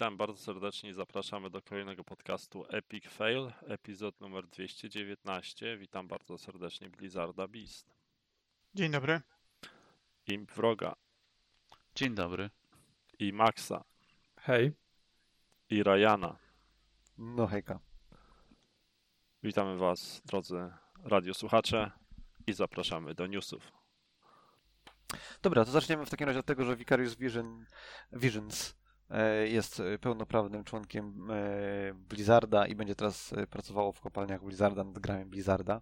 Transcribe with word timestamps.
Witam 0.00 0.16
bardzo 0.16 0.36
serdecznie 0.36 0.90
i 0.90 0.92
zapraszamy 0.92 1.50
do 1.50 1.62
kolejnego 1.62 2.04
podcastu 2.04 2.64
Epic 2.68 3.08
Fail, 3.08 3.52
epizod 3.62 4.20
numer 4.20 4.46
219. 4.46 5.78
Witam 5.78 6.08
bardzo 6.08 6.38
serdecznie 6.38 6.90
Blizzarda 6.90 7.48
Beast. 7.48 7.96
Dzień 8.74 8.92
dobry. 8.92 9.20
Imp 10.26 10.52
Wroga. 10.52 10.96
Dzień 11.94 12.14
dobry. 12.14 12.50
I 13.18 13.32
Maxa. 13.32 13.84
Hej. 14.36 14.72
I 15.70 15.82
Ryana. 15.82 16.38
No 17.18 17.46
hejka. 17.46 17.78
Witamy 19.42 19.76
Was, 19.76 20.22
drodzy 20.24 20.72
radiosłuchacze 21.04 21.90
i 22.46 22.52
zapraszamy 22.52 23.14
do 23.14 23.26
newsów. 23.26 23.72
Dobra, 25.42 25.64
to 25.64 25.70
zaczniemy 25.70 26.06
w 26.06 26.10
takim 26.10 26.26
razie 26.26 26.38
od 26.38 26.46
tego, 26.46 26.64
że 26.64 26.76
Vicarious 26.76 27.14
Vision, 27.14 27.66
Visions 28.12 28.79
jest 29.44 29.82
pełnoprawnym 30.00 30.64
członkiem 30.64 31.30
e, 31.30 31.94
Blizzarda 31.94 32.66
i 32.66 32.74
będzie 32.74 32.94
teraz 32.94 33.32
e, 33.32 33.46
pracowało 33.46 33.92
w 33.92 34.00
kopalniach 34.00 34.44
Blizzarda 34.44 34.84
nad 34.84 34.98
grami 34.98 35.24
Blizzarda, 35.24 35.80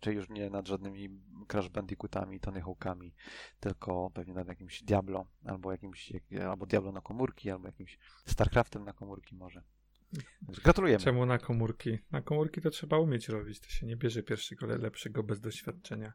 czyli 0.00 0.16
już 0.16 0.28
nie 0.28 0.50
nad 0.50 0.68
żadnymi 0.68 1.20
Crash 1.48 1.68
Bandicootami, 1.68 2.40
Tony 2.40 2.60
Hawkami, 2.60 3.14
tylko 3.60 4.10
pewnie 4.14 4.34
nad 4.34 4.48
jakimś 4.48 4.82
Diablo, 4.82 5.26
albo 5.44 5.72
jakimś, 5.72 6.12
albo 6.48 6.66
Diablo 6.66 6.92
na 6.92 7.00
komórki, 7.00 7.50
albo 7.50 7.66
jakimś 7.66 7.98
StarCraftem 8.26 8.84
na 8.84 8.92
komórki 8.92 9.34
może. 9.34 9.62
Gratulujemy. 10.42 11.04
Czemu 11.04 11.26
na 11.26 11.38
komórki? 11.38 11.98
Na 12.10 12.22
komórki 12.22 12.60
to 12.60 12.70
trzeba 12.70 12.98
umieć 12.98 13.28
robić, 13.28 13.60
to 13.60 13.68
się 13.68 13.86
nie 13.86 13.96
bierze 13.96 14.22
pierwszego 14.22 14.66
lepszego 14.66 15.22
bez 15.22 15.40
doświadczenia. 15.40 16.12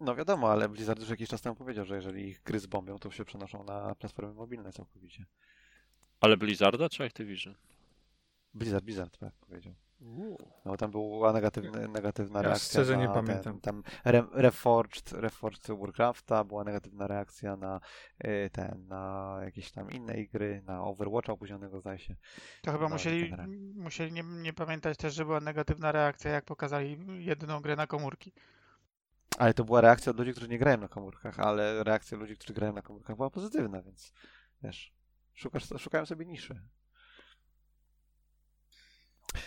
No 0.00 0.14
wiadomo, 0.14 0.50
ale 0.50 0.68
Blizzard 0.68 1.00
już 1.00 1.08
jakiś 1.10 1.28
czas 1.28 1.42
temu 1.42 1.56
powiedział, 1.56 1.84
że 1.84 1.96
jeżeli 1.96 2.28
ich 2.28 2.42
gry 2.42 2.58
zbombią, 2.58 2.98
to 2.98 3.10
się 3.10 3.24
przenoszą 3.24 3.64
na 3.64 3.94
platformy 3.94 4.34
mobilne 4.34 4.72
całkowicie. 4.72 5.24
Ale 6.20 6.36
Blizzarda 6.36 6.88
czy 6.88 7.04
Activision? 7.04 7.54
Blizzard, 8.54 8.84
Blizzard, 8.84 9.18
tak 9.18 9.32
powiedział. 9.34 9.74
No 10.64 10.76
tam 10.76 10.90
była 10.90 11.32
negatywna, 11.32 11.88
negatywna 11.88 12.38
ja 12.38 12.42
reakcja 12.42 12.70
szczerze 12.70 12.96
na 12.96 13.02
nie 13.02 13.06
ten, 13.08 13.14
pamiętam. 13.14 13.60
tam 13.60 13.82
Re, 14.04 14.24
Reforged, 14.32 15.12
Reforged 15.12 15.78
Warcrafta, 15.78 16.44
była 16.44 16.64
negatywna 16.64 17.06
reakcja 17.06 17.56
na 17.56 17.80
y, 18.24 18.50
ten, 18.52 18.86
na 18.88 19.36
jakieś 19.42 19.70
tam 19.70 19.90
inne 19.90 20.24
gry, 20.24 20.62
na 20.66 20.84
Overwatcha 20.84 21.32
opóźnionego 21.32 21.80
zdaje 21.80 21.98
się. 21.98 22.16
To 22.62 22.72
chyba 22.72 22.84
No, 22.84 22.88
musieli, 22.88 23.34
musieli 23.74 24.12
nie, 24.12 24.22
nie 24.22 24.52
pamiętać 24.52 24.98
też, 24.98 25.14
że 25.14 25.24
była 25.24 25.40
negatywna 25.40 25.92
reakcja, 25.92 26.30
jak 26.30 26.44
pokazali 26.44 26.98
jedną 27.24 27.60
grę 27.60 27.76
na 27.76 27.86
komórki. 27.86 28.32
Ale 29.36 29.54
to 29.54 29.64
była 29.64 29.80
reakcja 29.80 30.10
od 30.10 30.18
ludzi, 30.18 30.32
którzy 30.32 30.48
nie 30.48 30.58
grają 30.58 30.78
na 30.78 30.88
komórkach, 30.88 31.40
ale 31.40 31.84
reakcja 31.84 32.18
ludzi, 32.18 32.36
którzy 32.36 32.54
grają 32.54 32.72
na 32.72 32.82
komórkach 32.82 33.16
była 33.16 33.30
pozytywna, 33.30 33.82
więc 33.82 34.12
wiesz, 34.62 34.92
szukasz, 35.34 35.68
szukają 35.78 36.06
sobie 36.06 36.26
niszy. 36.26 36.62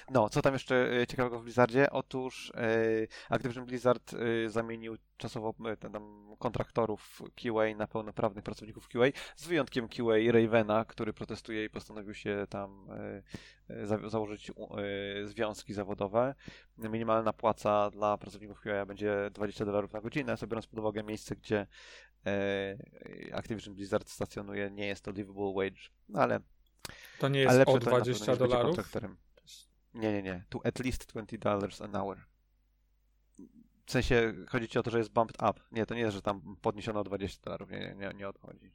No, 0.09 0.29
co 0.29 0.41
tam 0.41 0.53
jeszcze 0.53 1.01
e, 1.01 1.07
ciekawego 1.07 1.39
w 1.39 1.43
Blizzardzie? 1.43 1.89
Otóż 1.89 2.51
e, 2.55 3.07
Activision 3.29 3.65
Blizzard 3.65 4.13
e, 4.13 4.49
zamienił 4.49 4.97
czasowo 5.17 5.53
ten, 5.79 5.91
tam, 5.91 6.35
kontraktorów 6.39 7.21
QA 7.35 7.75
na 7.77 7.87
pełnoprawnych 7.87 8.43
pracowników 8.43 8.87
QA, 8.87 9.05
z 9.35 9.47
wyjątkiem 9.47 9.89
QA 9.89 10.31
Ravena, 10.31 10.85
który 10.85 11.13
protestuje 11.13 11.65
i 11.65 11.69
postanowił 11.69 12.13
się 12.13 12.45
tam 12.49 12.87
za, 13.83 14.09
założyć 14.09 14.51
związki 15.23 15.73
zawodowe. 15.73 16.35
Minimalna 16.77 17.33
płaca 17.33 17.89
dla 17.89 18.17
pracowników 18.17 18.61
QA 18.61 18.85
będzie 18.85 19.29
20 19.33 19.65
dolarów 19.65 19.93
na 19.93 20.01
godzinę, 20.01 20.37
sobie 20.37 20.49
biorąc 20.49 20.67
pod 20.67 20.79
uwagę 20.79 21.03
miejsce, 21.03 21.35
gdzie 21.35 21.67
Activision 23.33 23.75
Blizzard 23.75 24.09
stacjonuje, 24.09 24.71
nie 24.71 24.87
jest 24.87 25.03
to 25.03 25.11
livable 25.11 25.53
wage, 25.55 25.81
ale 26.13 26.39
To 27.19 27.29
nie 27.29 27.49
ale 27.49 27.57
jest 27.57 27.59
lepsze 27.59 27.73
o 27.73 27.79
to 27.79 27.85
na 27.85 27.91
pewno 27.91 28.05
20 28.05 28.31
niż 28.31 28.39
bycie 28.39 28.49
dolarów? 28.49 28.75
Nie, 29.93 30.13
nie, 30.13 30.21
nie. 30.21 30.43
To 30.49 30.59
at 30.63 30.79
least 30.79 31.05
20 31.07 31.37
dollars 31.37 31.81
an 31.81 31.95
hour. 31.95 32.17
W 33.85 33.91
sensie 33.91 34.33
chodzi 34.47 34.67
ci 34.67 34.79
o 34.79 34.83
to, 34.83 34.91
że 34.91 34.97
jest 34.97 35.11
bumped 35.11 35.41
up. 35.49 35.61
Nie, 35.71 35.85
to 35.85 35.95
nie 35.95 36.01
jest, 36.01 36.15
że 36.15 36.21
tam 36.21 36.55
podniesiono 36.61 36.99
o 36.99 37.03
20 37.03 37.41
dolarów. 37.43 37.71
Nie, 37.71 37.79
nie, 37.79 37.95
nie, 37.95 38.13
nie 38.13 38.27
o 38.27 38.33
to 38.33 38.39
chodzi. 38.39 38.71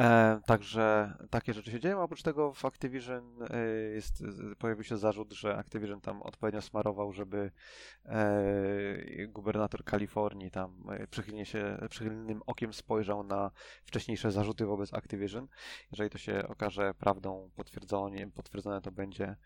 E, 0.00 0.40
także 0.46 1.14
takie 1.30 1.54
rzeczy 1.54 1.70
się 1.70 1.80
dzieją. 1.80 2.02
Oprócz 2.02 2.22
tego 2.22 2.52
w 2.52 2.64
Activision 2.64 3.42
e, 3.50 3.66
jest, 3.68 4.24
pojawił 4.58 4.84
się 4.84 4.96
zarzut, 4.96 5.32
że 5.32 5.56
Activision 5.56 6.00
tam 6.00 6.22
odpowiednio 6.22 6.62
smarował, 6.62 7.12
żeby 7.12 7.50
e, 8.04 9.26
gubernator 9.26 9.84
Kalifornii 9.84 10.50
tam 10.50 10.84
e, 10.90 11.06
przychylnie 11.06 11.46
się, 11.46 11.78
przychylnym 11.90 12.42
okiem 12.46 12.72
spojrzał 12.72 13.22
na 13.24 13.50
wcześniejsze 13.84 14.32
zarzuty 14.32 14.66
wobec 14.66 14.94
Activision. 14.94 15.48
Jeżeli 15.90 16.10
to 16.10 16.18
się 16.18 16.48
okaże 16.48 16.94
prawdą, 16.94 17.50
potwierdzone, 17.56 18.30
potwierdzone 18.30 18.80
to 18.80 18.92
będzie, 18.92 19.36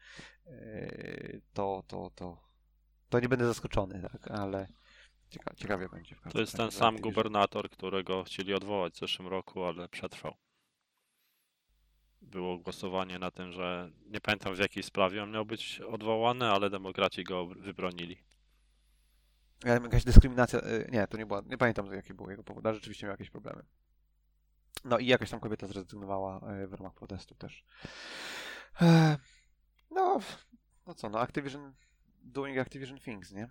e, 0.47 1.41
to, 1.53 1.83
to, 1.87 2.11
to, 2.15 2.41
to 3.09 3.21
nie 3.21 3.29
będę 3.29 3.47
zaskoczony, 3.47 4.03
tak, 4.03 4.31
ale 4.31 4.69
cieka 5.31 5.55
ciekawie 5.55 5.89
będzie. 5.89 6.17
w 6.17 6.33
To 6.33 6.41
jest 6.41 6.53
ten 6.53 6.65
razie 6.67 6.79
sam 6.79 6.97
gubernator, 6.97 7.71
którego 7.71 8.25
chcieli 8.25 8.55
odwołać 8.55 8.95
w 8.95 8.99
zeszłym 8.99 9.29
roku, 9.29 9.65
ale 9.65 9.89
przetrwał. 9.89 10.35
Było 12.23 12.59
głosowanie 12.59 13.19
na 13.19 13.31
tym, 13.31 13.53
że 13.53 13.91
nie 14.07 14.21
pamiętam 14.21 14.55
w 14.55 14.59
jakiej 14.59 14.83
sprawie 14.83 15.23
on 15.23 15.31
miał 15.31 15.45
być 15.47 15.81
odwołany, 15.81 16.51
ale 16.51 16.71
demokraci 16.71 17.25
go 17.25 17.47
wybronili. 17.47 18.19
Ja, 19.65 19.73
Jakaś 19.73 20.05
dyskryminacja, 20.05 20.61
e, 20.61 20.91
nie, 20.91 21.07
to 21.07 21.17
nie 21.17 21.27
była, 21.27 21.43
nie 21.47 21.59
pamiętam 21.59 21.93
jaki 21.93 22.15
był 22.15 22.31
jego 22.31 22.45
powód, 22.45 22.67
ale 22.67 22.75
rzeczywiście 22.75 23.07
miał 23.07 23.13
jakieś 23.13 23.31
problemy. 23.31 23.63
No 24.85 24.99
i 24.99 25.07
jakaś 25.07 25.31
tam 25.31 25.41
kobieta 25.41 25.67
zrezygnowała 25.67 26.41
e, 26.41 26.67
w 26.67 26.73
ramach 26.73 26.95
protestu 26.95 27.35
też. 27.35 27.65
E, 28.83 29.17
No, 29.91 30.21
no 30.87 30.95
co, 30.95 31.09
no 31.11 31.21
Activision 31.21 31.75
doing 32.23 32.59
Activision 32.59 32.99
things, 32.99 33.33
nie? 33.33 33.49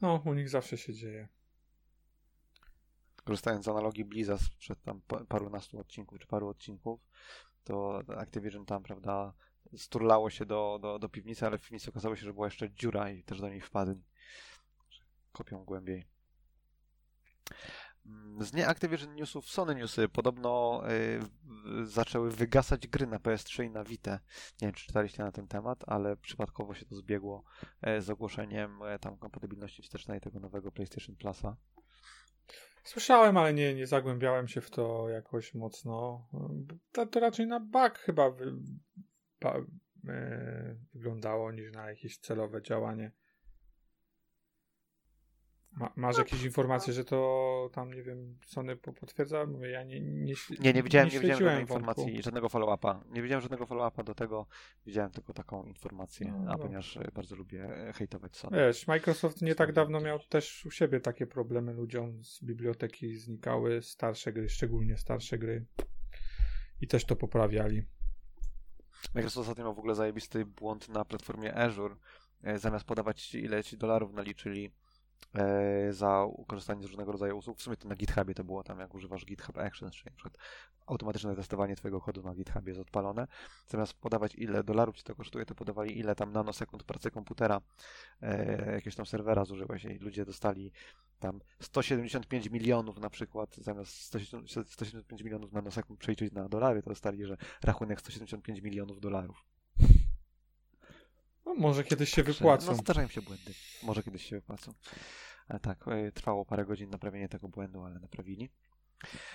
No, 0.00 0.22
u 0.24 0.34
nich 0.34 0.48
zawsze 0.48 0.78
się 0.78 0.94
dzieje. 0.94 1.28
korzystając 3.24 3.64
z 3.64 3.68
analogii 3.68 4.04
Bliza 4.04 4.38
sprzed 4.38 4.82
tam 4.82 5.00
pa- 5.00 5.24
parunastu 5.24 5.78
odcinków, 5.78 6.18
czy 6.18 6.26
paru 6.26 6.48
odcinków, 6.48 7.00
to 7.64 8.02
Activision 8.16 8.66
tam, 8.66 8.82
prawda, 8.82 9.32
sturlało 9.76 10.30
się 10.30 10.46
do, 10.46 10.78
do, 10.82 10.98
do 10.98 11.08
piwnicy, 11.08 11.46
ale 11.46 11.58
w 11.58 11.62
piwnicy 11.62 11.90
okazało 11.90 12.16
się, 12.16 12.22
że 12.22 12.34
była 12.34 12.46
jeszcze 12.46 12.70
dziura 12.70 13.10
i 13.10 13.24
też 13.24 13.40
do 13.40 13.48
niej 13.48 13.60
wpadli. 13.60 14.04
Kopią 15.32 15.64
głębiej. 15.64 16.06
Mm, 18.08 18.44
Z 18.44 18.52
nie 18.52 18.66
Newsów 19.14 19.48
Sony 19.48 19.74
Newsy 19.74 20.08
podobno 20.08 20.82
y, 20.90 21.86
zaczęły 21.86 22.30
wygasać 22.30 22.86
gry 22.86 23.06
na 23.06 23.18
PS3 23.18 23.64
i 23.64 23.70
na 23.70 23.84
Vita. 23.84 24.20
Nie 24.60 24.68
wiem, 24.68 24.72
czy 24.72 24.86
czytaliście 24.86 25.22
na 25.22 25.32
ten 25.32 25.48
temat, 25.48 25.84
ale 25.86 26.16
przypadkowo 26.16 26.74
się 26.74 26.86
to 26.86 26.94
zbiegło 26.94 27.44
e, 27.82 28.00
z 28.00 28.10
ogłoszeniem 28.10 28.82
e, 28.82 28.98
tam 28.98 29.16
kompatybilności 29.16 29.82
wstecznej 29.82 30.20
tego 30.20 30.40
nowego 30.40 30.72
PlayStation 30.72 31.16
Plusa. 31.16 31.56
Słyszałem, 32.84 33.36
ale 33.36 33.54
nie, 33.54 33.74
nie 33.74 33.86
zagłębiałem 33.86 34.48
się 34.48 34.60
w 34.60 34.70
to 34.70 35.08
jakoś 35.08 35.54
mocno. 35.54 36.28
To, 36.92 37.06
to 37.06 37.20
raczej 37.20 37.46
na 37.46 37.60
bug 37.60 37.98
chyba 37.98 38.30
wy, 38.30 38.52
e, 40.08 40.76
wyglądało 40.94 41.52
niż 41.52 41.72
na 41.72 41.90
jakieś 41.90 42.18
celowe 42.18 42.62
działanie. 42.62 43.12
Ma, 45.78 45.92
masz 45.96 46.18
jakieś 46.18 46.42
informacje, 46.44 46.92
że 46.92 47.04
to 47.04 47.70
tam, 47.72 47.92
nie 47.94 48.02
wiem, 48.02 48.38
Sony 48.46 48.76
po- 48.76 48.92
potwierdza? 48.92 49.46
Mówię, 49.46 49.70
Ja 49.70 49.84
nie, 49.84 50.00
nie, 50.00 50.34
Nie, 50.60 50.72
nie 50.72 50.82
widziałem, 50.82 51.06
nie, 51.06 51.10
śledziłem 51.12 51.20
widziałem 51.20 51.38
żadnej 51.38 51.66
wątku. 51.66 51.74
informacji, 51.74 52.22
żadnego 52.22 52.48
follow-upa. 52.48 53.04
Nie 53.10 53.22
widziałem 53.22 53.40
żadnego 53.42 53.66
follow-upa 53.66 54.04
do 54.04 54.14
tego, 54.14 54.46
widziałem 54.86 55.10
tylko 55.10 55.32
taką 55.32 55.64
informację, 55.64 56.26
No, 56.32 56.52
a 56.52 56.56
no. 56.56 56.58
ponieważ 56.58 56.98
bardzo 57.14 57.36
lubię 57.36 57.64
e, 57.88 57.92
hejtować 57.92 58.36
Sony. 58.36 58.56
Wiesz, 58.56 58.86
Microsoft 58.86 59.42
nie 59.42 59.54
tak 59.54 59.72
dawno 59.72 60.00
miał 60.00 60.18
też 60.18 60.66
u 60.66 60.70
siebie 60.70 61.00
takie 61.00 61.26
problemy. 61.26 61.72
Ludziom 61.72 62.24
z 62.24 62.44
biblioteki 62.44 63.16
znikały 63.16 63.82
starsze 63.82 64.32
gry, 64.32 64.48
szczególnie 64.48 64.96
starsze 64.96 65.38
gry. 65.38 65.64
I 66.80 66.86
też 66.88 67.04
to 67.04 67.16
poprawiali. 67.16 67.82
Microsoft 69.14 69.36
ostatnio 69.48 69.64
miał 69.64 69.74
w 69.74 69.78
ogóle 69.78 69.94
zajebisty 69.94 70.44
błąd 70.46 70.88
na 70.88 71.04
platformie 71.04 71.54
Azure. 71.54 71.96
E, 72.42 72.58
Zamiast 72.58 72.84
podawać 72.84 73.22
ci, 73.22 73.38
ile 73.44 73.64
ci 73.64 73.76
dolarów 73.76 74.12
naliczyli 74.12 74.70
za 75.90 76.26
korzystanie 76.46 76.82
z 76.82 76.86
różnego 76.86 77.12
rodzaju 77.12 77.38
usług, 77.38 77.58
w 77.58 77.62
sumie 77.62 77.76
to 77.76 77.88
na 77.88 77.96
GitHubie 77.96 78.34
to 78.34 78.44
było 78.44 78.62
tam, 78.62 78.78
jak 78.78 78.94
używasz 78.94 79.24
GitHub 79.24 79.58
Actions, 79.58 79.94
czyli 79.94 80.10
na 80.10 80.16
przykład 80.16 80.38
automatyczne 80.86 81.36
testowanie 81.36 81.76
twojego 81.76 82.00
kodu 82.00 82.22
na 82.22 82.34
GitHubie 82.34 82.70
jest 82.70 82.80
odpalone. 82.80 83.26
Zamiast 83.66 83.92
podawać 83.92 84.34
ile 84.34 84.64
dolarów 84.64 84.96
ci 84.96 85.04
to 85.04 85.14
kosztuje, 85.14 85.46
to 85.46 85.54
podawali 85.54 85.98
ile 85.98 86.14
tam 86.14 86.32
nanosekund 86.32 86.82
pracy 86.82 87.10
komputera 87.10 87.60
e, 88.22 88.72
jakiegoś 88.72 88.94
tam 88.94 89.06
serwera 89.06 89.44
zużyłeś 89.44 89.84
i 89.84 89.98
ludzie 89.98 90.24
dostali 90.24 90.72
tam 91.18 91.40
175 91.60 92.50
milionów 92.50 92.98
na 92.98 93.10
przykład, 93.10 93.56
zamiast 93.56 93.92
170 94.00 94.70
175 94.70 95.22
milionów 95.22 95.52
nanosekund 95.52 96.00
przeliczyć 96.00 96.32
na 96.32 96.48
dolary, 96.48 96.82
to 96.82 96.90
dostali, 96.90 97.24
że 97.24 97.36
rachunek 97.62 98.00
175 98.00 98.60
milionów 98.60 99.00
dolarów. 99.00 99.44
No, 101.48 101.54
może 101.54 101.84
kiedyś 101.84 102.10
się 102.10 102.16
Także, 102.16 102.32
wypłacą. 102.32 102.66
No 102.66 102.74
zdarzają 102.74 103.08
się 103.08 103.22
błędy. 103.22 103.52
Może 103.82 104.02
kiedyś 104.02 104.24
się 104.24 104.36
wypłacą. 104.36 104.74
Ale 105.48 105.60
tak, 105.60 105.88
e, 105.88 106.12
trwało 106.12 106.44
parę 106.44 106.64
godzin 106.64 106.90
naprawienie 106.90 107.28
tego 107.28 107.48
błędu, 107.48 107.82
ale 107.82 108.00
naprawili. 108.00 108.50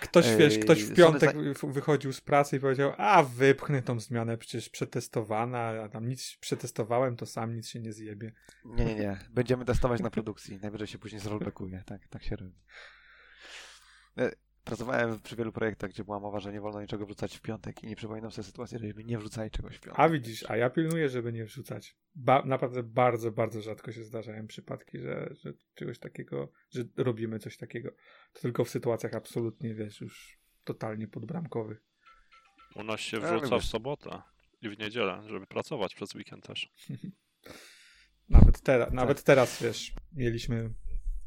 Ktoś, 0.01 0.35
wiesz, 0.35 0.59
ktoś 0.59 0.83
w 0.83 0.95
piątek 0.95 1.35
wychodził 1.63 2.13
z 2.13 2.21
pracy 2.21 2.57
i 2.57 2.59
powiedział, 2.59 2.93
a 2.97 3.23
wypchnę 3.23 3.81
tą 3.81 3.99
zmianę, 3.99 4.37
przecież 4.37 4.69
przetestowana, 4.69 5.67
a 5.83 5.89
tam 5.89 6.07
nic 6.07 6.37
przetestowałem, 6.39 7.15
to 7.15 7.25
sam 7.25 7.55
nic 7.55 7.67
się 7.67 7.79
nie 7.79 7.93
zjebie. 7.93 8.31
Nie, 8.65 8.85
nie, 8.85 8.95
nie. 8.95 9.19
Będziemy 9.29 9.65
testować 9.65 10.01
na 10.01 10.09
produkcji. 10.09 10.59
Najwyżej 10.61 10.87
się 10.87 10.97
później 10.97 11.21
zrollbackuje. 11.21 11.83
Tak, 11.85 12.07
tak 12.07 12.23
się 12.23 12.35
robi. 12.35 12.59
Pracowałem 14.63 15.19
przy 15.19 15.35
wielu 15.35 15.51
projektach, 15.51 15.89
gdzie 15.89 16.03
była 16.03 16.19
mowa, 16.19 16.39
że 16.39 16.53
nie 16.53 16.61
wolno 16.61 16.81
niczego 16.81 17.05
wrzucać 17.05 17.37
w 17.37 17.41
piątek 17.41 17.83
i 17.83 17.87
nie 17.87 17.95
przypominam 17.95 18.31
sobie 18.31 18.45
sytuacji, 18.45 18.79
żeby 18.79 19.03
nie 19.03 19.17
wrzucali 19.17 19.51
czegoś 19.51 19.75
w 19.75 19.79
piątek. 19.81 19.99
A 19.99 20.09
widzisz, 20.09 20.49
a 20.49 20.57
ja 20.57 20.69
pilnuję, 20.69 21.09
żeby 21.09 21.33
nie 21.33 21.45
wrzucać. 21.45 21.97
Ba 22.15 22.45
naprawdę 22.45 22.83
bardzo, 22.83 23.31
bardzo 23.31 23.61
rzadko 23.61 23.91
się 23.91 24.03
zdarzają 24.03 24.47
przypadki, 24.47 24.99
że, 24.99 25.29
że 25.31 25.53
czegoś 25.73 25.99
takiego, 25.99 26.51
że 26.69 26.83
robimy 26.97 27.39
coś 27.39 27.57
takiego. 27.57 27.91
To 28.33 28.41
tylko 28.41 28.65
w 28.65 28.69
sytuacjach 28.69 29.13
absolutnie, 29.13 29.75
wiesz, 29.75 30.01
już 30.01 30.39
totalnie 30.63 31.07
podbramkowych. 31.07 31.83
U 32.75 32.83
nas 32.83 32.99
się 32.99 33.19
wrzuca 33.19 33.59
w 33.59 33.63
sobotę 33.65 34.21
i 34.61 34.69
w 34.69 34.79
niedzielę, 34.79 35.23
żeby 35.27 35.47
pracować 35.47 35.95
przez 35.95 36.15
weekend 36.15 36.47
też. 36.47 36.71
Nawet, 38.29 38.61
teraz, 38.61 38.87
Tak. 38.87 38.95
nawet 38.95 39.23
teraz, 39.23 39.63
wiesz, 39.63 39.93
mieliśmy 40.13 40.73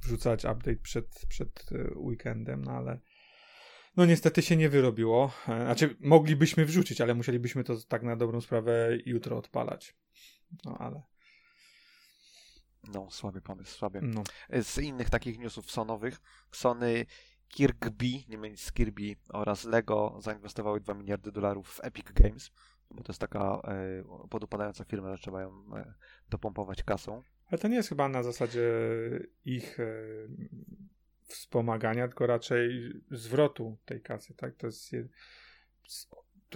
wrzucać 0.03 0.45
update 0.45 0.77
przed, 0.77 1.27
przed 1.29 1.73
e, 1.73 1.99
weekendem, 1.99 2.65
no 2.65 2.73
ale 2.73 3.01
no 3.97 4.07
niestety 4.07 4.43
się 4.43 4.57
nie 4.57 4.69
wyrobiło. 4.69 5.33
E, 5.49 5.65
Znaczy, 5.65 5.97
moglibyśmy 6.01 6.65
wrzucić, 6.65 7.01
ale 7.01 7.15
musielibyśmy 7.15 7.65
to 7.65 7.77
tak 7.89 8.03
na 8.03 8.17
dobrą 8.17 8.41
sprawę 8.41 8.89
jutro 9.07 9.39
odpalać. 9.39 9.97
No 10.65 10.79
ale, 10.79 11.03
No, 12.93 13.11
słaby 13.11 13.41
pomysł, 13.41 13.79
słaby. 13.79 14.01
no. 14.03 14.25
Z 14.63 14.79
innych 14.79 15.11
takich 15.11 15.39
newsów 15.39 15.71
sonowych, 15.71 16.21
Sony 16.53 17.07
Kirkby, 17.49 18.07
nie 18.29 18.39
mylić 18.39 18.61
z 18.63 18.73
Kirby 18.73 19.17
oraz 19.29 19.65
Lego 19.65 20.19
zainwestowały 20.21 20.81
2 20.81 20.95
miliardy 20.95 21.33
dolarów 21.33 21.69
w 21.69 21.85
Epic 21.85 22.07
Games, 22.15 22.51
bo 22.91 23.03
to 23.03 23.13
jest 23.13 23.21
taka 23.21 23.61
e, 23.65 24.29
podupadająca 24.31 24.85
firma, 24.85 25.17
że 25.17 25.23
trzeba 25.23 25.43
ją 25.43 25.65
e, 25.77 25.95
dopompować 26.29 26.83
kasą. 26.83 27.23
Ale 27.47 27.59
to 27.59 27.69
nie 27.69 27.77
jest 27.77 27.89
chyba 27.89 28.09
na 28.09 28.23
zasadzie 28.23 28.71
ich 29.45 29.81
e, 29.81 29.85
wspomagania, 31.27 32.09
tylko 32.09 32.27
raczej 32.27 32.93
zwrotu 33.11 33.79
tej 33.85 34.03
kasy, 34.03 34.35
tak? 34.35 34.55
To 34.57 34.67
jest 34.67 34.91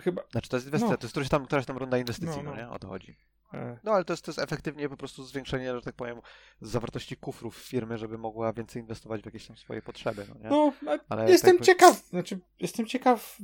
chyba 0.00 0.22
Znaczy 0.32 0.48
to 0.48 0.56
jest 0.56 0.66
inwestycja, 0.66 0.90
No. 0.92 0.98
to 0.98 1.04
jest 1.04 1.12
któraś 1.12 1.28
tam, 1.28 1.46
któraś 1.46 1.66
tam 1.66 1.76
runda 1.76 1.98
inwestycji, 1.98 2.36
No, 2.36 2.42
no, 2.42 2.50
no. 2.50 2.56
nie? 2.56 2.68
O 2.68 2.78
to 2.78 2.88
chodzi. 2.88 3.16
e, 3.54 3.78
No 3.84 3.92
ale 3.92 4.04
to 4.04 4.12
jest, 4.12 4.24
to 4.24 4.30
jest 4.30 4.38
efektywnie 4.38 4.88
po 4.88 4.96
prostu 4.96 5.24
zwiększenie, 5.24 5.74
że 5.74 5.82
tak 5.82 5.94
powiem, 5.94 6.20
zawartości 6.60 7.16
kufrów 7.16 7.56
firmy, 7.56 7.98
żeby 7.98 8.18
mogła 8.18 8.52
więcej 8.52 8.82
inwestować 8.82 9.22
w 9.22 9.26
jakieś 9.26 9.46
tam 9.46 9.56
swoje 9.56 9.82
potrzeby, 9.82 10.26
no 10.28 10.34
nie? 10.40 10.48
No, 10.50 10.72
Ale 11.08 11.30
jestem 11.30 11.56
tak- 11.56 11.66
ciekaw, 11.66 11.96
znaczy 11.96 12.38
jestem 12.60 12.86
ciekaw, 12.86 13.38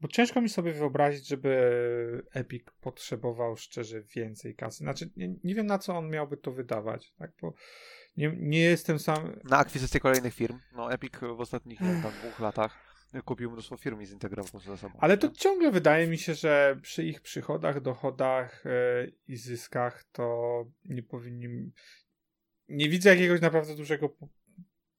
bo 0.00 0.08
ciężko 0.08 0.40
mi 0.40 0.48
sobie 0.48 0.72
wyobrazić, 0.72 1.28
żeby 1.28 1.52
Epic 2.32 2.64
potrzebował 2.80 3.56
szczerze 3.56 4.02
więcej 4.02 4.54
kasy. 4.54 4.78
Znaczy 4.78 5.10
nie, 5.16 5.34
nie 5.44 5.54
wiem 5.54 5.66
na 5.66 5.78
co 5.78 5.96
on 5.98 6.10
miałby 6.10 6.36
to 6.36 6.52
wydawać, 6.52 7.12
tak, 7.18 7.30
bo 7.40 7.54
nie, 8.16 8.36
nie 8.36 8.60
jestem 8.60 8.98
sam, 8.98 9.40
Na 9.44 9.58
akwizycję 9.58 10.00
kolejnych 10.00 10.34
firm, 10.34 10.58
no 10.72 10.92
Epic 10.92 11.12
w 11.36 11.40
ostatnich 11.40 11.80
wiem, 11.80 12.02
tam 12.02 12.12
dwóch 12.12 12.40
latach 12.40 12.92
kupił 13.24 13.50
mnóstwo 13.50 13.76
firm 13.76 14.00
i 14.00 14.06
zintegrował 14.06 14.60
ze 14.60 14.76
sobą. 14.76 14.98
ale 15.00 15.18
to 15.18 15.30
ciągle 15.30 15.70
wydaje 15.70 16.06
mi 16.06 16.18
się, 16.18 16.34
że 16.34 16.78
przy 16.82 17.04
ich 17.04 17.20
przychodach, 17.20 17.80
dochodach 17.80 18.66
e, 18.66 18.70
i 19.26 19.36
zyskach 19.36 20.04
to 20.04 20.64
nie 20.84 21.02
powinni, 21.02 21.72
nie 22.68 22.88
widzę 22.88 23.10
jakiegoś 23.10 23.40
naprawdę 23.40 23.76
dużego 23.76 24.16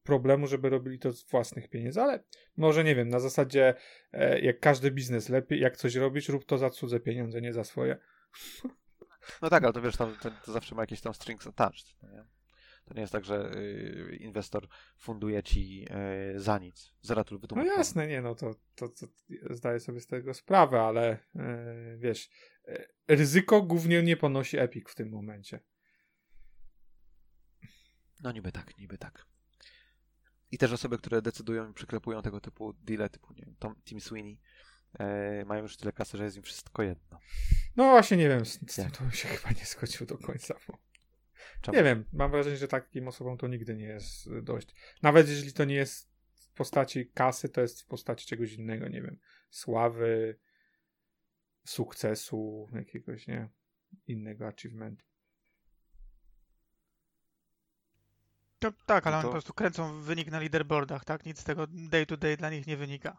problemu, 0.03 0.47
żeby 0.47 0.69
robili 0.69 0.99
to 0.99 1.11
z 1.11 1.29
własnych 1.29 1.69
pieniędzy, 1.69 2.01
ale 2.01 2.23
może 2.57 2.83
nie 2.83 2.95
wiem, 2.95 3.09
na 3.09 3.19
zasadzie 3.19 3.73
e, 4.11 4.39
jak 4.39 4.59
każdy 4.59 4.91
biznes, 4.91 5.29
lepiej 5.29 5.59
jak 5.59 5.77
coś 5.77 5.95
robisz, 5.95 6.29
rób 6.29 6.45
to 6.45 6.57
za 6.57 6.69
cudze 6.69 6.99
pieniądze, 6.99 7.41
nie 7.41 7.53
za 7.53 7.63
swoje. 7.63 7.97
No 9.41 9.49
tak, 9.49 9.63
ale 9.63 9.73
to 9.73 9.81
wiesz, 9.81 9.97
tam, 9.97 10.15
to, 10.21 10.31
to 10.45 10.51
zawsze 10.51 10.75
ma 10.75 10.81
jakieś 10.81 11.01
tam 11.01 11.13
strings 11.13 11.47
attached, 11.47 11.95
no 12.01 12.11
nie? 12.11 12.23
To 12.85 12.93
nie 12.93 13.01
jest 13.01 13.13
tak, 13.13 13.25
że 13.25 13.51
y, 13.57 14.17
inwestor 14.19 14.67
funduje 14.97 15.43
ci 15.43 15.85
y, 16.35 16.39
za 16.39 16.59
nic. 16.59 16.93
Zera 17.01 17.23
tu 17.23 17.35
No 17.35 17.39
wytłumaczę. 17.39 17.69
jasne, 17.69 18.07
nie, 18.07 18.21
no 18.21 18.35
to, 18.35 18.55
to, 18.75 18.89
to 18.89 19.07
zdaję 19.49 19.79
sobie 19.79 19.99
z 19.99 20.07
tego 20.07 20.33
sprawę, 20.33 20.81
ale 20.81 21.17
e, 21.35 21.97
wiesz, 21.97 22.29
ryzyko 23.07 23.61
głównie 23.61 24.03
nie 24.03 24.17
ponosi 24.17 24.57
Epic 24.57 24.89
w 24.89 24.95
tym 24.95 25.09
momencie. 25.09 25.59
No 28.23 28.31
niby 28.31 28.51
tak, 28.51 28.77
niby 28.77 28.97
tak. 28.97 29.25
I 30.51 30.57
też 30.57 30.71
osoby, 30.71 30.97
które 30.97 31.21
decydują 31.21 31.69
i 31.71 31.73
przyklepują 31.73 32.21
tego 32.21 32.41
typu 32.41 32.73
deale, 32.73 33.09
typu 33.09 33.33
nie 33.33 33.45
wiem, 33.45 33.55
Tom, 33.59 33.75
Tim 33.85 34.01
Sweeney, 34.01 34.39
e, 34.99 35.45
mają 35.45 35.61
już 35.63 35.77
tyle 35.77 35.91
kasy, 35.91 36.17
że 36.17 36.23
jest 36.23 36.37
im 36.37 36.43
wszystko 36.43 36.83
jedno. 36.83 37.19
No 37.75 37.89
właśnie 37.89 38.17
nie 38.17 38.29
wiem, 38.29 38.45
z, 38.45 38.59
z 38.71 38.75
tym 38.75 38.91
to 38.91 39.01
bym 39.03 39.11
się 39.11 39.27
chyba 39.27 39.49
nie 39.59 39.65
zgodził 39.65 40.07
do 40.07 40.17
końca, 40.17 40.55
bo 40.67 40.77
Czemu? 41.63 41.77
nie 41.77 41.83
wiem, 41.83 42.05
mam 42.13 42.31
wrażenie, 42.31 42.57
że 42.57 42.67
takim 42.67 43.07
osobom 43.07 43.37
to 43.37 43.47
nigdy 43.47 43.75
nie 43.75 43.85
jest 43.85 44.27
y, 44.27 44.41
dość. 44.41 44.67
Nawet 45.01 45.29
jeżeli 45.29 45.53
to 45.53 45.65
nie 45.65 45.75
jest 45.75 46.13
w 46.35 46.53
postaci 46.53 47.07
kasy, 47.13 47.49
to 47.49 47.61
jest 47.61 47.81
w 47.81 47.85
postaci 47.85 48.27
czegoś 48.27 48.53
innego, 48.53 48.87
nie 48.87 49.01
wiem, 49.01 49.19
sławy, 49.49 50.39
sukcesu, 51.65 52.69
jakiegoś, 52.73 53.27
nie, 53.27 53.49
innego 54.07 54.47
achievementu. 54.47 55.05
To, 58.59 58.71
tak, 58.85 59.07
ale 59.07 59.13
No 59.15 59.17
oni 59.17 59.23
to- 59.23 59.27
po 59.27 59.31
prostu 59.33 59.53
kręcą 59.53 60.01
wynik 60.01 60.31
na 60.31 60.39
leaderboardach, 60.39 61.05
tak? 61.05 61.25
Nic 61.25 61.39
z 61.39 61.43
tego 61.43 61.67
day 61.67 62.05
to 62.05 62.17
day 62.17 62.37
dla 62.37 62.49
nich 62.49 62.67
nie 62.67 62.77
wynika. 62.77 63.17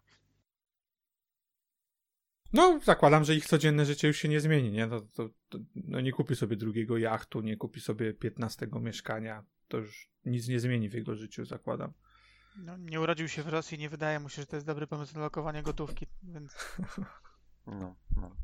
No, 2.54 2.80
zakładam, 2.84 3.24
że 3.24 3.34
ich 3.34 3.46
codzienne 3.46 3.84
życie 3.84 4.08
już 4.08 4.16
się 4.16 4.28
nie 4.28 4.40
zmieni, 4.40 4.70
nie? 4.70 4.88
To, 4.88 5.00
to, 5.00 5.28
to, 5.48 5.58
no 5.74 6.00
nie 6.00 6.12
kupi 6.12 6.36
sobie 6.36 6.56
drugiego 6.56 6.98
jachtu, 6.98 7.40
nie 7.40 7.56
kupi 7.56 7.80
sobie 7.80 8.14
15 8.14 8.68
mieszkania. 8.80 9.44
To 9.68 9.76
już 9.76 10.10
nic 10.24 10.48
nie 10.48 10.60
zmieni 10.60 10.88
w 10.88 10.94
jego 10.94 11.14
życiu, 11.14 11.44
zakładam. 11.44 11.92
No, 12.56 12.76
nie 12.76 13.00
urodził 13.00 13.28
się 13.28 13.42
w 13.42 13.48
Rosji, 13.48 13.78
nie 13.78 13.88
wydaje 13.88 14.20
mu 14.20 14.28
się, 14.28 14.42
że 14.42 14.46
to 14.46 14.56
jest 14.56 14.66
dobry 14.66 14.86
pomysł 14.86 15.14
na 15.14 15.20
lokowanie 15.20 15.62
gotówki, 15.62 16.06
więc 16.22 16.54
No, 17.66 17.96
no. 18.16 18.36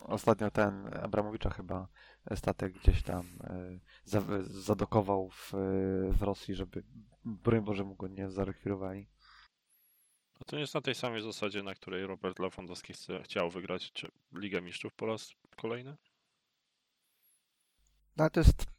Ostatnio 0.00 0.50
ten 0.50 0.94
Abramowicza 1.02 1.50
chyba 1.50 1.88
statek 2.34 2.72
gdzieś 2.72 3.02
tam 3.02 3.24
za, 4.04 4.22
zadokował 4.40 5.30
w, 5.30 5.54
e, 5.54 5.58
w 6.12 6.22
Rosji, 6.22 6.54
żeby 6.54 6.82
broń 7.24 7.60
Boże 7.60 7.84
mu 7.84 7.94
go 7.94 8.08
nie 8.08 8.30
zarekwirowali. 8.30 9.08
A 10.40 10.44
to 10.44 10.56
nie 10.56 10.60
jest 10.60 10.74
na 10.74 10.80
tej 10.80 10.94
samej 10.94 11.22
zasadzie, 11.22 11.62
na 11.62 11.74
której 11.74 12.06
Robert 12.06 12.38
Lewandowski 12.38 12.92
chce, 12.92 13.22
chciał 13.22 13.50
wygrać 13.50 13.92
czy 13.92 14.08
Ligę 14.32 14.60
Mistrzów 14.60 14.94
po 14.94 15.06
raz 15.06 15.32
kolejny? 15.56 15.96
No 18.16 18.24
ale 18.24 18.30
to 18.30 18.40
jest 18.40 18.76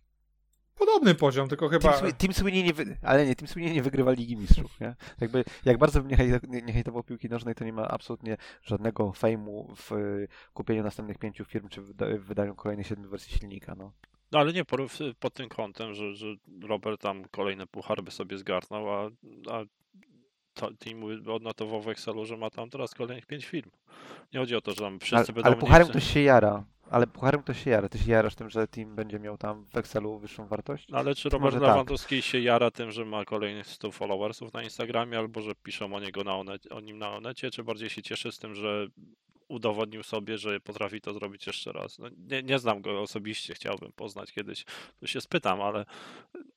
Podobny 0.77 1.15
poziom, 1.15 1.49
tylko 1.49 1.69
chyba... 1.69 1.93
Team, 1.93 2.13
Team 2.13 2.33
Sweeney 2.33 2.63
nie 2.63 2.73
wy... 2.73 2.97
ale 3.01 3.25
nie, 3.25 3.35
Team 3.35 3.47
Sweeney 3.47 3.73
nie 3.73 3.81
wygrywa 3.81 4.11
Ligi 4.11 4.37
Mistrzów, 4.37 4.79
nie? 4.79 4.95
Jakby, 5.21 5.43
jak 5.65 5.77
bardzo 5.77 6.03
bym 6.03 6.11
nie, 6.11 6.39
nie, 6.47 6.61
nie 6.61 6.73
hejtował 6.73 7.03
piłki 7.03 7.29
nożnej, 7.29 7.55
to 7.55 7.65
nie 7.65 7.73
ma 7.73 7.87
absolutnie 7.87 8.37
żadnego 8.63 9.11
fejmu 9.13 9.75
w 9.75 9.91
y, 9.91 10.27
kupieniu 10.53 10.83
następnych 10.83 11.17
pięciu 11.17 11.45
firm, 11.45 11.69
czy 11.69 11.81
w 11.81 12.25
wydaniu 12.25 12.55
kolejnych 12.55 12.87
siedmiu 12.87 13.09
wersji 13.09 13.37
silnika, 13.37 13.75
no. 13.75 13.91
No 14.31 14.39
ale 14.39 14.53
nie 14.53 14.65
porów, 14.65 14.97
pod 15.19 15.33
tym 15.33 15.49
kątem, 15.49 15.93
że, 15.93 16.15
że 16.15 16.27
Robert 16.63 17.01
tam 17.01 17.25
kolejne 17.31 17.67
puchar 17.67 18.03
by 18.03 18.11
sobie 18.11 18.37
zgarnął, 18.37 18.89
a, 18.89 19.09
a 19.51 19.63
team 20.79 21.03
odnotował 21.27 21.81
w 21.81 21.87
Excelu, 21.87 22.25
że 22.25 22.37
ma 22.37 22.49
tam 22.49 22.69
teraz 22.69 22.93
kolejnych 22.93 23.25
pięć 23.25 23.45
firm. 23.45 23.69
Nie 24.33 24.39
chodzi 24.39 24.55
o 24.55 24.61
to, 24.61 24.71
że 24.71 24.77
tam 24.77 24.99
wszyscy 24.99 25.15
Ale, 25.15 25.33
będą 25.33 25.47
ale 25.47 25.55
pucharem 25.55 25.87
ktoś 25.87 26.13
się 26.13 26.21
jara. 26.21 26.63
Ale 26.89 27.07
pucharem 27.07 27.41
ktoś 27.43 27.63
się 27.63 27.69
jara. 27.69 27.89
Ty 27.89 27.99
się 27.99 28.11
jarasz 28.11 28.35
tym, 28.35 28.49
że 28.49 28.67
team 28.67 28.95
będzie 28.95 29.19
miał 29.19 29.37
tam 29.37 29.65
w 29.65 29.77
Excelu 29.77 30.19
wyższą 30.19 30.47
wartość? 30.47 30.87
Ale 30.91 31.15
czy 31.15 31.29
To 31.29 31.37
Robert 31.37 31.53
może 31.53 31.65
tak. 31.65 31.69
Lewandowski 31.69 32.21
się 32.21 32.39
jara 32.39 32.71
tym, 32.71 32.91
że 32.91 33.05
ma 33.05 33.25
kolejnych 33.25 33.67
100 33.67 33.91
followersów 33.91 34.53
na 34.53 34.63
Instagramie, 34.63 35.17
albo 35.17 35.41
że 35.41 35.51
piszą 35.63 35.93
o, 35.93 35.99
niego 35.99 36.23
na 36.23 36.35
onet, 36.35 36.71
o 36.71 36.79
nim 36.79 36.97
na 36.97 37.11
Onecie, 37.11 37.51
czy 37.51 37.63
bardziej 37.63 37.89
się 37.89 38.01
cieszy 38.01 38.31
z 38.31 38.39
tym, 38.39 38.55
że 38.55 38.87
udowodnił 39.47 40.03
sobie, 40.03 40.37
że 40.37 40.59
potrafi 40.59 41.01
to 41.01 41.13
zrobić 41.13 41.47
jeszcze 41.47 41.71
raz? 41.71 41.99
No, 41.99 42.09
nie, 42.17 42.43
nie 42.43 42.59
znam 42.59 42.81
go 42.81 43.01
osobiście, 43.01 43.53
chciałbym 43.53 43.91
poznać 43.91 44.31
kiedyś, 44.31 44.65
to 44.99 45.07
się 45.07 45.21
spytam, 45.21 45.61
ale 45.61 45.85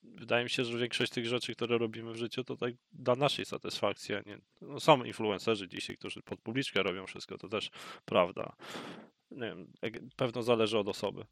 wydaje 0.03 0.45
mi 0.45 0.51
się, 0.51 0.65
że 0.65 0.79
większość 0.79 1.13
tych 1.13 1.27
rzeczy, 1.27 1.55
które 1.55 1.79
robimy 1.79 2.13
w 2.13 2.17
życiu, 2.17 2.45
to 2.45 2.57
tak 2.57 2.75
dla 2.93 3.17
naszej 3.17 3.45
satysfakcji, 3.45 4.15
nie... 4.27 4.39
No, 4.61 4.81
są 4.81 5.05
influencerzy 5.05 5.69
dzisiaj, 5.69 5.97
którzy 5.97 6.23
pod 6.23 6.41
publiczkę 6.41 6.83
robią 6.83 7.07
wszystko, 7.07 7.39
to 7.39 7.49
też 7.49 7.71
prawda. 8.05 8.57
Nie 9.31 9.41
wiem, 9.41 9.73
pewno 10.17 10.43
zależy 10.43 10.79
od 10.79 10.89
osoby. 10.89 11.25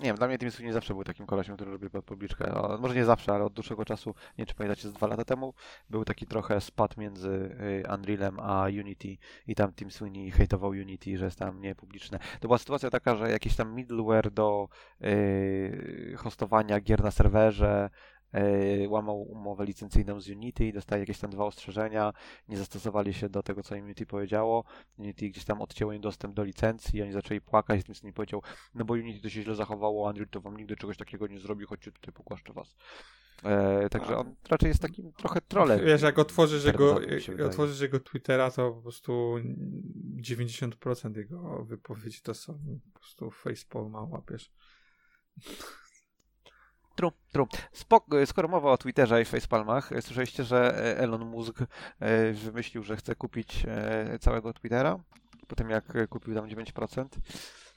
Nie 0.00 0.06
wiem, 0.06 0.16
dla 0.16 0.26
mnie 0.26 0.38
Team 0.38 0.50
Sweeney 0.50 0.72
zawsze 0.72 0.94
był 0.94 1.04
takim 1.04 1.26
kolesiem, 1.26 1.54
który 1.54 1.70
robił 1.70 1.90
pod 1.90 2.04
publiczkę. 2.04 2.54
O, 2.54 2.78
może 2.78 2.94
nie 2.94 3.04
zawsze, 3.04 3.32
ale 3.32 3.44
od 3.44 3.52
dłuższego 3.52 3.84
czasu, 3.84 4.10
nie 4.10 4.34
wiem 4.38 4.46
czy 4.46 4.54
pamiętacie, 4.54 4.88
z 4.88 4.92
dwa 4.92 5.06
lata 5.06 5.24
temu 5.24 5.54
był 5.90 6.04
taki 6.04 6.26
trochę 6.26 6.60
spad 6.60 6.96
między 6.96 7.28
y, 7.28 7.94
Unrealem 7.94 8.40
a 8.40 8.64
Unity 8.64 9.16
i 9.46 9.54
tam 9.54 9.72
Team 9.72 9.90
Sweeney 9.90 10.30
hejtował 10.30 10.70
Unity, 10.70 11.18
że 11.18 11.24
jest 11.24 11.38
tam 11.38 11.60
niepubliczne. 11.60 12.18
To 12.40 12.48
była 12.48 12.58
sytuacja 12.58 12.90
taka, 12.90 13.16
że 13.16 13.30
jakiś 13.30 13.56
tam 13.56 13.74
middleware 13.74 14.30
do 14.30 14.68
y, 15.02 16.14
hostowania 16.18 16.80
gier 16.80 17.04
na 17.04 17.10
serwerze 17.10 17.90
łamał 18.88 19.22
umowę 19.22 19.64
licencyjną 19.64 20.20
z 20.20 20.28
Unity, 20.28 20.72
dostaje 20.72 21.00
jakieś 21.00 21.18
tam 21.18 21.30
dwa 21.30 21.44
ostrzeżenia, 21.44 22.12
nie 22.48 22.56
zastosowali 22.56 23.14
się 23.14 23.28
do 23.28 23.42
tego, 23.42 23.62
co 23.62 23.76
im 23.76 23.84
Unity 23.84 24.06
powiedziało. 24.06 24.64
Unity 24.98 25.28
gdzieś 25.28 25.44
tam 25.44 25.62
odcięło 25.62 25.92
im 25.92 26.00
dostęp 26.00 26.34
do 26.34 26.44
licencji, 26.44 27.02
oni 27.02 27.12
zaczęli 27.12 27.40
płakać, 27.40 27.82
więc 27.88 28.02
mi 28.02 28.12
powiedział, 28.12 28.42
no 28.74 28.84
bo 28.84 28.94
Unity 28.94 29.20
to 29.20 29.28
się 29.28 29.42
źle 29.42 29.54
zachowało, 29.54 30.08
Unreal 30.08 30.28
to 30.28 30.40
wam 30.40 30.56
nigdy 30.56 30.76
czegoś 30.76 30.96
takiego 30.96 31.26
nie 31.26 31.40
zrobi, 31.40 31.66
chodźcie 31.66 31.92
tutaj 31.92 32.14
pogłaszczę 32.14 32.52
was. 32.52 32.76
E, 33.44 33.88
także 33.88 34.18
on 34.18 34.34
raczej 34.48 34.68
jest 34.68 34.82
takim 34.82 35.12
trochę 35.12 35.40
trolem. 35.40 35.80
Wiesz, 35.84 36.02
jak 36.02 36.18
otworzysz 36.18 36.64
jego, 36.64 37.18
się 37.20 37.32
jak 37.32 37.40
otworzysz 37.40 37.80
jego 37.80 38.00
Twittera, 38.00 38.50
to 38.50 38.72
po 38.72 38.82
prostu 38.82 39.34
90% 40.22 41.16
jego 41.16 41.64
wypowiedzi 41.64 42.20
to 42.22 42.34
są 42.34 42.58
po 42.92 43.00
prostu 43.00 43.30
facepalma 43.30 44.02
łapiesz. 44.02 44.50
True, 46.96 47.12
true. 47.32 47.46
Spok- 47.72 48.26
skoro 48.26 48.48
mowa 48.48 48.72
o 48.72 48.78
Twitterze 48.78 49.22
i 49.22 49.24
facepalmach, 49.24 49.92
e, 49.92 50.02
słyszeliście, 50.02 50.44
że 50.44 50.78
e, 50.78 50.98
Elon 50.98 51.24
Musk 51.24 51.62
e, 52.00 52.32
wymyślił, 52.32 52.82
że 52.82 52.96
chce 52.96 53.14
kupić 53.14 53.64
e, 53.68 54.18
całego 54.18 54.52
Twittera? 54.52 54.98
Po 55.48 55.56
tym 55.56 55.70
jak 55.70 55.96
e, 55.96 56.06
kupił 56.06 56.34
tam 56.34 56.46
9%? 56.46 57.04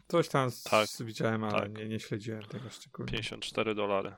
Coś 0.07 0.29
tam 0.29 0.49
Tak, 0.71 0.87
widziałem, 0.99 1.43
ale 1.43 1.61
tak. 1.61 1.77
nie, 1.77 1.87
nie 1.87 1.99
śledziłem 1.99 2.43
tego 2.43 2.69
szczególnie. 2.69 3.11
54 3.11 3.75
dolary. 3.75 4.11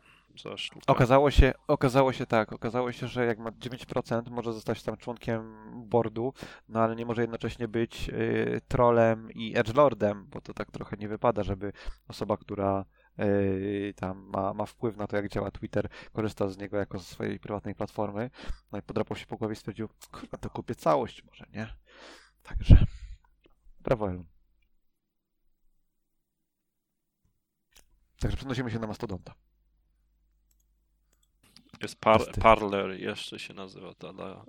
Okazało 0.87 1.31
się, 1.31 1.53
okazało 1.67 2.13
się 2.13 2.25
tak, 2.25 2.53
okazało 2.53 2.91
się, 2.91 3.07
że 3.07 3.25
jak 3.25 3.39
ma 3.39 3.49
9%, 3.51 4.29
może 4.29 4.53
zostać 4.53 4.83
tam 4.83 4.97
członkiem 4.97 5.55
boardu, 5.89 6.33
no 6.69 6.79
ale 6.79 6.95
nie 6.95 7.05
może 7.05 7.21
jednocześnie 7.21 7.67
być 7.67 8.09
y, 8.09 8.61
trolem 8.67 9.31
i 9.31 9.57
edgelordem, 9.57 10.25
bo 10.29 10.41
to 10.41 10.53
tak 10.53 10.71
trochę 10.71 10.97
nie 10.97 11.07
wypada, 11.07 11.43
żeby 11.43 11.73
osoba, 12.07 12.37
która 12.37 12.81
y, 12.81 13.00
tam 13.95 14.29
ma, 14.33 14.53
ma 14.53 14.65
wpływ 14.65 14.97
na 14.97 15.07
to, 15.07 15.15
jak 15.15 15.29
działa 15.29 15.51
Twitter, 15.51 15.89
korzysta 16.13 16.47
z 16.47 16.57
niego 16.57 16.77
jako 16.77 16.97
ze 16.97 17.05
swojej 17.05 17.39
prywatnej 17.39 17.75
platformy. 17.75 18.29
No 18.71 18.79
i 18.79 18.81
podrapał 18.81 19.17
się 19.17 19.25
po 19.25 19.37
głowie 19.37 19.53
i 19.53 19.55
stwierdził, 19.55 19.89
kurwa, 20.11 20.37
to 20.37 20.49
kupię 20.49 20.75
całość 20.75 21.23
może, 21.23 21.45
nie? 21.53 21.73
Także, 22.43 22.85
brawo 23.79 24.09
Elon. 24.09 24.25
Także 28.19 28.37
przenosimy 28.37 28.71
się 28.71 28.79
na 28.79 28.87
Mastodonta. 28.87 29.33
Jest 31.81 31.95
par. 31.95 32.21
Parler, 32.41 32.99
jeszcze 32.99 33.39
się 33.39 33.53
nazywa 33.53 33.93
ta 33.93 34.13
dla 34.13 34.45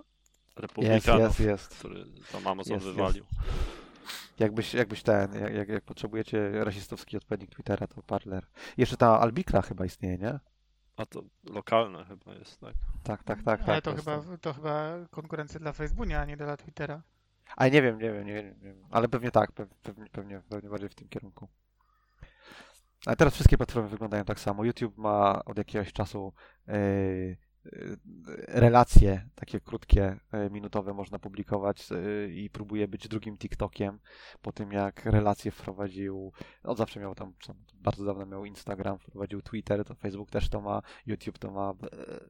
republikanów, 0.55 1.21
jest, 1.21 1.39
jest. 1.39 1.67
który 1.67 2.05
tam 2.31 2.47
Amazon 2.47 2.73
Jest, 2.73 2.85
wywalił. 2.85 3.25
Jakbyś, 4.39 4.73
jakbyś 4.73 5.03
ten, 5.03 5.33
jak, 5.33 5.53
jak, 5.53 5.69
jak 5.69 5.83
potrzebujecie 5.83 6.63
rasistowski 6.63 7.17
odpowiednik 7.17 7.49
Twittera, 7.49 7.87
to 7.87 8.01
Parler. 8.01 8.45
Jeszcze 8.77 8.97
ta 8.97 9.19
Albikra 9.19 9.61
chyba 9.61 9.85
istnieje, 9.85 10.17
nie? 10.17 10.39
A 10.97 11.05
to 11.05 11.23
lokalne 11.43 12.05
chyba 12.05 12.33
jest, 12.33 12.59
tak? 12.59 12.73
Tak, 13.03 13.23
tak, 13.23 13.43
tak. 13.43 13.61
Ale 13.61 13.81
tak, 13.81 13.95
to 13.95 14.01
chyba, 14.01 14.37
to 14.41 14.53
chyba 14.53 14.95
konkurencja 15.11 15.59
dla 15.59 15.73
Facebooka, 15.73 16.21
a 16.21 16.25
nie 16.25 16.37
dla 16.37 16.57
Twittera. 16.57 17.01
A 17.57 17.67
nie 17.67 17.81
wiem, 17.81 17.99
nie 17.99 18.11
wiem, 18.13 18.25
nie 18.25 18.33
wiem, 18.33 18.55
nie 18.61 18.73
wiem. 18.73 18.85
Ale 18.91 19.07
pewnie 19.07 19.31
tak, 19.31 19.51
pe- 19.51 19.67
pewnie, 19.83 20.09
pewnie, 20.09 20.41
pewnie 20.49 20.69
bardziej 20.69 20.89
w 20.89 20.95
tym 20.95 21.09
kierunku. 21.09 21.47
Ale 23.05 23.15
teraz 23.15 23.33
wszystkie 23.33 23.57
platformy 23.57 23.89
wyglądają 23.89 24.25
tak 24.25 24.39
samo. 24.39 24.63
YouTube 24.63 24.97
ma 24.97 25.45
od 25.45 25.57
jakiegoś 25.57 25.93
czasu 25.93 26.33
yy, 26.67 27.37
relacje 28.47 29.29
takie 29.35 29.59
krótkie, 29.59 30.19
yy, 30.33 30.49
minutowe 30.49 30.93
można 30.93 31.19
publikować 31.19 31.89
yy, 31.89 32.33
i 32.33 32.49
próbuje 32.49 32.87
być 32.87 33.07
drugim 33.07 33.37
TikTokiem 33.37 33.99
po 34.41 34.51
tym 34.51 34.71
jak 34.71 35.05
relacje 35.05 35.51
wprowadził, 35.51 36.31
od 36.63 36.77
zawsze 36.77 36.99
miał 36.99 37.15
tam, 37.15 37.33
bardzo 37.73 38.05
dawno 38.05 38.25
miał 38.25 38.45
Instagram, 38.45 38.99
wprowadził 38.99 39.41
Twitter, 39.41 39.85
to 39.85 39.95
Facebook 39.95 40.31
też 40.31 40.49
to 40.49 40.61
ma, 40.61 40.81
YouTube 41.05 41.37
to 41.37 41.51
ma. 41.51 41.73
yy. 41.81 42.29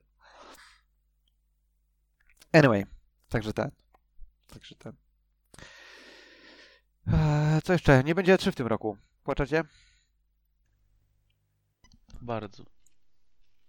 Anyway, 2.54 2.86
także 3.30 3.54
ten. 3.54 3.72
Także 4.48 4.76
ten. 4.76 4.96
Eee, 7.08 7.62
Co 7.62 7.74
jeszcze? 7.74 8.04
Nie 8.04 8.16
będzie 8.16 8.36
E3 8.36 8.52
w 8.52 8.56
tym 8.56 8.68
roku. 8.68 8.98
Płaczecie? 9.24 9.64
Bardzo. 12.22 12.64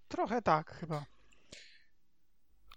Trochę 0.09 0.43
tak 0.43 0.75
chyba. 0.75 1.14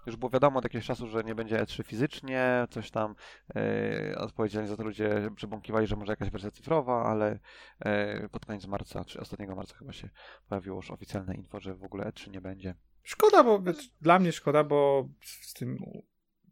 Już 0.08 0.16
było 0.16 0.30
wiadomo 0.30 0.60
od 0.60 0.66
jakiegoś 0.66 0.86
czasu, 0.86 1.08
że 1.08 1.24
nie 1.24 1.36
będzie 1.36 1.58
E3 1.58 1.84
fizycznie, 1.84 2.68
coś 2.70 2.92
tam 2.92 3.16
e, 3.56 4.16
odpowiedzialni 4.18 4.70
za 4.70 4.78
to 4.78 4.84
ludzie 4.84 5.32
przebąkiwali, 5.36 5.88
że 5.88 5.96
może 5.96 6.12
jakaś 6.12 6.30
wersja 6.30 6.52
cyfrowa, 6.52 7.04
ale 7.04 7.40
e, 7.80 8.30
pod 8.30 8.46
koniec 8.46 8.68
marca, 8.68 9.06
czy 9.06 9.20
ostatniego 9.20 9.56
marca 9.56 9.76
chyba 9.76 9.94
się 9.94 10.10
pojawiło 10.50 10.76
już 10.76 10.92
oficjalne 10.92 11.36
info, 11.36 11.60
że 11.60 11.76
w 11.76 11.84
ogóle 11.84 12.06
E3 12.06 12.32
nie 12.32 12.42
będzie. 12.42 12.76
Szkoda, 13.04 13.44
bo 13.44 13.64
dla 14.02 14.20
mnie 14.20 14.32
szkoda, 14.32 14.64
bo 14.64 15.10
z 15.22 15.54
tym, 15.54 15.78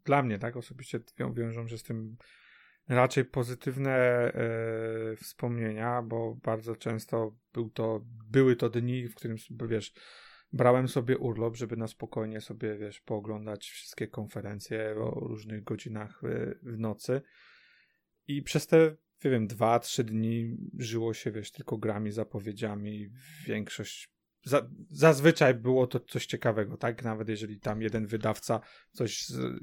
dla 0.04 0.22
mnie, 0.22 0.38
tak, 0.38 0.56
osobiście 0.56 1.00
wią, 1.18 1.32
wiążą 1.32 1.68
się 1.68 1.78
z 1.78 1.82
tym 1.82 2.16
raczej 2.88 3.24
pozytywne 3.24 3.92
e, 3.92 4.32
wspomnienia, 5.16 6.02
bo 6.02 6.34
bardzo 6.34 6.76
często 6.76 7.36
był 7.52 7.70
to, 7.70 8.00
były 8.30 8.56
to 8.56 8.70
dni, 8.70 9.08
w 9.08 9.14
którym, 9.14 9.36
wiesz, 9.68 9.92
brałem 10.52 10.88
sobie 10.88 11.18
urlop, 11.18 11.56
żeby 11.56 11.76
na 11.76 11.86
spokojnie 11.86 12.40
sobie, 12.40 12.78
wiesz, 12.78 13.00
pooglądać 13.00 13.70
wszystkie 13.70 14.08
konferencje 14.08 14.94
o 14.98 15.10
różnych 15.10 15.64
godzinach 15.64 16.24
e, 16.24 16.54
w 16.62 16.78
nocy 16.78 17.22
i 18.28 18.42
przez 18.42 18.66
te, 18.66 18.96
nie 19.24 19.30
wiem, 19.30 19.46
dwa, 19.46 19.78
trzy 19.78 20.04
dni 20.04 20.56
żyło 20.78 21.14
się, 21.14 21.30
wiesz, 21.30 21.52
tylko 21.52 21.78
grami, 21.78 22.12
zapowiedziami, 22.12 23.08
większość 23.46 24.16
za, 24.46 24.68
zazwyczaj 24.90 25.54
było 25.54 25.86
to 25.86 26.00
coś 26.00 26.26
ciekawego, 26.26 26.76
tak? 26.76 27.04
Nawet 27.04 27.28
jeżeli 27.28 27.60
tam 27.60 27.82
jeden 27.82 28.06
wydawca 28.06 28.60
coś 28.92 29.26
z, 29.26 29.60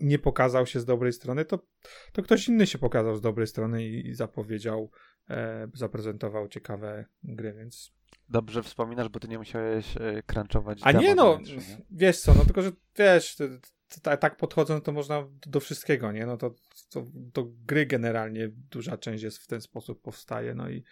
nie 0.00 0.18
pokazał 0.18 0.66
się 0.66 0.80
z 0.80 0.84
dobrej 0.84 1.12
strony, 1.12 1.44
to, 1.44 1.66
to 2.12 2.22
ktoś 2.22 2.48
inny 2.48 2.66
się 2.66 2.78
pokazał 2.78 3.16
z 3.16 3.20
dobrej 3.20 3.46
strony 3.46 3.88
i, 3.88 4.08
i 4.08 4.14
zapowiedział, 4.14 4.90
e, 5.30 5.68
zaprezentował 5.74 6.48
ciekawe 6.48 7.04
gry, 7.22 7.52
więc. 7.52 7.92
Dobrze 8.32 8.62
wspominasz, 8.62 9.08
bo 9.08 9.20
ty 9.20 9.28
nie 9.28 9.38
musiałeś 9.38 9.96
e, 9.96 10.22
crunchować 10.22 10.78
A 10.82 10.92
nie 10.92 11.14
no, 11.14 11.36
E3, 11.36 11.56
nie? 11.56 11.76
wiesz 11.90 12.20
co, 12.20 12.34
no 12.34 12.44
tylko, 12.44 12.62
że 12.62 12.72
wiesz, 12.98 13.36
to, 13.36 13.44
to, 13.88 14.00
to, 14.00 14.16
tak 14.16 14.36
podchodząc, 14.36 14.84
to 14.84 14.92
można 14.92 15.28
do 15.46 15.60
wszystkiego, 15.60 16.12
nie? 16.12 16.26
No 16.26 16.36
to, 16.36 16.54
to, 16.90 17.04
to 17.32 17.44
gry 17.66 17.86
generalnie 17.86 18.48
duża 18.48 18.96
część 18.96 19.22
jest 19.24 19.38
w 19.38 19.46
ten 19.46 19.60
sposób 19.60 20.02
powstaje, 20.02 20.54
no 20.54 20.70
i 20.70 20.84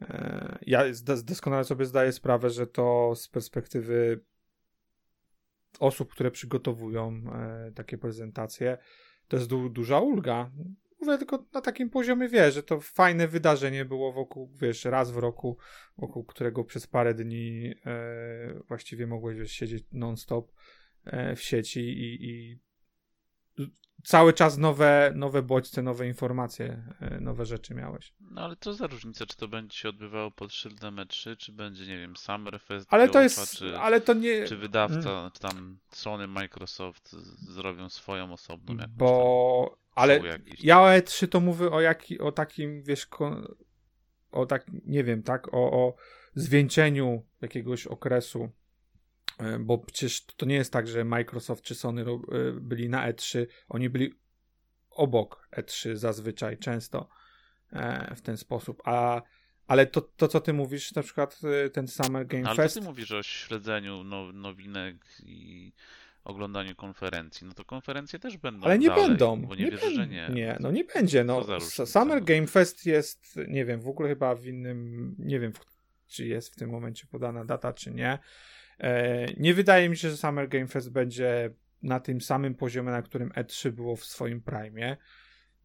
e, 0.00 0.58
ja 0.66 0.84
doskonale 1.24 1.64
sobie 1.64 1.84
zdaję 1.84 2.12
sprawę, 2.12 2.50
że 2.50 2.66
to 2.66 3.12
z 3.16 3.28
perspektywy 3.28 4.24
osób, 5.80 6.12
które 6.12 6.30
przygotowują 6.30 7.22
e, 7.32 7.72
takie 7.74 7.98
prezentacje, 7.98 8.78
to 9.28 9.36
jest 9.36 9.48
du- 9.48 9.70
duża 9.70 10.00
ulga. 10.00 10.50
Mówię 11.00 11.18
tylko 11.18 11.44
na 11.52 11.60
takim 11.60 11.90
poziomie, 11.90 12.28
wiesz, 12.28 12.54
że 12.54 12.62
to 12.62 12.80
fajne 12.80 13.28
wydarzenie 13.28 13.84
było 13.84 14.12
wokół, 14.12 14.50
wiesz, 14.60 14.84
raz 14.84 15.10
w 15.10 15.16
roku, 15.16 15.58
wokół 15.98 16.24
którego 16.24 16.64
przez 16.64 16.86
parę 16.86 17.14
dni 17.14 17.74
e, 17.86 18.60
właściwie 18.68 19.06
mogłeś 19.06 19.52
siedzieć 19.52 19.84
non-stop 19.92 20.52
e, 21.04 21.36
w 21.36 21.42
sieci 21.42 21.80
i, 21.80 22.30
i 22.30 22.60
cały 24.04 24.32
czas 24.32 24.58
nowe, 24.58 25.12
nowe 25.14 25.42
bodźce, 25.42 25.82
nowe 25.82 26.06
informacje, 26.06 26.82
e, 27.00 27.20
nowe 27.20 27.46
rzeczy 27.46 27.74
miałeś. 27.74 28.12
No 28.20 28.44
ale 28.44 28.56
to 28.56 28.74
za 28.74 28.86
różnica, 28.86 29.26
czy 29.26 29.36
to 29.36 29.48
będzie 29.48 29.76
się 29.76 29.88
odbywało 29.88 30.30
pod 30.30 30.52
szyldem 30.52 30.96
E3, 30.96 31.36
czy 31.36 31.52
będzie, 31.52 31.86
nie 31.86 31.98
wiem, 31.98 32.16
Summerfest, 32.16 32.86
Ale 32.90 33.08
to 33.08 33.22
jest, 33.22 33.56
czy, 33.56 33.78
ale 33.78 34.00
to 34.00 34.14
nie, 34.14 34.44
czy 34.44 34.56
wydawca, 34.56 35.30
czy 35.34 35.40
tam 35.40 35.78
Sony, 35.88 36.26
Microsoft 36.26 37.12
zrobią 37.52 37.88
swoją 37.88 38.32
osobną 38.32 38.74
jakąś 38.74 38.96
bo, 38.96 39.78
ale 39.94 40.18
jakiś. 40.18 40.64
ja 40.64 40.80
o 40.80 40.86
E3 40.86 41.28
to 41.28 41.40
mówię 41.40 41.70
o, 41.70 41.80
jaki, 41.80 42.18
o 42.18 42.32
takim, 42.32 42.82
wiesz, 42.82 43.06
ko- 43.06 43.54
o 44.30 44.46
tak, 44.46 44.66
nie 44.84 45.04
wiem, 45.04 45.22
tak, 45.22 45.54
o, 45.54 45.72
o 45.72 45.94
zwieńczeniu 46.34 47.22
jakiegoś 47.40 47.86
okresu, 47.86 48.50
bo 49.60 49.78
przecież 49.78 50.26
to 50.26 50.46
nie 50.46 50.54
jest 50.54 50.72
tak, 50.72 50.88
że 50.88 51.04
Microsoft 51.04 51.64
czy 51.64 51.74
Sony 51.74 52.02
e, 52.02 52.16
byli 52.52 52.88
na 52.88 53.12
E3, 53.12 53.46
oni 53.68 53.90
byli 53.90 54.14
obok 54.90 55.48
E3 55.56 55.96
zazwyczaj, 55.96 56.58
często 56.58 57.08
e, 57.72 58.14
w 58.14 58.20
ten 58.20 58.36
sposób, 58.36 58.82
a 58.84 59.22
ale 59.66 59.86
to, 59.86 60.00
to, 60.00 60.28
co 60.28 60.40
ty 60.40 60.52
mówisz, 60.52 60.94
na 60.94 61.02
przykład 61.02 61.40
e, 61.66 61.70
ten 61.70 61.88
Summer 61.88 62.26
Game 62.26 62.42
No, 62.42 62.48
ale 62.48 62.56
Fest, 62.56 62.74
ty 62.74 62.80
mówisz 62.80 63.12
o 63.12 63.22
śledzeniu 63.22 64.04
now, 64.04 64.34
nowinek 64.34 64.96
i 65.22 65.72
oglądaniu 66.24 66.74
konferencji. 66.74 67.46
No 67.46 67.52
to 67.52 67.64
konferencje 67.64 68.18
też 68.18 68.36
będą 68.36 68.66
Ale 68.66 68.78
nie 68.78 68.88
dalej, 68.88 69.08
będą. 69.08 69.42
Bo 69.42 69.54
nie, 69.54 69.70
wierzę, 69.70 69.86
bę- 69.86 69.94
że 69.94 70.06
nie. 70.06 70.28
Nie, 70.32 70.56
no 70.60 70.70
nie 70.70 70.84
będzie. 70.84 71.24
No, 71.24 71.60
Summer 71.86 72.20
no. 72.20 72.24
Game 72.24 72.46
Fest 72.46 72.86
jest, 72.86 73.38
nie 73.48 73.64
wiem, 73.64 73.80
w 73.80 73.88
ogóle 73.88 74.08
chyba 74.08 74.34
w 74.34 74.46
innym, 74.46 75.14
nie 75.18 75.40
wiem, 75.40 75.52
czy 76.06 76.26
jest 76.26 76.52
w 76.54 76.56
tym 76.56 76.70
momencie 76.70 77.06
podana 77.06 77.44
data, 77.44 77.72
czy 77.72 77.90
nie. 77.90 78.18
E, 78.80 79.26
nie 79.36 79.54
wydaje 79.54 79.88
mi 79.88 79.96
się, 79.96 80.10
że 80.10 80.16
Summer 80.16 80.48
Game 80.48 80.66
Fest 80.66 80.92
będzie 80.92 81.50
na 81.82 82.00
tym 82.00 82.20
samym 82.20 82.54
poziomie, 82.54 82.90
na 82.90 83.02
którym 83.02 83.30
E3 83.30 83.70
było 83.70 83.96
w 83.96 84.04
swoim 84.04 84.40
prime. 84.40 84.96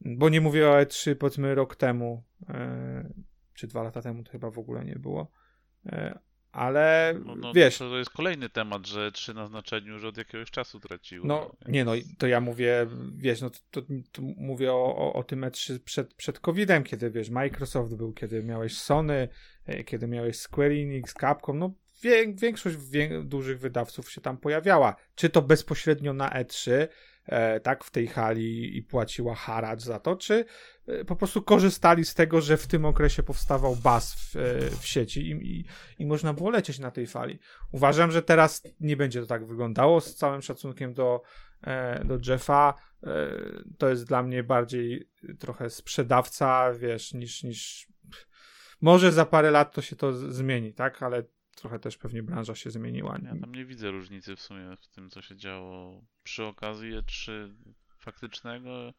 Bo 0.02 0.30
nie 0.30 0.42
mówię 0.42 0.70
o 0.70 0.82
E3 0.82 1.16
powiedzmy 1.16 1.56
rok 1.56 1.76
temu, 1.76 2.24
e, 2.50 3.14
czy 3.54 3.68
dwa 3.68 3.84
lata 3.84 4.02
temu 4.02 4.24
to 4.24 4.32
chyba 4.32 4.50
w 4.50 4.60
ogóle 4.60 4.86
nie 4.86 4.96
było. 4.96 5.32
E, 5.86 6.20
ale 6.52 7.14
No, 7.26 7.36
no, 7.36 7.54
wiesz, 7.54 7.78
To 7.78 7.98
jest 7.98 8.10
kolejny 8.10 8.50
temat, 8.50 8.88
że 8.88 9.12
3 9.12 9.34
na 9.34 9.48
znaczeniu 9.48 9.94
już 9.94 10.04
od 10.04 10.18
jakiegoś 10.18 10.52
czasu 10.52 10.80
traciło. 10.80 11.28
No, 11.28 11.56
nie 11.68 11.86
no, 11.86 11.92
to 12.18 12.28
ja 12.28 12.42
mówię, 12.42 12.88
wiesz, 13.16 13.42
no 13.42 13.50
to, 13.72 13.82
to 14.12 14.22
mówię 14.22 14.74
o, 14.74 14.96
o, 14.96 15.14
o 15.14 15.24
tym 15.24 15.42
E3 15.42 15.80
przed, 15.80 16.14
przed 16.14 16.40
COVID-em, 16.40 16.84
kiedy, 16.84 17.12
wiesz, 17.12 17.30
Microsoft 17.30 17.96
był, 17.96 18.14
kiedy 18.14 18.44
miałeś 18.44 18.78
Sony, 18.78 19.28
kiedy 19.86 20.08
miałeś 20.08 20.40
Square 20.40 20.72
Enix, 20.72 21.14
Capcom, 21.14 21.60
no 21.60 21.74
większość 22.36 22.78
wię, 22.78 23.24
dużych 23.24 23.60
wydawców 23.60 24.12
się 24.12 24.22
tam 24.22 24.38
pojawiała. 24.38 24.96
Czy 25.16 25.30
to 25.30 25.42
bezpośrednio 25.42 26.14
na 26.14 26.30
E3, 26.30 26.88
e, 27.26 27.60
tak, 27.60 27.84
w 27.84 27.92
tej 27.92 28.08
hali 28.08 28.78
i 28.78 28.84
płaciła 28.84 29.36
haracz 29.36 29.82
za 29.82 30.00
to, 30.00 30.16
czy 30.16 30.46
e, 30.88 31.06
po 31.06 31.16
prostu 31.16 31.42
korzystali 31.42 32.06
z 32.06 32.14
tego, 32.14 32.42
że 32.42 32.58
w 32.58 32.68
tym 32.68 32.86
okresie 32.86 33.24
powstawał 33.24 33.76
baz 33.76 34.16
w, 34.16 34.36
e, 34.36 34.70
w 34.70 34.88
sieci 34.88 35.30
i, 35.30 35.32
i, 35.32 35.66
i 36.00 36.06
można 36.06 36.34
było 36.34 36.50
lecieć 36.50 36.80
na 36.80 36.92
tej 36.92 37.08
fali. 37.08 37.40
Uważam, 37.72 38.12
że 38.12 38.22
teraz 38.22 38.64
nie 38.80 38.98
będzie 38.98 39.22
to 39.22 39.28
tak 39.28 39.46
wyglądało. 39.46 40.02
Z 40.02 40.16
całym 40.16 40.42
szacunkiem 40.42 40.94
do, 40.94 41.22
e, 41.62 42.06
do 42.06 42.18
Jeffa, 42.28 42.74
e, 43.04 43.08
to 43.78 43.90
jest 43.90 44.08
dla 44.08 44.24
mnie 44.24 44.44
bardziej 44.44 45.10
trochę 45.40 45.70
sprzedawca, 45.70 46.74
wiesz, 46.74 47.14
niż, 47.14 47.44
niż. 47.44 47.88
Może 48.82 49.12
za 49.12 49.26
parę 49.26 49.52
lat 49.52 49.74
to 49.74 49.82
się 49.82 49.96
to 49.96 50.14
zmieni, 50.14 50.74
tak? 50.74 51.04
Ale 51.04 51.24
trochę 51.56 51.80
też 51.80 51.98
pewnie 51.98 52.24
branża 52.24 52.56
się 52.56 52.72
zmieniła. 52.72 53.20
Ja 53.24 53.40
tam 53.42 53.56
nie 53.56 53.66
widzę 53.66 53.92
różnicy 53.92 54.36
w 54.36 54.42
sumie 54.42 54.76
w 54.82 54.88
tym, 54.88 55.10
co 55.10 55.22
się 55.22 55.36
działo 55.36 56.02
przy 56.24 56.44
okazji 56.46 56.92
E3 56.92 57.32
faktycznego, 58.00 58.94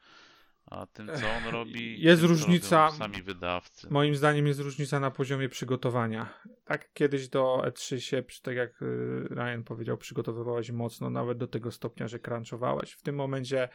a 0.67 0.87
tym, 0.87 1.07
co 1.07 1.31
on 1.31 1.53
robi. 1.53 2.03
Jest 2.03 2.23
tym, 2.23 2.31
różnica- 2.31 2.91
Sami 2.91 3.23
wydawcy. 3.23 3.87
Moim 3.91 4.17
zdaniem 4.17 4.47
jest 4.47 4.61
różnica 4.61 5.01
na 5.01 5.11
poziomie 5.11 5.49
przygotowania. 5.49 6.35
Tak 6.65 6.93
kiedyś 6.93 7.29
do 7.29 7.63
E3 7.67 7.99
się, 7.99 8.23
tak 8.43 8.57
jak 8.57 8.83
y, 8.83 9.29
Ryan 9.31 9.63
powiedział, 9.65 9.99
przygotowywałeś 9.99 10.71
mocno, 10.71 11.11
nawet 11.11 11.39
do 11.39 11.47
tego 11.47 11.71
stopnia, 11.73 12.09
że 12.09 12.19
crunchowałeś. 12.19 12.93
W 12.93 13.03
tym 13.03 13.15
momencie, 13.15 13.69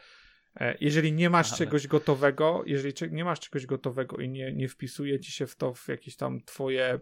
e, 0.56 0.76
jeżeli 0.80 1.12
nie 1.12 1.30
masz 1.30 1.48
Ale- 1.50 1.58
czegoś 1.58 1.86
gotowego, 1.86 2.62
jeżeli 2.66 2.94
nie 3.10 3.24
masz 3.24 3.40
czegoś 3.40 3.66
gotowego 3.66 4.16
i 4.16 4.28
nie, 4.28 4.52
nie 4.52 4.68
wpisuje 4.68 5.20
ci 5.20 5.32
się 5.32 5.46
w 5.46 5.56
to 5.56 5.74
w 5.74 5.88
jakieś 5.88 6.16
tam 6.16 6.40
twoje 6.40 7.00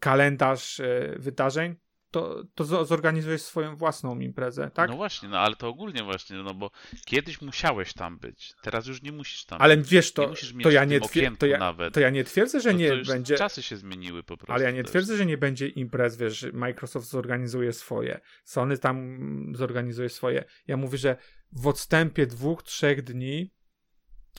kalendarz 0.00 0.80
e, 0.80 1.14
wydarzeń, 1.18 1.76
to, 2.10 2.44
to 2.54 2.64
zo- 2.64 2.84
zorganizujesz 2.86 3.42
swoją 3.42 3.76
własną 3.76 4.20
imprezę, 4.20 4.70
tak? 4.74 4.90
No 4.90 4.96
właśnie, 4.96 5.28
no 5.28 5.38
ale 5.38 5.56
to 5.56 5.68
ogólnie 5.68 6.02
właśnie, 6.02 6.36
no 6.36 6.54
bo 6.54 6.70
kiedyś 7.06 7.40
musiałeś 7.40 7.92
tam 7.92 8.18
być, 8.18 8.52
teraz 8.62 8.86
już 8.86 9.02
nie 9.02 9.12
musisz 9.12 9.44
tam 9.44 9.62
Ale 9.62 9.76
być. 9.76 9.88
wiesz, 9.90 10.08
nie 10.08 10.12
to, 10.14 10.28
mieć 10.28 10.62
to 10.62 10.70
ja 10.70 10.84
nie 10.84 11.00
to 11.36 11.46
ja, 11.46 11.58
nawet. 11.58 11.94
to 11.94 12.00
ja 12.00 12.10
nie 12.10 12.24
twierdzę, 12.24 12.60
że 12.60 12.70
To- 12.70 12.76
nie 12.76 12.88
to 13.02 13.12
będzie. 13.12 13.36
Czasy 13.36 13.62
się 13.62 13.76
zmieniły 13.76 14.22
po 14.22 14.36
prostu. 14.36 14.52
Ale 14.52 14.64
ja 14.64 14.70
nie 14.70 14.84
twierdzę, 14.84 15.16
że 15.16 15.26
nie 15.26 15.38
będzie 15.38 15.68
imprez, 15.68 16.16
wiesz, 16.16 16.38
że 16.38 16.52
Microsoft 16.52 17.08
zorganizuje 17.08 17.72
swoje, 17.72 18.20
Sony 18.44 18.78
tam 18.78 19.18
zorganizuje 19.56 20.08
swoje. 20.08 20.44
Ja 20.66 20.76
mówię, 20.76 20.98
że 20.98 21.16
w 21.52 21.66
odstępie 21.66 22.26
dwóch, 22.26 22.62
trzech 22.62 23.02
dni 23.02 23.54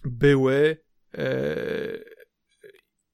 były 0.03 0.77
e, 1.13 1.17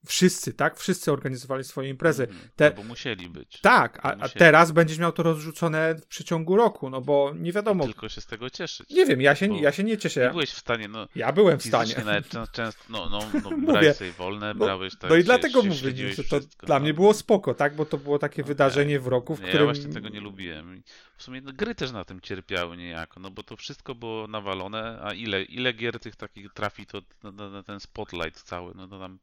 wszyscy, 0.07 0.53
tak? 0.53 0.77
Wszyscy 0.79 1.11
organizowali 1.11 1.63
swoje 1.63 1.89
imprezy. 1.89 2.23
Mhm, 2.23 2.49
Te- 2.55 2.69
no 2.69 2.75
bo 2.75 2.83
musieli 2.83 3.29
być. 3.29 3.61
Tak, 3.61 3.99
a, 4.05 4.09
a 4.19 4.29
teraz 4.29 4.71
będziesz 4.71 4.97
miał 4.97 5.11
to 5.11 5.23
rozrzucone 5.23 5.95
w 5.95 6.07
przeciągu 6.07 6.55
roku, 6.55 6.89
no 6.89 7.01
bo 7.01 7.31
nie 7.35 7.51
wiadomo. 7.51 7.83
Tylko 7.85 8.09
się 8.09 8.21
z 8.21 8.25
tego 8.25 8.49
cieszyć. 8.49 8.89
Nie 8.89 9.05
wiem, 9.05 9.21
ja 9.21 9.35
się, 9.35 9.47
Bo 9.47 9.55
ja 9.55 9.71
się 9.71 9.83
nie 9.83 9.91
Nie 9.91 9.97
cieszę. 9.97 10.29
byłeś 10.31 10.49
w 10.49 10.57
stanie, 10.59 10.87
no 10.87 11.07
Ja 11.15 11.31
byłem 11.31 11.59
w 11.59 11.63
stanie. 11.65 11.95
nawet 12.05 12.29
często, 12.51 12.83
no, 12.89 13.09
no, 13.09 13.19
no 13.43 13.57
brałeś 13.73 13.95
sobie 13.97 14.11
wolne, 14.11 14.53
No, 14.53 14.65
brałeś 14.65 14.93
tak, 14.97 15.09
no 15.09 15.15
i 15.15 15.19
się- 15.19 15.23
dlatego 15.25 15.61
się 15.61 15.67
mówię, 15.69 16.13
że 16.13 16.23
to 16.23 16.23
wszystko, 16.23 16.65
dla 16.67 16.75
no. 16.75 16.83
mnie 16.83 16.93
było 16.93 17.13
spoko, 17.13 17.53
tak? 17.53 17.75
Bo 17.75 17.85
to 17.85 17.97
było 17.97 18.19
takie 18.19 18.33
Okej. 18.41 18.45
wydarzenie 18.45 18.99
w 18.99 19.07
roku, 19.07 19.35
w 19.35 19.41
Nie, 19.41 19.47
którym... 19.47 19.67
Ja 19.67 19.73
właśnie 19.73 19.93
tego 19.93 20.09
nie 20.09 20.21
lubiłem. 20.21 20.75
I 20.77 20.83
W 21.17 21.23
sumie 21.23 21.41
no, 21.41 21.51
gry 21.53 21.75
też 21.75 21.91
na 21.91 22.05
tym 22.05 22.21
cierpiały 22.21 22.77
niejako, 22.77 23.19
no 23.19 23.31
bo 23.31 23.43
to 23.43 23.55
wszystko 23.55 23.95
było 23.95 24.27
nawalone, 24.27 24.99
a 25.03 25.13
ile, 25.13 25.43
ile 25.43 25.73
gier 25.73 25.99
tych 25.99 26.15
takich 26.15 26.53
trafi 26.53 26.85
to 26.85 27.01
na, 27.23 27.31
na, 27.31 27.49
na 27.49 27.63
ten 27.63 27.79
spotlight 27.79 28.41
cały, 28.43 28.73
no 28.75 28.87
to 28.87 28.99
tam 28.99 29.19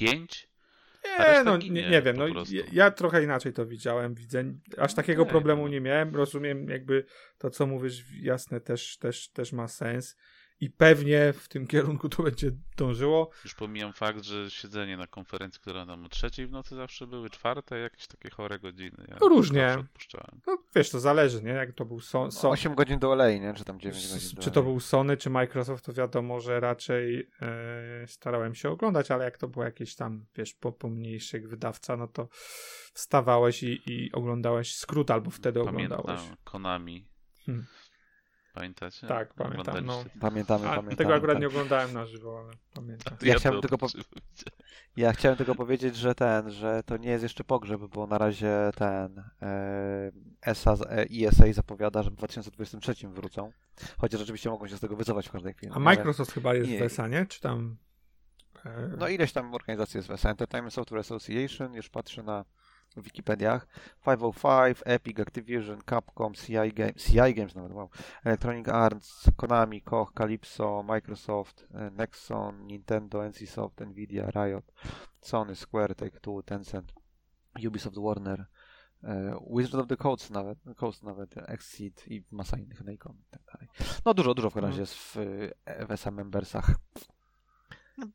pięć? 0.00 0.50
Nie, 1.18 1.44
no 1.44 1.58
ginie 1.58 1.82
nie, 1.82 1.90
nie 1.90 2.02
wiem, 2.02 2.16
no 2.16 2.26
ja, 2.28 2.62
ja 2.72 2.90
trochę 2.90 3.22
inaczej 3.22 3.52
to 3.52 3.66
widziałem, 3.66 4.14
widzę, 4.14 4.44
aż 4.78 4.94
takiego 4.94 5.22
Okej, 5.22 5.30
problemu 5.30 5.62
no. 5.62 5.68
nie 5.68 5.80
miałem, 5.80 6.16
rozumiem 6.16 6.68
jakby 6.68 7.04
to, 7.38 7.50
co 7.50 7.66
mówisz, 7.66 8.04
jasne, 8.22 8.60
też, 8.60 8.98
też, 8.98 9.30
też 9.30 9.52
ma 9.52 9.68
sens 9.68 10.16
i 10.60 10.70
pewnie 10.70 11.32
w 11.32 11.48
tym 11.48 11.66
kierunku 11.66 12.08
to 12.08 12.22
będzie 12.22 12.50
dążyło. 12.76 13.30
Już 13.44 13.54
pomijam 13.54 13.92
fakt, 13.92 14.22
że 14.24 14.50
siedzenie 14.50 14.96
na 14.96 15.06
konferencji, 15.06 15.60
która 15.60 15.86
tam 15.86 16.04
o 16.04 16.08
trzeciej 16.08 16.46
w 16.46 16.50
nocy 16.50 16.74
zawsze 16.74 17.06
były, 17.06 17.30
czwarte, 17.30 17.78
jakieś 17.78 18.06
takie 18.06 18.30
chore 18.30 18.58
godziny. 18.58 19.04
Ja 19.08 19.16
No 19.20 19.28
różnie. 19.28 19.76
No 20.46 20.58
wiesz, 20.74 20.90
to 20.90 21.00
zależy, 21.00 21.42
nie, 21.42 21.50
jak 21.50 21.72
to 21.72 21.84
był 21.84 22.00
so, 22.00 22.30
so, 22.30 22.50
8 22.50 22.74
godzin 22.74 22.98
do 22.98 23.12
LA, 23.14 23.30
nie? 23.30 23.54
Czy 23.54 23.64
tam 23.64 23.80
9 23.80 24.04
s- 24.04 24.12
godzin 24.12 24.36
do 24.36 24.42
czy 24.42 24.50
to 24.50 24.62
był 24.62 24.80
Sony, 24.80 25.16
czy 25.16 25.30
Microsoft, 25.30 25.84
to 25.84 25.92
wiadomo, 25.92 26.40
że 26.40 26.60
raczej 26.60 27.28
e, 27.42 28.06
starałem 28.06 28.54
się 28.54 28.70
oglądać, 28.70 29.10
ale 29.10 29.24
jak 29.24 29.38
to 29.38 29.48
było 29.48 29.64
jakieś 29.64 29.94
tam, 29.94 30.24
wiesz, 30.36 30.54
po, 30.54 30.72
pomniejszych 30.72 31.48
wydawca, 31.48 31.96
no 31.96 32.08
to 32.08 32.28
wstawałeś 32.94 33.62
i, 33.62 33.80
i 33.86 34.12
oglądałeś 34.12 34.74
skrót, 34.74 35.10
albo 35.10 35.30
wtedy 35.30 35.60
oglądałeś. 35.60 36.04
Pamiętam 36.06 36.36
Konami. 36.44 37.06
Hmm. 37.46 37.66
Pamiętacie? 38.54 39.06
Tak, 39.06 39.34
pamiętam, 39.34 39.84
no. 39.86 40.04
Pamiętamy, 40.20 40.64
A, 40.66 40.68
pamiętamy. 40.70 40.96
tego 40.96 41.14
akurat 41.14 41.34
tak. 41.34 41.40
nie 41.40 41.46
oglądałem 41.48 41.92
na 41.92 42.06
żywo, 42.06 42.38
ale 42.44 42.52
pamiętam. 42.74 43.16
Ja 43.22 43.34
to 43.34 43.40
chciałem 43.40 43.60
tylko 43.60 43.78
po-. 43.78 43.86
Ja 44.96 45.12
chciałem 45.12 45.36
tylko 45.38 45.54
powiedzieć, 45.54 45.96
że 45.96 46.14
ten, 46.14 46.50
że 46.50 46.82
to 46.86 46.96
nie 46.96 47.08
jest 47.10 47.22
jeszcze 47.22 47.44
pogrzeb, 47.44 47.80
bo 47.80 48.06
na 48.06 48.18
razie 48.18 48.70
ten 48.76 49.22
ESA, 50.42 50.76
ESA 51.26 51.52
zapowiada, 51.52 52.02
że 52.02 52.10
w 52.10 52.14
2023 52.14 53.08
wrócą. 53.08 53.52
Chociaż 53.98 54.20
rzeczywiście 54.20 54.50
mogą 54.50 54.68
się 54.68 54.76
z 54.76 54.80
tego 54.80 54.96
wycofać 54.96 55.28
w 55.28 55.32
każdej 55.32 55.54
chwili. 55.54 55.72
A 55.72 55.78
nie? 55.78 55.86
Ale- 55.86 55.96
Microsoft 55.96 56.32
chyba 56.32 56.54
jest 56.54 56.70
nie. 56.70 56.78
w 56.78 56.82
ESA, 56.82 57.08
nie? 57.08 57.26
Czy 57.26 57.40
tam... 57.40 57.76
E, 58.64 58.88
No 58.98 59.08
ileś 59.08 59.32
tam 59.32 59.54
organizacji 59.54 59.98
jest 59.98 60.08
w 60.08 60.10
ESA. 60.12 60.30
Entertainment 60.30 60.74
Software 60.74 61.00
Association, 61.00 61.74
już 61.74 61.88
patrzę 61.88 62.22
na 62.22 62.44
Wikipediach. 62.96 63.66
505, 64.04 64.82
Epic, 64.84 65.20
Activision, 65.20 65.82
Capcom, 65.84 66.34
CI 66.34 66.72
Games, 66.72 67.04
CI 67.04 67.34
Games 67.34 67.54
nawet, 67.54 67.72
wow. 67.72 67.88
Electronic 68.24 68.68
Arts, 68.68 69.30
Konami, 69.36 69.82
Koch, 69.82 70.12
Calypso, 70.12 70.82
Microsoft, 70.82 71.66
e, 71.74 71.90
Nexon, 71.90 72.66
Nintendo, 72.66 73.24
NCSoft, 73.28 73.80
Nvidia, 73.80 74.30
Riot, 74.30 74.72
Sony, 75.20 75.54
Square, 75.54 75.94
Take-Two, 75.94 76.42
Tencent, 76.42 76.92
Ubisoft, 77.66 77.96
Warner, 77.98 78.46
e, 79.04 79.34
Wizard 79.50 79.80
of 79.80 79.88
the 79.88 79.96
Coast 79.96 80.30
nawet, 80.30 80.58
Coast 80.76 81.02
nawet, 81.02 81.34
Exceed 81.48 82.08
i 82.08 82.24
masa 82.30 82.58
innych, 82.58 82.84
Nacon 82.84 83.16
i 83.20 83.30
tak 83.30 83.42
dalej. 83.52 83.68
No 84.04 84.14
dużo, 84.14 84.34
dużo 84.34 84.50
w 84.50 84.54
każdym 84.54 84.70
razie 84.70 84.80
jest 84.80 84.94
w, 84.94 85.16
e, 85.64 85.96
w 85.96 86.12
membersach. 86.12 86.74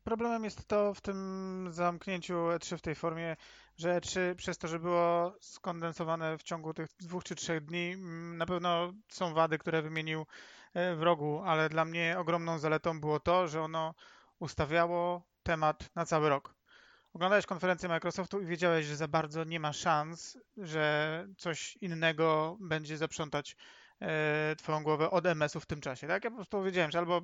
Problemem 0.04 0.44
jest 0.44 0.68
to 0.68 0.94
w 0.94 1.00
tym 1.00 1.68
zamknięciu 1.70 2.34
E3 2.34 2.76
w 2.76 2.82
tej 2.82 2.94
formie, 2.94 3.36
że 3.76 4.00
E3 4.00 4.34
przez 4.34 4.58
to, 4.58 4.68
że 4.68 4.78
było 4.78 5.36
skondensowane 5.40 6.38
w 6.38 6.42
ciągu 6.42 6.74
tych 6.74 6.88
dwóch 7.00 7.24
czy 7.24 7.34
trzech 7.34 7.64
dni, 7.64 7.92
mm, 7.92 8.38
na 8.38 8.46
pewno 8.46 8.92
są 9.08 9.34
wady, 9.34 9.58
które 9.58 9.82
wymienił 9.82 10.26
e, 10.74 10.94
w 10.94 11.02
rogu, 11.02 11.42
ale 11.44 11.68
dla 11.68 11.84
mnie 11.84 12.16
ogromną 12.18 12.58
zaletą 12.58 13.00
było 13.00 13.20
to, 13.20 13.48
że 13.48 13.62
ono 13.62 13.94
ustawiało 14.38 15.22
temat 15.42 15.90
na 15.94 16.06
cały 16.06 16.28
rok. 16.28 16.54
Oglądałeś 17.14 17.46
konferencję 17.46 17.88
Microsoftu 17.88 18.40
i 18.40 18.46
wiedziałeś, 18.46 18.86
że 18.86 18.96
za 18.96 19.08
bardzo 19.08 19.44
nie 19.44 19.60
ma 19.60 19.72
szans, 19.72 20.38
że 20.56 21.26
coś 21.38 21.76
innego 21.76 22.56
będzie 22.60 22.96
zaprzątać 22.96 23.56
e, 24.00 24.56
twoją 24.56 24.82
głowę 24.82 25.10
od 25.10 25.26
MS-u 25.26 25.60
w 25.60 25.66
tym 25.66 25.80
czasie. 25.80 26.06
Tak? 26.08 26.24
Ja 26.24 26.30
po 26.30 26.36
prostu 26.36 26.62
wiedziałem, 26.62 26.90
że 26.90 26.98
albo 26.98 27.22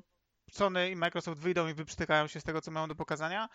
Sony 0.50 0.90
i 0.90 0.96
Microsoft 0.96 1.40
wyjdą 1.40 1.68
i 1.68 1.74
wyprztykają 1.74 2.26
się 2.26 2.40
z 2.40 2.44
tego, 2.44 2.60
co 2.60 2.70
mają 2.70 2.88
do 2.88 2.94
pokazania. 2.94 3.48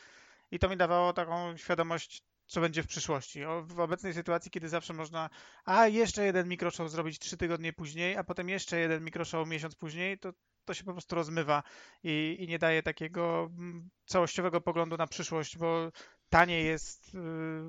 I 0.52 0.60
to 0.60 0.70
mi 0.70 0.78
dawało 0.78 1.14
taką 1.14 1.58
świadomość, 1.58 2.24
co 2.48 2.62
będzie 2.62 2.84
w 2.84 2.88
przyszłości. 2.88 3.46
O, 3.46 3.64
w 3.64 3.80
obecnej 3.80 4.14
sytuacji, 4.14 4.52
kiedy 4.52 4.70
zawsze 4.70 4.94
można, 4.94 5.30
a 5.66 5.88
jeszcze 5.88 6.26
jeden 6.26 6.48
mikroshow 6.48 6.92
zrobić 6.92 7.20
trzy 7.20 7.38
tygodnie 7.38 7.74
później, 7.74 8.18
a 8.18 8.24
potem 8.24 8.50
jeszcze 8.50 8.80
jeden 8.80 9.04
mikroshow 9.04 9.48
miesiąc 9.48 9.76
później, 9.76 10.20
to, 10.20 10.34
to 10.66 10.74
się 10.74 10.84
po 10.84 10.92
prostu 10.92 11.16
rozmywa 11.16 11.64
i, 12.04 12.36
i 12.40 12.48
nie 12.48 12.60
daje 12.60 12.84
takiego 12.84 13.50
mm, 13.58 13.90
całościowego 14.06 14.62
poglądu 14.62 14.98
na 14.98 15.08
przyszłość, 15.08 15.58
bo 15.58 15.92
taniej 16.30 16.66
jest 16.66 17.16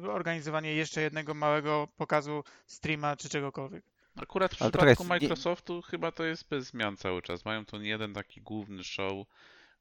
y, 0.05 0.11
organizowanie 0.11 0.75
jeszcze 0.75 1.01
jednego 1.01 1.35
małego 1.35 1.89
pokazu 1.97 2.45
streama 2.67 3.17
czy 3.17 3.29
czegokolwiek. 3.29 3.85
Akurat 4.23 4.55
w 4.55 4.63
Ale 4.63 4.71
przypadku 4.71 4.95
czekaj, 5.05 5.07
nie- 5.07 5.09
Microsoftu 5.29 5.83
chyba 5.83 6.13
to 6.13 6.25
jest 6.25 6.49
bez 6.49 6.65
zmian 6.67 6.97
cały 6.97 7.23
czas. 7.23 7.45
Mają 7.45 7.65
ten 7.65 7.83
jeden 7.83 8.15
taki 8.15 8.41
główny 8.41 8.85
show, 8.85 9.27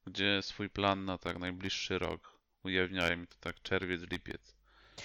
gdzie 0.06 0.42
swój 0.42 0.70
plan 0.70 1.04
na 1.04 1.18
tak 1.18 1.38
najbliższy 1.38 1.98
rok 1.98 2.38
ujawniają 2.64 3.22
i 3.22 3.26
to 3.26 3.36
tak 3.40 3.62
czerwiec, 3.62 4.02
lipiec. 4.10 4.54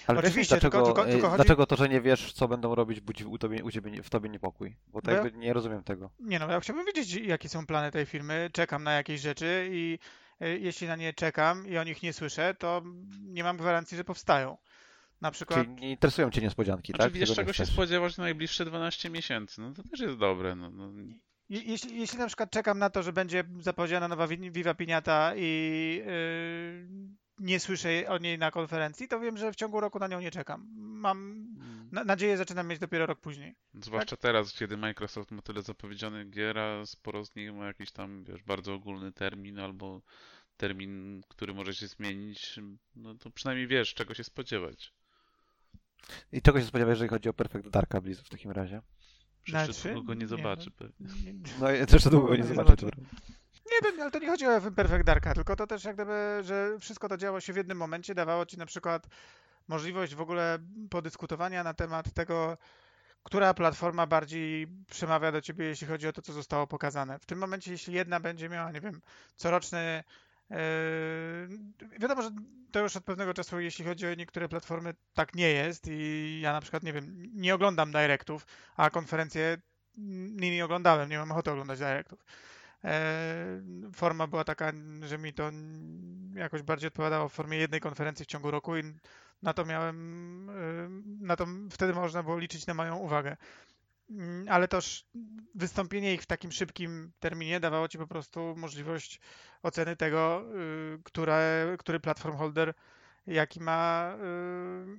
Ale 0.07 0.19
Oczywiście, 0.19 0.59
tylko- 0.59 0.77
dlaczego, 0.77 0.95
tylko- 0.95 1.11
tylko 1.11 1.27
e, 1.27 1.29
chodzi- 1.29 1.43
dlaczego 1.43 1.65
to, 1.65 1.75
że 1.75 1.89
nie 1.89 2.01
wiesz, 2.01 2.33
co 2.33 2.47
będą 2.47 2.75
robić, 2.75 2.99
budzi 2.99 3.25
u, 3.25 3.37
tobie, 3.37 3.63
u 3.63 3.71
ciebie, 3.71 4.03
w 4.03 4.09
tobie 4.09 4.29
niepokój? 4.29 4.75
Bo 4.87 5.01
ja- 5.07 5.13
jakby 5.13 5.31
nie 5.31 5.53
rozumiem 5.53 5.83
tego. 5.83 6.09
Nie 6.19 6.39
no, 6.39 6.51
ja 6.51 6.59
chciałbym 6.59 6.85
wiedzieć, 6.85 7.13
jakie 7.13 7.49
są 7.49 7.65
plany 7.65 7.91
tej 7.91 8.05
firmy. 8.05 8.49
Czekam 8.53 8.83
na 8.83 8.93
jakieś 8.93 9.21
rzeczy 9.21 9.69
i 9.71 9.99
e, 10.41 10.49
jeśli 10.57 10.87
na 10.87 10.95
nie 10.95 11.13
czekam 11.13 11.67
i 11.67 11.77
o 11.77 11.83
nich 11.83 12.03
nie 12.03 12.13
słyszę, 12.13 12.55
to 12.59 12.81
nie 13.21 13.43
mam 13.43 13.57
gwarancji, 13.57 13.97
że 13.97 14.03
powstają. 14.03 14.57
Na 15.23 15.31
przykład 15.31 15.59
Czyli 15.65 15.75
nie 15.75 15.89
interesują 15.91 16.31
cię 16.31 16.41
niespodzianki, 16.41 16.91
Znaczy, 16.93 17.03
tak? 17.03 17.13
wiesz, 17.13 17.35
czego 17.35 17.53
się 17.53 17.65
spodziewać 17.65 18.17
na 18.17 18.23
najbliższe 18.23 18.65
12 18.65 19.09
miesięcy. 19.09 19.61
No 19.61 19.73
to 19.73 19.83
też 19.83 19.99
jest 19.99 20.17
dobre. 20.17 20.55
No, 20.55 20.69
no. 20.71 20.91
Je- 21.49 21.61
Jeśli, 21.61 21.99
jeśli 21.99 22.19
na 22.19 22.27
przykład 22.27 22.51
czekam 22.51 22.79
na 22.79 22.89
to, 22.89 23.03
że 23.03 23.13
będzie 23.13 23.43
zapowiedziana 23.59 24.07
nowa 24.07 24.27
Viva 24.27 24.73
Piniata 24.73 25.33
i 25.35 26.01
yy, 26.05 26.87
nie 27.39 27.59
słyszę 27.59 28.07
o 28.09 28.17
niej 28.17 28.37
na 28.37 28.51
konferencji, 28.51 29.07
to 29.07 29.19
wiem, 29.19 29.37
że 29.37 29.51
w 29.51 29.55
ciągu 29.55 29.79
roku 29.79 29.99
na 29.99 30.07
nią 30.07 30.19
nie 30.21 30.31
czekam. 30.31 30.67
Mam 30.75 31.47
na, 31.91 32.03
nadzieję, 32.03 32.37
zaczynam 32.37 32.67
mieć 32.67 32.79
dopiero 32.79 33.05
rok 33.05 33.19
później. 33.19 33.55
Zwłaszcza 33.73 34.17
teraz, 34.17 34.53
kiedy 34.53 34.77
Microsoft 34.77 35.31
ma 35.31 35.41
tyle 35.41 35.61
zapowiedzianych 35.61 36.29
gier, 36.29 36.59
a 36.59 36.85
sporo 36.85 37.25
z 37.25 37.35
nich 37.35 37.53
ma 37.53 37.65
jakiś 37.65 37.91
tam, 37.91 38.23
wiesz, 38.23 38.43
bardzo 38.43 38.73
ogólny 38.73 39.11
termin 39.11 39.59
albo 39.59 40.01
termin, 40.57 41.21
który 41.27 41.53
może 41.53 41.75
się 41.75 41.87
zmienić, 41.87 42.59
no 42.95 43.15
to 43.15 43.31
przynajmniej 43.31 43.67
wiesz, 43.67 43.93
czego 43.93 44.13
się 44.13 44.23
spodziewać. 44.23 44.93
I 46.31 46.41
czego 46.41 46.59
się 46.59 46.65
spodziewasz, 46.65 46.91
jeżeli 46.91 47.09
chodzi 47.09 47.29
o 47.29 47.33
Perfect 47.33 47.69
Darka 47.69 48.01
Blizu 48.01 48.23
w 48.23 48.29
takim 48.29 48.51
razie? 48.51 48.81
Przecież 49.43 49.65
Znaczy? 49.75 49.93
długo 49.93 50.07
go 50.07 50.13
nie 50.13 50.19
Nie, 50.19 50.27
zobaczy 50.27 50.69
no. 50.79 50.87
pewnie. 50.87 51.33
No 51.59 51.71
i 51.71 51.85
też 51.85 52.03
długo 52.03 52.27
go 52.27 52.35
nie 52.35 52.41
Nie 52.41 52.47
zobaczę. 52.47 52.75
zobaczę. 52.75 53.01
Nie, 53.71 53.91
to, 53.91 54.01
ale 54.01 54.11
to 54.11 54.19
nie 54.19 54.27
chodzi 54.27 54.45
o 54.47 54.61
Perfect 54.71 55.03
Darka, 55.05 55.33
tylko 55.33 55.55
to 55.55 55.67
też 55.67 55.83
jak 55.83 55.95
gdyby, 55.95 56.39
że 56.43 56.77
wszystko 56.79 57.09
to 57.09 57.17
działo 57.17 57.39
się 57.41 57.53
w 57.53 57.55
jednym 57.55 57.77
momencie, 57.77 58.15
dawało 58.15 58.45
ci 58.45 58.57
na 58.57 58.65
przykład 58.65 59.07
możliwość 59.67 60.15
w 60.15 60.21
ogóle 60.21 60.59
podyskutowania 60.89 61.63
na 61.63 61.73
temat 61.73 62.13
tego, 62.13 62.57
która 63.23 63.53
platforma 63.53 64.07
bardziej 64.07 64.67
przemawia 64.89 65.31
do 65.31 65.41
ciebie, 65.41 65.65
jeśli 65.65 65.87
chodzi 65.87 66.07
o 66.07 66.13
to, 66.13 66.21
co 66.21 66.33
zostało 66.33 66.67
pokazane. 66.67 67.19
W 67.19 67.25
tym 67.25 67.37
momencie, 67.39 67.71
jeśli 67.71 67.93
jedna 67.93 68.19
będzie 68.19 68.49
miała, 68.49 68.71
nie 68.71 68.81
wiem, 68.81 69.01
coroczny. 69.35 70.03
Yy, 70.53 71.99
wiadomo, 71.99 72.21
że 72.21 72.29
to 72.71 72.79
już 72.79 72.95
od 72.95 73.03
pewnego 73.03 73.33
czasu, 73.33 73.59
jeśli 73.59 73.85
chodzi 73.85 74.07
o 74.07 74.13
niektóre 74.13 74.49
platformy, 74.49 74.93
tak 75.13 75.35
nie 75.35 75.49
jest 75.49 75.87
i 75.87 76.39
ja 76.41 76.53
na 76.53 76.61
przykład, 76.61 76.83
nie 76.83 76.93
wiem, 76.93 77.29
nie 77.33 77.55
oglądam 77.55 77.91
directów, 77.91 78.47
a 78.75 78.89
konferencje 78.89 79.57
nimi 80.35 80.61
oglądałem, 80.61 81.09
nie 81.09 81.17
mam 81.17 81.31
ochoty 81.31 81.51
oglądać 81.51 81.79
directów. 81.79 82.25
E, 82.83 83.61
Forma 83.95 84.27
była 84.27 84.43
taka, 84.43 84.71
że 85.01 85.17
mi 85.17 85.33
to 85.33 85.51
jakoś 86.35 86.61
bardziej 86.61 86.87
odpowiadało 86.87 87.29
w 87.29 87.33
formie 87.33 87.57
jednej 87.57 87.79
konferencji 87.81 88.25
w 88.25 88.27
ciągu 88.27 88.51
roku 88.51 88.77
i 88.77 88.83
na 89.41 89.53
to 89.53 89.65
miałem, 89.65 90.49
e, 90.49 90.53
na 91.25 91.35
to 91.35 91.47
wtedy 91.71 91.93
można 91.93 92.23
było 92.23 92.39
liczyć 92.39 92.67
na 92.67 92.73
moją 92.73 92.97
uwagę. 92.97 93.37
Mm, 94.09 94.45
Ale 94.49 94.67
też 94.67 95.05
wystąpienie 95.55 96.13
ich 96.13 96.21
w 96.21 96.25
takim 96.25 96.51
szybkim 96.51 97.11
terminie 97.19 97.59
dawało 97.59 97.87
ci 97.87 97.97
po 97.97 98.07
prostu 98.07 98.55
możliwość 98.57 99.19
oceny 99.63 99.95
tego, 99.95 100.43
y, 100.95 100.99
które, 101.03 101.75
który 101.79 101.99
platform 101.99 102.37
holder 102.37 102.73
jaki 103.27 103.59
ma, 103.59 104.13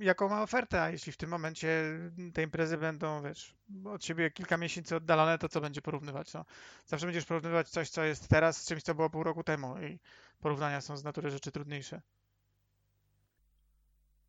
y, 0.01 0.05
jaką 0.05 0.29
ma 0.29 0.43
ofertę, 0.43 0.83
a 0.83 0.91
jeśli 0.91 1.13
w 1.13 1.17
tym 1.17 1.31
momencie 1.31 1.99
te 2.35 2.43
imprezy 2.43 2.79
będą, 2.79 3.23
wiesz, 3.23 3.57
od 3.85 4.05
siebie 4.05 4.31
kilka 4.31 4.57
miesięcy 4.57 4.97
oddalone, 4.97 5.39
to 5.39 5.49
co 5.49 5.61
będzie 5.61 5.83
porównywać? 5.83 6.33
No, 6.33 6.45
zawsze 6.87 7.07
będziesz 7.07 7.25
porównywać 7.25 7.69
coś, 7.71 7.91
co 7.91 8.05
jest 8.05 8.29
teraz 8.29 8.63
z 8.63 8.67
czymś, 8.69 8.83
co 8.83 8.95
było 8.95 9.11
pół 9.11 9.23
roku 9.23 9.45
temu 9.45 9.79
i 9.79 10.01
porównania 10.41 10.81
są 10.81 10.97
z 10.97 11.05
natury 11.05 11.31
rzeczy 11.31 11.53
trudniejsze. 11.53 12.03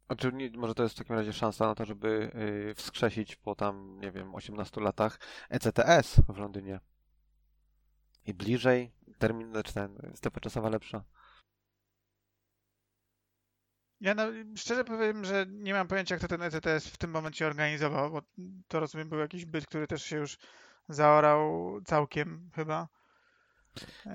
A 0.07 0.15
czy 0.15 0.33
nie, 0.33 0.49
może 0.49 0.75
to 0.75 0.83
jest 0.83 0.95
w 0.95 0.97
takim 0.97 1.15
razie 1.15 1.33
szansa 1.33 1.67
na 1.67 1.75
to, 1.75 1.85
żeby 1.85 2.31
y, 2.69 2.75
wskrzesić 2.75 3.35
po 3.35 3.55
tam, 3.55 3.99
nie 4.01 4.11
wiem, 4.11 4.35
18 4.35 4.81
latach 4.81 5.19
ECTS 5.49 6.21
w 6.29 6.37
Londynie? 6.37 6.79
I 8.25 8.33
bliżej, 8.33 8.91
termin, 9.17 9.51
znaczy 9.51 9.73
ten, 9.73 10.11
strefa 10.15 10.39
czasowa 10.39 10.69
lepsza. 10.69 11.03
Ja 14.01 14.15
na, 14.15 14.27
szczerze 14.55 14.83
powiem, 14.83 15.25
że 15.25 15.45
nie 15.49 15.73
mam 15.73 15.87
pojęcia, 15.87 16.17
kto 16.17 16.27
ten 16.27 16.41
ECTS 16.41 16.87
w 16.87 16.97
tym 16.97 17.11
momencie 17.11 17.47
organizował, 17.47 18.11
bo 18.11 18.21
to 18.67 18.79
rozumiem 18.79 19.09
był 19.09 19.19
jakiś 19.19 19.45
byt, 19.45 19.65
który 19.67 19.87
też 19.87 20.03
się 20.03 20.17
już 20.17 20.37
zaorał 20.89 21.71
całkiem 21.85 22.49
chyba. 22.55 22.87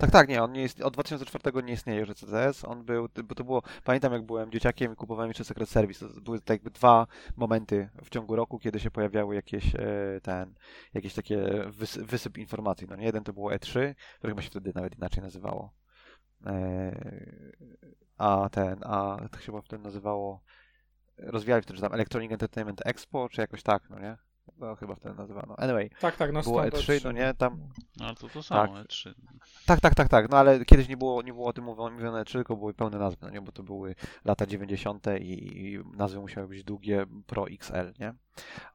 Tak, 0.01 0.11
tak, 0.11 0.29
nie, 0.29 0.42
on 0.42 0.53
nie 0.53 0.62
jest, 0.62 0.83
od 0.83 0.92
2004 0.92 1.62
nie 1.62 1.73
istnieje 1.73 2.01
już 2.01 2.11
ECTS, 2.11 2.64
on 2.64 2.85
był, 2.85 3.09
bo 3.25 3.35
to 3.35 3.44
było, 3.44 3.62
pamiętam 3.85 4.12
jak 4.12 4.23
byłem 4.23 4.51
dzieciakiem 4.51 4.92
i 4.92 4.96
kupowałem 4.96 5.31
jeszcze 5.31 5.44
Secret 5.44 5.68
Service, 5.68 6.09
to 6.09 6.20
były 6.20 6.40
tak 6.40 6.49
jakby 6.49 6.70
dwa 6.70 7.07
momenty 7.37 7.88
w 8.05 8.11
ciągu 8.11 8.37
roku, 8.37 8.59
kiedy 8.59 8.81
się 8.81 8.90
pojawiały 8.90 9.35
jakieś, 9.35 9.75
e, 9.75 10.20
ten, 10.23 10.55
jakieś 10.94 11.14
takie 11.14 11.64
wys, 11.68 11.99
wysyp 11.99 12.38
informacji, 12.38 12.87
no 12.90 12.96
nie, 12.96 13.05
jeden 13.05 13.25
to 13.25 13.33
było 13.33 13.51
E3, 13.51 13.94
które 14.18 14.31
chyba 14.31 14.42
się 14.42 14.51
wtedy 14.51 14.73
nawet 14.75 14.99
inaczej 14.99 15.23
nazywało, 15.23 15.73
e, 16.46 17.31
a 18.18 18.49
ten, 18.53 18.81
a 18.83 19.16
to 19.31 19.38
się 19.38 19.46
chyba 19.46 19.62
wtedy 19.62 19.83
nazywało, 19.83 20.40
rozwijali 21.18 21.62
wtedy, 21.62 21.77
że 21.77 21.83
tam 21.83 21.94
Electronic 21.94 22.33
Entertainment 22.33 22.87
Expo, 22.87 23.29
czy 23.29 23.40
jakoś 23.40 23.62
tak, 23.62 23.90
no 23.90 23.99
nie, 23.99 24.16
no 24.58 24.76
chyba 24.76 24.94
wtedy 24.94 25.14
nazywano, 25.14 25.56
anyway, 25.58 25.90
Tak, 26.00 26.16
tak, 26.16 26.32
no 26.32 26.42
było 26.42 26.68
stąd 26.68 26.74
E3, 26.84 27.04
no 27.04 27.12
nie, 27.12 27.34
tam 27.34 27.68
No 28.00 28.06
ale 28.06 28.14
to 28.14 28.28
to 28.28 28.42
samo, 28.42 28.74
Tak. 28.74 28.86
E3. 28.86 29.14
Tak, 29.66 29.80
tak, 29.80 29.94
tak, 29.94 30.08
tak. 30.08 30.30
No 30.30 30.36
ale 30.38 30.64
kiedyś 30.64 30.88
nie 30.88 30.96
było, 30.96 31.22
nie 31.22 31.32
było 31.32 31.46
o 31.46 31.52
tym 31.52 31.64
mówione, 31.64 31.90
mówione 31.90 32.24
czy 32.24 32.32
tylko 32.32 32.56
były 32.56 32.74
pełne 32.74 32.98
nazwy, 32.98 33.18
no 33.22 33.30
nie? 33.30 33.40
Bo 33.40 33.52
to 33.52 33.62
były 33.62 33.94
lata 34.24 34.46
90. 34.46 35.06
i, 35.20 35.72
i 35.72 35.78
nazwy 35.96 36.20
musiały 36.20 36.48
być 36.48 36.64
długie 36.64 37.06
Pro 37.26 37.46
XL, 37.48 37.92
nie? 38.00 38.14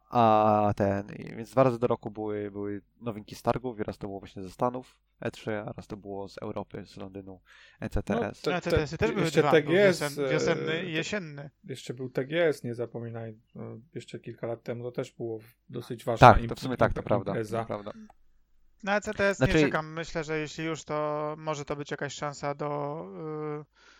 A 0.09 0.73
ten, 0.75 1.07
więc 1.37 1.51
dwa 1.51 1.63
razy 1.63 1.79
do 1.79 1.87
roku 1.87 2.11
były, 2.11 2.51
były 2.51 2.81
nowinki 3.01 3.35
z 3.35 3.41
targów, 3.41 3.79
i 3.79 3.83
raz 3.83 3.97
to 3.97 4.07
było 4.07 4.19
właśnie 4.19 4.43
ze 4.43 4.49
Stanów 4.51 4.97
E3, 5.21 5.51
a 5.51 5.73
raz 5.73 5.87
to 5.87 5.97
było 5.97 6.29
z 6.29 6.37
Europy, 6.37 6.85
z 6.85 6.97
Londynu 6.97 7.39
E 7.81 7.85
ECTS. 7.85 8.09
No, 8.09 8.21
No, 8.21 8.31
te- 8.41 8.55
ECTS-y 8.55 8.97
też 8.97 9.11
były 9.11 9.23
jeszcze 9.23 9.41
dwa, 9.41 9.51
tak 9.51 9.65
był 9.65 9.73
jest, 9.73 10.01
wiosen, 10.01 10.25
e, 10.25 10.29
wiosenny 10.29 10.83
i 10.85 10.93
jesienny. 10.93 11.49
Jeszcze 11.63 11.93
był 11.93 12.09
TGS, 12.09 12.63
nie 12.63 12.75
zapominaj. 12.75 13.37
No, 13.55 13.63
Jeszcze 13.95 14.19
kilka 14.19 14.47
lat 14.47 14.63
temu 14.63 14.83
to 14.83 14.91
też 14.91 15.11
było 15.11 15.39
dosyć 15.69 16.05
ważna 16.05 16.33
Tak, 16.33 16.45
to 16.45 16.55
w 16.55 16.59
sumie 16.59 16.77
tak, 16.77 16.93
to 16.93 17.03
prawda. 17.03 17.33
To 17.51 17.65
prawda. 17.65 17.91
Na 18.83 18.97
ECTS 18.97 19.37
Znaczy- 19.37 19.53
nie 19.53 19.61
czekam. 19.61 19.93
Myślę, 19.93 20.23
że 20.23 20.39
jeśli 20.39 20.65
już, 20.65 20.83
to 20.83 21.35
może 21.37 21.65
to 21.65 21.75
być 21.75 21.91
jakaś 21.91 22.13
szansa 22.13 22.55
do. 22.55 23.01
Yy, 23.17 23.61
e, 23.61 23.94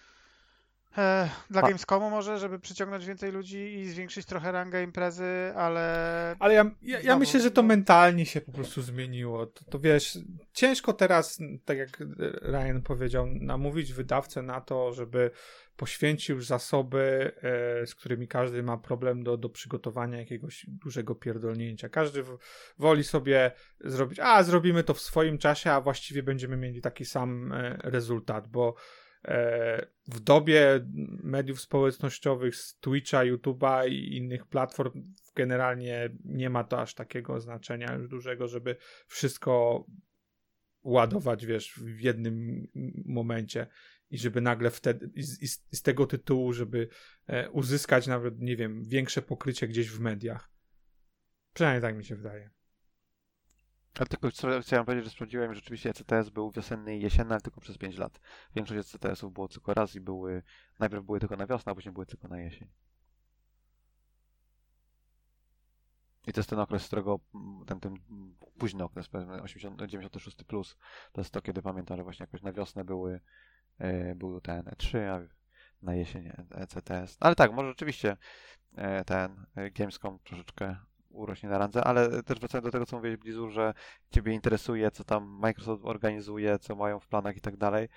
dla 1.50 1.62
Pa- 1.62 1.68
Gamescomu 1.68 2.10
może, 2.10 2.40
żeby 2.40 2.60
przyciągnąć 2.60 3.06
więcej 3.06 3.32
ludzi 3.32 3.74
i 3.80 3.90
zwiększyć 3.90 4.26
trochę 4.26 4.52
rangę 4.52 4.84
imprezy, 4.84 5.54
ale 5.56 6.36
Ale 6.40 6.54
ja, 6.54 6.72
ja, 6.82 7.00
ja 7.00 7.18
myślę, 7.18 7.40
że 7.40 7.52
to 7.52 7.64
mentalnie 7.64 8.26
się 8.26 8.42
po 8.42 8.52
prostu 8.52 8.82
zmieniło. 8.82 9.46
To, 9.46 9.66
to 9.66 9.80
wiesz, 9.80 10.18
ciężko 10.54 10.94
teraz, 10.94 11.40
tak 11.66 11.78
jak 11.78 12.00
Ryan 12.42 12.82
powiedział, 12.84 13.28
namówić 13.28 13.94
wydawcę 13.94 14.42
na 14.42 14.62
to, 14.62 14.94
żeby 14.94 15.32
poświęcił 15.78 16.42
zasoby, 16.42 17.32
e, 17.82 17.88
z 17.88 17.96
którymi 17.96 18.28
każdy 18.28 18.64
ma 18.64 18.78
problem 18.78 19.24
do, 19.24 19.38
do 19.38 19.50
przygotowania 19.50 20.18
jakiegoś 20.18 20.66
dużego 20.68 21.16
pierdolnięcia. 21.16 21.90
Każdy 21.90 22.24
w, 22.24 22.38
woli 22.80 23.04
sobie 23.04 23.52
zrobić, 23.84 24.20
a 24.20 24.44
zrobimy 24.44 24.84
to 24.84 24.94
w 24.94 25.02
swoim 25.02 25.38
czasie, 25.38 25.72
a 25.72 25.82
właściwie 25.82 26.24
będziemy 26.24 26.58
mieli 26.58 26.82
taki 26.82 27.06
sam 27.06 27.52
e, 27.52 27.78
rezultat, 27.84 28.48
bo 28.48 28.70
e, 28.70 29.05
w 30.08 30.20
dobie 30.20 30.86
mediów 31.24 31.62
społecznościowych, 31.62 32.56
z 32.56 32.80
Twitcha, 32.80 33.20
YouTube'a 33.20 33.90
i 33.90 34.18
innych 34.18 34.46
platform 34.46 35.14
generalnie 35.36 36.10
nie 36.26 36.50
ma 36.50 36.64
to 36.64 36.82
aż 36.82 36.94
takiego 36.94 37.40
znaczenia 37.40 37.94
już 37.94 38.08
dużego, 38.08 38.48
żeby 38.48 38.76
wszystko 39.08 39.86
ładować, 40.84 41.46
wiesz, 41.46 41.74
w 41.74 42.00
jednym 42.00 42.68
momencie 43.06 43.68
i 44.10 44.18
żeby 44.18 44.42
nagle 44.42 44.72
wtedy, 44.72 45.10
i 45.16 45.24
z, 45.24 45.42
i 45.72 45.76
z 45.76 45.82
tego 45.82 46.08
tytułu, 46.08 46.54
żeby 46.54 46.88
e, 47.28 47.50
uzyskać 47.50 48.08
nawet, 48.08 48.40
nie 48.40 48.56
wiem, 48.56 48.84
większe 48.84 49.22
pokrycie 49.22 49.68
gdzieś 49.68 49.90
w 49.90 50.00
mediach. 50.00 50.52
Przynajmniej 51.54 51.82
tak 51.82 51.98
mi 51.98 52.06
się 52.06 52.16
wydaje. 52.16 52.55
Ale 54.00 54.08
tylko 54.08 54.30
chciałem 54.62 54.86
powiedzieć, 54.86 55.06
że 55.06 55.12
sprawdziłem, 55.12 55.54
że 55.54 55.56
rzeczywiście 55.56 55.90
ECTS 55.90 56.30
był 56.30 56.52
wiosenny 56.52 56.98
i 56.98 57.02
jesienny, 57.02 57.34
ale 57.34 57.42
tylko 57.42 57.62
przez 57.62 57.78
5 57.78 57.98
lat. 57.98 58.20
Większość 58.56 58.96
ECTS-ów 58.96 59.34
było 59.34 59.48
tylko 59.48 59.74
raz 59.74 59.96
i 59.96 60.02
były, 60.02 60.44
najpierw 60.80 61.04
były 61.04 61.20
tylko 61.20 61.36
na 61.36 61.48
wiosnę, 61.48 61.72
a 61.72 61.76
później 61.76 61.94
były 61.94 62.06
tylko 62.06 62.28
na 62.28 62.40
jesień. 62.40 62.68
I 66.28 66.34
to 66.34 66.40
jest 66.40 66.50
ten 66.50 66.60
okres, 66.60 66.84
z 66.84 66.88
którego 66.88 67.20
mm, 67.36 67.66
ten, 67.66 67.80
ten 67.80 67.98
późny 68.58 68.84
okres, 68.84 69.08
powiedzmy 69.08 69.42
80, 69.42 69.82
96 69.82 70.44
plus, 70.44 70.78
to 71.12 71.22
jest 71.22 71.32
to, 71.32 71.42
kiedy 71.42 71.62
pamiętam, 71.62 71.98
że 71.98 72.04
właśnie 72.04 72.24
jakoś 72.24 72.42
na 72.42 72.54
wiosnę 72.54 72.84
były, 72.84 73.20
e, 73.78 74.16
był 74.16 74.42
ten 74.42 74.62
E3, 74.62 74.98
a 74.98 75.22
na 75.82 75.96
jesień 75.96 76.32
ECTS. 76.52 77.18
Ale 77.20 77.36
tak, 77.36 77.54
może 77.54 77.70
rzeczywiście 77.70 78.18
e, 78.76 79.06
ten 79.06 79.46
e, 79.56 79.72
Gamescom 79.72 80.20
troszeczkę 80.24 80.76
urośnie 81.16 81.50
na 81.50 81.58
randze, 81.58 81.84
ale 81.84 82.24
też 82.24 82.40
wracając 82.40 82.66
do 82.66 82.72
tego, 82.72 82.86
co 82.86 82.96
mówiłeś 82.96 83.18
Blizu, 83.18 83.50
że 83.50 83.74
Ciebie 84.12 84.34
interesuje, 84.34 84.92
co 84.92 85.04
tam 85.04 85.24
Microsoft 85.24 85.86
organizuje, 85.86 86.60
co 86.60 86.76
mają 86.76 87.00
w 87.00 87.08
planach 87.08 87.38
i 87.38 87.42
tak 87.42 87.58
dalej. 87.58 87.90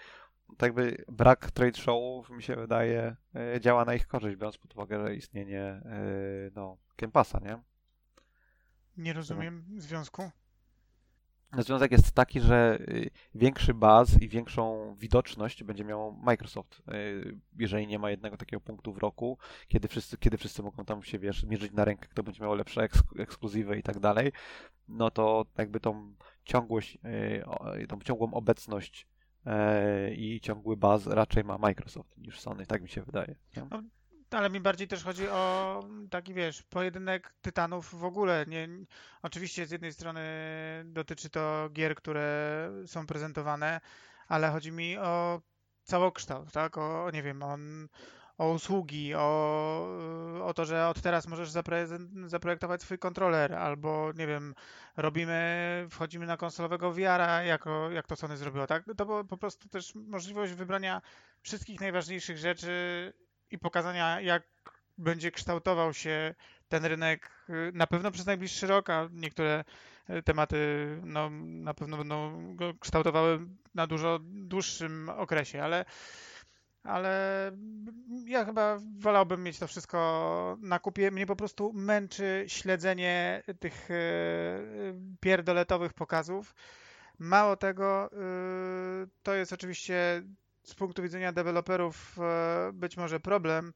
To 0.57 0.66
jakby 0.66 1.04
brak 1.09 1.50
trade 1.50 1.78
showów, 1.78 2.31
mi 2.31 2.42
się 2.42 2.57
wydaje, 2.57 3.16
e, 3.35 3.61
działa 3.61 3.85
na 3.85 3.94
ich 3.94 4.07
korzyść, 4.07 4.37
biorąc 4.37 4.59
pod 4.59 4.74
uwagę, 4.74 5.14
istnienie 5.14 5.62
e, 5.62 5.81
no, 6.54 6.76
Game 6.98 7.12
Passa, 7.12 7.40
nie? 7.40 7.59
nie 8.98 9.12
rozumiem 9.12 9.64
związku. 9.76 10.31
Związek 11.52 11.92
jest 11.92 12.12
taki, 12.12 12.40
że 12.40 12.78
y, 12.80 13.11
większy 13.34 13.74
baz 13.74 14.22
i 14.22 14.28
większą 14.28 14.94
widoczność 14.94 15.64
będzie 15.64 15.84
miał 15.84 16.12
Microsoft, 16.12 16.82
y, 16.88 17.38
jeżeli 17.58 17.87
nie 17.87 17.98
ma 17.98 18.11
jednego 18.11 18.37
takiego 18.37 18.61
punktu 18.61 18.92
w 18.92 18.98
roku, 18.98 19.38
kiedy 19.68 19.88
wszyscy, 19.88 20.18
kiedy 20.18 20.37
wszyscy 20.37 20.62
mogą 20.62 20.84
tam 20.84 21.02
się, 21.02 21.18
wiesz, 21.18 21.44
mierzyć 21.44 21.72
na 21.72 21.84
rękę, 21.84 22.08
kto 22.08 22.22
będzie 22.22 22.42
miał 22.42 22.54
lepsze 22.54 22.80
eks- 22.80 23.20
ekskluzywy 23.20 23.78
i 23.78 23.82
tak 23.82 23.98
dalej, 23.98 24.32
no 24.88 25.11
to 25.11 25.46
jakby 25.58 25.80
tą 25.80 26.14
ciągłość, 26.44 26.98
y, 27.82 27.87
tą 27.87 28.00
ciągłą 28.00 28.34
obecność 28.34 29.06
i 30.16 30.40
ciągły 30.40 30.76
baz 30.76 31.06
raczej 31.06 31.44
ma 31.44 31.58
Microsoft 31.58 32.18
niż 32.18 32.40
Sony, 32.40 32.66
tak 32.66 32.82
mi 32.82 32.88
się 32.88 33.02
wydaje. 33.02 33.34
nie? 33.56 33.97
Ale 34.30 34.50
mi 34.50 34.60
bardziej 34.60 34.88
też 34.88 35.04
chodzi 35.04 35.28
o 35.28 35.84
taki, 36.10 36.34
wiesz, 36.34 36.62
pojedynek 36.62 37.34
tytanów 37.42 38.00
w 38.00 38.04
ogóle. 38.04 38.44
Nie, 38.48 38.68
oczywiście 39.22 39.66
z 39.66 39.70
jednej 39.70 39.92
strony 39.92 40.22
dotyczy 40.84 41.30
to 41.30 41.68
gier, 41.72 41.94
które 41.94 42.70
są 42.86 43.06
prezentowane, 43.06 43.80
ale 44.28 44.50
chodzi 44.50 44.72
mi 44.72 44.98
o 44.98 45.40
całokształt, 45.82 46.52
tak? 46.52 46.78
O, 46.78 47.10
nie 47.12 47.22
wiem, 47.22 47.42
o, 47.42 47.56
o 48.38 48.50
usługi, 48.50 49.14
o, 49.14 49.98
o 50.44 50.54
to, 50.54 50.64
że 50.64 50.88
od 50.88 51.00
teraz 51.00 51.26
możesz 51.26 51.50
zaprojektować 52.26 52.82
swój 52.82 52.98
kontroler, 52.98 53.54
albo, 53.54 54.12
nie 54.16 54.26
wiem, 54.26 54.54
robimy, 54.96 55.86
wchodzimy 55.90 56.26
na 56.26 56.36
konsolowego 56.36 56.92
VR-a, 56.92 57.42
jako, 57.42 57.90
jak 57.90 58.06
to 58.06 58.16
Sony 58.16 58.36
zrobiło, 58.36 58.66
tak? 58.66 58.84
To 58.96 59.24
po 59.24 59.36
prostu 59.36 59.68
też 59.68 59.94
możliwość 59.94 60.52
wybrania 60.52 61.02
wszystkich 61.42 61.80
najważniejszych 61.80 62.38
rzeczy 62.38 63.12
i 63.50 63.58
pokazania, 63.58 64.20
jak 64.20 64.42
będzie 64.98 65.30
kształtował 65.30 65.94
się 65.94 66.34
ten 66.68 66.84
rynek 66.84 67.30
y, 67.48 67.72
na 67.74 67.87
pewno 67.87 68.11
przez 68.11 68.26
najbliższy 68.26 68.66
rok, 68.66 68.90
a 68.90 69.08
niektóre 69.12 69.64
y, 70.11 70.22
tematy 70.22 70.56
no, 71.04 71.30
na 71.40 71.74
pewno 71.74 71.96
będą 71.96 72.56
go 72.56 72.74
kształtowały 72.74 73.40
na 73.74 73.87
dużo 73.87 74.18
dłuższym 74.22 75.08
okresie, 75.08 75.62
ale, 75.62 75.84
ale 76.82 77.52
ja 78.26 78.44
chyba 78.44 78.78
wolałbym 78.98 79.42
mieć 79.42 79.58
to 79.58 79.66
wszystko 79.66 80.58
na 80.61 80.78
kupie. 80.78 81.11
Mnie 81.11 81.26
po 81.26 81.37
prostu 81.37 81.72
męczy 81.72 82.44
śledzenie 82.48 83.42
tych 83.61 83.90
y, 83.90 83.94
pierdoletowych 85.20 85.92
pokazów. 85.92 86.54
Mało 87.18 87.56
tego, 87.56 88.11
to 89.22 89.34
jest 89.34 89.52
oczywiście 89.52 90.22
z 90.68 90.74
punktu 90.74 91.02
widzenia 91.02 91.33
deweloperów 91.33 92.18
e, 92.18 92.70
być 92.72 92.96
może 92.96 93.20
problem, 93.20 93.72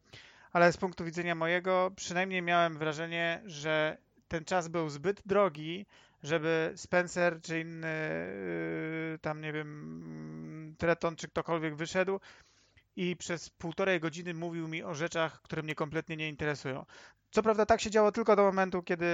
ale 0.52 0.72
z 0.72 0.76
punktu 0.76 1.04
widzenia 1.04 1.34
mojego 1.34 1.90
przynajmniej 1.96 2.42
miałem 2.42 2.78
wrażenie, 2.78 3.42
że 3.46 3.98
ten 4.28 4.44
czas 4.44 4.68
był 4.68 4.88
zbyt 4.88 5.22
drogi, 5.26 5.86
żeby 6.22 6.72
Spencer 6.76 7.40
czy 7.42 7.60
inny 7.60 7.88
y, 9.14 9.18
tam 9.18 9.40
nie 9.40 9.52
wiem 9.52 10.74
Treton 10.78 11.16
czy 11.16 11.28
ktokolwiek 11.28 11.76
wyszedł 11.76 12.20
i 12.96 13.16
przez 13.16 13.50
półtorej 13.50 14.00
godziny 14.00 14.34
mówił 14.34 14.68
mi 14.68 14.82
o 14.82 14.94
rzeczach, 14.94 15.42
które 15.42 15.62
mnie 15.62 15.74
kompletnie 15.74 16.16
nie 16.16 16.28
interesują. 16.28 16.84
Co 17.30 17.42
prawda 17.42 17.66
tak 17.66 17.80
się 17.80 17.90
działo 17.90 18.12
tylko 18.12 18.36
do 18.36 18.42
momentu, 18.42 18.82
kiedy 18.82 19.06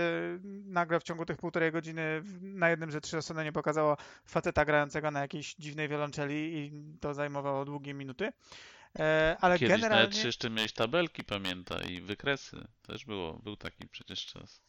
nagle 0.65 1.01
w 1.01 1.03
ciągu 1.03 1.27
tych 1.27 1.37
półtorej 1.37 1.73
godziny 1.73 2.23
na 2.41 2.71
jednym 2.71 2.91
ze 2.93 3.01
trzy 3.01 3.19
nie 3.45 3.53
pokazało 3.53 3.97
faceta 4.25 4.65
grającego 4.65 5.11
na 5.11 5.21
jakiejś 5.21 5.55
dziwnej 5.55 5.89
wiolonczeli 5.89 6.35
i 6.35 6.73
to 7.01 7.15
zajmowało 7.15 7.65
długie 7.65 7.95
minuty. 7.95 8.33
E, 8.99 9.37
ale 9.41 9.59
Kiedyś 9.59 9.77
generalnie... 9.77 10.05
nawet 10.05 10.25
jeszcze 10.25 10.51
miałeś 10.51 10.73
tabelki, 10.73 11.25
pamiętaj, 11.25 11.93
i 11.93 12.01
wykresy. 12.01 12.69
Też 12.83 13.05
było, 13.05 13.39
był 13.39 13.57
taki 13.57 13.89
przecież 13.89 14.27
czas. 14.27 14.63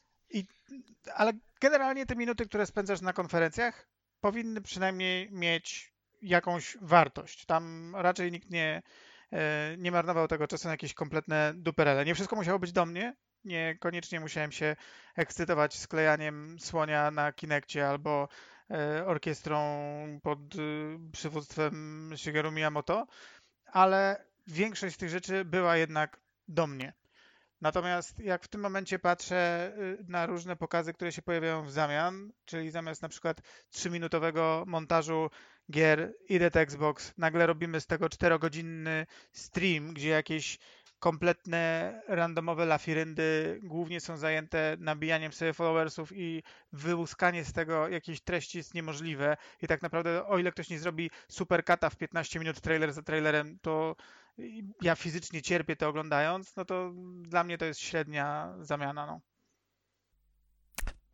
ale 1.16 1.34
generalnie 1.62 2.06
te 2.06 2.16
minuty, 2.16 2.46
które 2.46 2.66
spędzasz 2.66 3.02
na 3.02 3.14
konferencjach, 3.14 3.90
powinny 4.22 4.62
przynajmniej 4.62 5.32
mieć 5.32 5.94
jakąś 6.22 6.78
wartość. 6.82 7.46
Tam 7.46 7.96
raczej 7.96 8.32
nikt 8.32 8.50
nie, 8.50 8.82
e, 9.34 9.76
nie 9.78 9.92
marnował 9.92 10.28
tego 10.28 10.48
czasu 10.48 10.68
na 10.68 10.72
jakieś 10.72 10.94
kompletne 10.94 11.54
duperele. 11.56 12.06
Nie 12.06 12.16
wszystko 12.16 12.36
musiało 12.36 12.60
być 12.60 12.72
do 12.72 12.86
mnie. 12.86 13.16
Niekoniecznie 13.44 14.20
musiałem 14.20 14.52
się 14.52 14.76
ekscytować 15.16 15.78
sklejaniem 15.78 16.60
słonia 16.60 17.12
na 17.12 17.34
Kinekcie 17.34 17.88
albo 17.90 18.28
e, 18.72 19.06
orkiestrą 19.06 19.60
pod 20.24 20.40
e, 20.40 20.58
przywództwem 21.12 22.14
Shigeru 22.18 22.52
Miyamoto, 22.52 23.08
ale 23.66 24.26
większość 24.48 24.98
tych 24.98 25.10
rzeczy 25.10 25.46
była 25.46 25.78
jednak 25.78 26.20
do 26.48 26.68
mnie. 26.68 26.94
Natomiast 27.62 28.20
jak 28.20 28.44
w 28.44 28.48
tym 28.48 28.62
momencie 28.62 29.00
patrzę 29.00 29.72
y, 29.78 30.06
na 30.08 30.26
różne 30.26 30.56
pokazy, 30.56 30.94
które 30.94 31.12
się 31.12 31.22
pojawiają 31.22 31.64
w 31.64 31.72
zamian, 31.72 32.32
czyli 32.46 32.72
zamiast 32.72 33.02
na 33.02 33.10
przykład 33.10 33.42
3-minutowego 33.74 34.66
montażu 34.66 35.30
gier 35.72 36.14
idę 36.30 36.52
Xbox, 36.54 37.14
nagle 37.18 37.48
robimy 37.48 37.82
z 37.82 37.88
tego 37.88 38.06
4-godzinny 38.06 39.06
stream, 39.32 39.94
gdzie 39.94 40.10
jakieś 40.10 40.60
kompletne 41.00 41.94
randomowe 42.08 42.66
lafiryndy 42.66 43.60
głównie 43.64 44.02
są 44.02 44.18
zajęte 44.18 44.78
nabijaniem 44.80 45.32
sobie 45.32 45.54
followersów 45.54 46.12
i 46.16 46.44
wyłuskanie 46.74 47.46
z 47.46 47.54
tego 47.54 47.88
jakiejś 47.88 48.22
treści 48.22 48.58
jest 48.58 48.74
niemożliwe 48.74 49.38
i 49.62 49.68
tak 49.68 49.82
naprawdę 49.82 50.26
o 50.26 50.38
ile 50.38 50.52
ktoś 50.52 50.70
nie 50.70 50.80
zrobi 50.80 51.12
super 51.28 51.66
kata 51.66 51.90
w 51.90 51.96
15 51.96 52.40
minut 52.40 52.62
trailer 52.62 52.94
za 52.94 53.02
trailerem, 53.02 53.60
to 53.62 53.96
ja 54.82 54.96
fizycznie 54.96 55.42
cierpię 55.42 55.76
to 55.76 55.90
oglądając, 55.90 56.56
no 56.56 56.66
to 56.66 56.94
dla 57.22 57.44
mnie 57.44 57.58
to 57.58 57.66
jest 57.66 57.80
średnia 57.80 58.54
zamiana. 58.62 59.06
No. 59.06 59.22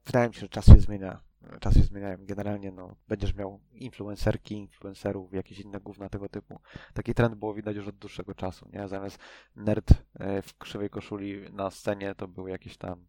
Wydaje 0.05 0.27
mi 0.27 0.33
się, 0.33 0.39
że 0.39 0.49
czas 0.49 0.65
się 0.65 0.79
zmienia. 0.79 1.19
Czasy 1.60 1.79
się 1.79 1.86
zmieniają. 1.86 2.17
Generalnie 2.19 2.71
no, 2.71 2.95
będziesz 3.08 3.36
miał 3.36 3.60
influencerki, 3.71 4.55
influencerów, 4.55 5.34
jakieś 5.34 5.60
inne 5.60 5.79
gówna 5.79 6.10
tego 6.10 6.29
typu. 6.29 6.60
Taki 6.93 7.13
trend 7.13 7.36
było 7.36 7.53
widać 7.53 7.75
już 7.75 7.88
od 7.88 7.95
dłuższego 7.95 8.36
czasu, 8.36 8.69
nie? 8.73 8.88
Zamiast 8.88 9.17
nerd 9.55 9.91
e, 10.13 10.41
w 10.41 10.58
krzywej 10.58 10.89
koszuli 10.89 11.51
na 11.53 11.71
scenie, 11.71 12.15
to 12.15 12.27
były 12.27 12.49
jakieś 12.49 12.77
tam 12.77 13.05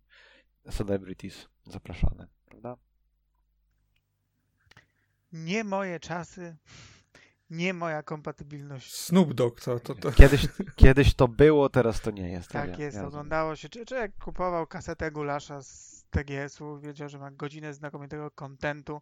celebrities 0.71 1.49
zapraszane, 1.67 2.29
prawda? 2.47 2.77
Nie 5.33 5.65
moje 5.65 6.01
czasy, 6.01 6.57
nie 7.51 7.75
moja 7.75 8.03
kompatybilność. 8.03 8.95
Snoop 8.95 9.35
Dogg 9.35 9.61
to, 9.61 9.81
to, 9.81 9.95
to. 9.95 10.13
Kiedyś, 10.13 10.47
kiedyś 10.77 11.15
to 11.15 11.29
było, 11.29 11.69
teraz 11.69 12.01
to 12.01 12.11
nie 12.11 12.31
jest. 12.31 12.55
ja 12.55 12.61
Tak 12.61 12.71
wiem, 12.71 12.81
jest, 12.81 12.97
ja 12.97 13.07
oglądało 13.07 13.57
się. 13.57 13.69
Czy, 13.69 13.87
czy 13.87 13.95
jak 13.95 14.19
kupował 14.19 14.67
kasetę 14.67 15.11
gulasza 15.11 15.63
z 15.63 15.96
TGS-u, 16.25 16.79
wiedział, 16.79 17.09
że 17.09 17.19
ma 17.19 17.31
godzinę 17.31 17.75
znakomitego 17.75 18.31
kontentu. 18.31 19.01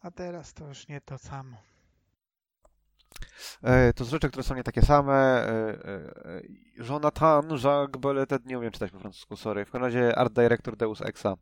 A 0.00 0.10
teraz 0.10 0.54
to 0.54 0.68
już 0.68 0.88
nie 0.88 1.00
to 1.00 1.18
samo. 1.18 1.56
E, 3.62 3.92
to 3.92 4.04
z 4.04 4.08
rzeczy, 4.08 4.28
które 4.28 4.42
są 4.42 4.54
nie 4.54 4.64
takie 4.64 4.82
same. 4.82 5.12
E, 5.12 5.48
e, 5.48 5.84
e, 5.84 6.42
Jonathan 6.76 7.50
Jacques 7.50 8.00
Bolletet, 8.00 8.46
nie 8.46 8.58
umiem 8.58 8.70
czytać 8.70 8.90
po 8.90 8.98
francusku, 8.98 9.36
sorry. 9.36 9.64
W 9.64 9.70
każdym 9.70 9.84
razie 9.84 10.18
art 10.18 10.32
director 10.32 10.76
Deus 10.76 11.02
Exa 11.02 11.36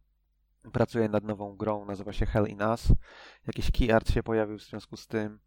pracuje 0.73 1.09
nad 1.09 1.25
nową 1.25 1.57
grą, 1.57 1.85
nazywa 1.85 2.13
się 2.13 2.27
Hell 2.27 2.47
in 2.47 2.63
Us. 2.63 2.89
Jakiś 3.47 3.71
key 3.71 3.93
art 3.93 4.11
się 4.11 4.23
pojawił 4.23 4.59
w 4.59 4.63
związku 4.63 4.97
z 4.97 5.07
tym. 5.07 5.39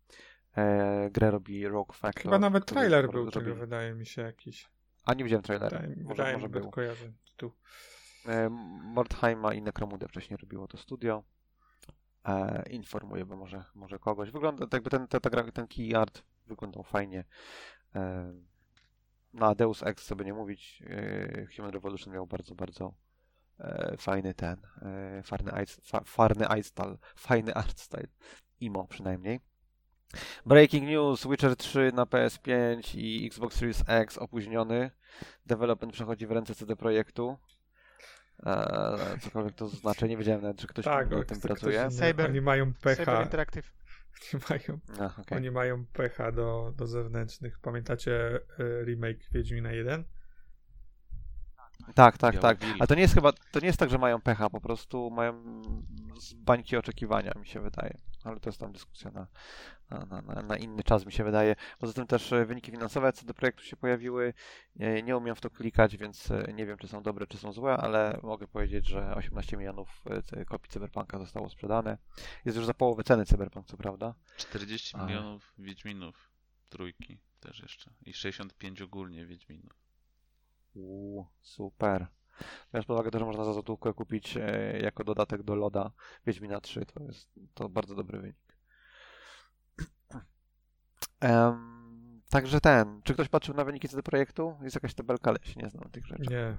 Grę 1.12 1.32
robi 1.32 1.68
Rogue 1.68 1.94
Factor. 1.94 2.24
Chyba 2.24 2.40
nawet 2.40 2.66
trailer 2.66 3.10
był 3.12 3.26
robi- 3.26 3.34
tego, 3.34 3.56
wydaje 3.56 3.94
mi 3.94 4.06
się 4.06 4.22
jakiś. 4.22 4.70
A 5.06 5.14
nie 5.14 5.24
widziałem 5.24 5.44
trailera. 5.44 5.80
Wydaje, 5.80 5.96
Może, 5.96 6.08
wydaje 6.08 6.34
może 6.34 6.48
mi 6.48 6.54
się, 6.54 6.60
był. 6.60 6.72
kojarzę 6.72 7.12
tu. 7.38 7.52
Mordheima 8.82 9.54
i 9.54 9.62
Necromudę 9.62 10.08
wcześniej 10.08 10.38
robiło 10.38 10.68
to 10.68 10.78
studio. 10.78 11.24
E, 12.26 12.64
informuję, 12.70 13.26
bo 13.26 13.36
może, 13.36 13.64
może 13.76 14.00
kogoś. 14.00 14.32
Wygląda, 14.32 14.66
jakby 14.74 14.90
ten, 14.90 15.08
ta, 15.08 15.20
ta, 15.20 15.52
ten 15.52 15.68
key 15.68 15.96
art 15.96 16.24
wyglądał 16.48 16.84
fajnie. 16.84 17.24
E, 17.96 18.34
na 19.34 19.56
Deus 19.56 19.84
Ex, 19.84 20.06
co 20.06 20.16
by 20.16 20.26
nie 20.26 20.34
mówić, 20.34 20.84
e, 20.86 21.46
Human 21.56 21.72
Revolution 21.72 22.14
miał 22.14 22.28
bardzo, 22.28 22.56
bardzo 22.56 22.94
e, 23.60 23.98
fajny 23.98 24.34
ten, 24.34 24.58
e, 24.82 25.24
farny 26.06 26.48
art 26.48 26.66
style, 26.66 26.98
fajny 27.16 27.54
art 27.54 27.80
style. 27.80 28.08
Imo 28.60 28.88
przynajmniej. 28.88 29.40
Breaking 30.46 30.88
news, 30.88 31.28
Witcher 31.28 31.56
3 31.56 31.92
na 31.94 32.06
PS5 32.06 32.98
i 32.98 33.28
Xbox 33.28 33.56
Series 33.56 33.84
X 33.88 34.18
opóźniony. 34.18 34.92
Development 35.46 35.94
przechodzi 35.94 36.28
w 36.28 36.32
ręce 36.32 36.56
CD 36.56 36.76
Projektu. 36.76 37.38
Eee, 38.44 39.20
cokolwiek 39.20 39.56
to 39.56 39.68
znaczy, 39.68 40.08
nie 40.08 40.18
wiedziałem 40.18 40.42
nawet, 40.42 40.62
że 40.62 40.68
ktoś 40.68 40.86
Tak, 40.86 41.10
nad 41.10 41.20
o, 41.20 41.24
tym 41.24 41.40
ktoś 41.40 41.52
pracuje. 41.52 41.92
Saber. 41.92 42.30
Oni 42.30 42.42
mają 42.42 42.66
Saber 42.66 42.98
pecha. 42.98 43.24
Interactive. 43.24 43.72
Oni 44.34 44.44
mają, 44.50 44.80
A, 45.00 45.22
okej. 45.22 45.38
oni 45.38 45.52
mają 45.52 45.86
pecha 45.86 46.32
do, 46.32 46.74
do 46.78 46.88
zewnętrznych. 46.88 47.60
Pamiętacie 47.60 48.40
e, 48.60 48.84
remake 48.86 49.20
Wiedźmina 49.32 49.72
1? 49.72 50.04
Tak, 51.96 52.18
tak, 52.18 52.40
tak. 52.40 52.58
Ale 52.80 52.88
to 52.88 52.96
nie 52.96 53.02
jest 53.02 53.14
chyba, 53.14 53.32
to 53.52 53.60
nie 53.60 53.68
jest 53.68 53.80
tak, 53.80 53.90
że 53.90 53.98
mają 53.98 54.22
pecha, 54.22 54.50
po 54.50 54.62
prostu 54.62 55.10
mają 55.12 55.62
z 56.20 56.34
bańki 56.34 56.78
oczekiwania, 56.78 57.32
mi 57.40 57.48
się 57.48 57.60
wydaje. 57.60 57.98
Ale 58.26 58.40
to 58.40 58.50
jest 58.50 58.60
tam 58.60 58.72
dyskusja 58.72 59.12
na, 59.12 59.28
na, 59.90 60.22
na- 60.22 60.42
na, 60.42 60.58
inny 60.58 60.84
czas, 60.84 61.06
mi 61.06 61.12
się 61.12 61.24
wydaje. 61.24 61.56
Poza 61.80 61.94
tym 61.94 62.08
też 62.08 62.34
e, 62.34 62.46
wyniki 62.46 62.72
finansowe 62.72 63.14
co 63.14 63.26
do 63.26 63.34
projektu 63.34 63.64
się 63.64 63.78
pojawiły. 63.78 64.34
Nie, 64.76 65.04
nie 65.04 65.18
umiem 65.18 65.36
w 65.36 65.42
to 65.42 65.50
klikać, 65.50 65.98
więc 65.98 66.32
e, 66.32 66.54
nie 66.54 66.66
wiem, 66.66 66.78
czy 66.78 66.88
są 66.88 67.04
dobre, 67.04 67.28
czy 67.28 67.38
są 67.38 67.52
złe, 67.52 67.78
ale 67.78 68.20
mogę 68.24 68.48
powiedzieć, 68.48 68.88
że 68.88 69.16
18 69.16 69.58
milionów 69.58 70.04
e, 70.32 70.46
kopii 70.46 70.72
Cyberpunka 70.72 71.20
zostało 71.20 71.50
sprzedane. 71.50 71.98
Jest 72.46 72.58
już 72.58 72.66
za 72.66 72.74
połowę 72.74 73.04
ceny 73.04 73.26
Cyberpunk, 73.26 73.68
co 73.68 73.78
prawda. 73.78 74.14
40 74.38 74.98
A. 74.98 75.06
milionów 75.06 75.54
Wiedźminów 75.58 76.30
trójki 76.70 77.20
też 77.40 77.60
jeszcze. 77.60 77.92
I 78.06 78.14
65 78.14 78.82
ogólnie 78.82 79.26
Wiedźminów. 79.26 79.74
Uuu, 80.74 81.28
super. 81.42 82.08
Biorąc 82.74 82.86
pod 82.86 82.94
uwagę 82.96 83.12
to, 83.12 83.20
że 83.20 83.26
można 83.26 83.44
za 83.44 83.54
złotówkę 83.54 83.94
kupić 83.94 84.38
e, 84.38 84.80
jako 84.80 85.04
dodatek 85.04 85.44
do 85.44 85.56
Loda 85.56 85.92
Wiedźmina 86.26 86.62
3, 86.62 86.86
to 86.86 87.04
jest 87.04 87.30
to 87.54 87.70
bardzo 87.70 87.96
dobry 87.96 88.20
wynik. 88.20 88.38
Em, 91.20 92.22
także 92.30 92.62
ten, 92.62 93.02
czy 93.04 93.14
ktoś 93.14 93.30
patrzył 93.30 93.56
na 93.56 93.66
wyniki 93.66 93.90
CD 93.90 94.04
Projektu? 94.04 94.58
Jest 94.62 94.76
jakaś 94.76 94.94
tabelka, 94.94 95.30
ale 95.30 95.40
się 95.44 95.60
nie 95.62 95.70
znam 95.70 95.90
tych 95.92 96.06
rzeczy. 96.06 96.24
Nie. 96.30 96.58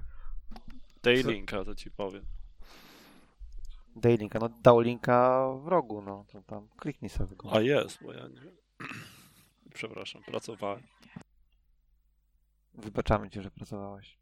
Dej 1.03 1.23
linka, 1.23 1.63
to 1.63 1.75
ci 1.75 1.91
powiem. 1.91 2.25
Daj 3.95 4.17
linka, 4.17 4.39
no 4.39 4.49
dał 4.49 4.79
linka 4.79 5.47
w 5.63 5.67
rogu, 5.67 6.01
no 6.01 6.25
to 6.31 6.41
tam 6.41 6.67
kliknij 6.77 7.09
sobie 7.09 7.35
go. 7.35 7.53
A 7.53 7.61
jest, 7.61 8.03
bo 8.03 8.13
ja 8.13 8.27
nie 8.27 8.41
wiem. 8.41 8.55
Przepraszam, 9.73 10.23
pracowałem. 10.23 10.83
Wybaczamy 12.73 13.29
ci, 13.29 13.41
że 13.41 13.51
pracowałeś. 13.51 14.17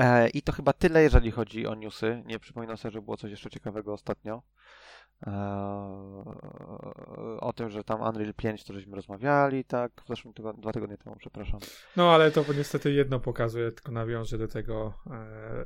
E, 0.00 0.28
I 0.28 0.42
to 0.42 0.52
chyba 0.52 0.72
tyle, 0.72 1.02
jeżeli 1.02 1.30
chodzi 1.30 1.66
o 1.66 1.74
newsy. 1.74 2.22
Nie 2.26 2.38
przypominam 2.38 2.76
sobie, 2.76 2.92
że 2.92 3.02
było 3.02 3.16
coś 3.16 3.30
jeszcze 3.30 3.50
ciekawego 3.50 3.92
ostatnio. 3.92 4.42
E, 5.26 5.32
o 7.40 7.52
tym, 7.52 7.70
że 7.70 7.84
tam 7.84 8.00
Unreal 8.00 8.34
5 8.34 8.64
to 8.64 8.74
żeśmy 8.74 8.96
rozmawiali, 8.96 9.64
tak, 9.64 9.92
w 10.04 10.08
zeszłym 10.08 10.34
tygodniu, 10.34 10.62
dwa 10.62 10.72
tygodnie 10.72 10.98
temu, 10.98 11.16
przepraszam. 11.16 11.60
No 11.96 12.14
ale 12.14 12.30
to 12.30 12.44
niestety 12.56 12.92
jedno 12.92 13.20
pokazuje, 13.20 13.72
tylko 13.72 13.92
nawiążę 13.92 14.38
do 14.38 14.48
tego. 14.48 14.94
E, 15.10 15.64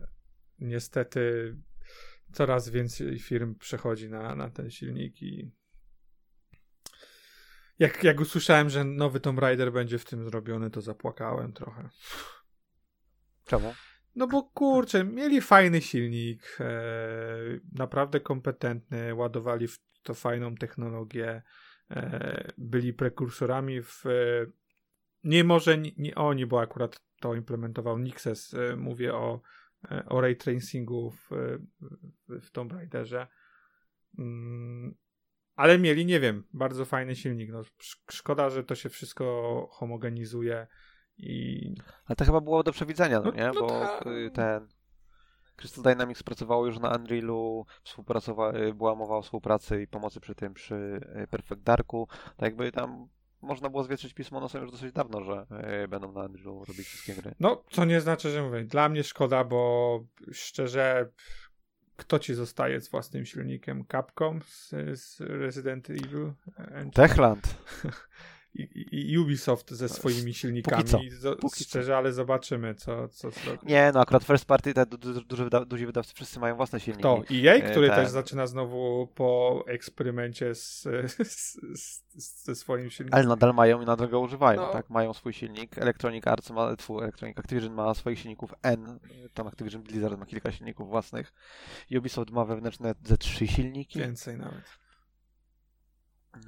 niestety 0.58 1.54
coraz 2.32 2.68
więcej 2.68 3.18
firm 3.18 3.54
przechodzi 3.54 4.10
na, 4.10 4.34
na 4.34 4.50
ten 4.50 4.70
silnik 4.70 5.22
i 5.22 5.52
jak, 7.78 8.04
jak 8.04 8.20
usłyszałem, 8.20 8.70
że 8.70 8.84
nowy 8.84 9.20
Tomb 9.20 9.38
Raider 9.38 9.72
będzie 9.72 9.98
w 9.98 10.04
tym 10.04 10.24
zrobiony, 10.24 10.70
to 10.70 10.80
zapłakałem 10.80 11.52
trochę. 11.52 11.88
Czemu? 13.44 13.74
No 14.16 14.26
bo 14.26 14.42
kurczę, 14.42 15.04
mieli 15.04 15.40
fajny 15.40 15.80
silnik, 15.80 16.56
e, 16.60 16.88
naprawdę 17.72 18.20
kompetentny, 18.20 19.14
ładowali 19.14 19.68
w 19.68 19.78
to 20.02 20.14
fajną 20.14 20.54
technologię, 20.54 21.42
e, 21.90 22.52
byli 22.58 22.92
prekursorami 22.92 23.82
w. 23.82 24.06
E, 24.06 24.46
nie 25.24 25.44
może 25.44 25.78
nie, 25.78 25.90
nie 25.96 26.14
oni, 26.14 26.46
bo 26.46 26.60
akurat 26.60 27.00
to 27.20 27.34
implementował 27.34 27.98
Nixes. 27.98 28.54
E, 28.54 28.76
mówię 28.76 29.14
o, 29.14 29.40
e, 29.90 30.04
o 30.06 30.20
ray 30.20 30.36
tracingu 30.36 31.10
w, 31.10 31.28
w, 32.28 32.46
w 32.46 32.50
Tomb 32.50 32.72
Raiderze. 32.72 33.26
Mm, 34.18 34.94
ale 35.56 35.78
mieli, 35.78 36.06
nie 36.06 36.20
wiem, 36.20 36.44
bardzo 36.52 36.84
fajny 36.84 37.16
silnik. 37.16 37.50
No, 37.52 37.60
sz- 37.60 38.04
szkoda, 38.10 38.50
że 38.50 38.64
to 38.64 38.74
się 38.74 38.88
wszystko 38.88 39.68
homogenizuje 39.72 40.66
i 41.18 41.74
Ale 42.06 42.16
to 42.16 42.24
chyba 42.24 42.40
było 42.40 42.62
do 42.62 42.72
przewidzenia, 42.72 43.20
no 43.20 43.24
No- 43.24 43.32
nie? 43.36 43.46
no 43.54 43.60
Bo 43.60 43.68
tak. 43.68 44.06
y, 44.06 44.30
ten 44.34 44.68
Crystal 45.56 45.84
Dynamics 45.84 46.22
pracowało 46.22 46.66
już 46.66 46.78
na 46.78 46.96
Unrealu, 46.96 47.66
współpracowa- 47.84 48.56
y, 48.56 48.74
była 48.74 48.94
mowa 48.94 49.16
o 49.16 49.22
współpracy 49.22 49.82
i 49.82 49.86
pomocy 49.86 50.20
przy 50.20 50.34
tym 50.34 50.54
przy 50.54 51.00
y, 51.22 51.26
Perfect 51.26 51.62
Darku. 51.62 52.08
Tak 52.36 52.40
jakby 52.42 52.72
tam 52.72 53.08
można 53.42 53.70
było 53.70 53.84
zwietrzyć 53.84 54.14
pismo 54.14 54.40
nosem 54.40 54.62
już 54.62 54.70
dosyć 54.70 54.92
dawno, 54.92 55.20
że 55.24 55.46
będą 55.88 56.12
na 56.12 56.20
Unrealu 56.24 56.64
robić 56.64 56.86
wszystkie 56.86 57.14
gry. 57.14 57.34
No, 57.40 57.64
co 57.70 57.84
nie 57.84 58.00
znaczy, 58.00 58.30
że 58.30 58.42
mówię. 58.42 58.64
Dla 58.64 58.88
mnie 58.88 59.04
szkoda, 59.04 59.44
bo 59.44 60.00
szczerze, 60.32 61.10
kto 61.96 62.18
ci 62.18 62.34
zostaje 62.34 62.80
z 62.80 62.88
własnym 62.90 63.26
silnikiem? 63.26 63.84
Capcom 63.92 64.40
z, 64.42 64.68
z 65.00 65.20
Resident 65.20 65.90
Evil? 65.90 66.32
Techland! 66.94 67.54
I, 68.54 68.62
i, 68.62 69.12
i 69.12 69.18
Ubisoft 69.18 69.70
ze 69.70 69.88
swoimi 69.88 70.34
silnikami. 70.34 70.84
co. 70.84 70.98
Póki 71.40 71.56
co. 71.58 71.64
szczerze, 71.64 71.96
ale 71.96 72.12
zobaczymy, 72.12 72.74
co, 72.74 73.08
co 73.08 73.30
zrobi. 73.30 73.66
Nie, 73.66 73.90
no 73.94 74.00
akurat 74.00 74.24
first 74.24 74.44
party, 74.44 74.74
te 74.74 74.86
du- 74.86 74.96
du- 74.98 75.20
duży 75.24 75.44
wyda- 75.44 75.64
duzi 75.66 75.86
wydawcy 75.86 76.14
wszyscy 76.14 76.40
mają 76.40 76.56
własne 76.56 76.80
silniki. 76.80 77.02
To 77.02 77.22
EA, 77.32 77.54
E, 77.54 77.70
który 77.70 77.88
tak. 77.88 77.96
też 77.96 78.08
zaczyna 78.08 78.46
znowu 78.46 79.06
po 79.14 79.64
eksperymencie 79.68 80.54
z, 80.64 80.82
z, 81.26 81.58
z, 81.74 82.44
ze 82.44 82.54
swoim 82.54 82.90
silnikiem. 82.90 83.18
Ale 83.18 83.28
nadal 83.28 83.54
mają 83.54 83.82
i 83.82 83.84
nadal 83.84 84.08
go 84.08 84.20
używają, 84.20 84.60
No. 84.60 84.72
tak? 84.72 84.90
Mają 84.90 85.14
swój 85.14 85.32
silnik. 85.32 85.78
Electronic 85.78 86.26
Arts 86.26 86.50
ma, 86.50 86.76
tfu, 86.76 87.00
Electronic 87.00 87.38
Activision 87.38 87.74
ma 87.74 87.94
swoich 87.94 88.18
silników 88.18 88.54
N, 88.62 88.98
tam 89.34 89.46
Activision 89.46 89.82
Blizzard 89.82 90.18
ma 90.18 90.26
kilka 90.26 90.52
silników 90.52 90.88
własnych. 90.88 91.32
Ubisoft 91.98 92.30
ma 92.30 92.44
wewnętrzne 92.44 92.94
ze 93.04 93.16
trzy 93.16 93.46
silniki. 93.46 93.98
Więcej 93.98 94.36
nawet. 94.36 94.83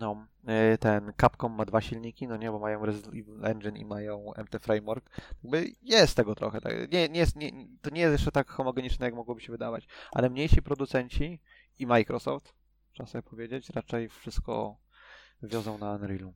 No, 0.01 0.27
y, 0.75 0.79
ten 0.79 1.12
Capcom 1.20 1.53
ma 1.53 1.64
dwa 1.64 1.81
silniki, 1.81 2.29
no 2.29 2.37
nie, 2.37 2.51
bo 2.51 2.59
mają 2.59 2.87
Resident 2.87 3.14
Evil 3.14 3.44
Engine 3.44 3.77
i 3.77 3.85
mają 3.85 4.33
MT 4.37 4.62
Framework. 4.62 5.11
Jakby 5.42 5.72
jest 5.83 6.16
tego 6.16 6.35
trochę. 6.35 6.61
Tak? 6.61 6.92
Nie, 6.92 7.09
nie 7.09 7.20
jest, 7.20 7.37
nie, 7.37 7.51
to 7.83 7.90
nie 7.90 8.01
jest 8.01 8.12
jeszcze 8.12 8.33
tak 8.33 8.51
homogeniczne, 8.51 9.07
jak 9.07 9.14
mogłoby 9.14 9.40
się 9.40 9.53
wydawać. 9.53 9.88
Ale 10.12 10.31
mniejsi 10.31 10.62
producenci 10.62 11.40
i 11.79 11.87
Microsoft, 11.87 12.55
trzeba 12.92 13.07
sobie 13.07 13.22
powiedzieć, 13.22 13.70
raczej 13.70 14.09
wszystko 14.09 14.77
wiozą 15.42 15.79
na 15.79 15.92
Unrealu. 15.92 16.35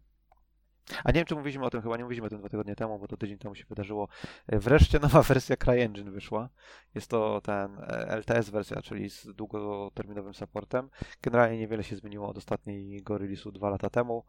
A 1.05 1.11
nie 1.11 1.14
wiem, 1.14 1.25
czy 1.27 1.35
mówiliśmy 1.35 1.64
o 1.64 1.71
tym, 1.71 1.83
chyba 1.83 1.97
nie 1.97 2.03
mówiliśmy 2.03 2.27
o 2.27 2.31
tym 2.31 2.38
dwa 2.38 2.49
tygodnie 2.49 2.77
temu, 2.77 2.99
bo 2.99 3.09
to 3.09 3.16
tydzień 3.16 3.38
temu 3.38 3.55
się 3.55 3.64
wydarzyło. 3.69 4.09
Y, 4.53 4.59
Wreszcie 4.59 4.99
nowa 5.09 5.23
wersja 5.23 5.57
CryEngine 5.57 6.11
wyszła. 6.11 6.49
Jest 6.95 7.11
to 7.11 7.40
ten 7.40 7.79
e, 7.79 8.16
LTS 8.16 8.51
wersja, 8.51 8.83
czyli 8.83 9.11
z 9.11 9.27
długoterminowym 9.27 10.35
supportem. 10.35 10.90
Generalnie 11.23 11.59
niewiele 11.59 11.85
się 11.85 11.97
zmieniło 11.97 12.29
od 12.29 12.38
ostatniego 12.38 13.19
release'u 13.19 13.53
dwa 13.53 13.71
lata 13.71 13.90
temu, 13.90 14.25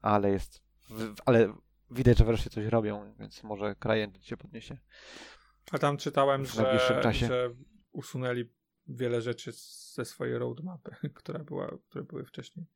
ale 0.00 0.30
jest, 0.30 0.62
ale 1.26 1.54
widać, 1.90 2.18
że 2.18 2.24
wreszcie 2.24 2.50
coś 2.50 2.66
robią, 2.66 3.14
więc 3.18 3.42
może 3.42 3.74
CryEngine 3.74 4.24
się 4.24 4.36
podniesie. 4.36 4.78
A 5.72 5.78
tam 5.78 5.96
czytałem, 5.96 6.46
że, 6.46 6.78
że 7.12 7.50
usunęli 7.92 8.50
wiele 8.86 9.20
rzeczy 9.20 9.52
ze 9.94 10.04
swojej 10.04 10.38
roadmapy, 10.38 10.90
która 11.14 11.44
była, 11.44 11.70
które 11.88 12.04
były 12.04 12.24
wcześniej. 12.24 12.66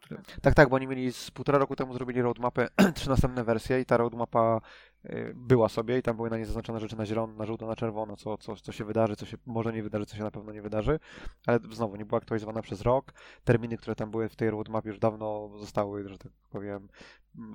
Które... 0.00 0.20
Tak, 0.42 0.54
tak, 0.54 0.68
bo 0.68 0.76
oni 0.76 0.86
mieli 0.86 1.12
z 1.12 1.30
półtora 1.30 1.58
roku 1.58 1.76
temu 1.76 1.94
zrobili 1.94 2.22
roadmapę, 2.22 2.68
trzy 2.94 3.08
następne 3.08 3.44
wersje 3.44 3.80
i 3.80 3.84
ta 3.84 3.96
roadmapa 3.96 4.60
y, 5.04 5.32
była 5.36 5.68
sobie 5.68 5.98
i 5.98 6.02
tam 6.02 6.16
były 6.16 6.30
na 6.30 6.36
niej 6.36 6.44
zaznaczone 6.44 6.80
rzeczy 6.80 6.96
na 6.96 7.06
zielono, 7.06 7.34
na 7.34 7.46
żółto, 7.46 7.66
na 7.66 7.76
czerwono, 7.76 8.16
co, 8.16 8.38
co, 8.38 8.56
co 8.56 8.72
się 8.72 8.84
wydarzy, 8.84 9.16
co 9.16 9.26
się 9.26 9.36
może 9.46 9.72
nie 9.72 9.82
wydarzy, 9.82 10.06
co 10.06 10.16
się 10.16 10.22
na 10.22 10.30
pewno 10.30 10.52
nie 10.52 10.62
wydarzy, 10.62 10.98
ale 11.46 11.58
znowu 11.72 11.96
nie 11.96 12.04
była 12.04 12.18
aktualizowana 12.18 12.62
przez 12.62 12.82
rok. 12.82 13.12
Terminy, 13.44 13.76
które 13.76 13.96
tam 13.96 14.10
były 14.10 14.28
w 14.28 14.36
tej 14.36 14.50
roadmapie 14.50 14.88
już 14.88 14.98
dawno 14.98 15.50
zostały, 15.58 16.08
że 16.08 16.18
tak 16.18 16.32
powiem, 16.50 16.88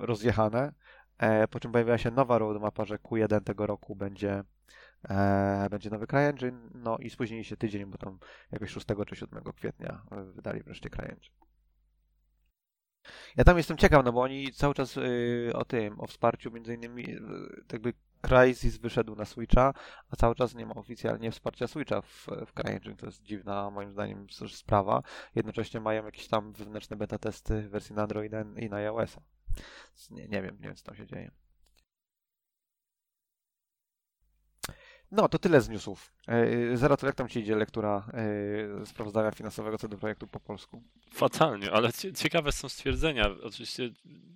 rozjechane. 0.00 0.72
E, 1.18 1.48
po 1.48 1.60
czym 1.60 1.72
pojawiła 1.72 1.98
się 1.98 2.10
nowa 2.10 2.38
roadmapa, 2.38 2.84
że 2.84 2.96
Q1 2.96 3.40
tego 3.40 3.66
roku 3.66 3.96
będzie 3.96 4.44
e, 5.08 5.68
będzie 5.70 5.90
nowy 5.90 6.06
CryEngine, 6.06 6.58
no 6.74 6.98
i 6.98 7.10
spóźnili 7.10 7.44
się 7.44 7.56
tydzień, 7.56 7.86
bo 7.86 7.98
tam 7.98 8.18
jakoś 8.52 8.70
6 8.70 8.86
czy 9.06 9.16
7 9.16 9.42
kwietnia 9.56 10.02
e, 10.10 10.24
wydali 10.24 10.62
wreszcie 10.62 10.90
CryEngine. 10.90 11.46
Ja 13.36 13.44
tam 13.44 13.56
jestem 13.56 13.76
ciekaw, 13.76 14.04
no 14.04 14.12
bo 14.12 14.22
oni 14.22 14.52
cały 14.52 14.74
czas 14.74 14.96
y, 14.96 15.50
o 15.54 15.64
tym, 15.64 16.00
o 16.00 16.06
wsparciu 16.06 16.50
między 16.50 16.74
innymi, 16.74 17.10
y, 17.10 17.20
jakby 17.72 17.92
Crysis 18.20 18.76
wyszedł 18.76 19.16
na 19.16 19.24
Switcha, 19.24 19.74
a 20.10 20.16
cały 20.16 20.34
czas 20.34 20.54
nie 20.54 20.66
ma 20.66 20.74
oficjalnie 20.74 21.30
wsparcia 21.30 21.66
Switcha 21.66 22.00
w, 22.00 22.26
w 22.46 22.52
CryEngine. 22.52 22.96
To 22.96 23.06
jest 23.06 23.22
dziwna, 23.22 23.70
moim 23.70 23.92
zdaniem, 23.92 24.26
sprawa. 24.56 25.02
Jednocześnie 25.34 25.80
mają 25.80 26.04
jakieś 26.04 26.28
tam 26.28 26.52
wewnętrzne 26.52 26.96
beta 26.96 27.18
testy 27.18 27.68
wersji 27.68 27.94
na 27.94 28.02
Androida 28.02 28.44
i 28.56 28.68
na. 28.68 28.80
Więc 29.86 30.10
Nie, 30.10 30.28
nie 30.28 30.42
wiem, 30.42 30.56
nie 30.60 30.66
wiem 30.66 30.76
co 30.76 30.84
tam 30.84 30.96
się 30.96 31.06
dzieje. 31.06 31.30
No, 35.16 35.28
to 35.28 35.38
tyle 35.38 35.60
z 35.60 35.68
newsów. 35.68 36.12
Yy, 36.28 36.76
Zero, 36.76 36.96
to 36.96 37.06
jak 37.06 37.14
tam 37.14 37.28
ci 37.28 37.40
idzie 37.40 37.56
lektura 37.56 38.06
yy, 38.78 38.86
sprawozdania 38.86 39.30
finansowego 39.30 39.78
co 39.78 39.88
do 39.88 39.98
projektu 39.98 40.26
po 40.26 40.40
polsku? 40.40 40.82
Fatalnie, 41.12 41.72
ale 41.72 41.92
cie- 41.92 42.12
ciekawe 42.12 42.52
są 42.52 42.68
stwierdzenia. 42.68 43.30
Oczywiście 43.42 43.90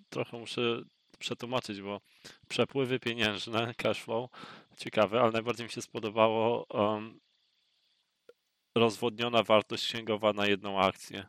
trochę 0.09 0.39
muszę 0.39 0.83
przetłumaczyć, 1.19 1.81
bo 1.81 2.01
przepływy 2.49 3.01
pieniężne, 3.01 3.75
cash 3.77 4.03
flow, 4.03 4.31
ciekawe, 4.77 5.21
ale 5.21 5.33
najbardziej 5.33 5.67
mi 5.67 5.73
się 5.73 5.83
spodobało 5.83 6.67
um, 6.71 7.21
rozwodniona 8.77 9.43
wartość 9.43 9.85
księgowa 9.85 10.33
na 10.33 10.47
jedną 10.47 10.81
akcję. 10.81 11.27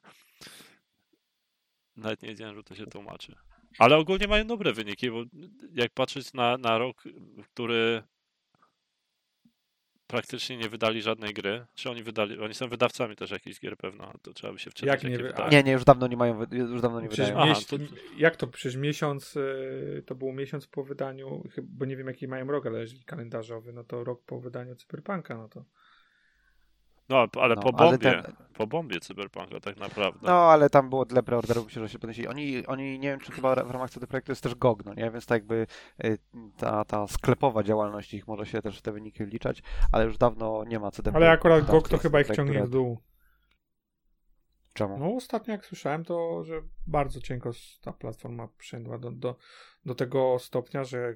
Nawet 1.95 2.21
nie 2.21 2.29
wiedziałem, 2.29 2.55
że 2.55 2.63
to 2.63 2.75
się 2.75 2.85
tłumaczy. 2.87 3.35
Ale 3.79 3.97
ogólnie 3.97 4.27
mają 4.27 4.47
dobre 4.47 4.73
wyniki, 4.73 5.11
bo 5.11 5.23
jak 5.73 5.93
patrzeć 5.93 6.33
na, 6.33 6.57
na 6.57 6.77
rok, 6.77 7.03
który 7.53 8.03
praktycznie 10.11 10.57
nie 10.57 10.69
wydali 10.69 11.01
żadnej 11.01 11.33
gry. 11.33 11.65
Czy 11.75 11.89
oni 11.89 12.03
wydali, 12.03 12.39
oni 12.39 12.53
są 12.53 12.67
wydawcami 12.67 13.15
też 13.15 13.31
jakichś 13.31 13.59
gier 13.59 13.77
pewno, 13.77 14.13
to 14.21 14.33
trzeba 14.33 14.53
by 14.53 14.59
się 14.59 14.71
wczytać. 14.71 15.03
Jak 15.03 15.11
nie 15.11 15.17
wy-. 15.17 15.33
Nie, 15.51 15.63
nie, 15.63 15.71
już 15.71 15.83
dawno 15.83 16.07
nie 16.07 16.17
mają, 16.17 16.39
już 16.51 16.81
dawno 16.81 17.01
nie 17.01 17.07
Przecież 17.07 17.27
wydają. 17.27 17.51
Aha, 17.51 17.61
to- 17.69 17.77
Jak 18.17 18.35
to? 18.35 18.47
Przecież 18.47 18.75
miesiąc, 18.75 19.35
y, 19.35 20.03
to 20.05 20.15
było 20.15 20.33
miesiąc 20.33 20.67
po 20.67 20.83
wydaniu, 20.83 21.43
bo 21.63 21.85
nie 21.85 21.97
wiem 21.97 22.07
jaki 22.07 22.27
mają 22.27 22.47
rok, 22.47 22.65
ale 22.65 22.79
jeżeli 22.79 23.03
kalendarzowy, 23.03 23.73
no 23.73 23.83
to 23.83 24.03
rok 24.03 24.23
po 24.25 24.39
wydaniu 24.39 24.75
Cyberpunka, 24.75 25.37
no 25.37 25.49
to... 25.49 25.65
No, 27.11 27.27
ale 27.41 27.55
No, 27.55 27.61
po 27.61 27.79
ale 27.79 27.89
bombie, 27.89 28.03
ten- 28.03 28.35
po 28.53 28.67
bombie 28.67 28.99
Cyberpunka 28.99 29.59
tak 29.59 29.77
naprawdę. 29.77 30.19
No, 30.23 30.31
ale 30.51 30.69
tam 30.69 30.89
było 30.89 31.05
tyle 31.05 31.23
preorderów, 31.23 31.65
myślę, 31.65 31.81
że 31.81 31.89
się 31.89 31.99
podnosili. 31.99 32.27
Oni, 32.27 32.65
oni, 32.67 32.99
nie 32.99 33.09
wiem, 33.09 33.19
czy 33.19 33.31
chyba 33.31 33.55
w 33.55 33.71
ramach 33.71 33.89
CD 33.89 34.07
Projektu 34.07 34.31
jest 34.31 34.43
też 34.43 34.55
GOG, 34.55 34.85
no 34.85 34.93
nie? 34.93 35.11
Więc 35.11 35.25
tak 35.25 35.35
jakby 35.41 35.67
y, 36.05 36.17
ta, 36.57 36.85
ta 36.85 37.07
sklepowa 37.07 37.63
działalność 37.63 38.13
ich 38.13 38.27
może 38.27 38.45
się 38.45 38.61
też 38.61 38.79
w 38.79 38.81
te 38.81 38.91
wyniki 38.91 39.25
wliczać, 39.25 39.63
ale 39.91 40.05
już 40.05 40.17
dawno 40.17 40.63
nie 40.63 40.79
ma 40.79 40.91
CD 40.91 41.11
Ale 41.13 41.31
akurat 41.31 41.65
GOG 41.65 41.89
to 41.89 41.97
chyba 41.97 42.21
ich 42.21 42.27
ciągnie 42.29 42.59
w 42.59 42.61
Red. 42.61 42.69
dół. 42.71 42.97
Czemu? 44.73 44.99
No 44.99 45.15
ostatnio 45.15 45.51
jak 45.51 45.65
słyszałem, 45.65 46.05
to 46.05 46.43
że 46.43 46.61
bardzo 46.87 47.21
cienko 47.21 47.51
ta 47.81 47.93
platforma 47.93 48.47
przyszła 48.57 48.97
do, 48.97 49.11
do, 49.11 49.35
do 49.85 49.95
tego 49.95 50.39
stopnia, 50.39 50.83
że 50.83 51.15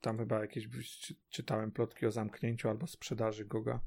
tam 0.00 0.18
chyba 0.18 0.40
jakieś 0.40 0.68
czy- 1.00 1.14
czytałem 1.28 1.72
plotki 1.72 2.06
o 2.06 2.10
zamknięciu 2.10 2.68
albo 2.68 2.86
sprzedaży 2.86 3.44
Goga. 3.44 3.80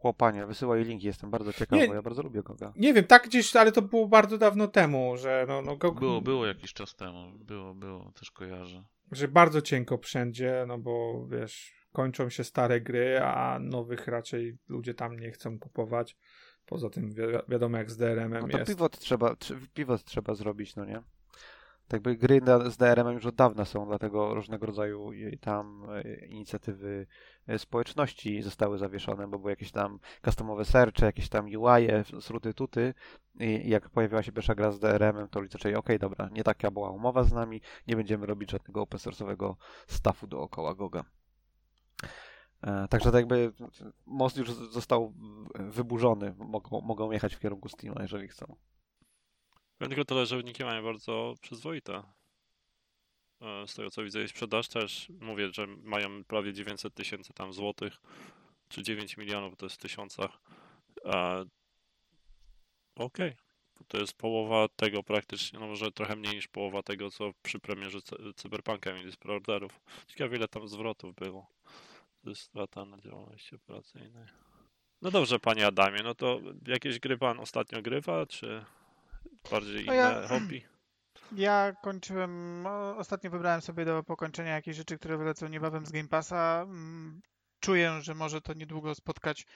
Chłopanie, 0.00 0.46
wysyłaj 0.46 0.84
linki, 0.84 1.06
jestem 1.06 1.30
bardzo 1.30 1.52
ciekaw, 1.52 1.78
Nie. 1.78 1.88
bo 1.88 1.94
ja 1.94 2.02
bardzo 2.02 2.22
lubię 2.22 2.42
GOGa. 2.42 2.72
Nie 2.76 2.94
wiem, 2.94 3.04
tak 3.04 3.26
gdzieś, 3.26 3.56
ale 3.56 3.72
to 3.72 3.82
było 3.82 4.08
bardzo 4.08 4.38
dawno 4.38 4.68
temu, 4.68 5.16
że 5.16 5.44
no, 5.48 5.62
no 5.62 5.76
GOG, 5.76 6.00
Było, 6.00 6.20
było 6.20 6.46
jakiś 6.46 6.72
czas 6.72 6.94
temu. 6.96 7.32
Było, 7.38 7.74
było, 7.74 8.12
też 8.12 8.30
kojarzę. 8.30 8.84
że 9.12 9.28
bardzo 9.28 9.60
cienko 9.62 9.98
wszędzie, 9.98 10.64
no 10.68 10.78
bo 10.78 11.26
wiesz, 11.30 11.72
kończą 11.92 12.30
się 12.30 12.44
stare 12.44 12.80
gry, 12.80 13.20
a 13.22 13.58
nowych 13.60 14.06
raczej 14.06 14.58
ludzie 14.68 14.94
tam 14.94 15.18
nie 15.20 15.30
chcą 15.30 15.58
kupować. 15.58 16.16
Poza 16.66 16.90
tym 16.90 17.10
wi 17.12 17.22
wiadomo 17.48 17.78
jak 17.78 17.90
z 17.90 17.96
DRM-em 17.96 18.42
No 18.42 18.48
to 18.48 18.58
jest. 18.58 18.70
pivot 18.70 18.98
trzeba, 18.98 19.32
trze- 19.32 19.66
pivot 19.74 20.04
trzeba 20.04 20.34
zrobić, 20.34 20.76
no 20.76 20.84
nie? 20.84 21.02
Tak 21.92 22.02
by 22.02 22.16
gry 22.16 22.40
z 22.70 22.76
DRM-em 22.76 23.14
już 23.14 23.26
od 23.26 23.34
dawna 23.34 23.64
są, 23.64 23.86
dlatego 23.86 24.34
różnego 24.34 24.66
rodzaju 24.66 25.10
tam 25.40 25.86
e, 25.90 26.26
inicjatywy 26.26 27.06
e, 27.46 27.58
społeczności 27.58 28.42
zostały 28.42 28.78
zawieszone, 28.78 29.28
bo 29.28 29.38
były 29.38 29.52
jakieś 29.52 29.72
tam 29.72 29.98
customowe 30.24 30.64
searche, 30.64 31.06
jakieś 31.06 31.28
tam 31.28 31.44
UI, 31.44 31.88
sruty 32.20 32.54
tuty 32.54 32.94
i 33.40 33.68
jak 33.68 33.90
pojawiła 33.90 34.22
się 34.22 34.32
pierwsza 34.32 34.54
gra 34.54 34.72
z 34.72 34.78
DRM-em, 34.78 35.28
to 35.28 35.40
ludzie 35.40 35.52
zaczęli, 35.52 35.74
okej, 35.74 35.98
dobra, 35.98 36.28
nie 36.32 36.44
taka 36.44 36.70
była 36.70 36.90
umowa 36.90 37.22
z 37.22 37.32
nami, 37.32 37.60
nie 37.86 37.96
będziemy 37.96 38.26
robić 38.26 38.50
żadnego 38.50 38.82
open 38.82 39.00
source'owego 39.00 39.54
staffu 39.86 40.26
dookoła 40.26 40.74
Goga. 40.74 41.04
E, 42.62 42.88
Także 42.88 43.12
tak 43.12 43.20
jakby 43.20 43.52
most 44.06 44.36
już 44.36 44.52
został 44.52 45.14
wyburzony, 45.54 46.34
mogą, 46.38 46.80
mogą 46.80 47.10
jechać 47.10 47.34
w 47.34 47.40
kierunku 47.40 47.68
Steama, 47.68 48.02
jeżeli 48.02 48.28
chcą. 48.28 48.56
Tylko 49.88 50.04
tyle, 50.04 50.26
że 50.26 50.36
wyniki 50.36 50.64
mają 50.64 50.82
bardzo 50.84 51.34
przyzwoite. 51.40 52.02
E, 53.40 53.66
Z 53.68 53.74
tego 53.74 53.90
co 53.90 54.02
widzę 54.04 54.24
i 54.24 54.28
sprzedaż 54.28 54.68
też, 54.68 55.08
mówię, 55.20 55.52
że 55.52 55.66
mają 55.66 56.24
prawie 56.24 56.52
900 56.52 56.94
tysięcy 56.94 57.32
tam 57.32 57.52
złotych, 57.52 58.00
czy 58.68 58.82
9 58.82 59.16
milionów, 59.16 59.56
to 59.56 59.66
jest 59.66 59.76
w 59.76 59.82
tysiącach. 59.82 60.38
E, 61.04 61.44
Okej, 62.96 63.36
to 63.88 63.98
jest 63.98 64.12
połowa 64.12 64.68
tego 64.76 65.02
praktycznie, 65.02 65.58
no 65.58 65.66
może 65.66 65.92
trochę 65.92 66.16
mniej 66.16 66.34
niż 66.34 66.48
połowa 66.48 66.82
tego, 66.82 67.10
co 67.10 67.32
przy 67.42 67.58
premierze 67.58 67.98
Cy- 68.02 68.34
Cyberpunka 68.36 68.92
mieli 68.92 69.12
z 69.12 69.16
preorderów. 69.16 69.80
Ciekawe 70.06 70.36
ile 70.36 70.48
tam 70.48 70.68
zwrotów 70.68 71.14
było. 71.14 71.46
To 72.24 72.30
jest 72.30 72.42
strata 72.42 72.84
na 72.84 72.98
działalności 72.98 73.54
operacyjnej. 73.56 74.26
No 75.02 75.10
dobrze, 75.10 75.38
panie 75.38 75.66
Adamie, 75.66 76.02
no 76.02 76.14
to 76.14 76.40
jakieś 76.66 76.98
gry 76.98 77.18
pan 77.18 77.40
ostatnio 77.40 77.82
grywa, 77.82 78.26
czy 78.26 78.64
bardziej 79.50 79.74
No 79.86 79.92
inne 79.92 79.94
ja- 79.94 80.28
hobby? 80.28 80.62
Ja 81.36 81.72
kończyłem, 81.82 82.66
ostatnio 82.96 83.30
wybrałem 83.30 83.60
sobie 83.60 83.84
do 83.84 84.02
pokończenia 84.02 84.54
jakieś 84.54 84.76
rzeczy, 84.76 84.98
które 84.98 85.18
wylecą 85.18 85.48
niebawem 85.48 85.86
z 85.86 85.92
Game 85.92 86.08
Passa. 86.08 86.62
Mm, 86.62 87.20
Czuję, 87.60 87.98
że 88.00 88.14
może 88.14 88.40
to 88.40 88.52
niedługo 88.54 88.94
spotkać 88.94 89.46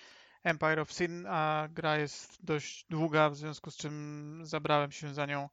Empire 0.44 0.80
of 0.80 0.92
Sin, 0.92 1.26
a 1.28 1.68
gra 1.70 1.98
jest 1.98 2.44
dość 2.44 2.86
długa, 2.90 3.30
w 3.30 3.36
związku 3.36 3.70
z 3.70 3.76
czym 3.76 4.40
zabrałem 4.42 4.92
się 4.92 5.14
za 5.14 5.26
nią 5.26 5.48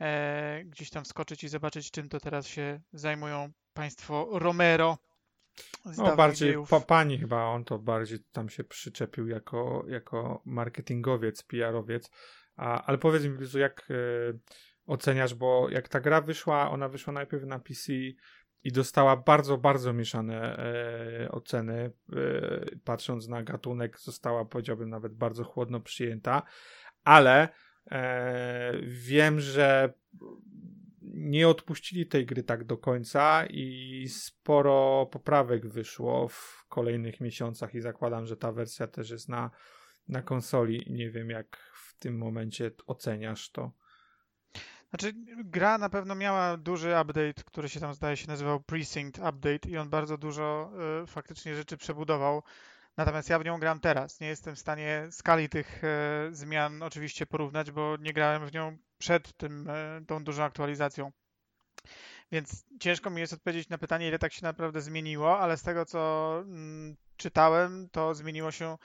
e, 0.00 0.64
gdzieś 0.64 0.90
tam 0.90 1.04
wskoczyć 1.04 1.44
i 1.44 1.48
zobaczyć, 1.48 1.90
czym 1.90 2.08
to 2.08 2.20
teraz 2.20 2.46
się 2.46 2.80
zajmują 2.92 3.52
państwo 3.74 4.28
Romero. 4.32 4.98
No 5.96 6.16
bardziej 6.16 6.54
pa, 6.70 6.80
pani 6.80 7.18
chyba, 7.18 7.44
on 7.44 7.64
to 7.64 7.78
bardziej 7.78 8.18
tam 8.32 8.48
się 8.48 8.64
przyczepił 8.64 9.28
jako, 9.28 9.84
jako 9.88 10.42
marketingowiec, 10.44 11.42
PR-owiec. 11.42 12.10
A, 12.58 12.84
ale 12.84 12.98
powiedz 12.98 13.24
mi, 13.24 13.38
Lizu, 13.38 13.58
jak 13.58 13.88
e, 13.90 13.94
oceniasz, 14.86 15.34
bo 15.34 15.68
jak 15.70 15.88
ta 15.88 16.00
gra 16.00 16.20
wyszła, 16.20 16.70
ona 16.70 16.88
wyszła 16.88 17.12
najpierw 17.12 17.44
na 17.44 17.58
PC 17.58 17.92
i 18.64 18.72
dostała 18.72 19.16
bardzo, 19.16 19.58
bardzo 19.58 19.92
mieszane 19.92 20.58
e, 20.58 21.30
oceny. 21.30 21.74
E, 21.74 21.90
patrząc 22.84 23.28
na 23.28 23.42
gatunek, 23.42 23.98
została, 23.98 24.44
powiedziałbym, 24.44 24.90
nawet 24.90 25.14
bardzo 25.14 25.44
chłodno 25.44 25.80
przyjęta, 25.80 26.42
ale 27.04 27.48
wiem, 28.82 29.40
że 29.40 29.92
nie 31.02 31.48
odpuścili 31.48 32.06
tej 32.06 32.26
gry 32.26 32.42
tak 32.42 32.64
do 32.64 32.76
końca 32.76 33.46
i 33.50 34.06
sporo 34.08 35.08
poprawek 35.12 35.66
wyszło 35.66 36.28
w 36.28 36.66
kolejnych 36.68 37.20
miesiącach 37.20 37.74
i 37.74 37.80
zakładam, 37.80 38.26
że 38.26 38.36
ta 38.36 38.52
wersja 38.52 38.86
też 38.86 39.10
jest 39.10 39.28
na, 39.28 39.50
na 40.08 40.22
konsoli. 40.22 40.86
Nie 40.90 41.10
wiem, 41.10 41.30
jak 41.30 41.67
tym 41.98 42.18
momencie 42.18 42.70
oceniasz 42.86 43.50
to. 43.50 43.72
Znaczy, 44.90 45.12
gra 45.44 45.78
na 45.78 45.88
pewno 45.88 46.14
miała 46.14 46.56
duży 46.56 46.88
update, 47.02 47.44
który 47.46 47.68
się 47.68 47.80
tam 47.80 47.94
zdaje 47.94 48.16
się 48.16 48.28
nazywał 48.28 48.60
Precinct 48.60 49.18
Update 49.18 49.68
i 49.68 49.76
on 49.76 49.90
bardzo 49.90 50.18
dużo 50.18 50.70
y, 51.02 51.06
faktycznie 51.06 51.54
rzeczy 51.54 51.76
przebudował. 51.76 52.42
Natomiast 52.98 53.30
ja 53.30 53.38
w 53.38 53.44
nią 53.44 53.58
gram 53.58 53.80
teraz. 53.80 54.20
Nie 54.20 54.26
jestem 54.26 54.54
w 54.54 54.58
stanie 54.58 55.08
skali 55.10 55.48
tych 55.48 55.84
e, 55.84 56.28
zmian 56.32 56.82
oczywiście 56.82 57.26
porównać, 57.26 57.70
bo 57.70 57.96
nie 57.96 58.12
grałem 58.12 58.46
w 58.46 58.52
nią 58.52 58.78
przed 58.98 59.36
tym, 59.36 59.68
e, 59.70 60.00
tą 60.06 60.24
dużą 60.24 60.42
aktualizacją. 60.42 61.12
Więc 62.32 62.64
ciężko 62.80 63.10
mi 63.10 63.20
jest 63.20 63.32
odpowiedzieć 63.32 63.68
na 63.68 63.78
pytanie, 63.78 64.08
ile 64.08 64.18
tak 64.18 64.32
się 64.32 64.42
naprawdę 64.42 64.80
zmieniło, 64.80 65.38
ale 65.38 65.56
z 65.56 65.62
tego 65.62 65.86
co 65.86 66.34
mm, 66.40 66.96
czytałem, 67.16 67.88
to 67.92 68.14
zmieniło 68.14 68.50
się 68.50 68.78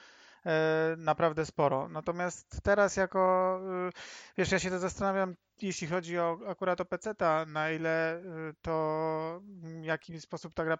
naprawdę 0.96 1.46
sporo. 1.46 1.88
Natomiast 1.88 2.60
teraz 2.62 2.96
jako, 2.96 3.60
y, 3.88 3.92
wiesz, 4.38 4.52
ja 4.52 4.58
się 4.58 4.70
to 4.70 4.78
zastanawiam, 4.78 5.34
jeśli 5.62 5.86
chodzi 5.86 6.18
o 6.18 6.38
akurat 6.48 6.80
o 6.80 6.84
PC-ta, 6.84 7.46
na 7.46 7.70
ile 7.70 8.16
y, 8.18 8.54
to, 8.62 9.40
w 9.80 9.84
jaki 9.84 10.20
sposób 10.20 10.54
ta 10.54 10.64
gra 10.64 10.78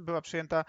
była 0.00 0.20
przyjęta, 0.20 0.64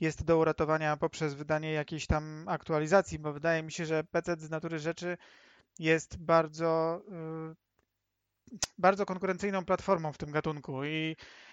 jest 0.00 0.24
do 0.24 0.38
uratowania 0.38 0.96
poprzez 0.96 1.34
wydanie 1.34 1.72
jakiejś 1.72 2.06
tam 2.06 2.44
aktualizacji, 2.48 3.18
bo 3.18 3.32
wydaje 3.32 3.62
mi 3.62 3.72
się, 3.72 3.86
że 3.86 4.04
PC 4.04 4.36
z 4.38 4.50
natury 4.50 4.78
rzeczy 4.78 5.16
jest 5.78 6.18
bardzo, 6.18 7.02
y, 7.52 7.54
bardzo 8.78 9.06
konkurencyjną 9.06 9.64
platformą 9.64 10.12
w 10.12 10.18
tym 10.18 10.30
gatunku 10.30 10.84
i 10.84 11.16
e, 11.20 11.43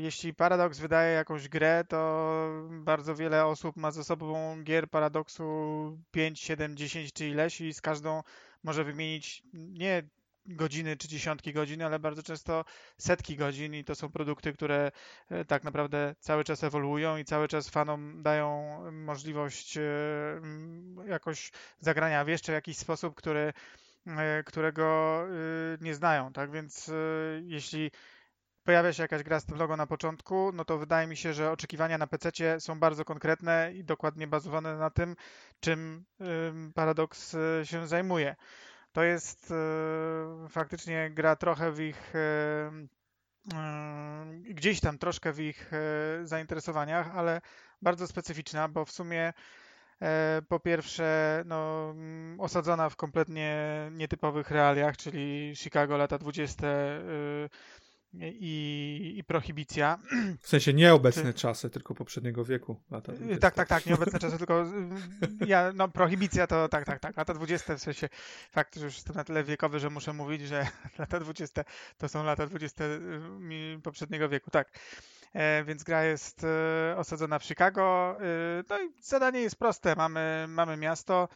jeśli 0.00 0.34
Paradox 0.34 0.78
wydaje 0.78 1.14
jakąś 1.14 1.48
grę, 1.48 1.84
to 1.88 2.48
bardzo 2.70 3.14
wiele 3.14 3.46
osób 3.46 3.76
ma 3.76 3.90
ze 3.90 4.04
sobą 4.04 4.56
gier 4.62 4.90
Paradoxu 4.90 5.42
5, 6.10 6.40
7, 6.40 6.76
10 6.76 7.12
czy 7.12 7.28
ileś 7.28 7.60
i 7.60 7.74
z 7.74 7.80
każdą 7.80 8.22
może 8.62 8.84
wymienić 8.84 9.42
nie 9.52 10.02
godziny 10.46 10.96
czy 10.96 11.08
dziesiątki 11.08 11.52
godzin, 11.52 11.82
ale 11.82 11.98
bardzo 11.98 12.22
często 12.22 12.64
setki 12.98 13.36
godzin 13.36 13.74
i 13.74 13.84
to 13.84 13.94
są 13.94 14.10
produkty, 14.10 14.52
które 14.52 14.92
e, 15.28 15.44
tak 15.44 15.64
naprawdę 15.64 16.14
cały 16.20 16.44
czas 16.44 16.64
ewoluują 16.64 17.16
i 17.16 17.24
cały 17.24 17.48
czas 17.48 17.68
fanom 17.68 18.22
dają 18.22 18.78
możliwość 18.92 19.76
e, 19.76 19.82
jakoś 21.06 21.52
zagrania 21.80 22.24
w 22.24 22.28
jeszcze 22.28 22.52
jakiś 22.52 22.76
sposób, 22.76 23.14
który, 23.14 23.52
e, 24.06 24.42
którego 24.44 25.20
e, 25.24 25.28
nie 25.80 25.94
znają, 25.94 26.32
tak? 26.32 26.50
Więc 26.50 26.88
e, 26.88 26.92
jeśli 27.44 27.90
pojawia 28.64 28.92
się 28.92 29.02
jakaś 29.02 29.22
gra 29.22 29.40
z 29.40 29.44
tym 29.44 29.58
logo 29.58 29.76
na 29.76 29.86
początku, 29.86 30.52
no 30.52 30.64
to 30.64 30.78
wydaje 30.78 31.06
mi 31.06 31.16
się, 31.16 31.32
że 31.32 31.50
oczekiwania 31.50 31.98
na 31.98 32.06
PC 32.06 32.60
są 32.60 32.80
bardzo 32.80 33.04
konkretne 33.04 33.72
i 33.74 33.84
dokładnie 33.84 34.26
bazowane 34.26 34.76
na 34.76 34.90
tym, 34.90 35.16
czym 35.60 36.04
ym, 36.20 36.72
Paradox 36.74 37.34
y, 37.34 37.62
się 37.64 37.86
zajmuje. 37.88 38.36
To 38.92 39.02
jest 39.02 39.50
y, 39.50 40.48
faktycznie 40.48 41.10
gra 41.10 41.36
trochę 41.36 41.72
w 41.72 41.80
ich 41.80 42.14
y, 42.14 42.88
gdzieś 44.54 44.80
tam 44.80 44.98
troszkę 44.98 45.32
w 45.32 45.40
ich 45.40 45.70
zainteresowaniach, 46.24 47.16
ale 47.16 47.40
bardzo 47.82 48.06
specyficzna, 48.06 48.68
bo 48.68 48.84
w 48.84 48.90
sumie 48.90 49.32
e, 50.02 50.42
po 50.48 50.60
pierwsze 50.60 51.42
no, 51.46 51.90
mm, 51.90 52.40
osadzona 52.40 52.90
w 52.90 52.96
kompletnie 52.96 53.56
nietypowych 53.92 54.50
realiach, 54.50 54.96
czyli 54.96 55.52
Chicago 55.56 55.96
lata 55.96 56.18
20. 56.18 56.66
i, 58.14 59.14
i 59.16 59.24
prohibicja. 59.24 59.98
W 60.40 60.48
sensie 60.48 60.72
nie 60.72 60.94
obecne 60.94 61.34
czasy, 61.34 61.70
tylko 61.70 61.94
poprzedniego 61.94 62.44
wieku. 62.44 62.80
Lata 62.90 63.12
20. 63.12 63.40
Tak, 63.40 63.54
tak, 63.54 63.68
tak, 63.68 63.86
nieobecne 63.86 64.18
czasy, 64.18 64.38
tylko 64.46 64.62
y, 64.62 65.46
ja, 65.46 65.72
no 65.74 65.88
prohibicja 65.88 66.46
to 66.46 66.68
tak, 66.68 66.84
tak, 66.84 67.00
tak, 67.00 67.16
lata 67.16 67.34
20 67.34 67.76
w 67.76 67.80
sensie 67.80 68.08
fakt, 68.50 68.76
że 68.76 68.84
już 68.84 68.94
jestem 68.94 69.16
na 69.16 69.24
tyle 69.24 69.44
wiekowy, 69.44 69.80
że 69.80 69.90
muszę 69.90 70.12
mówić, 70.12 70.42
że 70.42 70.66
lata 70.98 71.20
20 71.20 71.64
to 71.98 72.08
są 72.08 72.24
lata 72.24 72.46
20 72.46 72.84
y, 72.84 73.80
poprzedniego 73.82 74.28
wieku, 74.28 74.50
tak. 74.50 74.78
E, 75.32 75.64
więc 75.64 75.84
gra 75.84 76.04
jest 76.04 76.44
e, 76.44 76.96
osadzona 76.96 77.38
w 77.38 77.44
Chicago. 77.44 78.16
E, 78.20 78.24
no 78.70 78.80
i 78.80 78.92
zadanie 79.02 79.40
jest 79.40 79.56
proste. 79.56 79.96
Mamy, 79.96 80.46
mamy 80.48 80.76
miasto, 80.76 81.28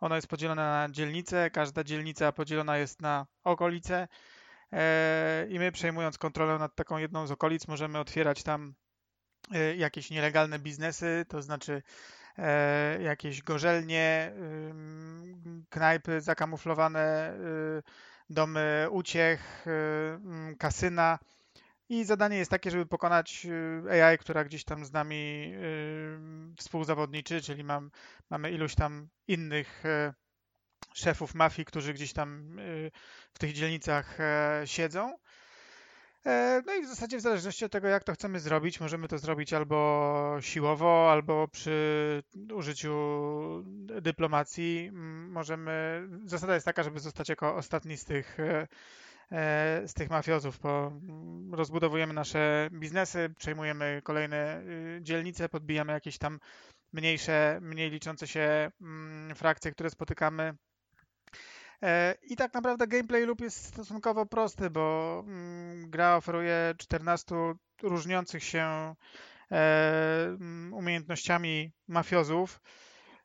ono 0.00 0.16
jest 0.16 0.28
podzielone 0.28 0.62
na 0.62 0.88
dzielnice, 0.90 1.50
każda 1.50 1.84
dzielnica 1.84 2.32
podzielona 2.32 2.78
jest 2.78 3.02
na 3.02 3.26
okolice 3.44 4.08
i 5.48 5.58
my 5.58 5.72
przejmując 5.72 6.18
kontrolę 6.18 6.58
nad 6.58 6.74
taką 6.74 6.98
jedną 6.98 7.26
z 7.26 7.30
okolic 7.30 7.68
możemy 7.68 7.98
otwierać 7.98 8.42
tam 8.42 8.74
e, 9.52 9.76
jakieś 9.76 10.10
nielegalne 10.10 10.58
biznesy, 10.58 11.24
to 11.28 11.42
znaczy 11.42 11.82
e, 12.38 13.02
jakieś 13.02 13.42
gorzelnie, 13.42 14.32
knajpy 15.68 16.20
zakamuflowane, 16.20 17.34
y, 17.34 17.82
domy 18.30 18.86
uciech, 18.90 19.66
y, 19.66 19.70
mm, 19.70 20.56
kasyna. 20.56 21.18
I 21.88 22.04
zadanie 22.04 22.36
jest 22.36 22.50
takie, 22.50 22.70
żeby 22.70 22.86
pokonać 22.86 23.46
y, 23.86 24.04
AI, 24.04 24.18
która 24.18 24.44
gdzieś 24.44 24.64
tam 24.64 24.84
z 24.84 24.92
nami 24.92 25.52
współzawodniczy, 26.56 27.42
czyli 27.42 27.64
mam, 27.64 27.90
mamy 28.30 28.50
iluś 28.50 28.74
tam 28.74 29.08
innych 29.28 29.82
szefów 30.94 31.34
mafii, 31.34 31.66
którzy 31.66 31.94
gdzieś 31.94 32.12
tam 32.12 32.58
y, 32.58 32.90
w 33.34 33.38
tych 33.38 33.52
dzielnicach 33.52 34.20
e, 34.20 34.62
siedzą. 34.64 35.16
E, 36.26 36.62
No 36.66 36.74
i 36.74 36.82
w 36.82 36.88
zasadzie 36.88 37.18
w 37.18 37.20
zależności 37.20 37.64
od 37.64 37.72
tego, 37.72 37.88
jak 37.88 38.04
to 38.04 38.12
chcemy 38.12 38.40
zrobić, 38.40 38.80
możemy 38.80 39.08
to 39.08 39.18
zrobić 39.18 39.52
albo 39.52 40.36
siłowo, 40.40 41.12
albo 41.12 41.48
przy 41.48 42.22
użyciu 42.54 42.92
dyplomacji. 44.02 44.90
Możemy. 45.28 46.06
Zasada 46.24 46.54
jest 46.54 46.66
taka, 46.66 46.82
żeby 46.82 47.00
zostać 47.00 47.28
jako 47.28 47.56
ostatni 47.56 47.96
z 47.96 48.04
tych, 48.04 48.36
e, 49.32 49.88
z 49.88 49.94
tych 49.94 50.10
mafiozów, 50.10 50.58
bo 50.60 50.86
mm, 50.86 51.54
rozbudowujemy 51.54 52.14
nasze 52.14 52.68
biznesy, 52.72 53.34
przejmujemy 53.38 54.00
kolejne 54.04 54.60
y, 54.62 54.98
dzielnice, 55.02 55.48
podbijamy 55.48 55.92
jakieś 55.92 56.18
tam 56.18 56.40
mniejsze, 56.92 57.58
mniej 57.62 57.90
liczące 57.90 58.26
się 58.26 58.70
mm, 58.80 59.34
frakcje, 59.34 59.72
które 59.72 59.90
spotykamy. 59.90 60.54
E, 61.82 62.14
I 62.22 62.36
tak 62.36 62.54
naprawdę 62.54 62.86
gameplay 62.86 63.26
loop 63.26 63.40
jest 63.40 63.64
stosunkowo 63.66 64.26
prosty, 64.26 64.70
bo 64.70 65.24
mm, 65.26 65.90
gra 65.90 66.16
oferuje 66.16 66.74
14 66.78 67.34
różniących 67.82 68.44
się 68.44 68.94
e, 69.52 70.24
mm, 70.24 70.74
umiejętnościami 70.74 71.72
mafiozów, 71.88 72.60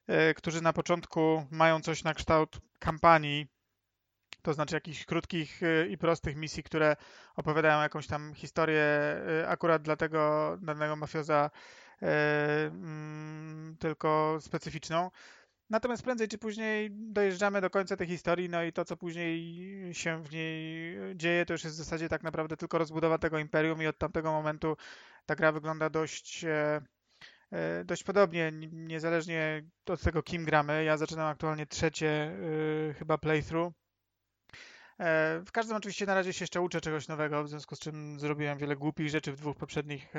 e, 0.08 0.34
którzy 0.34 0.62
na 0.62 0.74
początku 0.74 1.46
mają 1.52 1.82
coś 1.82 2.04
na 2.04 2.14
kształt 2.14 2.60
kampanii, 2.80 3.48
to 4.42 4.54
znaczy 4.54 4.76
jakichś 4.76 5.06
krótkich 5.06 5.62
i 5.90 5.98
prostych 5.98 6.36
misji, 6.36 6.64
które 6.64 6.96
opowiadają 7.36 7.82
jakąś 7.82 8.08
tam 8.08 8.34
historię 8.34 8.86
akurat 9.48 9.82
dla 9.82 9.96
tego 9.96 10.58
danego 10.62 10.96
mafioza 10.96 11.50
mm, 12.02 13.78
tylko 13.80 14.38
specyficzną. 14.42 15.12
Natomiast 15.72 16.04
prędzej 16.04 16.28
czy 16.28 16.38
później 16.38 16.90
dojeżdżamy 16.92 17.62
do 17.62 17.70
końca 17.70 17.98
tej 17.98 18.08
historii, 18.08 18.50
no 18.50 18.64
i 18.64 18.74
to, 18.74 18.86
co 18.86 18.98
później 18.98 19.94
się 19.94 20.24
w 20.24 20.32
niej 20.32 20.98
dzieje, 21.16 21.46
to 21.46 21.54
już 21.54 21.64
jest 21.64 21.76
w 21.76 21.80
zasadzie 21.80 22.10
tak 22.10 22.24
naprawdę 22.24 22.58
tylko 22.58 22.78
rozbudowa 22.78 23.18
tego 23.18 23.40
imperium 23.40 23.82
i 23.82 23.88
od 23.88 23.98
tamtego 23.98 24.32
momentu 24.32 24.78
ta 25.26 25.36
gra 25.36 25.52
wygląda 25.52 25.90
dość, 25.90 26.46
e, 26.46 26.82
e, 27.52 27.86
dość 27.86 28.04
podobnie, 28.04 28.52
niezależnie 28.72 29.64
od 29.86 30.02
tego, 30.02 30.24
kim 30.24 30.46
gramy. 30.46 30.84
Ja 30.84 30.98
zaczynam 30.98 31.28
aktualnie 31.28 31.66
trzecie 31.66 32.10
e, 32.10 32.94
chyba 32.94 33.18
playthrough. 33.18 33.74
W 35.46 35.52
każdym 35.54 35.78
oczywiście 35.78 36.06
na 36.06 36.16
razie 36.16 36.34
się 36.34 36.44
jeszcze 36.44 36.62
uczę 36.62 36.82
czegoś 36.82 37.08
nowego, 37.08 37.44
w 37.44 37.50
związku 37.50 37.76
z 37.76 37.80
czym 37.80 38.20
zrobiłem 38.20 38.58
wiele 38.58 38.76
głupich 38.76 39.10
rzeczy 39.10 39.32
w 39.32 39.36
dwóch 39.36 39.58
poprzednich, 39.58 40.14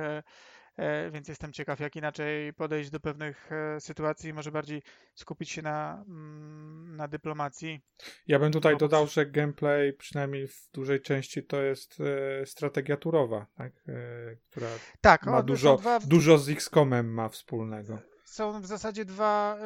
więc 1.13 1.29
jestem 1.29 1.53
ciekaw, 1.53 1.81
jak 1.81 1.97
inaczej 1.97 2.53
podejść 2.53 2.91
do 2.91 3.01
pewnych 3.01 3.53
e, 3.53 3.81
sytuacji 3.81 4.33
może 4.33 4.53
bardziej 4.53 4.83
skupić 5.15 5.51
się 5.51 5.63
na, 5.63 6.05
mm, 6.09 6.97
na 6.97 7.09
dyplomacji. 7.09 7.81
Ja 8.27 8.39
bym 8.39 8.53
tutaj 8.53 8.77
dodał, 8.77 9.07
że 9.07 9.27
gameplay 9.27 9.93
przynajmniej 9.93 10.49
w 10.49 10.69
dużej 10.73 11.01
części 11.01 11.43
to 11.43 11.63
jest 11.63 11.99
e, 12.01 12.47
strategia 12.47 12.97
turowa, 12.97 13.47
tak? 13.55 13.73
e, 13.89 14.37
która 14.51 14.69
Tak, 15.01 15.27
ma 15.27 15.39
o, 15.39 15.43
dużo, 15.43 15.77
dwa, 15.77 16.01
dużo 16.01 16.39
z 16.39 16.49
XCOMem 16.49 17.15
ma 17.15 17.29
wspólnego. 17.29 17.99
Są 18.33 18.61
w 18.61 18.67
zasadzie 18.67 19.05
dwa, 19.05 19.57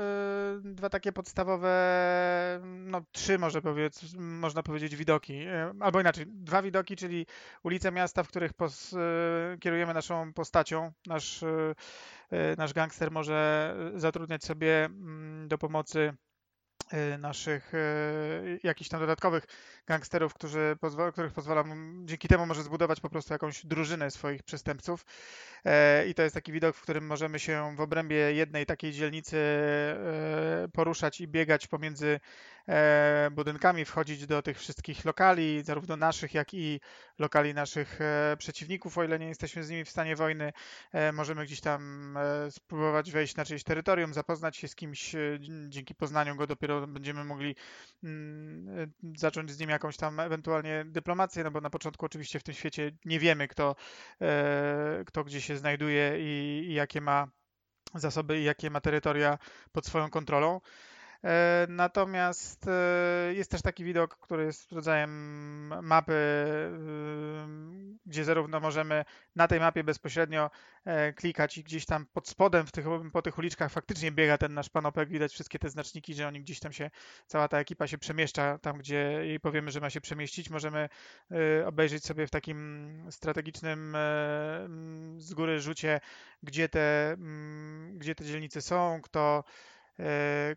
y, 0.66 0.74
dwa 0.74 0.90
takie 0.90 1.12
podstawowe, 1.12 1.70
no 2.64 3.02
trzy 3.12 3.38
może 3.38 3.62
powiedz, 3.62 4.14
można 4.18 4.62
powiedzieć 4.62 4.96
widoki, 4.96 5.32
y, 5.32 5.50
albo 5.80 6.00
inaczej, 6.00 6.26
dwa 6.26 6.62
widoki, 6.62 6.96
czyli 6.96 7.26
ulice 7.62 7.92
miasta, 7.92 8.22
w 8.22 8.28
których 8.28 8.52
pos, 8.52 8.92
y, 8.92 8.96
kierujemy 9.60 9.94
naszą 9.94 10.32
postacią. 10.32 10.92
Nasz, 11.06 11.44
nasz 12.58 12.72
gangster 12.72 13.10
może 13.10 13.74
zatrudniać 13.94 14.44
sobie 14.44 14.84
mm, 14.84 15.48
do 15.48 15.58
pomocy 15.58 16.14
naszych 17.18 17.74
y, 17.74 18.60
jakichś 18.62 18.90
tam 18.90 19.00
dodatkowych 19.00 19.46
gangsterów, 19.86 20.34
którzy 20.34 20.76
których 21.12 21.32
pozwala 21.32 21.64
dzięki 22.04 22.28
temu 22.28 22.46
może 22.46 22.62
zbudować 22.62 23.00
po 23.00 23.10
prostu 23.10 23.34
jakąś 23.34 23.66
drużynę 23.66 24.10
swoich 24.10 24.42
przestępców. 24.42 25.04
E, 25.64 26.06
I 26.06 26.14
to 26.14 26.22
jest 26.22 26.34
taki 26.34 26.52
widok, 26.52 26.76
w 26.76 26.82
którym 26.82 27.06
możemy 27.06 27.38
się 27.38 27.76
w 27.76 27.80
obrębie 27.80 28.16
jednej 28.16 28.66
takiej 28.66 28.92
dzielnicy 28.92 29.36
e, 29.36 30.68
poruszać 30.72 31.20
i 31.20 31.28
biegać 31.28 31.66
pomiędzy 31.66 32.20
budynkami, 33.30 33.84
wchodzić 33.84 34.26
do 34.26 34.42
tych 34.42 34.58
wszystkich 34.58 35.04
lokali, 35.04 35.62
zarówno 35.64 35.96
naszych, 35.96 36.34
jak 36.34 36.54
i 36.54 36.80
lokali 37.18 37.54
naszych 37.54 38.00
e, 38.00 38.36
przeciwników, 38.38 38.98
o 38.98 39.04
ile 39.04 39.18
nie 39.18 39.28
jesteśmy 39.28 39.64
z 39.64 39.70
nimi 39.70 39.84
w 39.84 39.90
stanie 39.90 40.16
wojny. 40.16 40.52
E, 40.92 41.12
Możemy 41.12 41.44
gdzieś 41.44 41.60
tam 41.60 42.16
e, 42.16 42.50
spróbować 42.50 43.12
wejść 43.12 43.36
na 43.36 43.44
czyjeś 43.44 43.64
terytorium, 43.64 44.14
zapoznać 44.14 44.56
się 44.56 44.68
z 44.68 44.74
kimś, 44.74 45.14
e, 45.14 45.38
dzięki 45.68 45.94
poznaniu 45.94 46.36
go 46.36 46.46
dopiero 46.46 46.86
będziemy 46.86 47.24
mogli 47.24 47.56
mm, 48.04 48.78
e, 48.78 48.86
zacząć 49.18 49.50
z 49.50 49.58
nim 49.58 49.70
jakąś 49.70 49.96
tam 49.96 50.20
ewentualnie 50.20 50.84
dyplomację, 50.86 51.44
no 51.44 51.50
bo 51.50 51.60
na 51.60 51.70
początku 51.70 52.06
oczywiście 52.06 52.40
w 52.40 52.42
tym 52.42 52.54
świecie 52.54 52.92
nie 53.04 53.18
wiemy, 53.20 53.48
kto, 53.48 53.76
e, 54.20 55.04
kto 55.06 55.24
gdzie 55.24 55.40
się 55.40 55.56
znajduje 55.56 56.18
i, 56.18 56.64
i 56.70 56.74
jakie 56.74 57.00
ma 57.00 57.28
zasoby 57.94 58.40
i 58.40 58.44
jakie 58.44 58.70
ma 58.70 58.80
terytoria 58.80 59.38
pod 59.72 59.86
swoją 59.86 60.10
kontrolą. 60.10 60.60
E, 61.24 61.66
Natomiast 61.68 62.68
e, 62.68 63.34
jest 63.34 63.50
też 63.50 63.62
taki 63.62 63.84
widok, 63.84 64.16
który 64.16 64.44
jest 64.44 64.72
rodzajem 64.72 65.10
mapy, 65.82 66.14
gdzie 68.06 68.24
zarówno 68.24 68.60
możemy 68.60 69.04
na 69.36 69.48
tej 69.48 69.60
mapie 69.60 69.84
bezpośrednio 69.84 70.50
e, 70.84 71.12
klikać 71.12 71.58
i 71.58 71.64
gdzieś 71.64 71.86
tam 71.86 72.06
pod 72.06 72.28
spodem 72.28 72.66
w 72.66 72.72
tych, 72.72 72.86
po 73.12 73.22
tych 73.22 73.38
uliczkach 73.38 73.72
faktycznie 73.72 74.12
biega 74.12 74.38
ten 74.38 74.54
nasz 74.54 74.68
panopek, 74.68 75.08
widać 75.08 75.32
wszystkie 75.32 75.58
te 75.58 75.70
znaczniki, 75.70 76.14
że 76.14 76.28
oni 76.28 76.40
gdzieś 76.40 76.60
tam 76.60 76.72
się, 76.72 76.90
cała 77.26 77.48
ta 77.48 77.58
ekipa 77.58 77.86
się 77.86 77.98
przemieszcza 77.98 78.58
tam, 78.58 78.78
gdzie 78.78 78.96
jej 79.24 79.40
powiemy, 79.40 79.70
że 79.70 79.80
ma 79.80 79.90
się 79.90 80.00
przemieścić. 80.00 80.50
Możemy 80.50 80.88
e, 81.30 81.66
obejrzeć 81.66 82.04
sobie 82.04 82.26
w 82.26 82.30
takim 82.30 83.06
strategicznym 83.10 83.96
z 85.16 85.34
góry 85.34 85.60
rzucie, 85.60 86.00
gdzie 86.42 86.68
te, 86.68 87.16
gdzie 87.92 88.14
te 88.14 88.24
dzielnice 88.24 88.62
są, 88.62 89.00
kto 89.02 89.44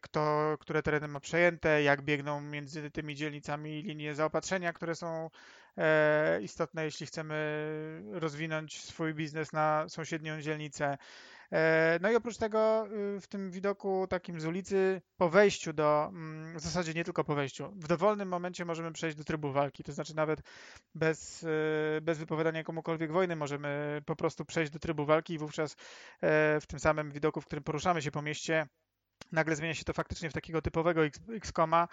kto, 0.01 0.55
które 0.59 0.83
tereny 0.83 1.07
ma 1.07 1.19
przejęte, 1.19 1.83
jak 1.83 2.01
biegną 2.01 2.41
między 2.41 2.91
tymi 2.91 3.15
dzielnicami 3.15 3.81
linie 3.81 4.15
zaopatrzenia, 4.15 4.73
które 4.73 4.95
są 4.95 5.29
e, 5.77 6.41
istotne, 6.41 6.85
jeśli 6.85 7.05
chcemy 7.05 7.35
rozwinąć 8.11 8.83
swój 8.83 9.13
biznes 9.13 9.53
na 9.53 9.85
sąsiednią 9.89 10.41
dzielnicę. 10.41 10.97
E, 11.51 11.99
No 12.01 12.11
i 12.11 12.15
oprócz 12.15 12.37
tego 12.37 12.87
y, 13.17 13.21
w 13.21 13.27
tym 13.27 13.51
widoku 13.51 14.07
takim 14.09 14.41
z 14.41 14.45
ulicy, 14.45 15.01
po 15.17 15.29
wejściu 15.29 15.73
do, 15.73 16.07
mm, 16.09 16.57
w 16.57 16.61
zasadzie 16.61 16.93
nie 16.93 17.03
tylko 17.03 17.23
po 17.23 17.35
wejściu, 17.35 17.71
w 17.75 17.87
dowolnym 17.87 18.27
momencie 18.27 18.65
możemy 18.65 18.91
przejść 18.91 19.17
do 19.17 19.23
trybu 19.23 19.51
walki, 19.51 19.83
to 19.83 19.91
znaczy 19.91 20.15
nawet 20.15 20.39
bez, 20.95 21.43
y, 21.43 21.99
bez 22.01 22.17
wypowiadania 22.17 22.63
komukolwiek 22.63 23.11
wojny 23.11 23.35
możemy 23.35 24.01
po 24.05 24.15
prostu 24.15 24.45
przejść 24.45 24.71
do 24.71 24.79
trybu 24.79 25.05
walki 25.05 25.33
i 25.33 25.37
wówczas 25.37 25.71
e, 26.21 26.59
w 26.61 26.67
tym 26.67 26.79
samym 26.79 27.11
widoku, 27.11 27.41
w 27.41 27.45
którym 27.45 27.63
poruszamy 27.63 28.01
się 28.01 28.11
po 28.11 28.21
mieście, 28.21 28.67
nagle 29.31 29.55
zmienia 29.55 29.73
się 29.73 29.83
to 29.83 29.93
faktycznie 29.93 30.29
w 30.29 30.33
takiego 30.33 30.61
typowego 30.61 31.05
X- 31.05 31.19
XCOMa, 31.29 31.87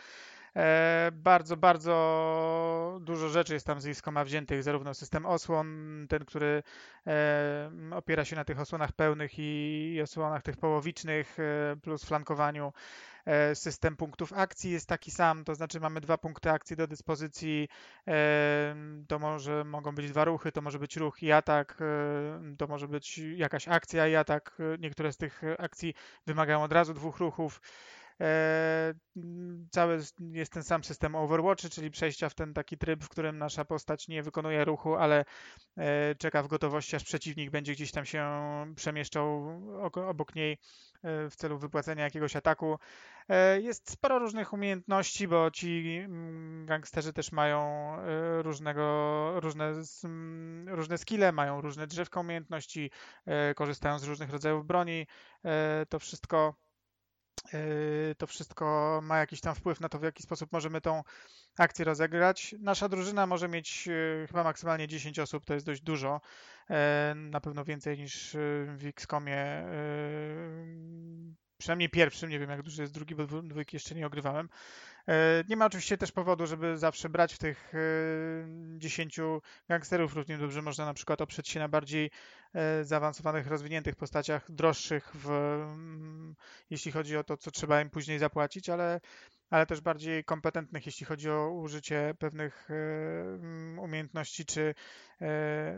E, 0.57 1.11
bardzo, 1.13 1.57
bardzo 1.57 2.99
dużo 3.01 3.29
rzeczy 3.29 3.55
jest 3.55 3.67
tam 3.67 3.81
z 3.81 3.87
Iskoma 3.87 4.25
wziętych, 4.25 4.63
zarówno 4.63 4.95
system 4.95 5.27
osłon, 5.27 5.67
ten, 6.09 6.25
który 6.25 6.63
e, 7.07 7.71
opiera 7.93 8.25
się 8.25 8.37
na 8.37 8.45
tych 8.45 8.61
osłonach 8.61 8.93
pełnych 8.93 9.33
i 9.39 10.01
osłonach 10.03 10.43
tych 10.43 10.57
połowicznych, 10.57 11.37
e, 11.41 11.77
plus 11.77 12.05
flankowaniu. 12.05 12.73
System 13.55 13.97
punktów 13.97 14.33
akcji 14.33 14.71
jest 14.71 14.89
taki 14.89 15.11
sam, 15.11 15.45
to 15.45 15.55
znaczy 15.55 15.81
mamy 15.81 16.01
dwa 16.01 16.19
punkty 16.19 16.51
akcji 16.51 16.77
do 16.77 16.87
dyspozycji. 16.87 17.69
To 19.09 19.19
może 19.19 19.65
mogą 19.65 19.95
być 19.95 20.11
dwa 20.11 20.25
ruchy, 20.25 20.53
to 20.53 20.61
może 20.61 20.79
być 20.79 20.97
ruch 20.97 21.23
i 21.23 21.33
atak, 21.33 21.79
to 22.59 22.67
może 22.67 22.89
być 22.89 23.19
jakaś 23.19 23.69
akcja 23.69 24.09
i 24.09 24.15
atak. 24.15 24.59
Niektóre 24.79 25.13
z 25.13 25.17
tych 25.17 25.43
akcji 25.59 25.95
wymagają 26.27 26.63
od 26.63 26.73
razu 26.73 26.95
dwóch 26.95 27.19
ruchów. 27.19 27.61
E, 28.21 28.95
cały 29.71 30.01
jest 30.33 30.53
ten 30.53 30.63
sam 30.63 30.85
system 30.85 31.15
Overwatch, 31.15 31.69
czyli 31.71 31.91
przejścia 31.91 32.29
w 32.29 32.35
ten 32.35 32.55
taki 32.55 32.79
tryb, 32.79 33.05
w 33.05 33.09
którym 33.09 33.39
nasza 33.39 33.65
postać 33.65 34.09
nie 34.09 34.23
wykonuje 34.23 34.65
ruchu, 34.65 34.95
ale 34.95 35.25
e, 35.77 36.15
czeka 36.15 36.43
w 36.43 36.49
gotowości, 36.49 36.97
aż 36.97 37.05
przeciwnik 37.05 37.51
będzie 37.51 37.73
gdzieś 37.73 37.93
tam 37.93 38.05
się 38.05 38.27
przemieszczał 38.77 39.61
obok 40.09 40.35
niej 40.35 40.53
e, 40.53 41.31
w 41.31 41.37
celu 41.37 41.59
wypłacenia 41.59 42.05
jakiegoś 42.05 42.37
ataku. 42.37 42.79
Jest 43.61 43.91
sporo 43.91 44.19
różnych 44.19 44.53
umiejętności, 44.53 45.29
bo 45.29 45.51
ci 45.51 46.01
mm, 46.05 46.67
gangsterzy 46.67 47.13
też 47.13 47.33
mają 47.33 47.93
różnego, 48.43 49.41
różne, 49.41 49.73
mm, 50.05 50.69
różne 50.69 50.99
skille, 50.99 51.33
mają 51.33 51.61
różne 51.61 51.87
drzewka 51.87 52.21
umiejętności, 52.21 52.91
korzystają 53.57 53.99
z 53.99 54.05
różnych 54.05 54.31
rodzajów 54.31 54.67
broni. 54.67 55.07
To 55.89 55.99
wszystko 55.99 56.55
to 58.19 58.27
wszystko 58.27 59.01
ma 59.03 59.19
jakiś 59.19 59.41
tam 59.41 59.55
wpływ 59.55 59.81
na 59.81 59.89
to, 59.89 59.99
w 59.99 60.03
jaki 60.03 60.23
sposób 60.23 60.53
możemy 60.53 60.81
tą 60.81 61.03
akcję 61.59 61.85
rozegrać. 61.85 62.55
Nasza 62.59 62.89
drużyna 62.89 63.27
może 63.27 63.49
mieć 63.49 63.87
yy, 63.87 64.27
chyba 64.29 64.45
maksymalnie 64.45 64.89
10 64.89 65.19
osób, 65.19 65.45
to 65.45 65.55
jest 65.55 65.67
dość 65.67 65.81
dużo. 65.81 66.21
Yy, 66.71 66.77
na 67.15 67.41
pewno 67.41 67.65
więcej 67.65 67.99
niż 67.99 68.31
w 68.67 68.81
XCOMie. 68.85 69.65
Przynajmniej 71.59 71.89
pierwszym, 71.89 72.31
nie 72.31 72.39
wiem 72.39 72.51
jak 72.51 72.63
duży 72.63 72.83
jest 72.83 72.95
drugi, 72.95 73.15
bo 73.15 73.27
dwójki 73.27 73.77
jeszcze 73.77 73.95
nie 73.95 74.07
ogrywałem. 74.07 74.49
E, 75.09 75.45
nie 75.49 75.57
ma 75.57 75.67
oczywiście 75.67 75.99
też 75.99 76.13
powodu, 76.13 76.47
żeby 76.47 76.79
zawsze 76.79 77.09
brać 77.09 77.35
w 77.35 77.39
tych 77.39 77.73
10 78.77 79.19
e, 79.19 79.23
gangsterów. 79.69 80.15
Równie 80.15 80.39
dobrze 80.39 80.63
można 80.63 80.85
na 80.85 80.95
przykład 80.95 81.21
oprzeć 81.21 81.49
się 81.49 81.61
na 81.61 81.69
bardziej 81.69 82.11
e, 82.55 82.85
zaawansowanych, 82.85 83.47
rozwiniętych 83.47 83.97
postaciach, 83.97 84.53
droższych, 84.53 85.11
w, 85.15 85.31
mm, 85.31 86.35
jeśli 86.71 86.93
chodzi 86.93 87.17
o 87.17 87.25
to, 87.25 87.37
co 87.37 87.51
trzeba 87.51 87.81
im 87.81 87.91
później 87.91 88.19
zapłacić, 88.19 88.69
ale, 88.69 89.01
ale 89.51 89.67
też 89.67 89.81
bardziej 89.81 90.25
kompetentnych, 90.25 90.87
jeśli 90.87 91.07
chodzi 91.07 91.31
o 91.31 91.51
użycie 91.51 92.15
pewnych 92.19 92.69
mm, 92.71 93.79
umiejętności 93.79 94.45
czy 94.45 94.75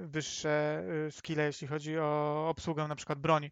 wyższe 0.00 0.84
skille, 1.10 1.44
jeśli 1.44 1.66
chodzi 1.66 1.98
o 1.98 2.46
obsługę 2.48 2.88
na 2.88 2.96
przykład 2.96 3.18
broni. 3.18 3.50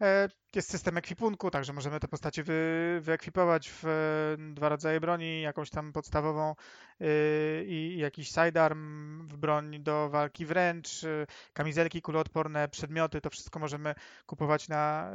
E, 0.00 0.28
jest 0.56 0.70
system 0.70 0.96
ekwipunku, 0.96 1.50
także 1.50 1.72
możemy 1.72 2.00
te 2.00 2.08
postacie 2.08 2.42
wy, 2.42 2.98
wyekwipować 3.00 3.70
w 3.70 3.84
e, 3.86 4.54
dwa 4.54 4.68
rodzaje 4.68 5.00
broni, 5.00 5.42
jakąś 5.42 5.70
tam 5.70 5.92
podstawową 5.92 6.54
y, 7.00 7.64
i 7.68 7.98
jakiś 7.98 8.28
sidearm 8.28 9.28
w 9.28 9.36
broń 9.36 9.82
do 9.82 10.08
walki 10.08 10.46
wręcz, 10.46 11.04
y, 11.04 11.26
kamizelki 11.52 12.02
kuloodporne, 12.02 12.68
przedmioty, 12.68 13.20
to 13.20 13.30
wszystko 13.30 13.58
możemy 13.58 13.94
kupować 14.26 14.68
na 14.68 15.12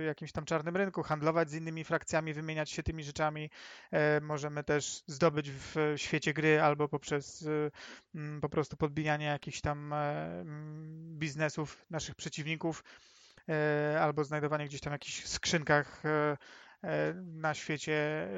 y, 0.00 0.04
jakimś 0.04 0.32
tam 0.32 0.44
czarnym 0.44 0.76
rynku, 0.76 1.02
handlować 1.02 1.50
z 1.50 1.54
innymi 1.54 1.84
frakcjami, 1.84 2.34
wymieniać 2.34 2.70
się 2.70 2.82
tymi 2.82 3.04
rzeczami. 3.04 3.50
E, 3.90 4.20
możemy 4.20 4.64
też 4.64 5.02
zdobyć 5.06 5.50
w 5.50 5.94
świecie 5.96 6.34
gry 6.34 6.60
albo 6.60 6.88
poprzez 6.88 7.48
po 8.40 8.48
prostu 8.48 8.76
podbijanie 8.76 9.26
jakichś 9.26 9.60
tam 9.60 9.94
biznesów 11.18 11.86
naszych 11.90 12.14
przeciwników 12.14 12.84
albo 14.00 14.24
znajdowanie 14.24 14.66
gdzieś 14.66 14.80
tam 14.80 14.90
w 14.90 14.94
jakichś 14.94 15.24
skrzynkach 15.24 16.02
e, 16.04 16.36
e, 16.82 17.14
na 17.14 17.54
świecie, 17.54 18.28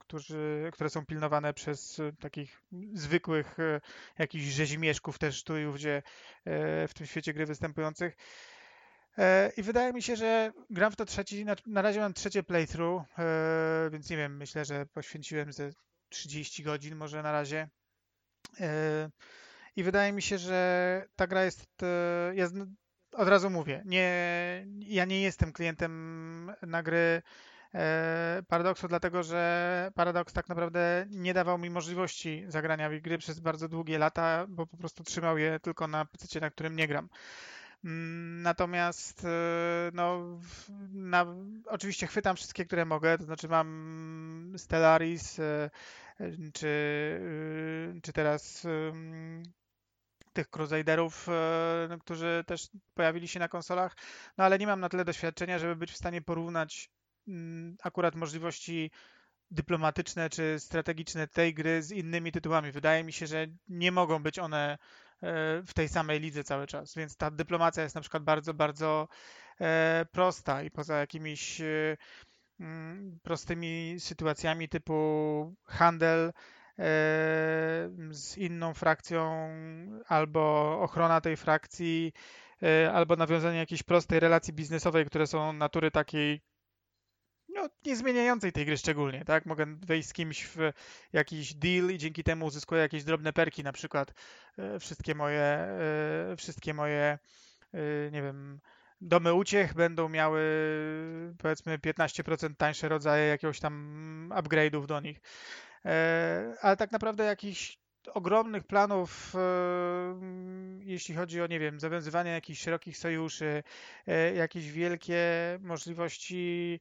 którzy, 0.00 0.70
które 0.72 0.90
są 0.90 1.06
pilnowane 1.06 1.54
przez 1.54 2.00
takich 2.20 2.62
zwykłych 2.94 3.56
jakichś 4.18 4.44
rzezimieszków 4.44 5.18
też 5.18 5.44
tu 5.44 5.58
i 5.58 5.66
ówdzie 5.66 6.02
w 6.88 6.90
tym 6.94 7.06
świecie 7.06 7.34
gry 7.34 7.46
występujących. 7.46 8.16
I 9.56 9.62
wydaje 9.62 9.92
mi 9.92 10.02
się, 10.02 10.16
że 10.16 10.52
gram 10.70 10.92
w 10.92 10.96
to 10.96 11.04
trzeci, 11.04 11.44
na, 11.66 11.82
razie 11.82 12.00
mam 12.00 12.14
trzecie 12.14 12.42
playthrough, 12.42 13.02
więc 13.90 14.10
nie 14.10 14.16
wiem, 14.16 14.36
myślę, 14.36 14.64
że 14.64 14.86
poświęciłem 14.86 15.52
ze 15.52 15.70
30 16.08 16.62
godzin 16.62 16.96
może 16.96 17.22
na 17.22 17.32
razie. 17.32 17.68
I 19.76 19.82
wydaje 19.82 20.12
mi 20.12 20.22
się, 20.22 20.38
że 20.38 21.04
ta 21.16 21.26
gra 21.26 21.44
jest, 21.44 21.66
jest 22.32 22.54
od 23.12 23.28
razu 23.28 23.50
mówię, 23.50 23.82
nie, 23.84 24.66
ja 24.78 25.04
nie 25.04 25.22
jestem 25.22 25.52
klientem 25.52 26.52
na 26.62 26.82
gry 26.82 27.22
e, 27.74 28.42
Paradoxu, 28.48 28.88
dlatego 28.88 29.22
że 29.22 29.90
Paradox 29.94 30.32
tak 30.32 30.48
naprawdę 30.48 31.06
nie 31.10 31.34
dawał 31.34 31.58
mi 31.58 31.70
możliwości 31.70 32.44
zagrania 32.48 32.90
w 32.90 32.98
gry 33.00 33.18
przez 33.18 33.40
bardzo 33.40 33.68
długie 33.68 33.98
lata, 33.98 34.46
bo 34.48 34.66
po 34.66 34.76
prostu 34.76 35.04
trzymał 35.04 35.38
je 35.38 35.60
tylko 35.60 35.88
na 35.88 36.04
PC, 36.04 36.40
na 36.40 36.50
którym 36.50 36.76
nie 36.76 36.88
gram. 36.88 37.08
Mm, 37.84 38.42
natomiast 38.42 39.24
e, 39.24 39.28
no, 39.94 40.38
na, 40.92 41.26
oczywiście 41.66 42.06
chwytam 42.06 42.36
wszystkie, 42.36 42.64
które 42.64 42.84
mogę, 42.84 43.18
to 43.18 43.24
znaczy 43.24 43.48
mam 43.48 44.54
Stellaris, 44.56 45.38
e, 45.38 45.70
czy, 46.52 46.70
czy 48.02 48.12
teraz 48.12 48.66
tych 50.32 50.50
Crusaderów, 50.50 51.28
e, 51.28 51.86
no, 51.88 51.98
którzy 51.98 52.44
też 52.46 52.68
pojawili 52.94 53.28
się 53.28 53.40
na 53.40 53.48
konsolach, 53.48 53.96
no 54.38 54.44
ale 54.44 54.58
nie 54.58 54.66
mam 54.66 54.80
na 54.80 54.88
tyle 54.88 55.04
doświadczenia, 55.04 55.58
żeby 55.58 55.76
być 55.76 55.92
w 55.92 55.96
stanie 55.96 56.22
porównać 56.22 56.90
mm, 57.28 57.76
akurat 57.82 58.14
możliwości 58.14 58.90
dyplomatyczne 59.50 60.30
czy 60.30 60.60
strategiczne 60.60 61.28
tej 61.28 61.54
gry 61.54 61.82
z 61.82 61.90
innymi 61.90 62.32
tytułami. 62.32 62.72
Wydaje 62.72 63.04
mi 63.04 63.12
się, 63.12 63.26
że 63.26 63.46
nie 63.68 63.92
mogą 63.92 64.22
być 64.22 64.38
one 64.38 64.72
e, 64.72 64.78
w 65.62 65.74
tej 65.74 65.88
samej 65.88 66.20
lidze 66.20 66.44
cały 66.44 66.66
czas, 66.66 66.94
więc 66.94 67.16
ta 67.16 67.30
dyplomacja 67.30 67.82
jest 67.82 67.94
na 67.94 68.00
przykład 68.00 68.22
bardzo, 68.22 68.54
bardzo 68.54 69.08
e, 69.60 70.06
prosta 70.12 70.62
i 70.62 70.70
poza 70.70 70.96
jakimiś 70.98 71.60
mm, 72.60 73.18
prostymi 73.22 73.96
sytuacjami 73.98 74.68
typu 74.68 75.54
handel, 75.64 76.32
z 78.10 78.36
inną 78.36 78.74
frakcją, 78.74 79.48
albo 80.08 80.72
ochrona 80.80 81.20
tej 81.20 81.36
frakcji, 81.36 82.12
e, 82.62 82.92
albo 82.92 83.16
nawiązanie 83.16 83.58
jakiejś 83.58 83.82
prostej 83.82 84.20
relacji 84.20 84.52
biznesowej, 84.54 85.06
które 85.06 85.26
są 85.26 85.52
natury 85.52 85.90
takiej 85.90 86.40
no, 87.48 87.68
nie 87.86 87.96
zmieniającej 87.96 88.52
tej 88.52 88.66
gry 88.66 88.76
szczególnie, 88.76 89.24
tak? 89.24 89.46
Mogę 89.46 89.66
wejść 89.86 90.08
z 90.08 90.12
kimś 90.12 90.46
w 90.46 90.72
jakiś 91.12 91.54
deal 91.54 91.90
i 91.90 91.98
dzięki 91.98 92.24
temu 92.24 92.46
uzyskuję 92.46 92.80
jakieś 92.80 93.04
drobne 93.04 93.32
perki, 93.32 93.62
na 93.62 93.72
przykład 93.72 94.14
e, 94.58 94.78
wszystkie 94.78 95.14
moje, 95.14 95.42
e, 95.42 96.34
wszystkie 96.36 96.74
moje, 96.74 97.18
nie 98.12 98.22
wiem, 98.22 98.60
domy 99.00 99.34
uciech 99.34 99.74
będą 99.74 100.08
miały 100.08 100.42
powiedzmy 101.38 101.78
15% 101.78 102.56
tańsze 102.56 102.88
rodzaje 102.88 103.28
jakiegoś 103.28 103.60
tam 103.60 104.32
upgrade'ów 104.34 104.86
do 104.86 105.00
nich. 105.00 105.20
E, 105.84 106.54
ale 106.60 106.76
tak 106.76 106.92
naprawdę 106.92 107.24
jakichś 107.24 107.78
ogromnych 108.14 108.64
planów, 108.64 109.34
e, 109.34 109.38
jeśli 110.80 111.14
chodzi 111.14 111.42
o, 111.42 111.46
nie 111.46 111.58
wiem, 111.60 111.80
zawiązywanie 111.80 112.30
jakichś 112.30 112.60
szerokich 112.60 112.98
sojuszy, 112.98 113.62
e, 114.06 114.34
jakieś 114.34 114.70
wielkie 114.72 115.18
możliwości 115.60 116.80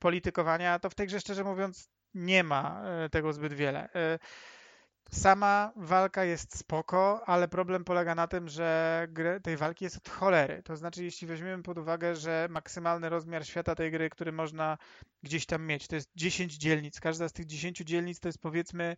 politykowania, 0.00 0.78
to 0.78 0.90
w 0.90 0.94
tej 0.94 1.06
grze 1.06 1.20
szczerze 1.20 1.44
mówiąc 1.44 1.90
nie 2.14 2.44
ma 2.44 2.82
tego 3.10 3.32
zbyt 3.32 3.52
wiele. 3.52 3.88
Sama 5.10 5.72
walka 5.76 6.24
jest 6.24 6.58
spoko, 6.58 7.22
ale 7.26 7.48
problem 7.48 7.84
polega 7.84 8.14
na 8.14 8.26
tym, 8.26 8.48
że 8.48 9.08
tej 9.42 9.56
walki 9.56 9.84
jest 9.84 9.96
od 9.96 10.08
cholery. 10.08 10.62
To 10.62 10.76
znaczy, 10.76 11.04
jeśli 11.04 11.26
weźmiemy 11.26 11.62
pod 11.62 11.78
uwagę, 11.78 12.16
że 12.16 12.46
maksymalny 12.50 13.08
rozmiar 13.08 13.46
świata 13.46 13.74
tej 13.74 13.90
gry, 13.90 14.10
który 14.10 14.32
można 14.32 14.78
gdzieś 15.22 15.46
tam 15.46 15.66
mieć, 15.66 15.88
to 15.88 15.94
jest 15.94 16.10
10 16.16 16.54
dzielnic. 16.54 17.00
Każda 17.00 17.28
z 17.28 17.32
tych 17.32 17.46
10 17.46 17.78
dzielnic 17.78 18.20
to 18.20 18.28
jest 18.28 18.38
powiedzmy 18.38 18.96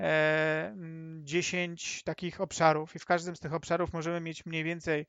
e, 0.00 0.74
10 1.22 2.02
takich 2.02 2.40
obszarów 2.40 2.96
i 2.96 2.98
w 2.98 3.04
każdym 3.04 3.36
z 3.36 3.40
tych 3.40 3.54
obszarów 3.54 3.92
możemy 3.92 4.20
mieć 4.20 4.46
mniej 4.46 4.64
więcej 4.64 5.06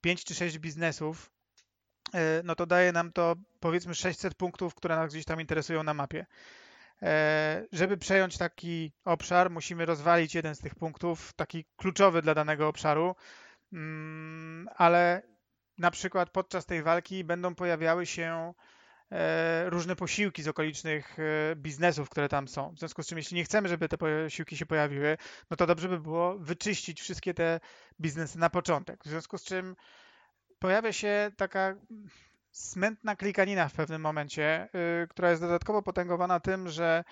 5 0.00 0.24
czy 0.24 0.34
6 0.34 0.58
biznesów. 0.58 1.30
E, 2.14 2.42
no 2.44 2.54
to 2.54 2.66
daje 2.66 2.92
nam 2.92 3.12
to 3.12 3.34
powiedzmy 3.60 3.94
600 3.94 4.34
punktów, 4.34 4.74
które 4.74 4.96
nas 4.96 5.10
gdzieś 5.10 5.24
tam 5.24 5.40
interesują 5.40 5.82
na 5.82 5.94
mapie. 5.94 6.26
E, 7.04 7.66
żeby 7.72 7.96
przejąć 7.96 8.38
taki 8.38 8.92
obszar, 9.04 9.50
musimy 9.50 9.86
rozwalić 9.86 10.34
jeden 10.34 10.54
z 10.54 10.60
tych 10.60 10.74
punktów, 10.74 11.32
taki 11.32 11.64
kluczowy 11.76 12.22
dla 12.22 12.34
danego 12.34 12.68
obszaru, 12.68 13.14
mm, 13.72 14.68
ale 14.76 15.22
na 15.78 15.90
przykład 15.90 16.30
podczas 16.30 16.66
tej 16.66 16.82
walki 16.82 17.24
będą 17.24 17.54
pojawiały 17.54 18.06
się 18.06 18.54
e, 19.12 19.70
różne 19.70 19.96
posiłki 19.96 20.42
z 20.42 20.48
okolicznych 20.48 21.16
e, 21.18 21.56
biznesów, 21.56 22.10
które 22.10 22.28
tam 22.28 22.48
są. 22.48 22.74
W 22.74 22.78
związku 22.78 23.02
z 23.02 23.06
czym, 23.06 23.18
jeśli 23.18 23.36
nie 23.36 23.44
chcemy, 23.44 23.68
żeby 23.68 23.88
te 23.88 23.98
posiłki 23.98 24.56
się 24.56 24.66
pojawiły, 24.66 25.16
no 25.50 25.56
to 25.56 25.66
dobrze 25.66 25.88
by 25.88 26.00
było 26.00 26.38
wyczyścić 26.38 27.00
wszystkie 27.00 27.34
te 27.34 27.60
biznesy 28.00 28.38
na 28.38 28.50
początek. 28.50 29.04
W 29.04 29.08
związku 29.08 29.38
z 29.38 29.44
czym 29.44 29.76
pojawia 30.58 30.92
się 30.92 31.32
taka 31.36 31.74
smętna 32.54 33.16
klikanina 33.16 33.68
w 33.68 33.72
pewnym 33.72 34.02
momencie, 34.02 34.68
y, 35.04 35.08
która 35.08 35.30
jest 35.30 35.42
dodatkowo 35.42 35.82
potęgowana 35.82 36.40
tym, 36.40 36.68
że 36.68 37.04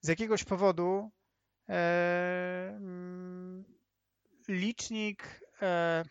z 0.00 0.08
jakiegoś 0.08 0.44
powodu 0.44 1.10
mm, 1.68 3.64
licznik 4.48 5.40
e, 5.62 6.04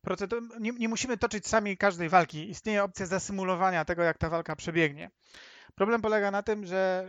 procentu, 0.00 0.36
nie, 0.60 0.72
nie 0.72 0.88
musimy 0.88 1.16
toczyć 1.16 1.46
sami 1.46 1.76
każdej 1.76 2.08
walki. 2.08 2.50
Istnieje 2.50 2.84
opcja 2.84 3.06
zasymulowania 3.06 3.84
tego, 3.84 4.02
jak 4.02 4.18
ta 4.18 4.28
walka 4.28 4.56
przebiegnie. 4.56 5.10
Problem 5.74 6.02
polega 6.02 6.30
na 6.30 6.42
tym, 6.42 6.66
że 6.66 7.08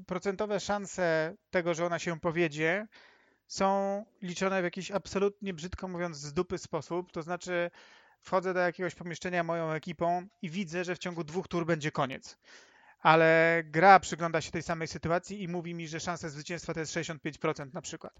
y, 0.00 0.04
procentowe 0.04 0.60
szanse 0.60 1.34
tego, 1.50 1.74
że 1.74 1.86
ona 1.86 1.98
się 1.98 2.20
powiedzie, 2.20 2.86
są 3.46 4.04
liczone 4.22 4.60
w 4.60 4.64
jakiś 4.64 4.90
absolutnie, 4.90 5.54
brzydko 5.54 5.88
mówiąc, 5.88 6.16
z 6.16 6.32
dupy 6.32 6.58
sposób. 6.58 7.12
To 7.12 7.22
znaczy, 7.22 7.70
wchodzę 8.22 8.54
do 8.54 8.60
jakiegoś 8.60 8.94
pomieszczenia 8.94 9.44
moją 9.44 9.72
ekipą 9.72 10.26
i 10.42 10.50
widzę, 10.50 10.84
że 10.84 10.94
w 10.94 10.98
ciągu 10.98 11.24
dwóch 11.24 11.48
tur 11.48 11.66
będzie 11.66 11.92
koniec. 11.92 12.38
Ale 13.00 13.62
gra 13.64 14.00
przygląda 14.00 14.40
się 14.40 14.50
tej 14.50 14.62
samej 14.62 14.88
sytuacji 14.88 15.42
i 15.42 15.48
mówi 15.48 15.74
mi, 15.74 15.88
że 15.88 16.00
szansa 16.00 16.28
zwycięstwa 16.28 16.74
to 16.74 16.80
jest 16.80 16.92
65% 16.92 17.74
na 17.74 17.82
przykład. 17.82 18.12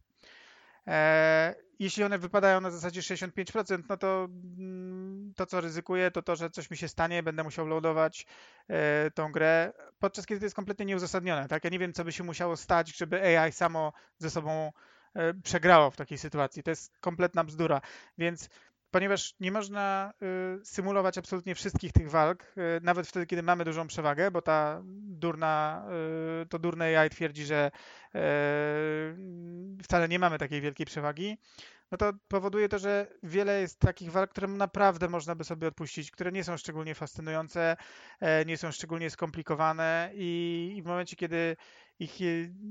E, 0.87 1.55
jeśli 1.79 2.05
one 2.05 2.19
wypadają 2.19 2.61
na 2.61 2.71
zasadzie 2.71 3.01
65%, 3.01 3.83
no 3.89 3.97
to 3.97 4.29
mm, 4.59 5.33
to, 5.37 5.47
co 5.47 5.61
ryzykuję, 5.61 6.11
to 6.11 6.23
to, 6.23 6.37
że 6.37 6.51
coś 6.51 6.71
mi 6.71 6.77
się 6.77 6.89
stanie, 6.89 7.23
będę 7.23 7.43
musiał 7.43 7.67
loadować 7.67 8.27
e, 8.69 9.11
tą 9.11 9.33
grę, 9.33 9.73
podczas 9.99 10.27
kiedy 10.27 10.41
to 10.41 10.47
jest 10.47 10.57
kompletnie 10.57 10.87
nieuzasadnione. 10.87 11.49
Tak? 11.49 11.65
Ja 11.65 11.71
nie 11.71 11.79
wiem, 11.79 11.93
co 11.93 12.05
by 12.05 12.13
się 12.13 12.25
musiało 12.25 12.57
stać, 12.57 12.97
żeby 12.97 13.39
AI 13.39 13.53
samo 13.53 13.93
ze 14.19 14.31
sobą 14.31 14.73
e, 15.15 15.35
przegrało 15.35 15.91
w 15.91 15.97
takiej 15.97 16.19
sytuacji. 16.19 16.63
To 16.63 16.71
jest 16.71 16.99
kompletna 16.99 17.45
bzdura. 17.45 17.81
Więc 18.19 18.49
ponieważ 18.91 19.35
nie 19.41 19.53
można 19.53 20.13
y, 20.61 20.65
symulować 20.65 21.19
absolutnie 21.19 21.55
wszystkich 21.55 21.93
tych 21.93 22.11
walk, 22.11 22.43
y, 22.43 22.81
nawet 22.83 23.07
wtedy, 23.07 23.27
kiedy 23.27 23.43
mamy 23.43 23.65
dużą 23.65 23.87
przewagę, 23.87 24.31
bo 24.31 24.43
ta 24.43 24.83
durna, 24.85 25.85
y, 26.43 26.47
to 26.47 26.59
durne 26.59 26.99
AI 26.99 27.11
twierdzi, 27.11 27.45
że 27.45 27.71
wcale 29.83 30.09
nie 30.09 30.19
mamy 30.19 30.39
takiej 30.39 30.61
wielkiej 30.61 30.87
przewagi, 30.87 31.39
no 31.91 31.99
to 31.99 32.13
powoduje 32.29 32.69
to, 32.69 32.79
że 32.79 33.07
wiele 33.23 33.61
jest 33.61 33.79
takich 33.79 34.11
walk, 34.11 34.31
które 34.31 34.49
naprawdę 34.49 35.09
można 35.09 35.35
by 35.35 35.45
sobie 35.45 35.69
odpuścić, 35.69 36.11
które 36.11 36.33
nie 36.33 36.45
są 36.45 36.57
szczególnie 36.57 36.95
fascynujące, 36.95 37.77
e, 38.21 38.45
nie 38.45 38.57
są 38.57 38.73
szczególnie 38.73 39.11
skomplikowane 39.11 40.11
i 40.15 40.81
w 40.85 40.87
momencie, 40.87 41.17
kiedy 41.17 41.57
ich 41.99 42.21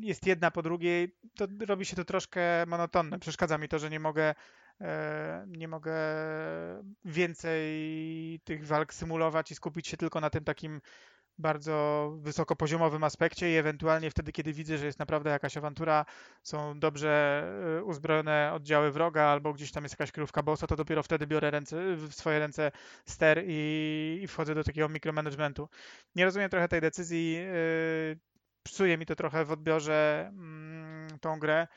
jest 0.02 0.28
jedna 0.28 0.52
po 0.52 0.62
drugiej, 0.62 1.16
to 1.36 1.48
robi 1.68 1.86
się 1.86 1.96
to 1.96 2.06
troszkę 2.06 2.66
monotonne. 2.66 3.20
Przeszkadza 3.20 3.58
mi 3.58 3.68
to, 3.68 3.80
że 3.80 3.90
nie 3.90 4.00
mogę 4.00 4.36
nie 5.48 5.68
mogę 5.68 5.96
więcej 7.06 7.70
tych 8.44 8.68
walk 8.68 8.94
symulować 8.94 9.52
i 9.52 9.56
skupić 9.56 9.88
się 9.88 9.98
tylko 9.98 10.22
na 10.22 10.30
tym 10.30 10.44
takim 10.44 10.82
bardzo 11.40 12.12
wysokopoziomowym 12.18 13.04
aspekcie 13.04 13.54
i 13.54 13.56
ewentualnie 13.56 14.12
wtedy, 14.12 14.32
kiedy 14.32 14.54
widzę, 14.54 14.78
że 14.78 14.86
jest 14.86 15.00
naprawdę 15.00 15.30
jakaś 15.30 15.58
awantura, 15.58 16.06
są 16.44 16.80
dobrze 16.80 17.44
e, 17.80 17.84
uzbrojone 17.84 18.52
oddziały 18.54 18.92
wroga 18.92 19.24
albo 19.24 19.54
gdzieś 19.54 19.72
tam 19.72 19.84
jest 19.84 19.94
jakaś 19.94 20.12
krówka 20.12 20.44
bossa, 20.44 20.68
to 20.68 20.76
dopiero 20.76 21.04
wtedy 21.04 21.28
biorę 21.28 21.52
ręce, 21.52 21.96
w 21.96 22.14
swoje 22.14 22.40
ręce 22.40 22.72
ster 23.06 23.44
i, 23.48 24.20
i 24.24 24.28
wchodzę 24.28 24.56
do 24.56 24.64
takiego 24.64 24.90
mikromanagementu. 24.90 25.70
Nie 26.16 26.26
rozumiem 26.26 26.50
trochę 26.50 26.68
tej 26.68 26.82
decyzji, 26.82 27.34
yy, 27.34 28.20
psuje 28.64 28.98
mi 28.98 29.06
to 29.06 29.16
trochę 29.16 29.46
w 29.46 29.52
odbiorze 29.52 30.32
yy, 31.12 31.20
tą 31.20 31.40
grę. 31.40 31.68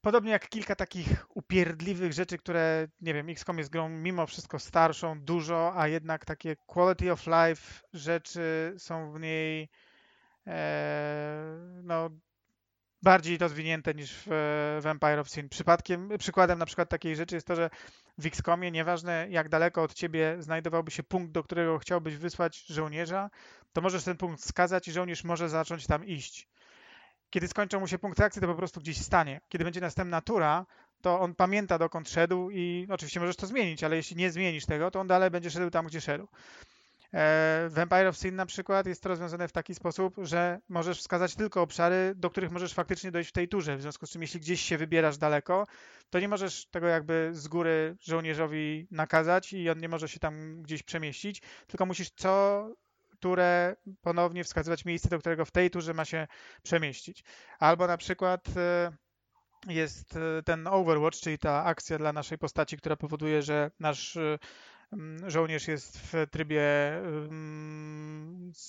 Podobnie 0.00 0.30
jak 0.32 0.48
kilka 0.48 0.76
takich 0.76 1.26
upierdliwych 1.34 2.12
rzeczy, 2.12 2.38
które, 2.38 2.88
nie 3.00 3.14
wiem, 3.14 3.28
XCOM 3.28 3.58
jest 3.58 3.70
grą 3.70 3.88
mimo 3.88 4.26
wszystko 4.26 4.58
starszą, 4.58 5.20
dużo, 5.20 5.72
a 5.76 5.88
jednak 5.88 6.24
takie 6.24 6.56
quality 6.56 7.12
of 7.12 7.26
life 7.26 7.88
rzeczy 7.92 8.74
są 8.78 9.12
w 9.12 9.20
niej 9.20 9.68
e, 10.46 11.56
no, 11.82 12.10
bardziej 13.02 13.38
rozwinięte 13.38 13.94
niż 13.94 14.12
w, 14.12 14.26
w 14.82 14.86
Empire 14.86 15.18
of 15.18 15.30
Sin. 15.30 15.48
Przypadkiem, 15.48 16.08
przykładem 16.18 16.58
na 16.58 16.66
przykład 16.66 16.88
takiej 16.88 17.16
rzeczy 17.16 17.34
jest 17.34 17.46
to, 17.46 17.56
że 17.56 17.70
w 18.18 18.26
XCOMie, 18.26 18.70
nieważne 18.70 19.26
jak 19.30 19.48
daleko 19.48 19.82
od 19.82 19.94
ciebie 19.94 20.36
znajdowałby 20.38 20.90
się 20.90 21.02
punkt, 21.02 21.32
do 21.32 21.42
którego 21.42 21.78
chciałbyś 21.78 22.16
wysłać 22.16 22.66
żołnierza, 22.66 23.30
to 23.72 23.80
możesz 23.80 24.04
ten 24.04 24.16
punkt 24.16 24.42
wskazać 24.42 24.88
i 24.88 24.92
żołnierz 24.92 25.24
może 25.24 25.48
zacząć 25.48 25.86
tam 25.86 26.06
iść. 26.06 26.48
Kiedy 27.30 27.48
skończą 27.48 27.80
mu 27.80 27.86
się 27.86 27.98
punkty 27.98 28.24
akcji, 28.24 28.42
to 28.42 28.48
po 28.48 28.54
prostu 28.54 28.80
gdzieś 28.80 28.98
stanie. 28.98 29.40
Kiedy 29.48 29.64
będzie 29.64 29.80
następna 29.80 30.20
tura, 30.20 30.66
to 31.00 31.20
on 31.20 31.34
pamięta 31.34 31.78
dokąd 31.78 32.08
szedł 32.08 32.50
i 32.50 32.86
oczywiście 32.90 33.20
możesz 33.20 33.36
to 33.36 33.46
zmienić, 33.46 33.84
ale 33.84 33.96
jeśli 33.96 34.16
nie 34.16 34.30
zmienisz 34.30 34.66
tego, 34.66 34.90
to 34.90 35.00
on 35.00 35.06
dalej 35.06 35.30
będzie 35.30 35.50
szedł 35.50 35.70
tam, 35.70 35.86
gdzie 35.86 36.00
szedł. 36.00 36.28
E, 37.12 37.68
w 37.70 37.78
Empire 37.78 38.06
of 38.06 38.16
Sin 38.16 38.36
na 38.36 38.46
przykład 38.46 38.86
jest 38.86 39.02
to 39.02 39.08
rozwiązane 39.08 39.48
w 39.48 39.52
taki 39.52 39.74
sposób, 39.74 40.14
że 40.22 40.58
możesz 40.68 40.98
wskazać 40.98 41.34
tylko 41.34 41.62
obszary, 41.62 42.12
do 42.16 42.30
których 42.30 42.50
możesz 42.50 42.74
faktycznie 42.74 43.10
dojść 43.10 43.30
w 43.30 43.32
tej 43.32 43.48
turze. 43.48 43.76
W 43.76 43.82
związku 43.82 44.06
z 44.06 44.10
czym, 44.10 44.22
jeśli 44.22 44.40
gdzieś 44.40 44.60
się 44.60 44.78
wybierasz 44.78 45.18
daleko, 45.18 45.66
to 46.10 46.20
nie 46.20 46.28
możesz 46.28 46.66
tego 46.66 46.86
jakby 46.86 47.30
z 47.32 47.48
góry 47.48 47.96
żołnierzowi 48.00 48.86
nakazać 48.90 49.52
i 49.52 49.70
on 49.70 49.78
nie 49.78 49.88
może 49.88 50.08
się 50.08 50.20
tam 50.20 50.62
gdzieś 50.62 50.82
przemieścić, 50.82 51.42
tylko 51.66 51.86
musisz 51.86 52.10
co 52.10 52.66
turę 53.20 53.76
ponownie 54.02 54.44
wskazywać 54.44 54.84
miejsce, 54.84 55.08
do 55.08 55.18
którego 55.18 55.44
w 55.44 55.50
tej 55.50 55.70
turze 55.70 55.94
ma 55.94 56.04
się 56.04 56.26
przemieścić. 56.62 57.24
Albo 57.58 57.86
na 57.86 57.96
przykład 57.96 58.48
e, 58.56 58.92
jest 59.68 60.16
e, 60.16 60.42
ten 60.42 60.66
Overwatch, 60.66 61.20
czyli 61.20 61.38
ta 61.38 61.64
akcja 61.64 61.98
dla 61.98 62.12
naszej 62.12 62.38
postaci, 62.38 62.76
która 62.76 62.96
powoduje, 62.96 63.42
że 63.42 63.70
nasz 63.80 64.16
e, 64.16 64.38
żołnierz 65.26 65.68
jest 65.68 66.00
w 66.00 66.26
trybie 66.30 66.62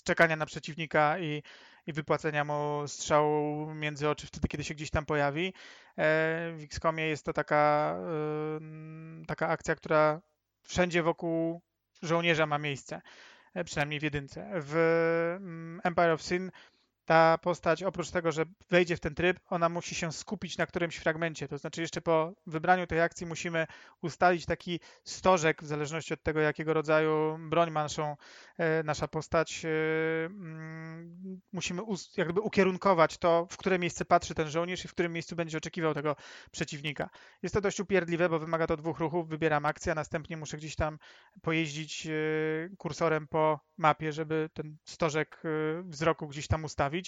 czekania 0.04 0.36
na 0.36 0.46
przeciwnika 0.46 1.20
i, 1.20 1.44
i 1.88 1.94
wypłacenia 1.94 2.44
mu 2.44 2.84
strzału 2.88 3.74
między 3.74 4.10
oczy 4.10 4.28
wtedy, 4.28 4.48
kiedy 4.48 4.64
się 4.64 4.74
gdzieś 4.74 4.90
tam 4.90 5.06
pojawi. 5.06 5.54
W 5.98 6.60
XCOMie 6.64 7.04
jest 7.04 7.26
to 7.26 7.34
taka, 7.34 7.96
taka 9.28 9.48
akcja, 9.48 9.76
która 9.76 10.22
wszędzie 10.64 11.04
wokół 11.04 11.62
żołnierza 12.02 12.46
ma 12.46 12.58
miejsce. 12.58 13.02
E, 13.54 13.64
przynajmniej 13.64 14.00
w 14.00 14.04
jedynce. 14.04 14.52
W 14.56 14.76
mm, 15.42 15.82
Empire 15.84 16.12
of 16.14 16.22
Sin 16.22 16.52
ta 17.12 17.38
postać, 17.38 17.84
oprócz 17.84 18.12
tego, 18.12 18.32
że 18.32 18.46
wejdzie 18.70 18.98
w 18.98 19.00
ten 19.00 19.16
tryb, 19.16 19.40
ona 19.50 19.70
musi 19.70 19.96
się 19.96 20.12
skupić 20.12 20.58
na 20.58 20.66
którymś 20.66 20.96
fragmencie. 20.96 21.48
To 21.48 21.58
znaczy, 21.58 21.82
jeszcze 21.82 22.02
po 22.02 22.34
wybraniu 22.48 22.88
tej 22.88 23.02
akcji 23.02 23.28
musimy 23.28 23.68
ustalić 24.02 24.46
taki 24.46 24.80
stożek, 25.04 25.64
w 25.64 25.68
zależności 25.68 26.14
od 26.14 26.24
tego, 26.24 26.40
jakiego 26.40 26.74
rodzaju 26.74 27.40
broń 27.50 27.72
ma 27.72 27.84
naszą, 27.84 28.16
e, 28.58 28.84
nasza 28.84 29.08
postać. 29.08 29.66
E, 29.66 29.70
mm, 30.26 31.42
musimy 31.54 31.82
jakby 32.18 32.42
ukierunkować 32.42 33.18
to, 33.18 33.48
w 33.50 33.58
które 33.58 33.80
miejsce 33.80 34.06
patrzy 34.06 34.36
ten 34.36 34.50
żołnierz 34.50 34.86
i 34.86 34.88
w 34.88 34.92
którym 34.94 35.14
miejscu 35.14 35.36
będzie 35.36 35.58
oczekiwał 35.58 35.94
tego 35.94 36.16
przeciwnika. 36.52 37.10
Jest 37.44 37.56
to 37.56 37.62
dość 37.62 37.80
upierdliwe, 37.80 38.30
bo 38.30 38.40
wymaga 38.40 38.68
to 38.68 38.78
dwóch 38.78 39.00
ruchów. 39.00 39.28
Wybieram 39.28 39.66
akcję, 39.66 39.92
a 39.92 39.96
następnie 39.96 40.38
muszę 40.38 40.58
gdzieś 40.58 40.76
tam 40.76 41.00
pojeździć 41.42 42.08
e, 42.08 42.12
kursorem 42.78 43.28
po 43.28 43.60
mapie, 43.78 44.12
żeby 44.12 44.50
ten 44.54 44.78
stożek 44.86 45.42
wzroku 45.84 46.28
gdzieś 46.28 46.48
tam 46.48 46.64
ustawić. 46.64 47.01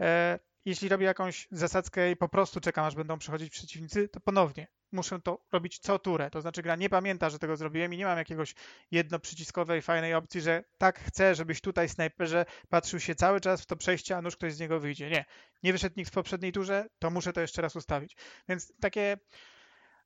E, 0.00 0.38
jeśli 0.64 0.88
robię 0.88 1.06
jakąś 1.06 1.48
zasadzkę 1.50 2.10
i 2.10 2.16
po 2.16 2.28
prostu 2.28 2.60
czekam, 2.60 2.84
aż 2.84 2.94
będą 2.94 3.18
przychodzić 3.18 3.50
przeciwnicy, 3.50 4.08
to 4.08 4.20
ponownie 4.20 4.66
muszę 4.92 5.20
to 5.20 5.44
robić 5.52 5.78
co 5.78 5.98
turę. 5.98 6.30
To 6.30 6.40
znaczy 6.40 6.62
gra 6.62 6.76
nie 6.76 6.90
pamięta, 6.90 7.30
że 7.30 7.38
tego 7.38 7.56
zrobiłem 7.56 7.94
i 7.94 7.96
nie 7.96 8.04
mam 8.04 8.18
jakiegoś 8.18 8.54
jednoprzyciskowej, 8.90 9.82
fajnej 9.82 10.14
opcji, 10.14 10.40
że 10.40 10.64
tak 10.78 11.00
chcę, 11.00 11.34
żebyś 11.34 11.60
tutaj 11.60 11.88
snajperze 11.88 12.44
patrzył 12.68 13.00
się 13.00 13.14
cały 13.14 13.40
czas 13.40 13.62
w 13.62 13.66
to 13.66 13.76
przejście, 13.76 14.16
a 14.16 14.22
nóż 14.22 14.36
ktoś 14.36 14.54
z 14.54 14.60
niego 14.60 14.80
wyjdzie. 14.80 15.10
Nie. 15.10 15.24
Nie 15.62 15.72
wyszedł 15.72 15.94
nikt 15.96 16.10
w 16.10 16.14
poprzedniej 16.14 16.52
turze, 16.52 16.86
to 16.98 17.10
muszę 17.10 17.32
to 17.32 17.40
jeszcze 17.40 17.62
raz 17.62 17.76
ustawić. 17.76 18.16
Więc 18.48 18.72
takie 18.80 19.18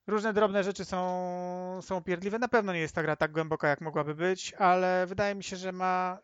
różne 0.07 0.33
drobne 0.33 0.65
rzeczy 0.65 0.85
są, 0.85 1.81
są 1.83 2.03
pierdliwe. 2.03 2.39
Na 2.39 2.49
pewno 2.49 2.73
nie 2.73 2.81
jest 2.81 2.95
ta 2.95 3.03
gra 3.03 3.17
tak 3.17 3.33
głęboka, 3.33 3.69
jak 3.69 3.81
mogłaby 3.81 4.15
być, 4.15 4.55
ale 4.55 5.07
wydaje 5.07 5.35
mi 5.35 5.45
się, 5.45 5.57
że 5.57 5.73
ma 5.73 6.19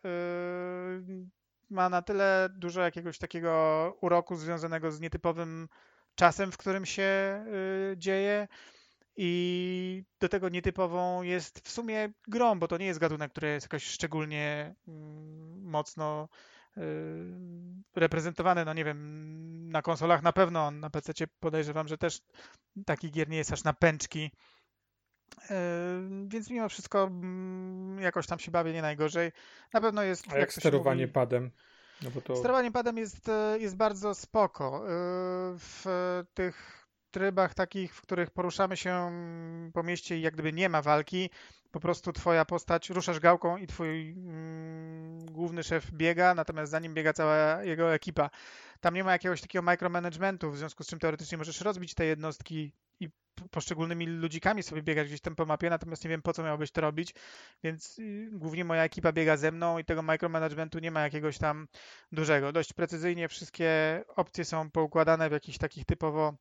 yy, 1.07 1.25
ma 1.69 1.89
na 1.89 2.01
tyle 2.01 2.49
dużo 2.51 2.81
jakiegoś 2.81 3.17
takiego 3.17 3.97
uroku 4.01 4.35
związanego 4.35 4.91
z 4.91 4.99
nietypowym 4.99 5.69
czasem, 6.15 6.51
w 6.51 6.57
którym 6.57 6.85
się 6.85 7.03
y, 7.93 7.97
dzieje. 7.97 8.47
I 9.21 10.03
do 10.19 10.29
tego 10.29 10.49
nietypową 10.49 11.21
jest 11.21 11.59
w 11.59 11.71
sumie 11.71 12.09
grom, 12.27 12.59
bo 12.59 12.67
to 12.67 12.77
nie 12.77 12.85
jest 12.85 12.99
gatunek, 12.99 13.31
który 13.31 13.47
jest 13.47 13.65
jakoś 13.65 13.83
szczególnie 13.83 14.75
mm, 14.87 15.63
mocno 15.63 16.29
y, 16.77 16.81
reprezentowany, 17.95 18.65
no 18.65 18.73
nie 18.73 18.85
wiem, 18.85 19.69
na 19.69 19.81
konsolach 19.81 20.23
na 20.23 20.33
pewno, 20.33 20.71
na 20.71 20.89
PC 20.89 21.13
podejrzewam, 21.39 21.87
że 21.87 21.97
też 21.97 22.21
taki 22.85 23.11
gier 23.11 23.29
nie 23.29 23.37
jest 23.37 23.53
aż 23.53 23.63
na 23.63 23.73
pęczki 23.73 24.31
Więc 26.27 26.49
mimo 26.49 26.69
wszystko 26.69 27.03
mm, 27.03 27.99
jakoś 27.99 28.27
tam 28.27 28.39
się 28.39 28.51
bawię 28.51 28.73
nie 28.73 28.81
najgorzej. 28.81 29.31
Na 29.73 29.81
pewno 29.81 30.03
jest. 30.03 30.25
A 30.33 30.37
jak 30.37 30.51
się 30.51 30.61
sterowanie 30.61 31.01
mówi, 31.01 31.13
padem? 31.13 31.51
No 32.01 32.21
to 32.21 32.35
Sterowanie 32.35 32.71
padem 32.71 32.97
jest, 32.97 33.29
e, 33.29 33.59
jest 33.59 33.75
bardzo 33.75 34.15
spoko. 34.15 34.83
E, 34.85 34.89
W 35.57 35.85
tych 36.33 36.78
trybach 37.11 37.53
takich, 37.53 37.95
w 37.95 38.01
których 38.01 38.31
poruszamy 38.31 38.77
się 38.77 39.11
po 39.73 39.83
mieście 39.83 40.17
i 40.17 40.21
jak 40.21 40.33
gdyby 40.33 40.53
nie 40.53 40.69
ma 40.69 40.81
walki, 40.81 41.29
po 41.71 41.79
prostu 41.79 42.13
twoja 42.13 42.45
postać, 42.45 42.89
ruszasz 42.89 43.19
gałką 43.19 43.57
i 43.57 43.67
twój 43.67 44.11
mm, 44.11 45.25
główny 45.25 45.63
szef 45.63 45.91
biega, 45.91 46.35
natomiast 46.35 46.71
za 46.71 46.79
nim 46.79 46.93
biega 46.93 47.13
cała 47.13 47.63
jego 47.63 47.93
ekipa. 47.93 48.29
Tam 48.79 48.93
nie 48.93 49.03
ma 49.03 49.11
jakiegoś 49.11 49.41
takiego 49.41 49.63
micromanagementu, 49.63 50.51
w 50.51 50.57
związku 50.57 50.83
z 50.83 50.87
czym 50.87 50.99
teoretycznie 50.99 51.37
możesz 51.37 51.61
rozbić 51.61 51.93
te 51.93 52.05
jednostki 52.05 52.71
i 52.99 53.09
poszczególnymi 53.51 54.05
ludzikami 54.05 54.63
sobie 54.63 54.81
biegać 54.81 55.07
gdzieś 55.07 55.21
tam 55.21 55.35
po 55.35 55.45
mapie, 55.45 55.69
natomiast 55.69 56.03
nie 56.03 56.09
wiem 56.09 56.21
po 56.21 56.33
co 56.33 56.43
miałbyś 56.43 56.71
to 56.71 56.81
robić, 56.81 57.13
więc 57.63 57.99
y, 57.99 58.29
głównie 58.31 58.65
moja 58.65 58.83
ekipa 58.83 59.11
biega 59.11 59.37
ze 59.37 59.51
mną 59.51 59.79
i 59.79 59.85
tego 59.85 60.01
micromanagementu 60.01 60.79
nie 60.79 60.91
ma 60.91 61.01
jakiegoś 61.01 61.37
tam 61.37 61.67
dużego. 62.11 62.51
Dość 62.51 62.73
precyzyjnie 62.73 63.27
wszystkie 63.27 64.03
opcje 64.15 64.45
są 64.45 64.71
poukładane 64.71 65.29
w 65.29 65.31
jakichś 65.31 65.57
takich 65.57 65.85
typowo 65.85 66.37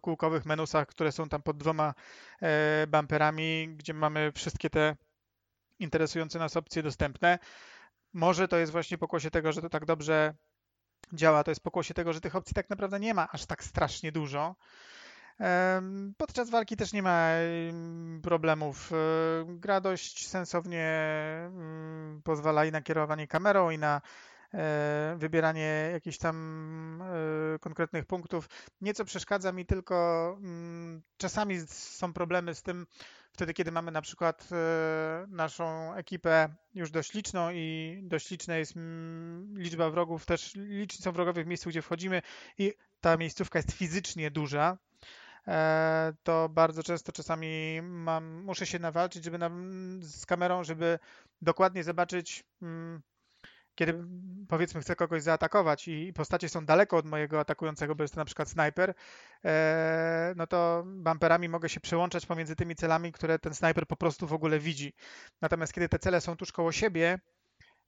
kółkowych 0.00 0.46
menusach, 0.46 0.86
które 0.88 1.12
są 1.12 1.28
tam 1.28 1.42
pod 1.42 1.56
dwoma 1.56 1.94
e, 2.42 2.86
bumperami, 2.86 3.68
gdzie 3.76 3.94
mamy 3.94 4.32
wszystkie 4.32 4.70
te 4.70 4.96
interesujące 5.78 6.38
nas 6.38 6.56
opcje 6.56 6.82
dostępne. 6.82 7.38
Może 8.12 8.48
to 8.48 8.56
jest 8.56 8.72
właśnie 8.72 8.98
pokłosie 8.98 9.30
tego, 9.30 9.52
że 9.52 9.62
to 9.62 9.68
tak 9.68 9.84
dobrze 9.84 10.34
działa, 11.12 11.44
to 11.44 11.50
jest 11.50 11.62
pokłosie 11.62 11.94
tego, 11.94 12.12
że 12.12 12.20
tych 12.20 12.36
opcji 12.36 12.54
tak 12.54 12.70
naprawdę 12.70 13.00
nie 13.00 13.14
ma 13.14 13.28
aż 13.30 13.46
tak 13.46 13.64
strasznie 13.64 14.12
dużo. 14.12 14.56
Podczas 16.16 16.50
walki 16.50 16.76
też 16.76 16.92
nie 16.92 17.02
ma 17.02 17.30
em, 17.30 18.20
problemów. 18.22 18.92
E, 18.92 18.96
Gra 19.46 19.80
dość 19.80 20.28
sensownie 20.28 20.88
mm, 21.46 22.22
pozwala 22.24 22.64
i 22.64 22.72
na 22.72 22.82
kierowanie 22.82 23.28
kamerą, 23.28 23.70
i 23.70 23.78
na 23.78 23.96
e, 23.96 24.00
wybieranie 25.16 25.88
jakichś 25.92 26.18
tam 26.18 27.02
e, 27.02 27.58
konkretnych 27.58 28.06
punktów. 28.06 28.48
Nieco 28.80 29.04
przeszkadza 29.04 29.52
mi 29.52 29.66
tylko, 29.66 30.36
mm, 30.40 31.02
czasami 31.16 31.60
są 31.68 32.12
problemy 32.12 32.54
z 32.54 32.62
tym, 32.62 32.86
wtedy 33.32 33.54
kiedy 33.54 33.72
mamy 33.72 33.90
na 33.90 34.02
przykład 34.02 34.48
e, 34.52 35.26
naszą 35.28 35.94
ekipę 35.94 36.54
już 36.74 36.90
dość 36.90 37.14
liczną 37.14 37.50
i 37.50 37.98
dość 38.02 38.30
liczna 38.30 38.56
jest 38.56 38.76
mm, 38.76 39.58
liczba 39.58 39.90
wrogów, 39.90 40.26
też 40.26 40.54
liczni 40.54 41.02
są 41.02 41.12
wrogowie 41.12 41.44
w 41.44 41.46
miejscu, 41.46 41.70
gdzie 41.70 41.82
wchodzimy 41.82 42.22
i 42.58 42.74
ta 43.00 43.16
miejscówka 43.16 43.58
jest 43.58 43.72
fizycznie 43.72 44.30
duża, 44.30 44.78
e, 45.48 46.12
to 46.22 46.48
bardzo 46.48 46.82
często 46.82 47.12
czasami 47.12 47.82
mam, 47.82 48.42
muszę 48.42 48.66
się 48.66 48.78
nawalczyć 48.78 49.24
żeby 49.24 49.38
na, 49.38 49.50
z 50.00 50.26
kamerą, 50.26 50.64
żeby 50.64 50.98
dokładnie 51.42 51.84
zobaczyć, 51.84 52.44
mm, 52.62 53.02
kiedy 53.76 54.04
powiedzmy 54.48 54.80
chcę 54.80 54.96
kogoś 54.96 55.22
zaatakować 55.22 55.88
i 55.88 56.12
postacie 56.12 56.48
są 56.48 56.66
daleko 56.66 56.96
od 56.96 57.06
mojego 57.06 57.40
atakującego, 57.40 57.94
bo 57.94 58.04
jest 58.04 58.14
to 58.14 58.20
na 58.20 58.24
przykład 58.24 58.48
snajper, 58.48 58.94
e, 59.44 60.34
no 60.36 60.46
to 60.46 60.84
bumperami 60.86 61.48
mogę 61.48 61.68
się 61.68 61.80
przełączać 61.80 62.26
pomiędzy 62.26 62.56
tymi 62.56 62.74
celami, 62.76 63.12
które 63.12 63.38
ten 63.38 63.54
snajper 63.54 63.86
po 63.86 63.96
prostu 63.96 64.26
w 64.26 64.32
ogóle 64.32 64.58
widzi. 64.58 64.92
Natomiast 65.40 65.72
kiedy 65.72 65.88
te 65.88 65.98
cele 65.98 66.20
są 66.20 66.36
tuż 66.36 66.52
koło 66.52 66.72
siebie, 66.72 67.20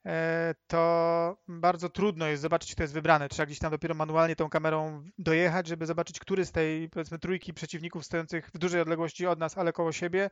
e, 0.07 0.55
to 0.67 1.37
bardzo 1.49 1.89
trudno 1.89 2.27
jest 2.27 2.43
zobaczyć, 2.43 2.75
kto 2.75 2.83
jest 2.83 2.95
wybrany. 2.95 3.29
Trzeba 3.29 3.47
gdzieś 3.47 3.59
tam 3.59 3.71
dopiero 3.71 3.95
manualnie 3.95 4.37
tą 4.37 4.49
kamerą 4.51 5.05
dojechać, 5.19 5.67
żeby 5.67 5.87
zobaczyć, 5.87 6.21
który 6.21 6.45
z 6.45 6.53
tej, 6.53 6.91
powiedzmy, 6.91 7.19
trójki 7.19 7.55
przeciwników 7.55 8.05
stojących 8.05 8.51
w 8.55 8.59
dużej 8.59 8.81
odległości 8.81 9.27
od 9.27 9.39
nas, 9.39 9.59
ale 9.59 9.73
koło 9.73 9.93
siebie, 9.93 10.31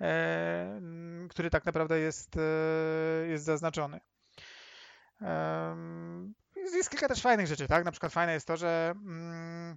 e, 0.00 0.80
który 1.30 1.50
tak 1.50 1.64
naprawdę 1.64 1.98
jest, 1.98 2.38
jest 3.28 3.44
zaznaczony. 3.44 4.00
Jest 6.56 6.90
kilka 6.90 7.08
też 7.08 7.22
fajnych 7.22 7.46
rzeczy, 7.46 7.68
tak? 7.68 7.84
Na 7.84 7.90
przykład 7.90 8.12
fajne 8.12 8.32
jest 8.32 8.46
to, 8.46 8.56
że 8.56 8.94
mm, 8.96 9.76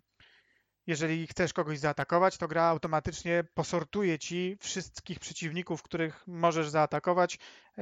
jeżeli 0.87 1.27
chcesz 1.27 1.53
kogoś 1.53 1.79
zaatakować, 1.79 2.37
to 2.37 2.47
gra 2.47 2.63
automatycznie 2.63 3.43
posortuje 3.53 4.19
ci 4.19 4.57
wszystkich 4.59 5.19
przeciwników, 5.19 5.83
których 5.83 6.27
możesz 6.27 6.69
zaatakować, 6.69 7.39
e, 7.77 7.81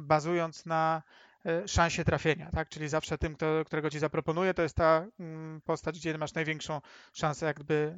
bazując 0.00 0.66
na 0.66 1.02
e, 1.46 1.68
szansie 1.68 2.04
trafienia, 2.04 2.50
tak? 2.50 2.68
Czyli 2.68 2.88
zawsze 2.88 3.18
tym, 3.18 3.36
którego 3.66 3.90
ci 3.90 3.98
zaproponuje, 3.98 4.54
to 4.54 4.62
jest 4.62 4.76
ta 4.76 5.06
mm, 5.20 5.60
postać, 5.60 5.98
gdzie 5.98 6.18
masz 6.18 6.34
największą 6.34 6.80
szansę 7.12 7.46
jakby 7.46 7.96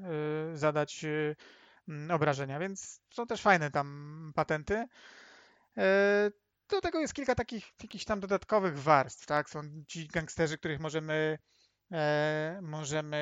e, 0.53 0.57
zadać 0.57 1.05
mm, 1.89 2.11
obrażenia, 2.11 2.59
więc 2.59 3.01
są 3.11 3.27
też 3.27 3.43
fajne 3.43 3.71
tam 3.71 4.33
patenty. 4.35 4.87
Do 6.71 6.81
tego 6.81 7.01
jest 7.01 7.15
kilka 7.15 7.35
takich 7.35 7.73
jakichś 7.83 8.05
tam 8.05 8.21
dodatkowych 8.21 8.79
warstw, 8.79 9.27
tak? 9.27 9.51
Są 9.51 9.63
ci 9.89 10.09
gangsterzy, 10.09 10.59
których 10.59 10.81
możemy 10.81 11.39
e, 11.93 12.59
możemy 12.63 13.17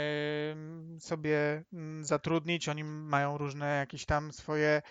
mm, 0.57 1.01
sobie 1.01 1.65
mm, 1.73 2.05
zatrudnić. 2.05 2.69
Oni 2.69 2.85
mają 2.85 3.39
różne 3.39 3.77
jakieś 3.77 4.07
tam 4.07 4.33
swoje 4.33 4.83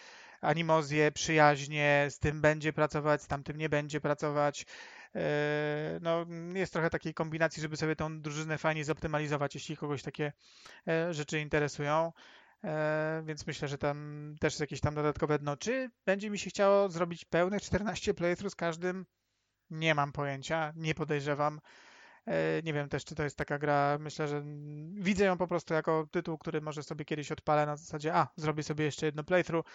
animozje, 0.41 1.12
przyjaźnie, 1.12 2.08
z 2.10 2.20
tym 2.20 2.41
będzie 2.41 2.74
pracować, 2.74 3.24
z 3.24 3.28
tamtym 3.28 3.58
nie 3.58 3.70
będzie 3.70 4.01
pracować. 4.01 4.66
E, 5.16 5.99
No, 6.01 6.26
jest 6.53 6.74
trochę 6.74 6.89
takiej 6.89 7.14
kombinacji, 7.14 7.62
żeby 7.62 7.78
sobie 7.78 7.95
tą 7.95 8.22
drużynę 8.22 8.58
fajnie 8.58 8.86
zoptymalizować, 8.86 9.55
jeśli 9.55 9.78
kogoś 9.78 10.03
takie 10.03 10.34
e, 10.88 11.14
rzeczy 11.14 11.39
interesują. 11.39 12.12
E, 12.64 13.22
Więc 13.26 13.47
myślę, 13.47 13.68
że 13.68 13.78
tam 13.78 14.36
też 14.39 14.53
jest 14.53 14.62
jakieś 14.62 14.82
tam 14.82 14.95
dodatkowe 14.95 15.39
dno. 15.39 15.58
Czy 15.58 15.89
będzie 16.05 16.30
mi 16.30 16.39
się 16.39 16.49
chciało 16.49 16.89
zrobić 16.89 17.26
pełnych 17.26 17.62
14 17.62 18.14
playthrough 18.14 18.51
z 18.51 18.55
każdym? 18.55 19.05
Nie 19.70 19.95
mam 19.95 20.12
pojęcia, 20.12 20.74
nie 20.76 20.95
podejrzewam. 20.95 21.60
E, 22.26 22.62
Nie 22.64 22.74
wiem 22.74 22.89
też, 22.89 23.05
czy 23.05 23.16
to 23.16 23.24
jest 23.24 23.38
taka 23.38 23.58
gra. 23.60 23.97
Myślę, 23.99 24.28
że 24.28 24.43
widzę 24.93 25.26
ją 25.26 25.38
po 25.38 25.47
prostu 25.47 25.74
jako 25.74 26.08
tytuł, 26.12 26.38
który 26.38 26.62
może 26.62 26.84
sobie 26.84 27.05
kiedyś 27.05 27.32
odpalę 27.32 27.66
na 27.66 27.76
zasadzie, 27.76 28.14
a, 28.16 28.28
zrobię 28.36 28.64
sobie 28.64 28.86
jeszcze 28.86 29.05
jedno 29.05 29.24
playthrough, 29.24 29.66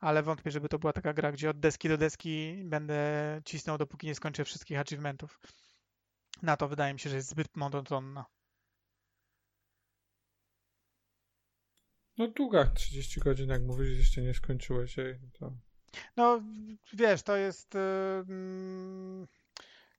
ale 0.00 0.22
wątpię, 0.22 0.50
żeby 0.50 0.68
to 0.68 0.78
była 0.78 0.92
taka 0.92 1.12
gra, 1.12 1.32
gdzie 1.32 1.50
od 1.50 1.60
deski 1.60 1.88
do 1.88 1.98
deski 1.98 2.62
będę 2.64 3.00
cisnął, 3.44 3.78
dopóki 3.78 4.06
nie 4.06 4.14
skończę 4.14 4.44
wszystkich 4.44 4.78
achievementów. 4.78 5.40
Na 6.42 6.56
to 6.56 6.68
wydaje 6.68 6.92
mi 6.94 7.00
się, 7.00 7.10
że 7.10 7.16
jest 7.16 7.28
zbyt 7.28 7.56
monotonna. 7.56 8.24
No 12.18 12.28
długa, 12.28 12.64
30 12.66 13.20
godzin, 13.20 13.48
jak 13.50 13.62
mówisz, 13.62 13.98
jeszcze 13.98 14.22
nie 14.22 14.34
skończyłeś 14.34 14.96
jej. 14.96 15.18
To... 15.38 15.52
No, 16.16 16.42
wiesz, 16.92 17.22
to 17.22 17.36
jest 17.36 17.74
y, 17.74 17.78
mm, 18.28 19.26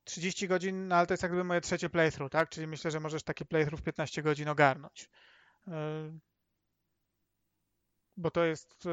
30 0.03 0.47
godzin, 0.47 0.88
no 0.88 0.95
ale 0.95 1.07
to 1.07 1.14
jest 1.14 1.24
jakby 1.24 1.43
moje 1.43 1.61
trzecie 1.61 1.89
playthrough, 1.89 2.32
tak? 2.32 2.49
Czyli 2.49 2.68
myślę, 2.68 2.91
że 2.91 2.99
możesz 2.99 3.24
takie 3.24 3.45
playthrough 3.45 3.82
w 3.82 3.84
15 3.84 4.24
godzin 4.24 4.47
ogarnąć. 4.49 5.09
Y, 5.68 5.72
Bo 8.18 8.32
to 8.32 8.43
jest 8.45 8.86
y, 8.86 8.89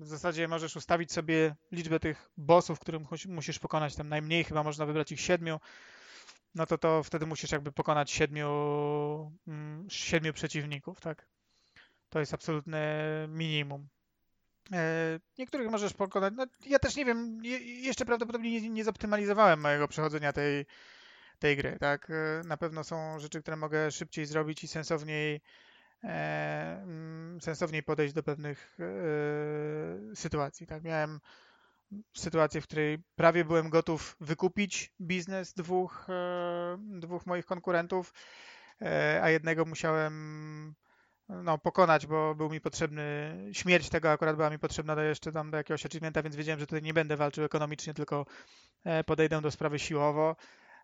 w 0.00 0.06
zasadzie 0.06 0.48
możesz 0.48 0.76
ustawić 0.76 1.12
sobie 1.12 1.54
liczbę 1.72 2.00
tych 2.00 2.30
bossów, 2.36 2.80
których 2.80 3.02
musi- 3.02 3.28
musisz 3.28 3.58
pokonać. 3.58 3.96
Tam 3.96 4.08
najmniej 4.08 4.44
chyba 4.44 4.62
można 4.62 4.86
wybrać 4.86 5.12
ich 5.12 5.20
siedmiu. 5.20 5.60
No 6.54 6.66
to 6.66 6.78
to 6.78 7.02
wtedy 7.02 7.26
musisz 7.26 7.52
jakby 7.52 7.72
pokonać 7.72 8.10
siedmiu, 8.10 8.48
mm, 9.48 9.86
siedmiu 9.90 10.32
przeciwników, 10.32 11.00
tak? 11.00 11.26
To 12.12 12.20
jest 12.20 12.34
absolutne 12.34 13.04
minimum. 13.28 13.88
E, 14.72 15.20
Niektórych 15.38 15.70
możesz 15.70 15.92
pokonać. 15.92 16.34
No, 16.36 16.46
ja 16.66 16.78
też 16.78 16.96
nie 16.96 17.04
wiem, 17.04 17.44
je, 17.44 17.58
jeszcze 17.58 18.04
prawdopodobnie 18.04 18.60
nie, 18.60 18.70
nie 18.70 18.84
zoptymalizowałem 18.84 19.60
mojego 19.60 19.88
przechodzenia 19.88 20.32
tej, 20.32 20.66
tej 21.38 21.56
gry, 21.56 21.76
tak? 21.80 22.10
E, 22.10 22.42
Na 22.46 22.56
pewno 22.56 22.84
są 22.84 23.18
rzeczy, 23.18 23.42
które 23.42 23.56
mogę 23.56 23.90
szybciej 23.90 24.26
zrobić 24.26 24.64
i 24.64 24.68
sensowniej, 24.68 25.40
e, 26.04 26.80
mm, 26.82 27.40
sensowniej 27.40 27.82
podejść 27.82 28.14
do 28.14 28.22
pewnych 28.22 28.78
e, 28.80 30.16
sytuacji, 30.16 30.66
tak? 30.66 30.82
Miałem 30.84 31.20
sytuację, 32.16 32.60
w 32.60 32.66
której 32.66 32.98
prawie 33.16 33.44
byłem 33.44 33.70
gotów 33.70 34.16
wykupić 34.20 34.94
biznes 35.00 35.52
dwóch, 35.54 36.06
e, 36.08 36.78
dwóch 37.00 37.26
moich 37.26 37.46
konkurentów, 37.46 38.14
e, 38.82 39.20
a 39.22 39.30
jednego 39.30 39.64
musiałem 39.64 40.74
no, 41.44 41.58
pokonać, 41.58 42.06
bo 42.06 42.34
był 42.34 42.50
mi 42.50 42.60
potrzebny, 42.60 43.36
śmierć 43.52 43.88
tego 43.88 44.10
akurat 44.10 44.36
była 44.36 44.50
mi 44.50 44.58
potrzebna 44.58 44.96
do 44.96 45.02
jeszcze 45.02 45.32
tam 45.32 45.50
do 45.50 45.56
jakiegoś 45.56 45.86
achievementa, 45.86 46.22
więc 46.22 46.36
wiedziałem, 46.36 46.60
że 46.60 46.66
tutaj 46.66 46.82
nie 46.82 46.94
będę 46.94 47.16
walczył 47.16 47.44
ekonomicznie, 47.44 47.94
tylko 47.94 48.26
e, 48.84 49.04
podejdę 49.04 49.40
do 49.40 49.50
sprawy 49.50 49.78
siłowo. 49.78 50.36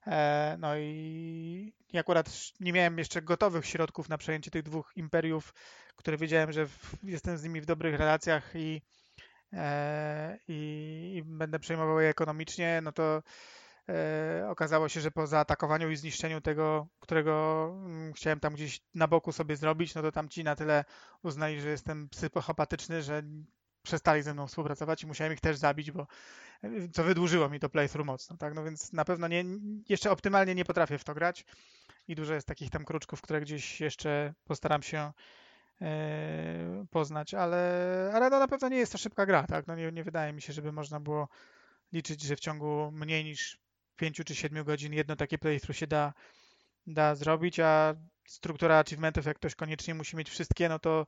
E, 0.07 0.57
No 0.61 0.77
i 0.79 1.73
akurat 1.99 2.31
nie 2.61 2.73
miałem 2.73 2.99
jeszcze 2.99 3.23
gotowych 3.23 3.67
środków 3.67 4.09
na 4.09 4.19
przejęcie 4.19 4.51
tych 4.51 4.63
dwóch 4.63 4.93
imperiów, 4.97 5.55
które 5.97 6.17
wiedziałem, 6.17 6.53
że 6.53 6.67
jestem 7.03 7.39
z 7.39 7.43
nimi 7.45 7.61
w 7.61 7.67
dobrych 7.67 7.99
relacjach 7.99 8.51
i, 8.55 8.83
e, 9.53 10.39
i, 10.49 11.13
i 11.17 11.23
będę 11.25 11.59
przejmował 11.59 12.01
je 12.01 12.09
ekonomicznie, 12.09 12.81
no 12.83 12.93
to 12.93 13.23
okazało 14.49 14.89
się, 14.89 15.01
że 15.01 15.11
po 15.11 15.27
zaatakowaniu 15.27 15.91
i 15.91 15.97
zniszczeniu 15.97 16.41
tego, 16.41 16.87
którego 17.01 17.65
mm, 17.85 18.13
chciałem 18.13 18.41
tam 18.41 18.55
gdzieś 18.55 18.81
na 18.95 19.09
boku 19.09 19.33
sobie 19.33 19.57
zrobić, 19.57 19.95
no 19.95 20.03
to 20.03 20.13
tam 20.13 20.29
ci 20.29 20.45
na 20.45 20.57
tyle 20.57 20.85
uznali, 21.23 21.61
że 21.61 21.69
jestem 21.69 22.09
psychopatyczny, 22.09 23.03
że 23.03 23.23
przestali 23.83 24.23
ze 24.23 24.35
mną 24.35 24.47
współpracować 24.47 25.03
i 25.03 25.07
musiałem 25.07 25.33
ich 25.33 25.41
też 25.41 25.57
zabić, 25.57 25.91
bo 25.91 26.07
e, 26.63 26.89
co 26.93 27.05
wydłużyło 27.05 27.49
mi 27.49 27.61
to 27.61 27.69
playthrough 27.69 28.07
mocno, 28.07 28.37
tak? 28.37 28.55
No 28.55 28.65
więc 28.65 28.93
na 28.93 29.05
pewno 29.05 29.29
nie, 29.29 29.45
jeszcze 29.89 30.11
optymalnie 30.11 30.55
nie 30.55 30.65
potrafię 30.65 30.99
w 30.99 31.05
to 31.05 31.15
grać 31.15 31.45
i 32.09 32.15
dużo 32.15 32.35
jest 32.35 32.47
takich 32.47 32.71
tam 32.71 32.85
kruczków, 32.85 33.21
które 33.21 33.41
gdzieś 33.41 33.81
jeszcze 33.81 34.35
postaram 34.45 34.83
się 34.83 35.13
e, 35.81 36.87
poznać, 36.91 37.35
ale, 37.35 38.11
ale 38.15 38.31
no 38.31 38.39
na 38.39 38.49
pewno 38.49 38.69
nie 38.69 38.79
jest 38.79 38.93
to 38.93 38.99
szybka 38.99 39.27
gra, 39.27 39.47
tak? 39.47 39.67
No 39.67 39.75
nie, 39.75 39.93
nie 39.93 40.05
wydaje 40.05 40.33
mi 40.33 40.43
się, 40.43 40.53
żeby 40.53 40.73
można 40.73 41.01
było 41.01 41.29
liczyć, 41.93 42.23
że 42.23 42.37
w 42.37 42.41
ciągu 42.41 42.91
mniej 42.93 43.25
niż 43.25 43.59
5 43.99 44.21
czy 44.27 44.35
7 44.35 44.65
godzin 44.65 44.93
jedno 44.93 45.17
takie 45.17 45.39
playthrough 45.39 45.77
się 45.77 45.87
da, 45.87 46.13
da 46.87 47.15
zrobić, 47.15 47.61
a 47.61 47.95
struktura 48.29 48.79
achievementów, 48.79 49.27
jak 49.27 49.37
ktoś 49.37 49.55
koniecznie 49.55 49.95
musi 49.95 50.17
mieć 50.17 50.31
wszystkie, 50.31 50.69
no 50.69 50.79
to 50.79 51.07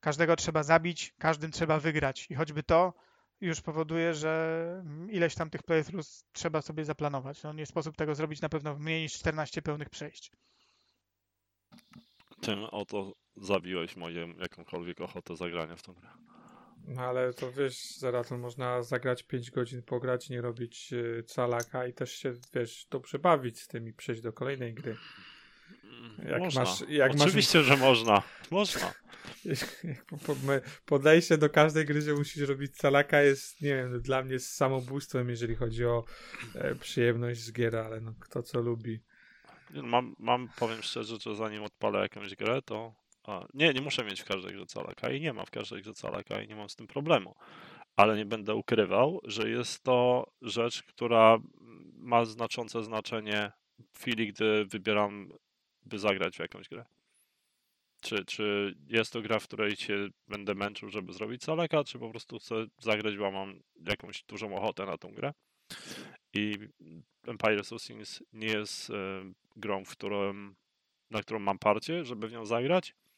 każdego 0.00 0.36
trzeba 0.36 0.62
zabić, 0.62 1.14
każdym 1.18 1.50
trzeba 1.50 1.78
wygrać 1.80 2.26
i 2.30 2.34
choćby 2.34 2.62
to 2.62 2.94
już 3.40 3.60
powoduje, 3.60 4.14
że 4.14 4.84
ileś 5.10 5.34
tam 5.34 5.50
tych 5.50 5.62
playthroughs 5.62 6.24
trzeba 6.32 6.62
sobie 6.62 6.84
zaplanować. 6.84 7.42
No 7.42 7.52
nie 7.52 7.66
sposób 7.66 7.96
tego 7.96 8.14
zrobić 8.14 8.40
na 8.40 8.48
pewno 8.48 8.74
w 8.74 8.80
mniej 8.80 9.02
niż 9.02 9.12
14 9.12 9.62
pełnych 9.62 9.90
przejść. 9.90 10.32
Tym 12.40 12.64
oto 12.64 13.12
zabiłeś 13.36 13.96
moją 13.96 14.28
jakąkolwiek 14.28 15.00
ochotę 15.00 15.36
zagrania 15.36 15.76
w 15.76 15.82
tą 15.82 15.92
grę. 15.94 16.08
No 16.86 17.02
ale 17.02 17.34
to 17.34 17.52
wiesz, 17.52 17.98
Zeraton, 17.98 18.40
można 18.40 18.82
zagrać 18.82 19.22
5 19.22 19.50
godzin, 19.50 19.82
pograć, 19.82 20.30
nie 20.30 20.40
robić 20.40 20.92
y, 20.92 21.24
calaka 21.26 21.86
i 21.86 21.92
też 21.92 22.12
się, 22.12 22.34
wiesz, 22.54 22.86
dobrze 22.90 23.18
bawić 23.18 23.60
z 23.60 23.68
tym 23.68 23.88
i 23.88 23.92
przejść 23.92 24.22
do 24.22 24.32
kolejnej 24.32 24.74
gry. 24.74 24.96
Jak 26.28 26.40
można. 26.40 26.62
masz- 26.62 26.88
jak 26.88 27.12
masz- 27.12 27.22
Oczywiście, 27.26 27.62
że 27.62 27.76
można. 27.76 28.22
Można. 28.50 28.92
Podejście 30.86 31.38
do 31.38 31.50
każdej 31.50 31.84
gry, 31.84 32.02
że 32.02 32.14
musisz 32.14 32.48
robić 32.48 32.76
calaka 32.76 33.22
jest, 33.22 33.60
nie 33.62 33.74
wiem, 33.74 34.00
dla 34.02 34.22
mnie 34.22 34.32
jest 34.32 34.54
samobójstwem, 34.54 35.28
jeżeli 35.30 35.54
chodzi 35.54 35.84
o 35.84 36.04
e, 36.54 36.74
przyjemność 36.74 37.40
z 37.40 37.52
gier, 37.52 37.76
ale 37.76 38.00
no 38.00 38.14
kto 38.20 38.42
co 38.42 38.60
lubi. 38.60 39.00
Mam, 39.70 40.14
mam, 40.18 40.48
powiem 40.58 40.82
szczerze, 40.82 41.16
że 41.20 41.36
zanim 41.36 41.62
odpalę 41.62 41.98
jakąś 42.00 42.34
grę, 42.34 42.62
to. 42.62 42.94
A, 43.24 43.46
nie, 43.54 43.72
nie 43.72 43.80
muszę 43.80 44.04
mieć 44.04 44.20
w 44.20 44.24
każdej 44.24 44.52
grze 44.52 44.66
calaka 44.66 45.10
i 45.10 45.20
nie 45.20 45.32
mam 45.32 45.46
w 45.46 45.50
każdej 45.50 45.82
grze 45.82 45.94
calaka 45.94 46.42
i 46.42 46.48
nie 46.48 46.56
mam 46.56 46.68
z 46.68 46.76
tym 46.76 46.86
problemu. 46.86 47.34
Ale 47.96 48.16
nie 48.16 48.26
będę 48.26 48.54
ukrywał, 48.54 49.20
że 49.24 49.50
jest 49.50 49.82
to 49.82 50.26
rzecz, 50.42 50.82
która 50.82 51.38
ma 51.94 52.24
znaczące 52.24 52.84
znaczenie 52.84 53.52
w 53.92 53.98
chwili, 53.98 54.32
gdy 54.32 54.64
wybieram, 54.64 55.32
by 55.84 55.98
zagrać 55.98 56.36
w 56.36 56.40
jakąś 56.40 56.68
grę. 56.68 56.84
Czy, 58.02 58.24
czy 58.24 58.74
jest 58.86 59.12
to 59.12 59.22
gra, 59.22 59.38
w 59.38 59.44
której 59.44 59.76
się 59.76 60.08
będę 60.28 60.54
męczył, 60.54 60.88
żeby 60.88 61.12
zrobić 61.12 61.42
calaka, 61.42 61.84
czy 61.84 61.98
po 61.98 62.10
prostu 62.10 62.38
chcę 62.38 62.54
zagrać, 62.78 63.16
bo 63.16 63.30
mam 63.30 63.60
jakąś 63.88 64.22
dużą 64.22 64.56
ochotę 64.56 64.86
na 64.86 64.98
tą 64.98 65.12
grę. 65.12 65.32
I 66.34 66.54
Empires 67.26 67.72
of 67.72 67.82
Sins 67.82 68.22
nie 68.32 68.46
jest 68.46 68.90
e, 68.90 68.94
grą, 69.56 69.84
w 69.84 69.96
na 71.10 71.22
którą 71.22 71.38
mam 71.38 71.58
parcie, 71.58 72.04
żeby 72.04 72.28
w 72.28 72.32
nią 72.32 72.46
zagrać, 72.46 72.94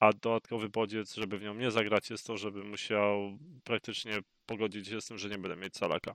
a 0.00 0.12
dodatkowy 0.12 0.68
bodziec, 0.68 1.14
żeby 1.14 1.38
w 1.38 1.42
nią 1.42 1.54
nie 1.54 1.70
zagrać, 1.70 2.10
jest 2.10 2.26
to, 2.26 2.36
żeby 2.36 2.64
musiał 2.64 3.38
praktycznie 3.64 4.18
pogodzić 4.46 4.88
się 4.88 5.00
z 5.00 5.06
tym, 5.06 5.18
że 5.18 5.28
nie 5.28 5.38
będę 5.38 5.56
mieć 5.56 5.74
calaka. 5.74 6.14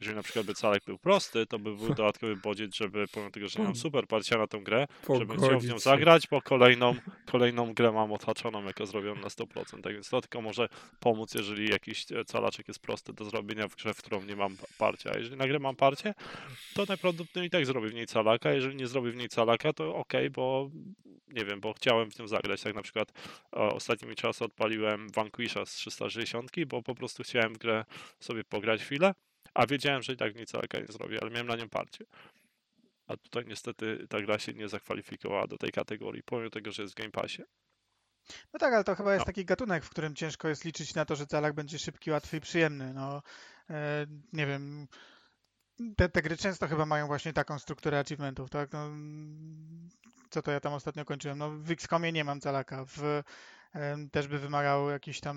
Jeżeli 0.00 0.16
na 0.16 0.22
przykład 0.22 0.46
by 0.46 0.54
calak 0.54 0.84
był 0.84 0.98
prosty, 0.98 1.46
to 1.46 1.58
by 1.58 1.76
był 1.76 1.88
dodatkowy 1.94 2.36
bodziec, 2.36 2.74
żeby 2.74 3.08
pomimo 3.08 3.30
tego, 3.30 3.48
że 3.48 3.58
nie 3.58 3.64
mam 3.64 3.76
super 3.76 4.06
parcia 4.06 4.38
na 4.38 4.46
tą 4.46 4.64
grę, 4.64 4.86
żebym 5.18 5.36
chciał 5.38 5.60
w 5.60 5.64
nią 5.66 5.78
zagrać, 5.78 6.26
bo 6.28 6.42
kolejną, 6.42 6.94
kolejną 7.26 7.74
grę 7.74 7.92
mam 7.92 8.12
odhaczoną 8.12 8.64
jako 8.64 8.86
zrobioną 8.86 9.20
na 9.20 9.28
100%. 9.28 9.80
Tak 9.80 9.92
więc 9.94 10.08
to 10.10 10.20
tylko 10.20 10.40
może 10.42 10.68
pomóc, 11.00 11.34
jeżeli 11.34 11.70
jakiś 11.70 12.12
e, 12.12 12.24
calaczek 12.24 12.68
jest 12.68 12.80
prosty 12.80 13.12
do 13.12 13.24
zrobienia 13.24 13.68
w 13.68 13.76
grze, 13.76 13.94
w 13.94 13.98
którą 13.98 14.22
nie 14.22 14.36
mam 14.36 14.56
pa- 14.56 14.66
parcia. 14.78 15.10
A 15.14 15.18
jeżeli 15.18 15.36
na 15.36 15.48
grę 15.48 15.58
mam 15.58 15.76
parcie, 15.76 16.14
to 16.74 16.84
najprawdopodobniej 16.88 17.46
i 17.46 17.50
tak 17.50 17.66
zrobię 17.66 17.88
w 17.88 17.94
niej 17.94 18.06
calaka. 18.06 18.52
Jeżeli 18.52 18.76
nie 18.76 18.86
zrobię 18.86 19.10
w 19.10 19.16
niej 19.16 19.28
calaka, 19.28 19.72
to 19.72 19.94
ok, 19.94 20.12
bo 20.32 20.70
nie 21.28 21.44
wiem, 21.44 21.60
bo 21.60 21.72
chciałem 21.72 22.10
w 22.10 22.18
nią 22.18 22.28
zagrać. 22.28 22.62
Tak 22.62 22.74
na 22.74 22.82
przykład 22.82 23.12
ostatnimi 23.50 24.16
czasy 24.16 24.44
odpaliłem 24.44 25.08
Vanquisha 25.10 25.66
z 25.66 25.70
360, 25.70 26.50
bo 26.66 26.82
po 26.82 26.94
prostu 26.94 27.22
chciałem 27.22 27.54
w 27.54 27.58
grę 27.58 27.84
sobie 28.20 28.44
pograć 28.44 28.82
chwilę, 28.82 29.14
a 29.54 29.66
wiedziałem, 29.66 30.02
że 30.02 30.12
i 30.12 30.16
tak 30.16 30.32
calaka 30.46 30.78
nie 30.80 30.86
zrobię, 30.86 31.18
ale 31.22 31.30
miałem 31.30 31.46
na 31.46 31.56
nią 31.56 31.68
parcie. 31.68 32.04
A 33.06 33.16
tutaj 33.16 33.44
niestety 33.46 34.06
ta 34.08 34.20
gra 34.20 34.38
się 34.38 34.52
nie 34.52 34.68
zakwalifikowała 34.68 35.46
do 35.46 35.58
tej 35.58 35.70
kategorii, 35.70 36.22
pomimo 36.22 36.50
tego, 36.50 36.72
że 36.72 36.82
jest 36.82 36.94
w 36.94 36.96
Game 36.96 37.10
Passie. 37.10 37.42
No 38.52 38.58
tak, 38.58 38.74
ale 38.74 38.84
to 38.84 38.94
chyba 38.94 39.12
jest 39.12 39.22
No. 39.22 39.26
taki 39.26 39.44
gatunek, 39.44 39.84
w 39.84 39.90
którym 39.90 40.14
ciężko 40.14 40.48
jest 40.48 40.64
liczyć 40.64 40.94
na 40.94 41.04
to, 41.04 41.16
że 41.16 41.26
calak 41.26 41.54
będzie 41.54 41.78
szybki, 41.78 42.10
łatwy 42.10 42.36
i 42.36 42.40
przyjemny. 42.40 42.94
No, 42.94 43.22
e, 43.70 44.06
nie 44.32 44.46
wiem. 44.46 44.88
Te, 45.96 46.08
te 46.08 46.22
gry 46.22 46.36
często 46.36 46.68
chyba 46.68 46.86
mają 46.86 47.06
właśnie 47.06 47.32
taką 47.32 47.58
strukturę 47.58 47.98
achievementów, 47.98 48.50
tak? 48.50 48.72
No, 48.72 48.86
mm, 48.86 49.88
co 50.30 50.42
to 50.42 50.50
ja 50.50 50.60
tam 50.60 50.72
ostatnio 50.72 51.04
kończyłem? 51.04 51.38
No, 51.38 51.50
w 51.50 51.70
XCOMie 51.70 52.12
nie 52.12 52.24
mam 52.24 52.40
calaka. 52.40 52.84
W, 52.84 53.22
też 54.12 54.28
by 54.28 54.38
wymagał 54.38 54.90
jakichś 54.90 55.20
tam 55.20 55.36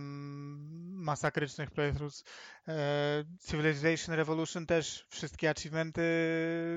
masakrycznych 0.93 1.71
playthroughs. 1.71 2.23
E, 2.67 3.23
Civilization 3.47 4.15
Revolution 4.15 4.65
też 4.65 5.05
wszystkie 5.09 5.49
achievementy, 5.49 6.01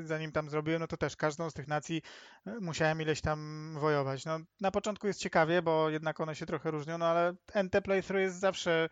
zanim 0.05 0.33
tam 0.33 0.51
zrobiłem, 0.51 0.81
no 0.81 0.87
to 0.87 0.97
też 0.97 1.17
każdą 1.17 1.51
z 1.51 1.55
tych 1.55 1.69
nacji 1.69 2.03
e, 2.47 2.61
musiałem 2.61 3.03
ileś 3.03 3.21
tam 3.21 3.71
wojować. 3.79 4.25
No, 4.25 4.39
na 4.61 4.71
początku 4.71 5.07
jest 5.07 5.21
ciekawie, 5.21 5.62
bo 5.62 5.91
jednak 5.91 6.21
one 6.21 6.35
się 6.35 6.47
trochę 6.47 6.71
różnią, 6.71 6.99
no 6.99 7.07
ale 7.07 7.35
NT 7.65 7.83
playthrough 7.85 8.23
jest 8.23 8.39
zawsze 8.39 8.89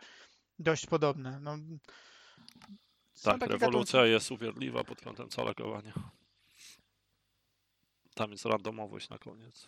dość 0.59 0.85
podobne. 0.85 1.39
No, 1.39 1.57
Tak, 3.23 3.41
rewolucja 3.41 4.05
jest 4.05 4.31
uwierdliwa 4.31 4.83
pod 4.83 5.01
kątem 5.01 5.29
calakowania. 5.29 5.93
Tam 8.13 8.31
jest 8.31 8.45
randomowość 8.45 9.09
na 9.09 9.17
koniec. 9.17 9.67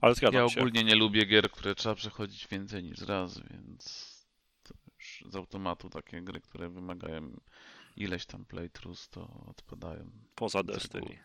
Ale 0.00 0.14
zgadzam 0.14 0.42
Ja 0.42 0.48
się. 0.48 0.60
ogólnie 0.60 0.84
nie 0.84 0.94
lubię 0.94 1.26
gier, 1.26 1.50
które 1.50 1.74
trzeba 1.74 1.94
przechodzić 1.94 2.48
więcej 2.48 2.82
niż 2.82 3.00
raz, 3.00 3.38
więc 3.50 4.04
to 4.62 4.74
już 4.98 5.24
z 5.28 5.36
automatu 5.36 5.90
takie 5.90 6.22
gry, 6.22 6.40
które 6.40 6.68
wymagają 6.70 7.40
ileś 7.96 8.26
tam 8.26 8.44
playthroughs, 8.44 9.08
to 9.08 9.44
odpadają. 9.46 10.10
Poza. 10.34 10.62
Destiny. 10.62 11.18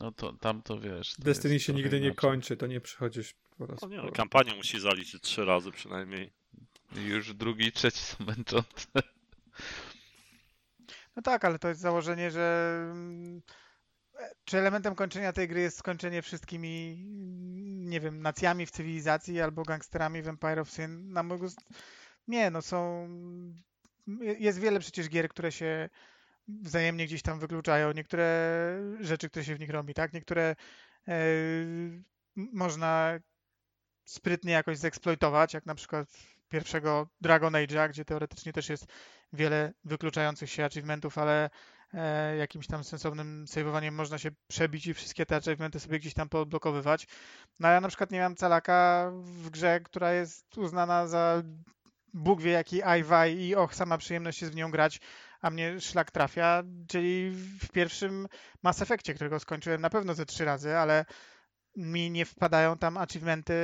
No 0.00 0.12
to 0.12 0.32
tam 0.32 0.62
to 0.62 0.80
wiesz. 0.80 1.14
To 1.14 1.22
Destiny 1.22 1.60
się 1.60 1.72
nigdy 1.72 2.00
nie 2.00 2.06
inaczej. 2.06 2.16
kończy, 2.16 2.56
to 2.56 2.66
nie 2.66 2.80
przychodzisz 2.80 3.34
po 3.58 3.66
raz 3.66 3.82
No 3.82 3.88
nie, 3.88 3.96
po... 4.00 4.02
no, 4.06 4.12
kampanię 4.12 4.54
musi 4.54 4.80
zaliczyć 4.80 5.22
trzy 5.22 5.44
razy 5.44 5.70
przynajmniej. 5.72 6.32
Już 6.96 7.34
drugi 7.34 7.66
i 7.66 7.72
trzeci 7.72 7.98
są 7.98 8.24
męczące. 8.24 8.86
No 11.16 11.22
tak, 11.22 11.44
ale 11.44 11.58
to 11.58 11.68
jest 11.68 11.80
założenie, 11.80 12.30
że 12.30 12.76
mm, 12.92 13.42
czy 14.44 14.58
elementem 14.58 14.94
kończenia 14.94 15.32
tej 15.32 15.48
gry 15.48 15.60
jest 15.60 15.78
skończenie 15.78 16.22
wszystkimi, 16.22 16.92
mm, 16.92 17.88
nie 17.90 18.00
wiem, 18.00 18.22
nacjami 18.22 18.66
w 18.66 18.70
cywilizacji 18.70 19.40
albo 19.40 19.62
gangsterami 19.62 20.22
w 20.22 20.28
Empire 20.28 20.58
of 20.58 20.70
Sin? 20.70 21.12
Na 21.12 21.22
mój 21.22 21.38
gust... 21.38 21.58
Nie, 22.28 22.50
no 22.50 22.62
są... 22.62 23.08
Jest 24.38 24.58
wiele 24.60 24.80
przecież 24.80 25.08
gier, 25.08 25.28
które 25.28 25.52
się 25.52 25.88
wzajemnie 26.48 27.06
gdzieś 27.06 27.22
tam 27.22 27.38
wykluczają. 27.38 27.92
Niektóre 27.92 28.26
rzeczy, 29.00 29.30
które 29.30 29.44
się 29.44 29.54
w 29.54 29.60
nich 29.60 29.70
robi, 29.70 29.94
tak? 29.94 30.12
Niektóre 30.12 30.56
m- 31.06 32.04
można 32.36 33.18
sprytnie 34.04 34.52
jakoś 34.52 34.78
zeksploitować, 34.78 35.54
jak 35.54 35.66
na 35.66 35.74
przykład 35.74 36.08
pierwszego 36.48 37.08
Dragon 37.20 37.52
Age'a, 37.52 37.88
gdzie 37.88 38.04
teoretycznie 38.04 38.52
też 38.52 38.68
jest 38.68 38.86
wiele 39.32 39.72
wykluczających 39.84 40.50
się 40.50 40.64
achievementów, 40.64 41.18
ale 41.18 41.50
e, 41.94 42.36
jakimś 42.36 42.66
tam 42.66 42.84
sensownym 42.84 43.46
saveowaniem 43.46 43.94
można 43.94 44.18
się 44.18 44.30
przebić 44.48 44.86
i 44.86 44.94
wszystkie 44.94 45.26
te 45.26 45.36
achievementy 45.36 45.80
sobie 45.80 45.98
gdzieś 45.98 46.14
tam 46.14 46.28
poodblokowywać. 46.28 47.06
No 47.60 47.68
ja 47.68 47.80
na 47.80 47.88
przykład 47.88 48.10
nie 48.10 48.20
mam 48.20 48.36
calaka 48.36 49.10
w 49.14 49.50
grze, 49.50 49.80
która 49.80 50.12
jest 50.12 50.58
uznana 50.58 51.06
za 51.06 51.42
Bóg 52.14 52.42
wie 52.42 52.50
jaki 52.50 52.82
ajwaj 52.82 53.38
i 53.38 53.54
och, 53.54 53.74
sama 53.74 53.98
przyjemność 53.98 54.40
jest 54.40 54.52
w 54.52 54.56
nią 54.56 54.70
grać, 54.70 55.00
a 55.40 55.50
mnie 55.50 55.80
szlak 55.80 56.10
trafia, 56.10 56.62
czyli 56.88 57.30
w 57.60 57.68
pierwszym 57.68 58.28
Mass 58.62 58.82
Effectie, 58.82 59.14
którego 59.14 59.40
skończyłem 59.40 59.80
na 59.80 59.90
pewno 59.90 60.14
ze 60.14 60.26
trzy 60.26 60.44
razy, 60.44 60.76
ale 60.76 61.04
mi 61.76 62.10
nie 62.10 62.24
wpadają 62.24 62.78
tam 62.78 62.96
achievementy 62.96 63.54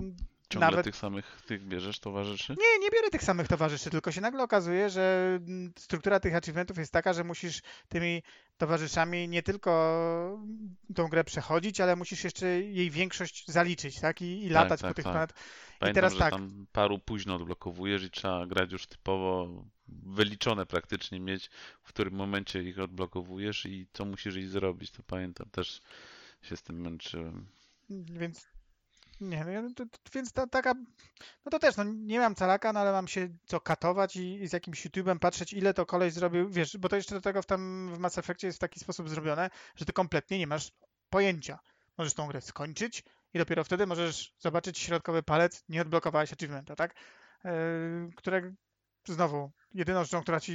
yy, 0.00 0.35
Ciągle 0.48 0.70
Nawet- 0.70 0.84
tych 0.84 0.96
samych 0.96 1.42
tych 1.46 1.64
bierzesz 1.64 1.98
towarzyszy? 1.98 2.52
nie, 2.52 2.84
nie 2.84 2.90
biorę 2.90 3.10
tych 3.10 3.22
samych 3.22 3.48
towarzyszy, 3.48 3.90
tylko 3.90 4.12
się 4.12 4.20
nagle 4.20 4.42
okazuje, 4.42 4.90
że 4.90 5.38
mm, 5.46 5.72
struktura 5.78 6.20
tych 6.20 6.34
achievementów 6.34 6.78
jest 6.78 6.92
taka, 6.92 7.12
że 7.12 7.24
musisz 7.24 7.62
tymi 7.88 8.22
towarzyszami 8.58 9.28
nie 9.28 9.42
tylko 9.42 9.70
tą 10.94 11.08
grę 11.08 11.24
przechodzić, 11.24 11.80
ale 11.80 11.96
musisz 11.96 12.24
jeszcze 12.24 12.46
jej 12.46 12.90
większość 12.90 13.44
zaliczyć, 13.48 14.00
tak? 14.00 14.22
I, 14.22 14.44
i 14.44 14.48
latać 14.48 14.80
tak, 14.80 14.90
po 14.90 14.94
tych 14.94 15.04
tak. 15.04 15.12
planet. 15.12 15.32
Pamiętam, 15.78 15.94
teraz 15.94 16.12
że 16.12 16.18
tak. 16.18 16.30
tam 16.30 16.66
paru 16.72 16.98
późno 16.98 17.34
odblokowujesz 17.34 18.02
i 18.02 18.10
trzeba 18.10 18.46
grać 18.46 18.72
już 18.72 18.86
typowo 18.86 19.48
wyliczone 19.88 20.66
praktycznie 20.66 21.20
mieć, 21.20 21.50
w 21.82 21.88
którym 21.88 22.14
momencie 22.14 22.62
ich 22.62 22.78
odblokowujesz 22.78 23.66
i 23.66 23.86
co 23.92 24.04
musisz 24.04 24.36
ich 24.36 24.48
zrobić. 24.48 24.90
To 24.90 25.02
pamiętam, 25.02 25.50
też 25.50 25.80
się 26.42 26.56
z 26.56 26.62
tym 26.62 26.80
męczyłem. 26.80 27.46
Więc 27.90 28.55
Nie, 29.20 29.44
no, 29.44 29.84
więc 30.14 30.32
ta, 30.32 30.46
taka, 30.46 30.74
no 31.44 31.50
to 31.50 31.58
też, 31.58 31.76
no 31.76 31.84
nie 31.84 32.18
mam 32.20 32.34
calaka, 32.34 32.72
no 32.72 32.80
ale 32.80 32.92
mam 32.92 33.08
się 33.08 33.28
co 33.46 33.60
katować 33.60 34.16
i, 34.16 34.42
i 34.42 34.48
z 34.48 34.52
jakimś 34.52 34.86
YouTube'em 34.86 35.18
patrzeć, 35.18 35.52
ile 35.52 35.74
to 35.74 35.86
koleś 35.86 36.12
zrobił, 36.12 36.50
wiesz, 36.50 36.76
bo 36.76 36.88
to 36.88 36.96
jeszcze 36.96 37.14
do 37.14 37.20
tego 37.20 37.42
w 37.42 37.46
tam 37.46 37.90
w 37.94 37.98
Mass 37.98 38.18
Effectie 38.18 38.46
jest 38.46 38.58
w 38.58 38.60
taki 38.60 38.80
sposób 38.80 39.08
zrobione, 39.08 39.50
że 39.76 39.84
ty 39.84 39.92
kompletnie 39.92 40.38
nie 40.38 40.46
masz 40.46 40.72
pojęcia. 41.10 41.58
Możesz 41.98 42.14
tą 42.14 42.26
grę 42.26 42.40
skończyć 42.40 43.04
i 43.34 43.38
dopiero 43.38 43.64
wtedy 43.64 43.86
możesz 43.86 44.34
zobaczyć 44.38 44.78
środkowy 44.78 45.22
palec, 45.22 45.64
nie 45.68 45.82
odblokowałeś 45.82 46.32
achievementa, 46.32 46.76
tak? 46.76 46.94
Yy, 47.44 47.50
które 48.16 48.52
znowu, 49.08 49.50
jedyną 49.74 50.04
rzeczą, 50.04 50.22
która 50.22 50.40
ci 50.40 50.52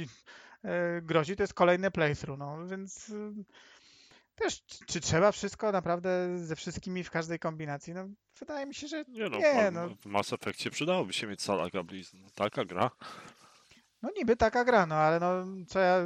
yy, 0.64 0.70
grozi, 1.02 1.36
to 1.36 1.42
jest 1.42 1.54
kolejny 1.54 1.90
playthrough, 1.90 2.38
no 2.38 2.66
więc 2.66 3.08
yy, 3.08 3.44
też, 4.42 4.62
czy- 4.66 4.84
czy 4.86 5.00
trzeba 5.00 5.32
wszystko 5.32 5.72
naprawdę 5.72 6.38
ze 6.38 6.56
wszystkimi 6.56 7.04
w 7.04 7.10
każdej 7.10 7.38
kombinacji? 7.38 7.94
No, 7.94 8.08
wydaje 8.38 8.66
mi 8.66 8.74
się, 8.74 8.88
że 8.88 9.04
Nie 9.08 9.28
no, 9.28 9.38
Nie, 9.38 9.70
w- 9.70 9.74
no. 9.74 9.88
w 9.88 10.06
Mass 10.06 10.32
Effectie 10.32 10.70
przydałoby 10.70 11.12
się 11.12 11.26
mieć 11.26 11.42
Salaga 11.42 11.82
Blizz. 11.82 12.14
No, 12.14 12.26
taka 12.34 12.64
gra. 12.64 12.90
no 14.02 14.10
niby 14.16 14.36
taka 14.36 14.64
gra, 14.64 14.86
no 14.86 14.94
ale 14.94 15.20
no 15.20 15.44
co 15.68 15.78
ja 15.78 15.96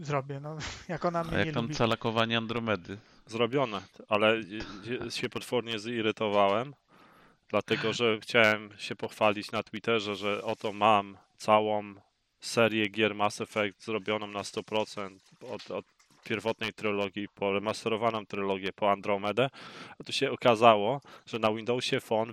zrobię, 0.00 0.40
no 0.40 0.56
jak 0.88 1.04
ona 1.04 1.20
A 1.20 1.24
mnie 1.24 1.36
jak 1.38 1.46
nie 1.46 1.52
tam 1.52 1.62
lubi. 1.62 1.74
calakowanie 1.74 2.38
Andromedy? 2.38 2.98
Zrobione, 3.26 3.82
ale 4.08 4.36
się 5.10 5.28
potwornie 5.28 5.78
zirytowałem, 5.78 6.74
dlatego 7.48 7.92
że 7.92 8.18
chciałem 8.20 8.70
się 8.78 8.96
pochwalić 8.96 9.52
na 9.52 9.62
Twitterze, 9.62 10.16
że 10.16 10.42
oto 10.44 10.72
mam 10.72 11.18
całą 11.36 11.94
serię 12.40 12.88
gier 12.88 13.14
Mass 13.14 13.40
Effect 13.40 13.84
zrobioną 13.84 14.26
na 14.26 14.40
100% 14.42 15.18
od, 15.50 15.70
od 15.70 15.84
pierwotnej 16.24 16.72
trylogii 16.72 17.28
po 17.34 17.52
remasterowaną 17.52 18.26
trylogię 18.26 18.72
po 18.72 18.90
Andromedę, 18.90 19.50
a 19.98 20.04
tu 20.04 20.12
się 20.12 20.30
okazało, 20.30 21.00
że 21.26 21.38
na 21.38 21.52
Windowsie 21.52 22.00
Phone 22.00 22.32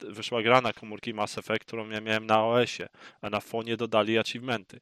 wyszła 0.00 0.42
gra 0.42 0.60
na 0.60 0.72
komórki 0.72 1.14
Mass 1.14 1.38
Effect, 1.38 1.64
którą 1.64 1.88
ja 1.88 2.00
miałem 2.00 2.26
na 2.26 2.46
OS-ie, 2.46 2.88
a 3.22 3.30
na 3.30 3.40
fonie 3.40 3.76
dodali 3.76 4.18
achievementy. 4.18 4.80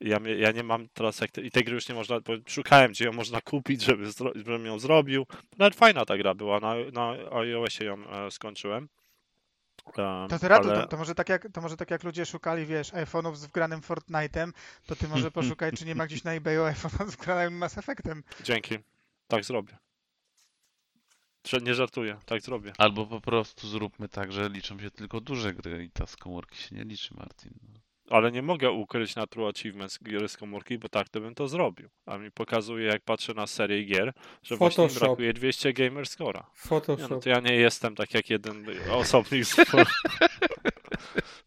Ja, 0.00 0.18
ja 0.38 0.52
nie 0.52 0.62
mam 0.62 0.88
teraz 0.94 1.20
jak 1.20 1.30
te, 1.30 1.40
i 1.40 1.50
tej 1.50 1.64
gry 1.64 1.74
już 1.74 1.88
nie 1.88 1.94
można, 1.94 2.20
szukałem 2.46 2.92
gdzie 2.92 3.04
ją 3.04 3.12
można 3.12 3.40
kupić, 3.40 3.82
żeby 3.82 4.12
zro, 4.12 4.32
żebym 4.34 4.66
ją 4.66 4.78
zrobił. 4.78 5.26
Nawet 5.58 5.74
fajna 5.74 6.04
ta 6.04 6.16
gra 6.16 6.34
była, 6.34 6.60
na, 6.60 6.74
na 6.92 7.16
iOSie 7.30 7.84
ją 7.84 8.08
e, 8.08 8.30
skończyłem. 8.30 8.88
Em, 9.86 10.28
To 10.28 10.38
ty 10.38 10.48
radu, 10.48 10.70
ale- 10.70 10.82
to, 10.82 10.88
to, 10.88 10.96
może 10.96 11.14
tak 11.14 11.28
jak, 11.28 11.46
to 11.52 11.60
może 11.60 11.76
tak 11.76 11.90
jak 11.90 12.02
ludzie 12.04 12.26
szukali, 12.26 12.66
wiesz, 12.66 12.92
iPhone'ów 12.92 13.36
z 13.36 13.46
wgranym 13.46 13.80
Fortnite'em, 13.80 14.52
to 14.86 14.96
ty 14.96 15.08
może 15.08 15.30
poszukaj, 15.40 15.72
czy 15.72 15.84
nie 15.84 15.94
ma 15.94 16.06
gdzieś 16.06 16.24
na 16.24 16.32
eBayu 16.32 16.62
iPhone'ów 16.62 17.10
z 17.10 17.14
wgranym 17.14 17.54
Mass 17.58 17.78
Effectem. 17.78 18.22
Dzięki. 18.44 18.78
Tak 19.28 19.44
zrobię. 19.44 19.76
Nie 21.62 21.74
żartuję, 21.74 22.18
tak 22.26 22.42
zrobię. 22.42 22.72
Albo 22.78 23.06
po 23.06 23.20
prostu 23.20 23.68
zróbmy 23.68 24.08
tak, 24.08 24.32
że 24.32 24.48
liczą 24.48 24.78
się 24.80 24.90
tylko 24.90 25.20
duże 25.20 25.54
gry 25.54 25.84
i 25.84 25.90
ta 25.90 26.06
z 26.06 26.16
komórki 26.16 26.56
się 26.58 26.76
nie 26.76 26.84
liczy, 26.84 27.14
Martin. 27.14 27.52
Ale 28.10 28.32
nie 28.32 28.42
mogę 28.42 28.70
ukryć 28.70 29.16
na 29.16 29.26
True 29.26 29.48
Achievements 29.48 29.98
gier 30.04 30.28
z 30.28 30.36
komórki, 30.36 30.78
bo 30.78 30.88
tak 30.88 31.08
to 31.08 31.20
bym 31.20 31.34
to 31.34 31.48
zrobił. 31.48 31.88
A 32.06 32.18
mi 32.18 32.30
pokazuje, 32.30 32.86
jak 32.86 33.02
patrzę 33.02 33.34
na 33.34 33.46
serię 33.46 33.84
gier, 33.84 34.12
że 34.42 34.56
właśnie 34.56 34.84
mi 34.84 34.90
Photoshop. 34.90 35.06
brakuje 35.08 35.32
200 35.32 35.72
gamer 35.72 36.04
score'a. 36.04 36.34
Nie, 36.34 36.40
no 36.40 36.68
Photoshop. 36.68 37.22
to 37.22 37.28
ja 37.30 37.40
nie 37.40 37.54
jestem 37.54 37.94
tak 37.94 38.14
jak 38.14 38.30
jeden 38.30 38.66
osobnik 38.90 39.44
z... 39.44 39.56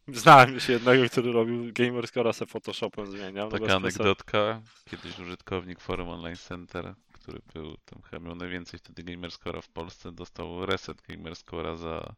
Znałem 0.08 0.54
już 0.54 0.70
jednego, 0.70 1.10
który 1.10 1.32
robił 1.32 1.74
gamer 1.74 2.06
score'a 2.06 2.34
se 2.34 2.46
Photoshopem 2.46 3.06
zmieniał. 3.06 3.52
Taka 3.52 3.76
anegdotka. 3.76 4.62
Kiedyś 4.90 5.20
użytkownik 5.20 5.80
forum 5.80 6.10
Online 6.10 6.36
Center, 6.36 6.94
który 7.12 7.42
był 7.54 7.78
tam 7.86 8.02
chyba 8.02 8.26
miał 8.26 8.36
najwięcej 8.36 8.80
wtedy 8.80 9.04
Gamerscora 9.04 9.62
w 9.62 9.70
Polsce, 9.70 10.12
dostał 10.12 10.66
reset 10.66 11.02
Gamerscora 11.02 11.76
za 11.76 12.16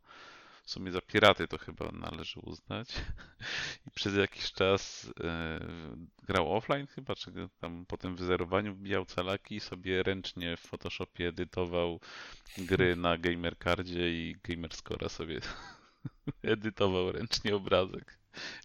w 0.69 0.71
sumie 0.71 0.91
za 0.91 1.01
piraty 1.01 1.47
to 1.47 1.57
chyba 1.57 1.91
należy 1.91 2.39
uznać. 2.39 2.89
I 3.87 3.91
przez 3.91 4.15
jakiś 4.15 4.51
czas 4.51 5.11
e, 5.23 5.59
grał 6.27 6.57
offline 6.57 6.87
chyba, 6.87 7.15
czy 7.15 7.31
tam 7.59 7.85
po 7.85 7.97
tym 7.97 8.15
wyzerowaniu 8.15 8.73
wbijał 8.75 9.05
calaki 9.05 9.55
i 9.55 9.59
sobie 9.59 10.03
ręcznie 10.03 10.57
w 10.57 10.59
Photoshopie 10.59 11.27
edytował 11.27 11.99
gry 12.57 12.95
na 12.95 13.17
Gamercardzie 13.17 14.09
i 14.11 14.35
Gamerscora 14.43 15.09
sobie 15.09 15.39
edytował 16.43 17.11
ręcznie 17.11 17.55
obrazek 17.55 18.17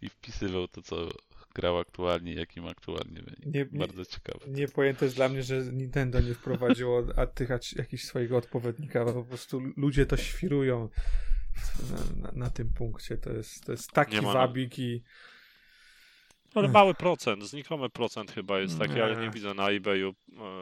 i 0.03 0.09
wpisywał 0.09 0.69
to, 0.69 0.83
co 0.83 1.09
grał 1.55 1.79
aktualnie, 1.79 2.35
jakim 2.35 2.67
aktualnie 2.67 3.23
będzie. 3.23 3.51
Nie- 3.51 3.67
nie- 3.73 3.79
Bardzo 3.79 4.05
ciekawe. 4.05 4.47
Niepojęte 4.49 5.05
jest 5.05 5.17
dla 5.17 5.29
mnie, 5.29 5.43
że 5.43 5.63
Nintendo 5.73 6.21
nie 6.21 6.35
wprowadziło 6.35 7.03
a 7.17 7.27
tych 7.27 7.49
jakichś 7.77 8.05
swojego 8.05 8.37
odpowiednika, 8.37 9.05
bo 9.05 9.13
po 9.13 9.25
prostu 9.25 9.61
ludzie 9.77 10.07
to 10.07 10.17
świrują 10.17 10.89
na, 11.91 12.23
na, 12.23 12.33
na 12.39 12.51
tym 12.51 12.69
punkcie. 12.75 13.17
To 13.17 13.33
jest, 13.33 13.65
to 13.65 13.73
jest 13.73 13.93
taki 13.93 14.15
Nie 14.15 14.23
ma- 14.23 14.33
wabik 14.33 14.79
i 14.79 15.03
Ale 16.55 16.69
mały 16.69 16.95
procent, 16.95 17.43
znikomy 17.45 17.91
procent 17.91 18.33
chyba 18.33 18.59
jest 18.61 18.79
taki, 18.79 19.01
ale 19.01 19.17
nie 19.17 19.23
Nie. 19.23 19.31
widzę 19.31 19.55
na 19.55 19.71
eBayu 19.71 20.15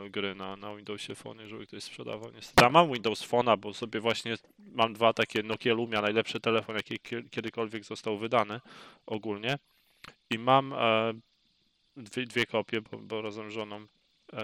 e, 0.07 0.11
gry 0.11 0.35
na, 0.35 0.57
na 0.57 0.77
Windowsie 0.77 1.15
Phone, 1.15 1.49
żeby 1.49 1.67
ktoś 1.67 1.83
sprzedawał. 1.85 2.31
Niestety. 2.33 2.65
Ja 2.65 2.71
mam 2.71 2.93
Windows 2.93 3.29
Phone'a, 3.29 3.59
bo 3.59 3.75
sobie 3.75 4.01
właśnie 4.01 4.35
mam 4.59 4.93
dwa 4.93 5.13
takie 5.13 5.43
Nokia 5.43 5.75
Lumia, 5.75 6.03
najlepszy 6.03 6.41
telefon, 6.41 6.77
jaki 6.77 6.95
kie- 7.01 7.29
kiedykolwiek 7.31 7.85
został 7.85 8.19
wydany 8.19 8.61
ogólnie. 9.07 9.59
I 10.31 10.39
mam 10.39 10.73
e, 10.73 11.13
dwie, 11.97 12.27
dwie 12.27 12.47
kopie, 12.47 12.81
bo, 12.81 12.99
bo 12.99 13.23
razem 13.23 13.51
z 13.51 13.55
żoną 13.55 13.87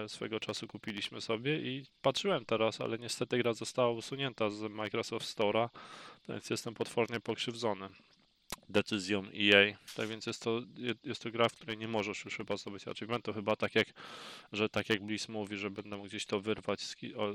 swego 0.07 0.39
czasu 0.39 0.67
kupiliśmy 0.67 1.21
sobie 1.21 1.59
i 1.59 1.85
patrzyłem 2.01 2.45
teraz, 2.45 2.81
ale 2.81 2.97
niestety 2.97 3.37
gra 3.37 3.53
została 3.53 3.89
usunięta 3.91 4.49
z 4.49 4.61
Microsoft 4.71 5.37
Store'a, 5.37 5.69
więc 6.29 6.49
jestem 6.49 6.73
potwornie 6.73 7.19
pokrzywdzony 7.19 7.89
decyzją 8.69 9.23
EA. 9.23 9.77
Tak 9.95 10.07
więc 10.09 10.25
jest 10.25 10.41
to, 10.43 10.61
je- 10.77 10.93
jest 11.03 11.21
to 11.21 11.31
gra, 11.31 11.49
w 11.49 11.53
której 11.53 11.77
nie 11.77 11.87
możesz 11.87 12.25
już 12.25 12.37
chyba 12.37 12.57
zdobyć 12.57 12.87
achievementu. 12.87 13.33
Chyba 13.33 13.55
tak 13.55 13.75
jak, 13.75 13.87
że 14.51 14.69
tak 14.69 14.89
jak 14.89 15.03
Bliss 15.05 15.29
mówi, 15.29 15.57
że 15.57 15.69
będę 15.71 15.97
mógł 15.97 16.07
gdzieś 16.09 16.25
to 16.25 16.39
wyrwać 16.41 16.81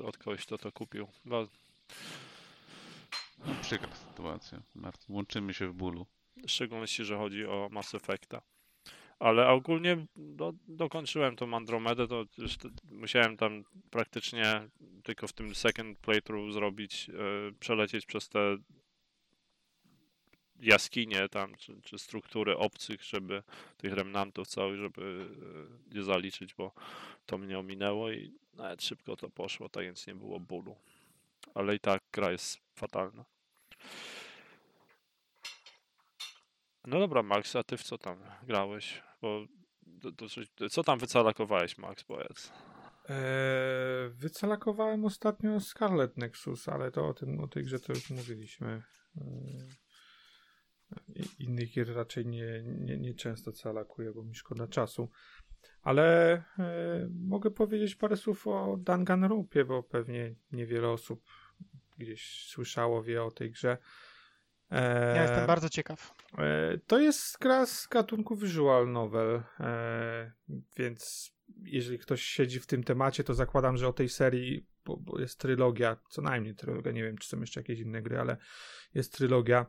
od, 0.05 0.19
kogoś, 0.19 0.47
kto 0.47 0.59
to 0.59 0.73
kupił. 0.73 1.09
Chyba, 1.25 1.47
No, 3.47 3.55
przykra 3.63 3.95
sytuacja, 3.95 4.63
Martin. 4.75 5.15
Łączymy 5.15 5.55
się 5.55 5.69
w 5.69 5.75
bólu. 5.75 6.07
w 6.47 6.51
szczególności, 6.51 7.05
że 7.05 7.17
chodzi 7.17 7.45
o 7.47 7.69
Mass 7.73 7.95
Effecta. 7.95 8.43
Ale 9.19 9.49
ogólnie 9.49 10.07
do, 10.17 10.53
dokończyłem 10.69 11.37
tą 11.37 11.57
Andromedę, 11.57 12.09
to 12.09 12.25
już 12.39 12.57
musiałem 12.91 13.37
tam 13.37 13.65
praktycznie 13.91 14.69
tylko 15.03 15.29
w 15.29 15.33
tym 15.33 15.55
second 15.55 15.99
playthrough 15.99 16.53
zrobić, 16.53 17.11
e, 17.11 17.13
przelecieć 17.61 18.07
przez 18.07 18.29
te 18.29 18.57
jaskinie 20.61 21.29
tam, 21.29 21.55
czy, 21.55 21.83
czy 21.83 21.99
struktury 21.99 22.57
obcych, 22.57 23.03
żeby 23.03 23.43
tych 23.77 23.93
remnantów 23.93 24.49
całych, 24.49 24.79
żeby 24.79 25.27
e, 25.91 25.95
nie 25.95 26.03
zaliczyć, 26.03 26.55
bo 26.55 26.73
to 27.27 27.39
mnie 27.39 27.59
ominęło 27.59 28.11
i 28.11 28.33
nawet 28.55 28.83
szybko 28.83 29.17
to 29.17 29.31
poszło, 29.31 29.69
tak 29.69 29.85
więc 29.85 30.07
nie 30.07 30.15
było 30.15 30.41
bólu. 30.41 30.77
Ale 31.55 31.75
i 31.75 31.81
tak 31.81 32.03
gra 32.13 32.33
jest 32.33 32.61
fatalna. 32.75 33.25
No 36.87 36.99
dobra, 36.99 37.23
Max, 37.23 37.57
a 37.57 37.63
ty 37.63 37.77
w 37.77 37.83
co 37.83 37.99
tam 37.99 38.19
grałeś? 38.43 39.03
Bo 39.23 39.47
to, 40.17 40.29
coś- 40.29 40.51
co 40.71 40.83
tam 40.85 40.99
wycalakowałeś, 40.99 41.79
Max, 41.79 42.05
powiedz. 42.05 42.53
e, 43.09 44.11
wycalakowałem 44.15 45.05
ostatnio 45.05 45.61
Scarlet 45.61 46.17
Nexus, 46.17 46.69
ale 46.69 46.91
to 46.91 47.09
o, 47.09 47.15
tym, 47.15 47.41
o 47.41 47.49
tej 47.49 47.65
grze 47.65 47.79
to 47.81 47.93
już 47.93 48.11
mówiliśmy. 48.11 48.83
E, 49.17 49.23
i- 51.09 51.43
innych 51.45 51.73
gier 51.73 51.95
raczej 51.95 52.27
nie, 52.27 52.63
nie, 52.63 52.99
nie 52.99 53.15
często 53.15 53.53
calakuję, 53.53 54.13
bo 54.13 54.23
mi 54.23 54.35
szkoda 54.35 54.67
czasu. 54.69 55.11
Ale 55.83 56.33
e, 56.59 57.09
mogę 57.21 57.51
powiedzieć 57.51 57.95
parę 57.97 58.17
słów 58.17 58.47
o 58.47 58.77
Danganronpie, 58.81 59.65
bo 59.65 59.83
pewnie 59.83 60.35
niewiele 60.53 60.89
osób 60.89 61.25
gdzieś 61.99 62.47
słyszało, 62.49 63.03
wie 63.03 63.23
o 63.25 63.31
tej 63.31 63.51
grze. 63.51 63.79
E, 64.75 65.17
Ja 65.17 65.23
jestem 65.23 65.47
bardzo 65.47 65.69
ciekaw. 65.69 66.15
E, 66.39 66.79
To 66.87 66.99
jest 66.99 67.39
gra 67.39 67.67
z 67.67 67.87
gatunku 67.87 68.37
visual 68.37 68.93
novel, 68.93 69.43
e, 69.61 70.33
więc 70.77 71.31
jeżeli 71.63 71.99
ktoś 71.99 72.23
siedzi 72.23 72.61
w 72.61 72.67
tym 72.67 72.85
temacie, 72.85 73.25
to 73.25 73.35
zakładam, 73.35 73.77
że 73.77 73.89
o 73.89 73.93
tej 73.93 74.09
serii, 74.09 74.67
bo, 74.85 74.97
bo 74.97 75.21
jest 75.21 75.39
trylogia, 75.41 75.97
co 76.09 76.23
najmniej 76.23 76.55
trylogia, 76.55 76.93
nie 76.93 77.03
wiem, 77.03 77.19
czy 77.19 77.29
są 77.29 77.41
jeszcze 77.41 77.61
jakieś 77.61 77.81
inne 77.81 78.03
gry, 78.03 78.19
ale 78.21 78.37
jest 78.95 79.13
trylogia, 79.13 79.67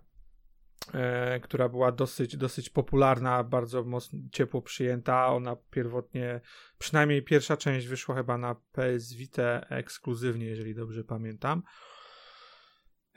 e, 0.94 1.40
która 1.40 1.70
była 1.70 1.92
dosyć, 1.92 2.38
dosyć 2.38 2.70
popularna, 2.70 3.44
bardzo 3.44 3.84
mocno, 3.84 4.20
ciepło 4.32 4.62
przyjęta. 4.62 5.28
Ona 5.28 5.56
pierwotnie, 5.72 6.42
przynajmniej 6.78 7.24
pierwsza 7.24 7.58
część 7.58 7.88
wyszła 7.88 8.16
chyba 8.16 8.38
na 8.38 8.56
PS 8.72 9.14
Vita 9.14 9.60
ekskluzywnie, 9.70 10.46
jeżeli 10.46 10.76
dobrze 10.76 11.04
pamiętam. 11.04 11.64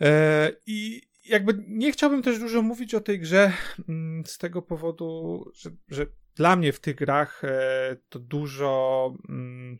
E, 0.01 0.52
I 0.66 1.07
jakby 1.28 1.64
nie 1.68 1.92
chciałbym 1.92 2.22
też 2.22 2.38
dużo 2.38 2.62
mówić 2.62 2.94
o 2.94 3.00
tej 3.00 3.20
grze 3.20 3.52
mm, 3.88 4.26
z 4.26 4.38
tego 4.38 4.62
powodu, 4.62 5.44
że, 5.55 5.70
że 5.88 6.06
dla 6.34 6.56
mnie 6.56 6.72
w 6.72 6.80
tych 6.80 6.96
grach 6.96 7.44
e, 7.44 7.96
to 8.09 8.18
dużo 8.18 9.14
mm, 9.28 9.78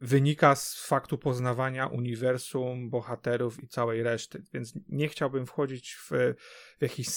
wynika 0.00 0.54
z 0.54 0.86
faktu 0.86 1.18
poznawania 1.18 1.86
uniwersum, 1.86 2.90
bohaterów 2.90 3.62
i 3.62 3.68
całej 3.68 4.02
reszty. 4.02 4.42
Więc 4.52 4.74
nie 4.88 5.08
chciałbym 5.08 5.46
wchodzić 5.46 5.94
w, 5.94 6.10
w 6.78 6.82
jakiś 6.82 7.08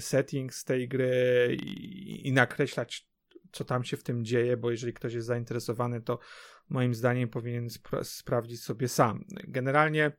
setting, 0.00 0.54
z 0.54 0.64
tej 0.64 0.88
gry 0.88 1.56
i, 1.62 2.28
i 2.28 2.32
nakreślać, 2.32 3.08
co 3.52 3.64
tam 3.64 3.84
się 3.84 3.96
w 3.96 4.02
tym 4.02 4.24
dzieje, 4.24 4.56
bo 4.56 4.70
jeżeli 4.70 4.92
ktoś 4.92 5.14
jest 5.14 5.26
zainteresowany, 5.26 6.00
to 6.00 6.18
moim 6.68 6.94
zdaniem 6.94 7.28
powinien 7.28 7.68
spra- 7.68 8.04
sprawdzić 8.04 8.62
sobie 8.62 8.88
sam. 8.88 9.24
Generalnie 9.48 10.12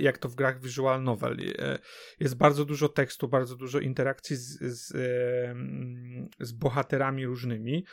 jak 0.00 0.18
to 0.18 0.28
w 0.28 0.34
grach 0.34 0.60
visual 0.60 1.02
novel. 1.02 1.36
E, 1.58 1.78
jest 2.20 2.36
bardzo 2.36 2.64
dużo 2.64 2.88
tekstu, 2.88 3.28
bardzo 3.28 3.56
dużo 3.56 3.78
interakcji 3.78 4.36
z, 4.36 4.58
z, 4.60 4.92
z 6.40 6.52
bohaterami 6.52 7.26
różnymi. 7.26 7.84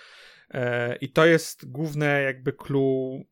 E, 0.52 0.95
I 0.95 1.10
to 1.10 1.26
jest 1.26 1.72
główne 1.72 2.22
jakby 2.22 2.53
clue 2.53 3.26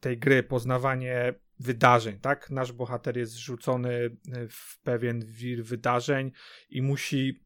tej 0.00 0.18
gry, 0.18 0.42
poznawanie 0.42 1.34
wydarzeń, 1.60 2.18
tak? 2.18 2.50
Nasz 2.50 2.72
bohater 2.72 3.16
jest 3.16 3.36
rzucony 3.36 4.16
w 4.48 4.80
pewien 4.82 5.24
wir 5.24 5.64
wydarzeń 5.64 6.32
i 6.70 6.82
musi 6.82 7.43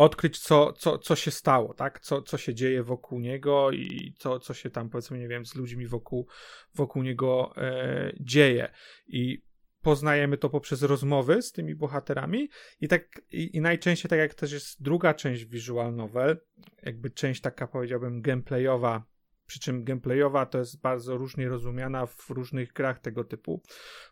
odkryć, 0.00 0.38
co, 0.38 0.72
co, 0.72 0.98
co 0.98 1.16
się 1.16 1.30
stało, 1.30 1.74
tak? 1.74 2.00
Co, 2.00 2.22
co 2.22 2.38
się 2.38 2.54
dzieje 2.54 2.82
wokół 2.82 3.20
niego 3.20 3.70
i 3.70 4.14
co, 4.18 4.40
co 4.40 4.54
się 4.54 4.70
tam, 4.70 4.90
powiedzmy, 4.90 5.18
nie 5.18 5.28
wiem, 5.28 5.46
z 5.46 5.54
ludźmi 5.54 5.86
wokół, 5.86 6.28
wokół 6.74 7.02
niego 7.02 7.52
e, 7.56 8.12
dzieje. 8.20 8.72
I 9.06 9.42
poznajemy 9.82 10.38
to 10.38 10.50
poprzez 10.50 10.82
rozmowy 10.82 11.42
z 11.42 11.52
tymi 11.52 11.74
bohaterami 11.74 12.48
i 12.80 12.88
tak 12.88 13.22
i, 13.30 13.56
i, 13.56 13.60
najczęściej 13.60 14.08
tak 14.08 14.18
jak 14.18 14.34
też 14.34 14.52
jest 14.52 14.82
druga 14.82 15.14
część 15.14 15.44
visual 15.44 15.94
novel, 15.94 16.40
jakby 16.82 17.10
część 17.10 17.40
taka 17.40 17.66
powiedziałbym 17.66 18.22
gameplayowa, 18.22 19.04
przy 19.46 19.60
czym 19.60 19.84
gameplayowa 19.84 20.46
to 20.46 20.58
jest 20.58 20.80
bardzo 20.80 21.16
różnie 21.16 21.48
rozumiana 21.48 22.06
w 22.06 22.30
różnych 22.30 22.72
grach 22.72 22.98
tego 22.98 23.24
typu. 23.24 23.62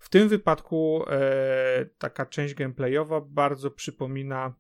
W 0.01 0.09
tym 0.09 0.28
wypadku 0.28 1.05
e, 1.10 1.86
taka 1.98 2.27
część 2.27 2.55
gameplayowa 2.55 3.20
bardzo 3.20 3.70
przypomina 3.70 4.55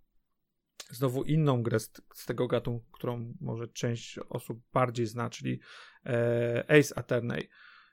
znowu 0.90 1.24
inną 1.24 1.62
grę 1.62 1.80
z, 1.80 1.90
z, 2.14 2.26
tego 2.26 2.48
gatunku, 2.48 2.86
którą 2.92 3.34
może 3.40 3.68
część 3.68 4.18
osób 4.18 4.60
bardziej 4.72 5.06
zna, 5.06 5.30
czyli 5.30 5.60
e, 6.06 6.64
Ace 6.68 6.98
Attorney, 6.98 7.48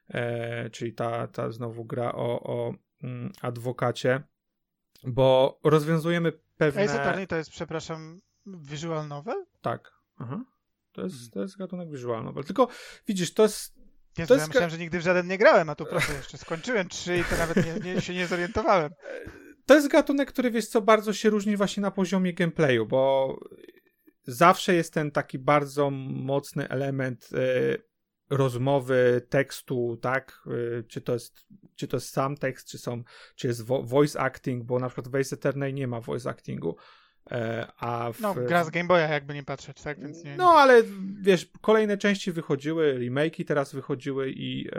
e, 0.07 0.69
czyli 0.69 0.93
ta, 0.93 1.27
ta 1.27 1.51
znowu 1.51 1.85
gra 1.85 2.11
o, 2.11 2.43
o 2.43 2.73
mm, 3.03 3.31
adwokacie, 3.41 4.23
bo 5.03 5.59
rozwiązujemy 5.63 6.31
pewne... 6.57 6.83
Ace 6.83 7.01
Attorney 7.01 7.27
to 7.27 7.35
jest, 7.35 7.49
przepraszam, 7.49 8.21
visual 8.45 9.07
novel? 9.07 9.45
Tak. 9.61 9.91
Aha. 10.17 10.45
To 10.91 11.01
jest, 11.01 11.15
hmm. 11.15 11.31
to 11.31 11.41
jest 11.41 11.57
gatunek 11.57 11.91
visual 11.91 12.23
novel. 12.23 12.43
Tylko 12.43 12.67
widzisz, 13.07 13.33
to 13.33 13.43
jest 13.43 13.75
Jezu, 14.17 14.27
to 14.27 14.39
ja 14.39 14.47
myślałem, 14.47 14.69
że 14.69 14.77
nigdy 14.77 14.99
w 14.99 15.01
żaden 15.01 15.27
nie 15.27 15.37
grałem, 15.37 15.69
a 15.69 15.75
tu 15.75 15.85
proszę, 15.85 16.13
jeszcze 16.13 16.37
skończyłem 16.37 16.89
trzy 16.89 17.17
i 17.17 17.23
to 17.23 17.37
nawet 17.37 17.57
nie, 17.65 17.93
nie, 17.93 18.01
się 18.01 18.13
nie 18.13 18.27
zorientowałem. 18.27 18.91
to 19.65 19.75
jest 19.75 19.87
gatunek, 19.87 20.31
który 20.31 20.51
wiesz 20.51 20.67
co, 20.67 20.81
bardzo 20.81 21.13
się 21.13 21.29
różni 21.29 21.57
właśnie 21.57 21.81
na 21.81 21.91
poziomie 21.91 22.33
gameplayu, 22.33 22.85
bo 22.85 23.35
zawsze 24.23 24.75
jest 24.75 24.93
ten 24.93 25.11
taki 25.11 25.39
bardzo 25.39 25.89
mocny 25.89 26.69
element 26.69 27.29
y, 27.33 27.83
rozmowy, 28.29 29.21
tekstu, 29.29 29.97
tak? 30.01 30.41
Y, 30.47 30.83
czy, 30.87 31.01
to 31.01 31.13
jest, 31.13 31.45
czy 31.75 31.87
to 31.87 31.97
jest 31.97 32.09
sam 32.09 32.37
tekst, 32.37 32.69
czy, 32.69 32.77
są, 32.77 33.03
czy 33.35 33.47
jest 33.47 33.61
vo 33.65 33.83
voice 33.83 34.19
acting, 34.19 34.63
bo 34.63 34.79
na 34.79 34.87
przykład 34.87 35.07
w 35.07 35.15
Ace 35.15 35.35
Eternal 35.35 35.73
nie 35.73 35.87
ma 35.87 36.01
voice 36.01 36.29
actingu. 36.29 36.75
E, 37.31 37.67
a 37.77 38.11
w... 38.11 38.19
No, 38.19 38.35
gra 38.35 38.63
z 38.63 38.69
Game 38.69 38.87
Boya, 38.87 39.07
jakby 39.09 39.33
nie 39.33 39.43
patrzeć, 39.43 39.81
tak? 39.81 39.99
Więc 39.99 40.23
nie... 40.23 40.35
No, 40.35 40.49
ale 40.49 40.83
wiesz, 41.21 41.51
kolejne 41.61 41.97
części 41.97 42.31
wychodziły, 42.31 42.99
remake'i 42.99 43.45
teraz 43.45 43.73
wychodziły 43.73 44.31
i 44.31 44.69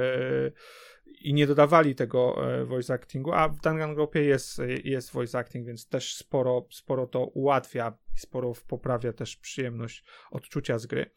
i 1.21 1.35
nie 1.35 1.47
dodawali 1.47 1.95
tego 1.95 2.53
e, 2.53 2.65
voice 2.65 2.95
actingu, 2.95 3.33
a 3.33 3.49
w 3.49 3.61
Danganronpie 3.61 4.25
jest, 4.25 4.61
jest 4.85 5.13
voice 5.13 5.39
acting, 5.39 5.67
więc 5.67 5.89
też 5.89 6.15
sporo, 6.15 6.67
sporo 6.71 7.07
to 7.07 7.25
ułatwia 7.25 7.99
i 8.17 8.19
sporo 8.19 8.53
poprawia 8.69 9.13
też 9.13 9.37
przyjemność 9.37 10.05
odczucia 10.31 10.79
z 10.79 10.87
gry. 10.87 11.11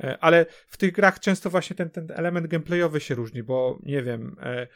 E, 0.00 0.18
ale 0.20 0.46
w 0.66 0.76
tych 0.76 0.92
grach 0.92 1.20
często 1.20 1.50
właśnie 1.50 1.76
ten, 1.76 1.90
ten 1.90 2.08
element 2.14 2.46
gameplayowy 2.46 3.00
się 3.00 3.14
różni, 3.14 3.42
bo 3.42 3.78
nie 3.82 4.02
wiem, 4.02 4.36
e, 4.42 4.66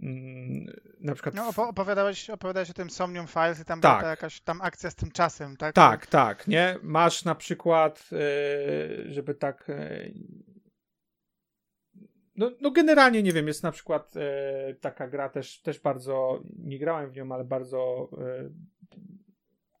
mm, 0.00 0.66
na 1.00 1.14
przykład... 1.14 1.34
No, 1.34 1.52
opowiadałeś, 1.68 2.30
opowiadałeś 2.30 2.70
o 2.70 2.74
tym 2.74 2.90
Somnium 2.90 3.26
Files 3.26 3.60
i 3.60 3.64
tam 3.64 3.80
tak. 3.80 3.98
była 3.98 4.10
jakaś 4.10 4.40
tam 4.40 4.60
akcja 4.62 4.90
z 4.90 4.94
tym 4.94 5.10
czasem, 5.10 5.56
tak? 5.56 5.74
Tak, 5.74 6.06
tak, 6.06 6.48
nie? 6.48 6.78
Masz 6.82 7.24
na 7.24 7.34
przykład, 7.34 8.10
żeby 9.08 9.34
tak 9.34 9.70
no, 12.38 12.50
no 12.60 12.70
generalnie 12.70 13.22
nie 13.22 13.32
wiem, 13.32 13.46
jest 13.46 13.62
na 13.62 13.72
przykład 13.72 14.16
e, 14.16 14.74
taka 14.80 15.08
gra 15.08 15.28
też, 15.28 15.62
też 15.62 15.80
bardzo, 15.80 16.42
nie 16.58 16.78
grałem 16.78 17.10
w 17.10 17.16
nią, 17.16 17.32
ale 17.32 17.44
bardzo 17.44 18.10
e, 18.18 18.50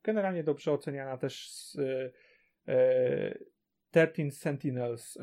generalnie 0.04 0.44
dobrze 0.44 0.72
oceniana 0.72 1.16
też 1.16 1.50
z, 1.50 1.76
e, 2.66 3.38
13 3.90 4.22
e, 4.22 4.30
Sentinels 4.30 5.16
e, 5.16 5.20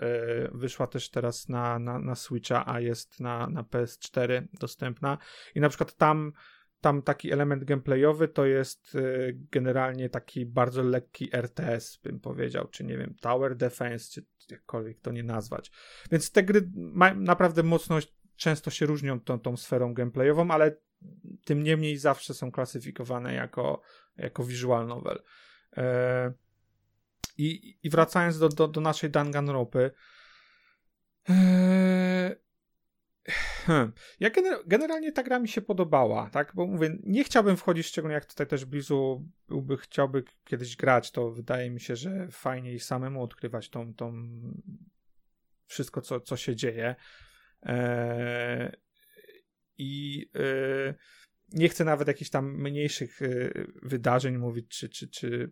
wyszła 0.51 0.87
też 0.87 1.09
teraz 1.09 1.49
na, 1.49 1.79
na, 1.79 1.99
na 1.99 2.15
Switcha, 2.15 2.73
a 2.73 2.79
jest 2.79 3.19
na, 3.19 3.47
na 3.47 3.63
PS4 3.63 4.41
dostępna. 4.59 5.17
I 5.55 5.59
na 5.59 5.69
przykład 5.69 5.95
tam 5.95 6.33
tam 6.85 7.01
taki 7.01 7.31
element 7.31 7.63
gameplayowy 7.63 8.27
to 8.27 8.45
jest 8.45 8.95
y, 8.95 9.37
generalnie 9.51 10.09
taki 10.09 10.45
bardzo 10.45 10.83
lekki 10.83 11.29
RTS, 11.35 11.99
bym 12.03 12.19
powiedział, 12.19 12.67
czy 12.67 12.83
nie 12.83 12.97
wiem, 12.97 13.15
Tower 13.21 13.55
Defense, 13.55 14.11
czy 14.11 14.25
jakkolwiek 14.51 14.99
to 14.99 15.11
nie 15.11 15.23
nazwać. 15.23 15.71
Więc 16.11 16.31
te 16.31 16.43
gry 16.43 16.71
naprawdę 17.15 17.63
mocno 17.63 17.99
często 18.35 18.71
się 18.71 18.85
różnią 18.85 19.19
tą, 19.19 19.39
tą 19.39 19.57
sferą 19.57 19.93
gameplayową, 19.93 20.51
ale 20.51 20.77
tym 21.45 21.63
niemniej 21.63 21.97
zawsze 21.97 22.33
są 22.33 22.51
klasyfikowane 22.51 23.33
jako, 23.33 23.81
jako 24.17 24.43
visual 24.43 24.87
novel. 24.87 25.23
E, 25.77 26.33
i, 27.37 27.77
I 27.83 27.89
wracając 27.89 28.39
do, 28.39 28.49
do, 28.49 28.67
do 28.67 28.81
naszej 28.81 29.09
Danganronpy, 29.09 29.91
e, 31.29 32.35
Hmm. 33.65 33.91
Ja 34.19 34.29
gener 34.29 34.59
generalnie 34.65 35.11
ta 35.11 35.23
gra 35.23 35.39
mi 35.39 35.47
się 35.47 35.61
podobała, 35.61 36.29
tak? 36.29 36.51
Bo 36.55 36.67
mówię, 36.67 36.97
nie 37.03 37.23
chciałbym 37.23 37.57
wchodzić, 37.57 37.85
szczególnie 37.85 38.13
jak 38.13 38.25
tutaj 38.25 38.47
też 38.47 38.65
Blizu 38.65 39.25
byłby, 39.47 39.77
chciałby 39.77 40.23
kiedyś 40.43 40.75
grać, 40.75 41.11
to 41.11 41.31
wydaje 41.31 41.69
mi 41.71 41.79
się, 41.79 41.95
że 41.95 42.27
fajniej 42.31 42.79
samemu 42.79 43.23
odkrywać 43.23 43.69
tą, 43.69 43.93
tą 43.93 44.13
wszystko, 45.65 46.01
co, 46.01 46.19
co 46.19 46.37
się 46.37 46.55
dzieje. 46.55 46.95
Eee, 47.61 48.71
I 49.77 50.25
e, 50.35 50.93
nie 51.53 51.69
chcę 51.69 51.85
nawet 51.85 52.07
jakichś 52.07 52.29
tam 52.29 52.61
mniejszych 52.61 53.21
e, 53.21 53.27
wydarzeń 53.83 54.37
mówić, 54.37 54.67
czy, 54.67 54.89
czy, 54.89 55.07
czy 55.07 55.51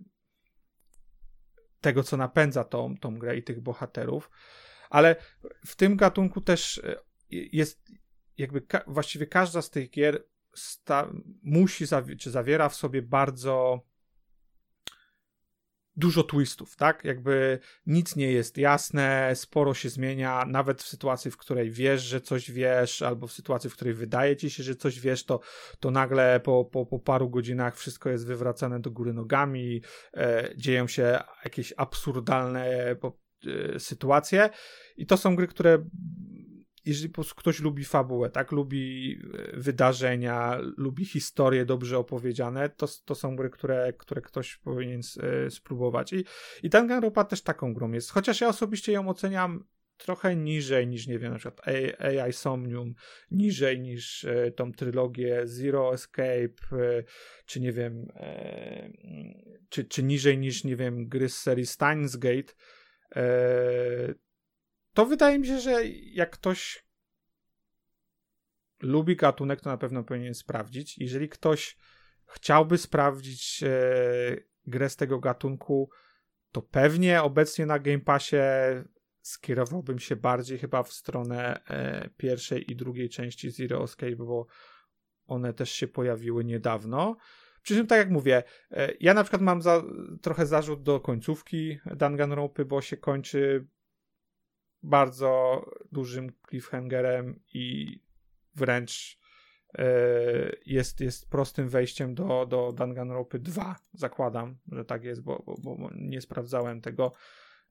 tego, 1.81 2.03
co 2.03 2.17
napędza 2.17 2.63
tą, 2.63 2.97
tą 2.97 3.19
grę 3.19 3.37
i 3.37 3.43
tych 3.43 3.61
bohaterów, 3.61 4.29
ale 4.89 5.15
w 5.65 5.75
tym 5.75 5.97
gatunku 5.97 6.41
też 6.41 6.77
e, 6.77 6.95
jest 7.51 7.91
jakby 8.37 8.61
ka 8.61 8.83
właściwie 8.87 9.27
każda 9.27 9.61
z 9.61 9.69
tych 9.69 9.89
gier 9.89 10.23
musi, 11.43 11.85
zawi 11.85 12.17
czy 12.17 12.31
zawiera 12.31 12.69
w 12.69 12.75
sobie 12.75 13.01
bardzo 13.01 13.85
dużo 15.95 16.23
twistów, 16.23 16.75
tak? 16.75 17.03
Jakby 17.03 17.59
nic 17.85 18.15
nie 18.15 18.31
jest 18.31 18.57
jasne, 18.57 19.31
sporo 19.35 19.73
się 19.73 19.89
zmienia, 19.89 20.45
nawet 20.47 20.83
w 20.83 20.87
sytuacji, 20.87 21.31
w 21.31 21.37
której 21.37 21.71
wiesz, 21.71 22.01
że 22.01 22.21
coś 22.21 22.51
wiesz, 22.51 23.01
albo 23.01 23.27
w 23.27 23.31
sytuacji, 23.31 23.69
w 23.69 23.73
której 23.73 23.93
wydaje 23.93 24.35
ci 24.35 24.49
się, 24.49 24.63
że 24.63 24.75
coś 24.75 24.99
wiesz, 24.99 25.25
to, 25.25 25.39
to 25.79 25.91
nagle 25.91 26.39
po, 26.39 26.65
po, 26.65 26.85
po 26.85 26.99
paru 26.99 27.29
godzinach 27.29 27.77
wszystko 27.77 28.09
jest 28.09 28.27
wywracane 28.27 28.79
do 28.79 28.91
góry 28.91 29.13
nogami, 29.13 29.81
e, 30.13 30.49
dzieją 30.55 30.87
się 30.87 31.19
jakieś 31.43 31.73
absurdalne 31.77 32.95
po, 32.95 33.19
e, 33.75 33.79
sytuacje 33.79 34.49
i 34.97 35.05
to 35.05 35.17
są 35.17 35.35
gry, 35.35 35.47
które 35.47 35.85
jeżeli 36.85 37.09
po 37.09 37.15
prostu 37.15 37.35
ktoś 37.35 37.59
lubi 37.59 37.85
fabułę, 37.85 38.29
tak, 38.29 38.51
lubi 38.51 39.17
e, 39.33 39.59
wydarzenia, 39.59 40.59
lubi 40.77 41.05
historie 41.05 41.65
dobrze 41.65 41.97
opowiedziane, 41.97 42.69
to, 42.69 42.87
to 43.05 43.15
są 43.15 43.35
gry, 43.35 43.49
które, 43.49 43.93
które 43.97 44.21
ktoś 44.21 44.57
powinien 44.57 45.01
e, 45.19 45.49
spróbować. 45.49 46.13
I, 46.13 46.25
i 46.63 46.69
Danganronpa 46.69 47.23
też 47.23 47.41
taką 47.41 47.73
grą 47.73 47.91
jest, 47.91 48.11
chociaż 48.11 48.41
ja 48.41 48.47
osobiście 48.47 48.91
ją 48.91 49.09
oceniam 49.09 49.63
trochę 49.97 50.35
niżej 50.35 50.87
niż, 50.87 51.07
nie 51.07 51.19
wiem, 51.19 51.31
na 51.31 51.39
przykład 51.39 51.67
AI 51.99 52.33
Somnium, 52.33 52.93
niżej 53.31 53.79
niż 53.79 54.25
e, 54.25 54.51
tą 54.51 54.71
trylogię 54.71 55.41
Zero 55.47 55.93
Escape, 55.93 56.49
czy 57.45 57.61
nie 57.61 57.71
wiem, 57.71 58.07
czy, 59.69 59.85
czy 59.85 60.03
niżej 60.03 60.37
niż, 60.37 60.63
nie 60.63 60.75
wiem, 60.75 61.07
gry 61.07 61.29
z 61.29 61.37
serii 61.37 61.65
Steins 61.65 62.15
Gate, 62.15 62.53
to 64.93 65.05
wydaje 65.05 65.39
mi 65.39 65.47
się, 65.47 65.59
że 65.59 65.85
jak 65.87 66.29
ktoś 66.29 66.85
lubi 68.81 69.15
gatunek, 69.15 69.61
to 69.61 69.69
na 69.69 69.77
pewno 69.77 70.03
powinien 70.03 70.33
sprawdzić. 70.33 70.97
Jeżeli 70.97 71.29
ktoś 71.29 71.77
chciałby 72.25 72.77
sprawdzić 72.77 73.63
e, 73.63 74.37
grę 74.67 74.89
z 74.89 74.95
tego 74.95 75.19
gatunku, 75.19 75.89
to 76.51 76.61
pewnie 76.61 77.23
obecnie 77.23 77.65
na 77.65 77.79
Game 77.79 77.99
Passie 77.99 78.37
skierowałbym 79.21 79.99
się 79.99 80.15
bardziej 80.15 80.57
chyba 80.57 80.83
w 80.83 80.93
stronę 80.93 81.63
e, 81.67 82.09
pierwszej 82.17 82.71
i 82.71 82.75
drugiej 82.75 83.09
części 83.09 83.51
Zero 83.51 83.83
Escape, 83.83 84.15
bo 84.15 84.47
one 85.25 85.53
też 85.53 85.71
się 85.71 85.87
pojawiły 85.87 86.43
niedawno. 86.43 87.17
Przy 87.61 87.75
czym, 87.75 87.87
tak 87.87 87.97
jak 87.97 88.09
mówię, 88.09 88.43
e, 88.71 88.93
ja 88.99 89.13
na 89.13 89.23
przykład 89.23 89.41
mam 89.41 89.61
za, 89.61 89.83
trochę 90.21 90.45
zarzut 90.45 90.83
do 90.83 90.99
końcówki 90.99 91.77
Danganronpy, 91.85 92.65
bo 92.65 92.81
się 92.81 92.97
kończy 92.97 93.67
bardzo 94.83 95.65
dużym 95.91 96.31
cliffhangerem 96.49 97.39
i 97.53 97.99
wręcz 98.55 99.19
e, 99.77 99.85
jest, 100.65 101.01
jest 101.01 101.29
prostym 101.29 101.69
wejściem 101.69 102.15
do, 102.15 102.45
do 102.45 102.71
Danganronpy 102.71 103.39
2. 103.39 103.75
Zakładam, 103.93 104.57
że 104.71 104.85
tak 104.85 105.03
jest, 105.03 105.21
bo, 105.21 105.43
bo, 105.45 105.77
bo 105.77 105.89
nie 105.95 106.21
sprawdzałem 106.21 106.81
tego 106.81 107.11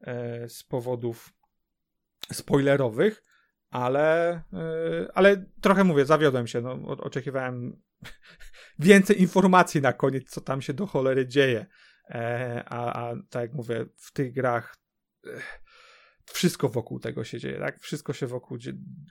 e, 0.00 0.48
z 0.48 0.62
powodów 0.62 1.32
spoilerowych, 2.32 3.24
ale, 3.70 4.30
e, 4.30 4.42
ale 5.14 5.44
trochę 5.60 5.84
mówię, 5.84 6.04
zawiodłem 6.04 6.46
się. 6.46 6.60
No, 6.60 6.72
oczekiwałem 6.86 7.82
więcej 8.78 9.20
informacji 9.20 9.80
na 9.80 9.92
koniec, 9.92 10.30
co 10.30 10.40
tam 10.40 10.62
się 10.62 10.74
do 10.74 10.86
cholery 10.86 11.26
dzieje. 11.26 11.66
A, 12.64 13.08
a 13.10 13.14
tak 13.30 13.42
jak 13.42 13.52
mówię, 13.52 13.86
w 13.96 14.12
tych 14.12 14.32
grach 14.32 14.76
wszystko 16.24 16.68
wokół 16.68 17.00
tego 17.00 17.24
się 17.24 17.38
dzieje, 17.38 17.58
tak? 17.58 17.80
Wszystko 17.80 18.12
się 18.12 18.26
wokół 18.26 18.58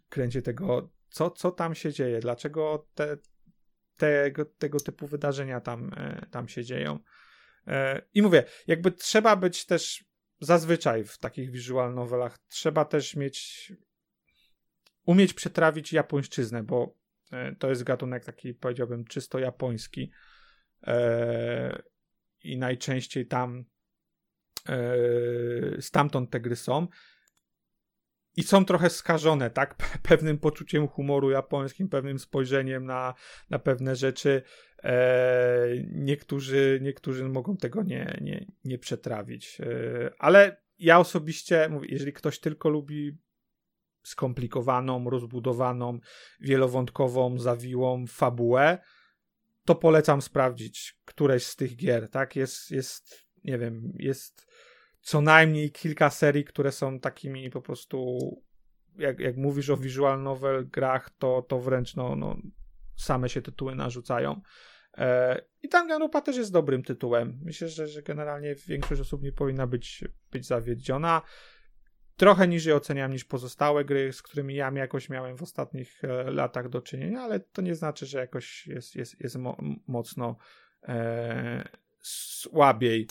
kręci 0.09 0.41
tego, 0.41 0.91
co, 1.09 1.31
co 1.31 1.51
tam 1.51 1.75
się 1.75 1.93
dzieje, 1.93 2.19
dlaczego 2.19 2.87
te, 2.95 3.17
tego, 3.97 4.45
tego 4.45 4.79
typu 4.79 5.07
wydarzenia 5.07 5.61
tam, 5.61 5.91
e, 5.97 6.25
tam 6.31 6.47
się 6.47 6.63
dzieją. 6.63 6.99
E, 7.67 8.01
I 8.13 8.21
mówię, 8.21 8.43
jakby 8.67 8.91
trzeba 8.91 9.35
być 9.35 9.65
też 9.65 10.05
zazwyczaj 10.39 11.03
w 11.03 11.17
takich 11.17 11.51
visual 11.51 11.93
novelach, 11.93 12.37
trzeba 12.47 12.85
też 12.85 13.15
mieć 13.15 13.71
umieć 15.05 15.33
przetrawić 15.33 15.93
japońszczyznę, 15.93 16.63
bo 16.63 16.95
e, 17.31 17.55
to 17.55 17.69
jest 17.69 17.83
gatunek 17.83 18.25
taki, 18.25 18.53
powiedziałbym, 18.53 19.05
czysto 19.05 19.39
japoński. 19.39 20.11
I 22.43 22.57
najczęściej 22.57 23.27
tam 23.27 23.65
stamtąd 25.79 26.29
te 26.29 26.39
gry 26.39 26.55
są 26.55 26.87
i 28.37 28.43
są 28.43 28.65
trochę 28.65 28.89
skażone, 28.89 29.49
tak? 29.49 29.75
Pewnym 30.09 30.37
poczuciem 30.37 30.87
humoru 30.87 31.31
japońskim, 31.31 31.89
pewnym 31.89 32.19
spojrzeniem 32.19 32.85
na, 32.85 33.13
na 33.49 33.59
pewne 33.59 33.95
rzeczy. 33.95 34.41
E, 34.83 35.67
niektórzy, 35.91 36.79
niektórzy 36.81 37.29
mogą 37.29 37.57
tego 37.57 37.83
nie, 37.83 38.17
nie, 38.21 38.45
nie 38.65 38.77
przetrawić. 38.77 39.61
E, 39.61 40.11
ale 40.19 40.61
ja 40.79 40.99
osobiście, 40.99 41.69
mówię, 41.69 41.87
jeżeli 41.91 42.13
ktoś 42.13 42.39
tylko 42.39 42.69
lubi 42.69 43.17
skomplikowaną, 44.03 45.09
rozbudowaną, 45.09 45.99
wielowątkową, 46.39 47.39
zawiłą 47.39 48.07
fabułę, 48.07 48.77
to 49.65 49.75
polecam 49.75 50.21
sprawdzić 50.21 50.97
któreś 51.05 51.45
z 51.45 51.55
tych 51.55 51.75
gier, 51.75 52.09
tak? 52.09 52.35
Jest, 52.35 52.71
jest 52.71 53.25
nie 53.43 53.57
wiem, 53.57 53.93
jest 53.99 54.50
co 55.01 55.21
najmniej 55.21 55.71
kilka 55.71 56.09
serii, 56.09 56.43
które 56.43 56.71
są 56.71 56.99
takimi 56.99 57.49
po 57.49 57.61
prostu, 57.61 58.17
jak, 58.97 59.19
jak 59.19 59.37
mówisz 59.37 59.69
o 59.69 59.77
visual 59.77 60.23
novel 60.23 60.67
grach, 60.67 61.09
to, 61.09 61.41
to 61.41 61.59
wręcz 61.59 61.95
no, 61.95 62.15
no, 62.15 62.37
same 62.95 63.29
się 63.29 63.41
tytuły 63.41 63.75
narzucają. 63.75 64.41
E, 64.97 65.41
I 65.63 65.69
Danganronpa 65.69 66.21
też 66.21 66.37
jest 66.37 66.51
dobrym 66.51 66.83
tytułem. 66.83 67.39
Myślę, 67.43 67.67
że, 67.67 67.87
że 67.87 68.01
generalnie 68.03 68.55
większość 68.55 69.01
osób 69.01 69.23
nie 69.23 69.31
powinna 69.31 69.67
być, 69.67 70.03
być 70.31 70.45
zawiedziona. 70.45 71.21
Trochę 72.15 72.47
niżej 72.47 72.73
oceniam 72.73 73.11
niż 73.11 73.25
pozostałe 73.25 73.85
gry, 73.85 74.13
z 74.13 74.21
którymi 74.21 74.55
ja 74.55 74.71
jakoś 74.71 75.09
miałem 75.09 75.37
w 75.37 75.41
ostatnich 75.41 76.03
e, 76.03 76.31
latach 76.31 76.69
do 76.69 76.81
czynienia, 76.81 77.21
ale 77.21 77.39
to 77.39 77.61
nie 77.61 77.75
znaczy, 77.75 78.05
że 78.05 78.19
jakoś 78.19 78.67
jest, 78.67 78.95
jest, 78.95 79.19
jest 79.19 79.35
mo 79.35 79.57
mocno 79.87 80.37
e, 80.83 81.69
słabiej. 82.01 83.07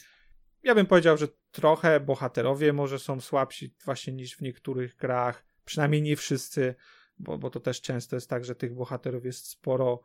Ja 0.62 0.75
bym 0.75 0.87
powiedział, 0.87 1.17
że 1.17 1.29
trochę 1.51 2.01
bohaterowie 2.01 2.72
może 2.72 2.98
są 2.98 3.20
słabsi 3.20 3.74
właśnie 3.85 4.12
niż 4.12 4.36
w 4.36 4.43
niektórych 4.43 4.97
grach, 4.97 5.44
przynajmniej 5.64 6.02
nie 6.02 6.16
wszyscy, 6.16 6.74
bo, 7.18 7.39
bo 7.39 7.51
to 7.51 7.60
też 7.60 7.81
często 7.81 8.16
jest 8.16 8.31
tak, 8.31 8.44
że 8.44 8.55
tych 8.55 8.74
bohaterów 8.74 9.24
jest 9.24 9.48
sporo. 9.48 10.01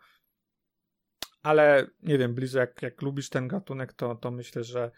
Ale 1.43 1.88
nie 2.03 2.17
wiem, 2.17 2.34
Blizu, 2.34 2.57
jak, 2.57 2.81
jak 2.81 3.01
lubisz 3.01 3.30
ten 3.30 3.47
gatunek, 3.47 3.93
to, 3.93 4.15
to 4.15 4.31
myślę, 4.31 4.63
że 4.63 4.91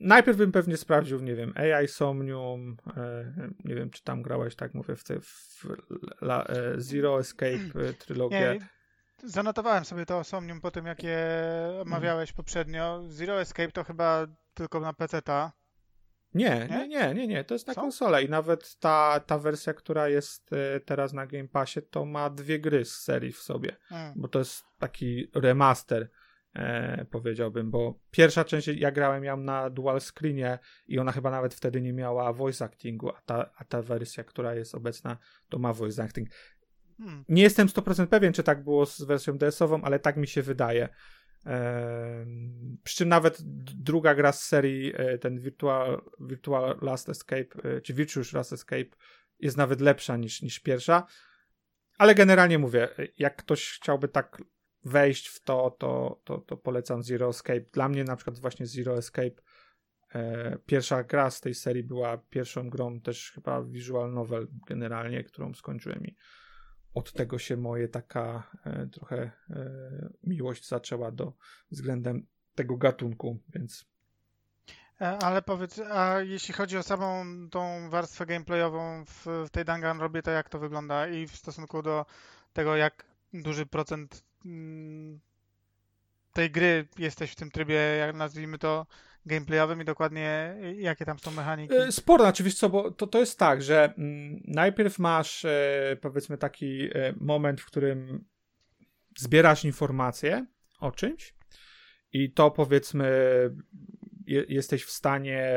najpierw 0.00 0.38
bym 0.38 0.52
pewnie 0.52 0.76
sprawdził, 0.76 1.20
nie 1.20 1.34
wiem, 1.34 1.52
AI 1.56 1.88
Somnium, 1.88 2.76
e, 2.96 3.32
nie 3.64 3.74
wiem, 3.74 3.90
czy 3.90 4.02
tam 4.02 4.22
grałeś, 4.22 4.56
tak 4.56 4.74
mówię, 4.74 4.96
w, 4.96 5.04
te, 5.04 5.20
w 5.20 5.66
la, 6.20 6.44
e, 6.44 6.80
Zero 6.80 7.20
Escape 7.20 7.88
e, 7.88 7.92
trylogię. 7.92 8.58
Zanotowałem 9.24 9.84
sobie 9.84 10.06
to 10.06 10.24
Somnium 10.24 10.60
po 10.60 10.70
tym, 10.70 10.86
jak 10.86 11.02
je 11.02 11.26
omawiałeś 11.82 12.32
poprzednio. 12.32 13.02
Zero 13.08 13.40
Escape 13.40 13.72
to 13.72 13.84
chyba 13.84 14.26
tylko 14.54 14.80
na 14.80 14.92
PC-ta. 14.92 15.52
Nie, 16.34 16.68
nie, 16.70 16.88
nie, 16.88 17.14
nie, 17.14 17.26
nie, 17.26 17.44
to 17.44 17.54
jest 17.54 17.66
na 17.66 17.74
Co? 17.74 17.80
konsolę 17.80 18.24
i 18.24 18.28
nawet 18.28 18.78
ta, 18.78 19.20
ta 19.26 19.38
wersja, 19.38 19.74
która 19.74 20.08
jest 20.08 20.52
e, 20.52 20.80
teraz 20.80 21.12
na 21.12 21.26
Game 21.26 21.48
Passie, 21.48 21.82
to 21.82 22.04
ma 22.04 22.30
dwie 22.30 22.60
gry 22.60 22.84
z 22.84 22.94
serii 22.94 23.32
w 23.32 23.38
sobie, 23.38 23.76
hmm. 23.88 24.12
bo 24.16 24.28
to 24.28 24.38
jest 24.38 24.64
taki 24.78 25.30
remaster, 25.34 26.10
e, 26.54 27.04
powiedziałbym, 27.10 27.70
bo 27.70 28.00
pierwsza 28.10 28.44
część 28.44 28.68
ja 28.68 28.90
grałem 28.90 29.24
ją 29.24 29.36
na 29.36 29.70
dual 29.70 30.00
screenie 30.00 30.58
i 30.86 30.98
ona 30.98 31.12
chyba 31.12 31.30
nawet 31.30 31.54
wtedy 31.54 31.80
nie 31.80 31.92
miała 31.92 32.32
voice 32.32 32.64
actingu, 32.64 33.10
a 33.10 33.20
ta, 33.26 33.50
a 33.56 33.64
ta 33.64 33.82
wersja, 33.82 34.24
która 34.24 34.54
jest 34.54 34.74
obecna, 34.74 35.16
to 35.48 35.58
ma 35.58 35.72
voice 35.72 36.02
acting. 36.02 36.28
Hmm. 36.98 37.24
Nie 37.28 37.42
jestem 37.42 37.68
100% 37.68 38.06
pewien, 38.06 38.32
czy 38.32 38.42
tak 38.42 38.64
było 38.64 38.86
z 38.86 39.02
wersją 39.02 39.38
DS-ową, 39.38 39.82
ale 39.82 39.98
tak 39.98 40.16
mi 40.16 40.26
się 40.26 40.42
wydaje. 40.42 40.88
Przy 42.82 42.96
czym 42.96 43.08
nawet 43.08 43.38
druga 43.82 44.14
gra 44.14 44.32
z 44.32 44.44
serii, 44.44 44.92
e, 44.96 45.18
ten 45.18 45.38
Virtual, 45.38 46.02
Virtual 46.20 46.78
Last 46.82 47.08
Escape, 47.08 47.46
e, 47.64 47.80
czy 47.80 47.94
Virtuous 47.94 48.32
Last 48.32 48.52
Escape 48.52 48.96
jest 49.38 49.56
nawet 49.56 49.80
lepsza 49.80 50.16
niż, 50.16 50.42
niż 50.42 50.60
pierwsza. 50.60 51.06
Ale 51.98 52.14
generalnie 52.14 52.58
mówię, 52.58 52.88
jak 53.18 53.36
ktoś 53.36 53.68
chciałby 53.68 54.08
tak 54.08 54.42
wejść 54.84 55.28
w 55.28 55.42
to, 55.42 55.76
to, 55.78 56.20
to, 56.24 56.38
to 56.38 56.56
polecam 56.56 57.02
Zero 57.02 57.28
Escape. 57.28 57.60
Dla 57.72 57.88
mnie 57.88 58.04
na 58.04 58.16
przykład 58.16 58.38
właśnie 58.38 58.66
Zero 58.66 58.98
Escape 58.98 59.42
e, 60.14 60.58
pierwsza 60.66 61.04
gra 61.04 61.30
z 61.30 61.40
tej 61.40 61.54
serii 61.54 61.82
była 61.82 62.18
pierwszą 62.18 62.70
grą 62.70 63.00
też 63.00 63.32
chyba 63.34 63.62
visual 63.62 64.12
novel 64.12 64.48
generalnie, 64.66 65.24
którą 65.24 65.54
skończyłem 65.54 66.06
i 66.06 66.16
od 66.94 67.12
tego 67.12 67.38
się 67.38 67.56
moje 67.56 67.88
taka 67.88 68.50
e, 68.66 68.86
trochę 68.86 69.16
e, 69.16 69.32
miłość 70.24 70.68
zaczęła 70.68 71.10
do 71.10 71.32
względem 71.70 72.26
tego 72.54 72.76
gatunku, 72.76 73.38
więc. 73.48 73.84
E, 75.00 75.18
ale 75.18 75.42
powiedz, 75.42 75.78
a 75.78 76.20
jeśli 76.20 76.54
chodzi 76.54 76.78
o 76.78 76.82
samą 76.82 77.24
tą 77.50 77.90
warstwę 77.90 78.26
gameplayową 78.26 79.04
w, 79.04 79.26
w 79.46 79.50
tej 79.50 79.64
Danganronpie, 79.64 80.22
to 80.22 80.30
jak 80.30 80.48
to 80.48 80.58
wygląda 80.58 81.08
i 81.08 81.26
w 81.26 81.36
stosunku 81.36 81.82
do 81.82 82.06
tego, 82.52 82.76
jak 82.76 83.04
duży 83.32 83.66
procent 83.66 84.24
mm, 84.44 85.20
tej 86.32 86.50
gry 86.50 86.88
jesteś 86.98 87.32
w 87.32 87.36
tym 87.36 87.50
trybie, 87.50 87.74
jak 87.74 88.16
nazwijmy 88.16 88.58
to, 88.58 88.86
gameplayowym 89.26 89.82
i 89.82 89.84
dokładnie 89.84 90.56
jakie 90.76 91.04
tam 91.04 91.18
są 91.18 91.30
mechaniki? 91.30 91.74
E, 91.74 91.92
sporo, 91.92 92.28
oczywiście, 92.28 92.60
co, 92.60 92.68
bo 92.68 92.90
to, 92.90 93.06
to 93.06 93.18
jest 93.18 93.38
tak, 93.38 93.62
że 93.62 93.94
mm, 93.98 94.42
najpierw 94.44 94.98
masz 94.98 95.44
e, 95.44 95.96
powiedzmy 96.00 96.38
taki 96.38 96.88
e, 96.94 97.14
moment, 97.20 97.60
w 97.60 97.66
którym 97.66 98.24
zbierasz 99.18 99.64
informacje 99.64 100.46
o 100.80 100.92
czymś 100.92 101.34
i 102.12 102.32
to 102.32 102.50
powiedzmy 102.50 103.10
je, 104.26 104.44
jesteś 104.48 104.84
w 104.84 104.90
stanie, 104.90 105.56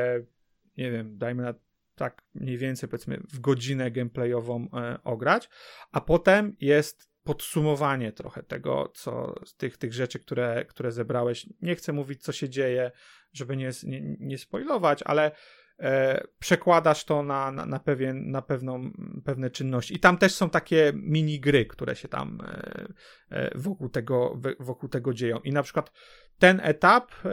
nie 0.76 0.90
wiem, 0.90 1.18
dajmy 1.18 1.42
na 1.42 1.54
tak 1.94 2.22
mniej 2.34 2.58
więcej 2.58 2.88
powiedzmy 2.88 3.20
w 3.32 3.40
godzinę 3.40 3.90
gameplayową 3.90 4.68
ograć, 5.04 5.48
a 5.92 6.00
potem 6.00 6.56
jest 6.60 7.15
podsumowanie 7.26 8.12
trochę 8.12 8.42
tego, 8.42 8.92
co 8.94 9.34
z 9.44 9.56
tych, 9.56 9.76
tych 9.76 9.92
rzeczy, 9.92 10.18
które, 10.18 10.64
które 10.64 10.92
zebrałeś. 10.92 11.46
Nie 11.62 11.76
chcę 11.76 11.92
mówić, 11.92 12.22
co 12.22 12.32
się 12.32 12.48
dzieje, 12.48 12.90
żeby 13.32 13.56
nie, 13.56 13.70
nie, 13.82 14.16
nie 14.20 14.38
spoilować, 14.38 15.02
ale 15.02 15.30
e, 15.78 16.24
przekładasz 16.38 17.04
to 17.04 17.22
na, 17.22 17.52
na, 17.52 17.66
na, 17.66 17.78
pewien, 17.78 18.30
na 18.30 18.42
pewną, 18.42 18.90
pewne 19.24 19.50
czynności. 19.50 19.94
I 19.94 20.00
tam 20.00 20.18
też 20.18 20.34
są 20.34 20.50
takie 20.50 20.92
mini 20.94 21.40
gry, 21.40 21.66
które 21.66 21.96
się 21.96 22.08
tam 22.08 22.38
e, 22.40 22.86
e, 23.30 23.58
wokół, 23.58 23.88
tego, 23.88 24.40
wokół 24.60 24.88
tego 24.88 25.14
dzieją. 25.14 25.38
I 25.38 25.52
na 25.52 25.62
przykład 25.62 25.92
ten 26.38 26.60
etap 26.62 27.12
e, 27.24 27.28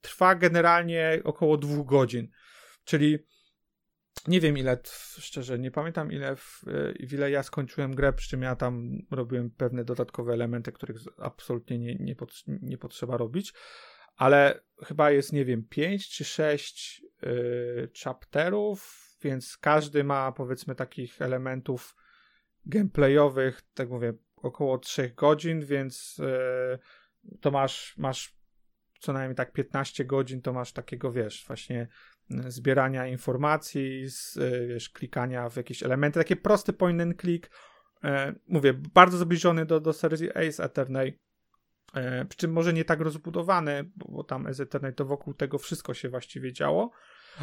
trwa 0.00 0.34
generalnie 0.34 1.20
około 1.24 1.56
dwóch 1.56 1.86
godzin. 1.86 2.28
Czyli 2.84 3.18
nie 4.28 4.40
wiem 4.40 4.58
ile, 4.58 4.78
szczerze, 5.18 5.58
nie 5.58 5.70
pamiętam 5.70 6.12
ile, 6.12 6.36
w, 6.36 6.62
w 7.00 7.12
ile 7.12 7.30
ja 7.30 7.42
skończyłem 7.42 7.94
grę, 7.94 8.12
przy 8.12 8.28
czym 8.28 8.42
ja 8.42 8.56
tam 8.56 8.98
robiłem 9.10 9.50
pewne 9.50 9.84
dodatkowe 9.84 10.32
elementy, 10.32 10.72
których 10.72 10.96
absolutnie 11.18 11.78
nie, 11.78 11.94
nie, 11.94 12.16
nie 12.46 12.78
potrzeba 12.78 13.16
robić, 13.16 13.52
ale 14.16 14.60
chyba 14.84 15.10
jest, 15.10 15.32
nie 15.32 15.44
wiem, 15.44 15.64
5 15.68 16.08
czy 16.08 16.24
6 16.24 17.04
yy, 17.22 17.90
chapterów, 18.04 19.04
więc 19.22 19.56
każdy 19.56 20.04
ma 20.04 20.32
powiedzmy 20.32 20.74
takich 20.74 21.22
elementów 21.22 21.96
gameplayowych, 22.66 23.62
tak 23.74 23.90
mówię, 23.90 24.12
około 24.36 24.78
3 24.78 25.12
godzin, 25.16 25.66
więc 25.66 26.20
e, 26.20 26.78
to 27.40 27.50
masz, 27.50 27.94
masz 27.98 28.36
co 29.00 29.12
najmniej 29.12 29.36
tak 29.36 29.52
15 29.52 30.04
godzin, 30.04 30.42
to 30.42 30.52
masz 30.52 30.72
takiego, 30.72 31.12
wiesz, 31.12 31.44
właśnie 31.46 31.88
zbierania 32.48 33.06
informacji, 33.06 34.10
z, 34.10 34.36
e, 34.36 34.66
wiesz, 34.66 34.90
klikania 34.90 35.48
w 35.48 35.56
jakieś 35.56 35.82
elementy, 35.82 36.20
takie 36.20 36.36
prosty 36.36 36.72
point 36.72 37.00
and 37.00 37.20
click. 37.20 37.50
E, 38.04 38.34
mówię, 38.48 38.74
bardzo 38.94 39.18
zbliżony 39.18 39.66
do, 39.66 39.80
do 39.80 39.92
serii 39.92 40.30
Ace 40.30 40.64
Attorney, 40.64 41.18
e, 41.94 42.24
przy 42.24 42.38
czym 42.38 42.52
może 42.52 42.72
nie 42.72 42.84
tak 42.84 43.00
rozbudowany, 43.00 43.90
bo, 43.96 44.06
bo 44.08 44.24
tam 44.24 44.46
Ace 44.46 44.62
Attorney 44.62 44.94
to 44.94 45.04
wokół 45.04 45.34
tego 45.34 45.58
wszystko 45.58 45.94
się 45.94 46.08
właściwie 46.08 46.52
działo, 46.52 46.90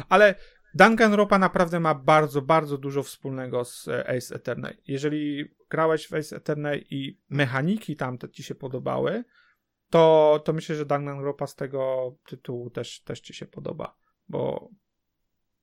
ale 0.08 0.34
Danganronpa 0.74 1.38
naprawdę 1.38 1.80
ma 1.80 1.94
bardzo, 1.94 2.42
bardzo 2.42 2.78
dużo 2.78 3.02
wspólnego 3.02 3.64
z 3.64 3.88
Ace 3.88 4.34
Attorney. 4.34 4.76
Jeżeli 4.86 5.54
grałeś 5.70 6.08
w 6.08 6.14
Ace 6.14 6.36
Attorney 6.36 6.86
i 6.90 7.20
mechaniki 7.30 7.96
tamte 7.96 8.30
ci 8.30 8.42
się 8.42 8.54
podobały, 8.54 9.24
to, 9.90 10.40
to 10.44 10.52
myślę, 10.52 10.76
że 10.76 10.86
Danganronpa 10.86 11.46
z 11.46 11.54
tego 11.54 12.12
tytułu 12.26 12.70
też, 12.70 13.02
też 13.02 13.20
ci 13.20 13.34
się 13.34 13.46
podoba, 13.46 13.96
bo, 14.32 14.70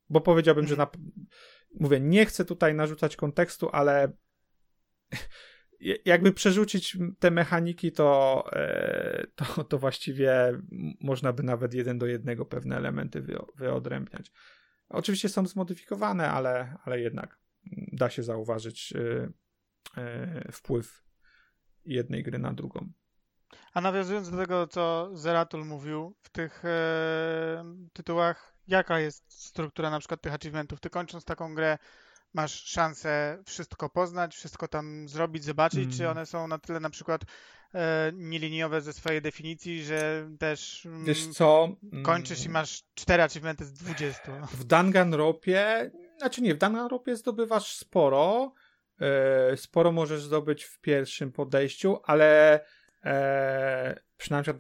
bo 0.10 0.22
powiedziałbym, 0.22 0.68
że 0.68 0.76
na, 0.76 0.88
mówię, 1.80 2.00
nie 2.00 2.26
chcę 2.26 2.46
tutaj 2.46 2.74
narzucać 2.76 3.16
kontekstu, 3.16 3.70
ale 3.72 4.12
jakby 6.06 6.34
przerzucić 6.34 6.98
te 7.20 7.32
mechaniki, 7.32 7.92
to, 7.92 8.44
e, 8.54 9.28
to, 9.36 9.64
to 9.64 9.78
właściwie 9.78 10.62
można 11.02 11.34
by 11.34 11.44
nawet 11.44 11.74
jeden 11.74 11.98
do 11.98 12.06
jednego 12.06 12.46
pewne 12.46 12.78
elementy 12.78 13.22
wy, 13.22 13.40
wyodrębniać. 13.56 14.32
Oczywiście 14.90 15.30
są 15.30 15.48
zmodyfikowane, 15.48 16.32
ale, 16.32 16.78
ale 16.84 17.00
jednak 17.00 17.40
da 17.92 18.10
się 18.10 18.24
zauważyć 18.24 18.94
e, 18.96 19.32
e, 19.98 20.52
wpływ 20.52 21.04
jednej 21.86 22.24
gry 22.24 22.40
na 22.40 22.54
drugą. 22.54 22.92
A 23.74 23.82
nawiązując 23.82 24.32
do 24.32 24.38
tego, 24.38 24.68
co 24.68 25.10
Zeratul 25.14 25.66
mówił 25.66 26.16
w 26.22 26.30
tych 26.30 26.66
e, 26.66 27.76
tytułach, 27.94 28.49
jaka 28.70 29.00
jest 29.00 29.44
struktura 29.44 29.90
na 29.90 30.00
przykład 30.00 30.22
tych 30.22 30.34
achievementów? 30.34 30.80
Ty 30.80 30.90
kończąc 30.90 31.26
taką 31.26 31.56
grę 31.56 31.78
masz 32.34 32.64
szansę 32.64 33.38
wszystko 33.46 33.90
poznać, 33.90 34.36
wszystko 34.36 34.68
tam 34.68 35.10
zrobić, 35.10 35.44
zobaczyć, 35.44 35.84
mm. 35.84 35.98
czy 35.98 36.10
one 36.10 36.26
są 36.26 36.48
na 36.48 36.58
tyle 36.58 36.80
na 36.80 36.90
przykład 36.90 37.22
e, 37.74 38.12
nieliniowe 38.14 38.82
ze 38.82 38.94
swojej 38.94 39.22
definicji, 39.22 39.84
że 39.84 40.30
też 40.40 40.86
mm, 40.86 41.06
Wiesz 41.06 41.28
co? 41.28 41.70
kończysz 42.04 42.46
i 42.46 42.50
masz 42.50 42.84
4 42.96 43.24
achievementy 43.24 43.66
z 43.66 43.74
20. 43.74 44.48
W 44.54 44.64
Danganropie, 44.64 45.92
znaczy 46.18 46.42
nie, 46.42 46.56
w 46.56 46.58
Danganropie 46.58 47.16
zdobywasz 47.16 47.76
sporo, 47.76 48.54
e, 49.02 49.58
sporo 49.58 49.92
możesz 49.92 50.24
zdobyć 50.24 50.64
w 50.64 50.80
pierwszym 50.80 51.32
podejściu, 51.32 52.00
ale 52.04 52.60
e, 53.06 54.00
przynajmniej 54.18 54.56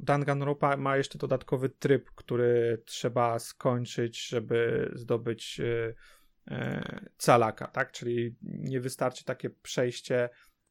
Danganronpa 0.00 0.76
ma 0.76 0.96
jeszcze 0.96 1.18
dodatkowy 1.18 1.68
tryb, 1.68 2.10
który 2.14 2.82
trzeba 2.86 3.38
skończyć, 3.38 4.28
żeby 4.28 4.90
zdobyć 4.94 5.60
e, 5.60 5.94
E, 6.50 7.00
calaka, 7.18 7.66
tak? 7.66 7.92
Czyli 7.92 8.36
nie 8.42 8.80
wystarczy 8.80 9.24
takie 9.24 9.50
przejście 9.50 10.28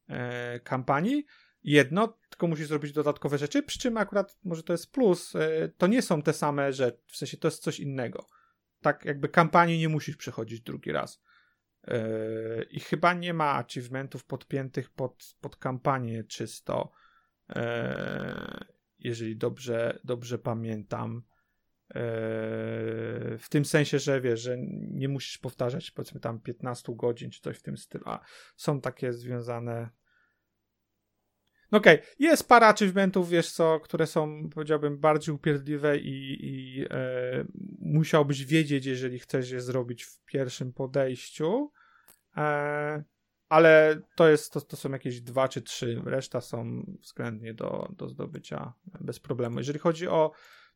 e, 0.08 0.60
kampanii. 0.60 1.26
Jedno, 1.62 2.18
tylko 2.30 2.46
musisz 2.46 2.68
zrobić 2.68 2.92
dodatkowe 2.92 3.38
rzeczy, 3.38 3.62
przy 3.62 3.78
czym 3.78 3.96
akurat 3.96 4.38
może 4.44 4.62
to 4.62 4.72
jest 4.72 4.92
plus, 4.92 5.36
e, 5.36 5.68
to 5.68 5.86
nie 5.86 6.02
są 6.02 6.22
te 6.22 6.32
same 6.32 6.72
rzeczy, 6.72 6.98
w 7.06 7.16
sensie 7.16 7.36
to 7.36 7.48
jest 7.48 7.62
coś 7.62 7.80
innego. 7.80 8.26
Tak 8.80 9.04
jakby 9.04 9.28
kampanii 9.28 9.78
nie 9.78 9.88
musisz 9.88 10.16
przechodzić 10.16 10.60
drugi 10.60 10.92
raz. 10.92 11.22
I 12.70 12.80
chyba 12.80 13.14
nie 13.14 13.34
ma 13.34 13.54
achievementów 13.54 14.24
podpiętych 14.24 14.90
pod, 14.90 15.36
pod 15.40 15.56
kampanię 15.56 16.24
czysto, 16.24 16.92
jeżeli 18.98 19.36
dobrze, 19.36 19.98
dobrze 20.04 20.38
pamiętam. 20.38 21.22
Eee, 21.90 23.38
w 23.38 23.46
tym 23.48 23.64
sensie, 23.64 23.98
że 23.98 24.20
wiesz, 24.20 24.40
że 24.40 24.56
nie 24.90 25.08
musisz 25.08 25.38
powtarzać 25.38 25.90
powiedzmy 25.90 26.20
tam 26.20 26.40
15 26.40 26.92
godzin 26.96 27.30
czy 27.30 27.40
coś 27.40 27.58
w 27.58 27.62
tym 27.62 27.76
stylu, 27.76 28.04
a 28.08 28.20
są 28.56 28.80
takie 28.80 29.12
związane 29.12 29.90
no 31.74 31.78
okej, 31.78 32.00
okay. 32.00 32.14
jest 32.18 32.48
parę 32.48 32.66
achievementów, 32.66 33.28
wiesz 33.28 33.52
co, 33.52 33.80
które 33.80 34.06
są, 34.06 34.48
powiedziałbym, 34.54 34.98
bardziej 34.98 35.34
upierdliwe 35.34 35.98
i, 35.98 36.38
i 36.42 36.84
e, 36.90 37.44
musiałbyś 37.80 38.44
wiedzieć, 38.44 38.86
jeżeli 38.86 39.18
chcesz 39.18 39.50
je 39.50 39.60
zrobić 39.60 40.04
w 40.04 40.24
pierwszym 40.24 40.72
podejściu, 40.72 41.72
e, 42.36 43.04
ale 43.54 44.00
to, 44.16 44.28
jest, 44.28 44.52
to, 44.52 44.60
to 44.60 44.76
są 44.76 44.90
jakieś 44.90 45.20
dwa 45.20 45.48
czy 45.48 45.62
trzy, 45.62 46.02
reszta 46.04 46.40
są 46.40 46.84
względnie 47.00 47.54
do, 47.54 47.88
do 47.96 48.08
zdobycia 48.08 48.72
bez 49.00 49.20
problemu. 49.20 49.58
Jeżeli 49.58 49.78
chodzi 49.78 50.08
o 50.08 50.32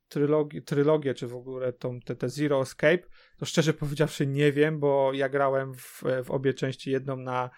trylogię, 0.08 0.62
trylogię 0.62 1.14
czy 1.14 1.26
w 1.26 1.34
ogóle 1.34 1.72
tą, 1.72 2.00
te, 2.00 2.16
te 2.16 2.28
Zero 2.28 2.62
Escape, 2.62 3.02
to 3.36 3.46
szczerze 3.46 3.74
powiedziawszy 3.82 4.26
nie 4.26 4.52
wiem, 4.52 4.80
bo 4.80 5.12
ja 5.12 5.28
grałem 5.28 5.74
w, 5.74 6.02
w 6.24 6.30
obie 6.30 6.54
części, 6.54 6.90
jedną 6.90 7.16
na, 7.16 7.50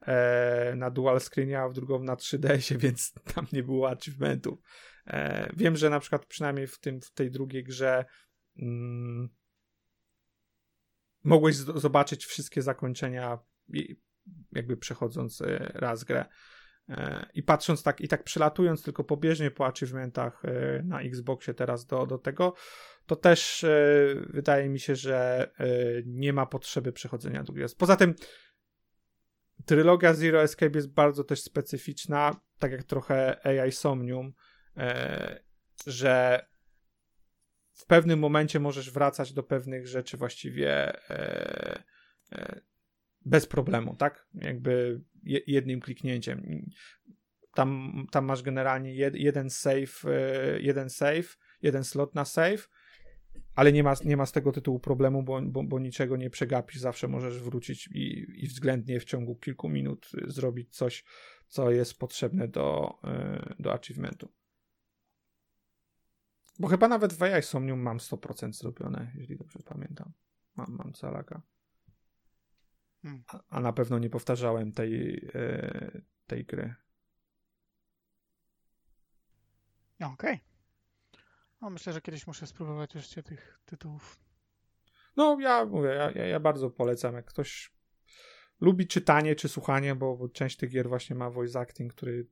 e, 0.00 0.74
na 0.76 0.90
dual 0.90 1.20
screenie, 1.20 1.60
a 1.60 1.68
w 1.68 1.72
drugą 1.72 2.02
na 2.02 2.14
3DS, 2.14 2.76
więc 2.84 3.12
tam 3.34 3.46
nie 3.52 3.62
było 3.62 3.90
achievementów. 3.90 4.58
E, 5.06 5.50
wiem, 5.56 5.76
że 5.76 5.90
na 5.90 6.00
przykład 6.00 6.26
przynajmniej 6.26 6.66
w, 6.66 6.78
tym, 6.78 7.00
w 7.00 7.10
tej 7.10 7.30
drugiej 7.30 7.64
grze 7.64 8.04
mm, 8.58 9.28
mogłeś 11.24 11.56
z, 11.56 11.80
zobaczyć 11.80 12.26
wszystkie 12.26 12.62
zakończenia 12.62 13.38
jakby 14.52 14.76
przechodząc 14.76 15.40
e, 15.40 15.72
raz 15.74 16.04
grę. 16.04 16.24
E, 16.88 17.26
I 17.34 17.42
patrząc 17.42 17.82
tak, 17.82 18.00
i 18.00 18.08
tak 18.08 18.24
przelatując 18.24 18.82
tylko 18.82 19.04
pobieżnie 19.04 19.50
po 19.50 19.66
achievementach 19.66 20.44
e, 20.44 20.82
na 20.82 21.00
Xboxie 21.00 21.54
teraz 21.54 21.86
do, 21.86 22.06
do 22.06 22.18
tego, 22.18 22.54
to 23.06 23.16
też 23.16 23.64
wydaje 24.30 24.68
mi 24.68 24.80
się, 24.80 24.96
że 24.96 25.50
nie 26.06 26.32
ma 26.32 26.46
potrzeby 26.46 26.92
przechodzenia 26.92 27.44
drugiego 27.44 27.64
raz. 27.64 27.74
Poza 27.74 27.96
tym 27.96 28.14
trylogia 29.64 30.14
Zero 30.14 30.42
Escape 30.42 30.78
jest 30.78 30.92
bardzo 30.92 31.24
też 31.24 31.42
specyficzna, 31.42 32.40
tak 32.58 32.72
jak 32.72 32.84
trochę 32.84 33.46
AI 33.46 33.72
Somnium, 33.72 34.32
że 35.86 36.46
w 37.72 37.86
pewnym 37.86 38.18
momencie 38.18 38.60
możesz 38.60 38.90
wracać 38.90 39.32
do 39.32 39.42
pewnych 39.42 39.86
rzeczy 39.86 40.16
właściwie 40.16 40.92
bez 43.28 43.46
problemu, 43.46 43.96
tak? 43.96 44.26
Jakby 44.34 45.00
jednym 45.46 45.80
kliknięciem. 45.80 46.70
Tam, 47.54 47.92
tam 48.10 48.24
masz 48.24 48.42
generalnie 48.42 48.94
jed, 48.94 49.14
jeden 49.14 49.50
save, 49.50 50.04
e, 50.04 50.60
jeden 50.60 50.90
save, 50.90 51.38
jeden 51.62 51.84
slot 51.84 52.14
na 52.14 52.24
save, 52.24 52.68
ale 53.54 53.72
nie 53.72 53.82
ma, 53.82 53.94
nie 54.04 54.16
ma 54.16 54.26
z 54.26 54.32
tego 54.32 54.52
tytułu 54.52 54.80
problemu, 54.80 55.22
bo, 55.22 55.42
bo, 55.42 55.62
bo 55.62 55.78
niczego 55.78 56.16
nie 56.16 56.30
przegapisz, 56.30 56.78
zawsze 56.78 57.08
możesz 57.08 57.42
wrócić 57.42 57.86
i, 57.86 58.26
i 58.44 58.46
względnie 58.46 59.00
w 59.00 59.04
ciągu 59.04 59.36
kilku 59.36 59.68
minut 59.68 60.10
zrobić 60.26 60.76
coś, 60.76 61.04
co 61.48 61.70
jest 61.70 61.98
potrzebne 61.98 62.48
do, 62.48 62.98
e, 63.04 63.54
do 63.58 63.72
achievementu. 63.72 64.28
Bo 66.58 66.68
chyba 66.68 66.88
nawet 66.88 67.12
w 67.12 67.22
AI 67.22 67.42
Somnium 67.42 67.80
mam 67.80 67.98
100% 67.98 68.52
zrobione, 68.52 69.12
jeśli 69.14 69.36
dobrze 69.36 69.58
pamiętam. 69.64 70.12
Mam, 70.56 70.76
mam 70.78 70.92
calaka. 70.92 71.42
Hmm. 73.02 73.24
A, 73.48 73.60
na 73.60 73.72
pewno 73.72 73.98
nie 73.98 74.10
powtarzałem 74.10 74.72
tej, 74.72 75.24
e, 75.34 76.00
tej 76.26 76.44
gry. 76.44 76.74
Okej. 80.00 80.12
Okay. 80.14 80.38
No, 81.60 81.70
myślę, 81.70 81.92
że 81.92 82.00
kiedyś 82.00 82.26
muszę 82.26 82.46
spróbować 82.46 82.94
jeszcze 82.94 83.22
tych 83.22 83.60
tytułów. 83.64 84.20
No, 85.16 85.36
ja 85.40 85.64
mówię, 85.64 85.88
ja, 85.88 86.26
ja 86.26 86.40
bardzo 86.40 86.70
polecam. 86.70 87.14
Jak 87.14 87.24
ktoś 87.24 87.72
lubi 88.60 88.86
czytanie 88.86 89.34
czy 89.34 89.48
słuchanie, 89.48 89.94
bo, 89.94 90.16
bo 90.16 90.28
część 90.28 90.56
tych 90.56 90.70
gier 90.70 90.88
właśnie 90.88 91.16
ma 91.16 91.30
voice 91.30 91.60
acting, 91.60 91.94
który 91.94 92.26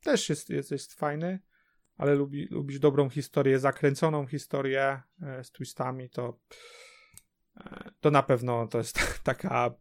też 0.00 0.28
jest, 0.28 0.50
jest, 0.50 0.70
jest 0.70 0.94
fajny, 0.94 1.38
ale 1.96 2.14
lubi, 2.14 2.48
lubisz 2.50 2.78
dobrą 2.78 3.10
historię, 3.10 3.58
zakręconą 3.58 4.26
historię 4.26 5.02
e, 5.22 5.44
z 5.44 5.52
twistami, 5.52 6.10
to 6.10 6.38
e, 7.56 7.90
to 8.00 8.10
na 8.10 8.22
pewno 8.22 8.66
to 8.66 8.78
jest 8.78 9.00
taka 9.24 9.74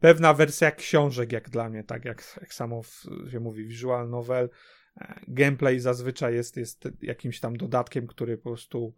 pewna 0.00 0.34
wersja 0.34 0.70
książek, 0.70 1.32
jak 1.32 1.50
dla 1.50 1.68
mnie, 1.68 1.84
tak 1.84 2.04
jak, 2.04 2.38
jak 2.40 2.54
samo 2.54 2.82
w, 2.82 3.04
się 3.30 3.40
mówi, 3.40 3.66
visual 3.66 4.10
novel. 4.10 4.50
E, 5.00 5.20
gameplay 5.28 5.80
zazwyczaj 5.80 6.34
jest, 6.34 6.56
jest 6.56 6.88
jakimś 7.02 7.40
tam 7.40 7.56
dodatkiem, 7.56 8.06
który 8.06 8.36
po 8.36 8.42
prostu 8.42 8.94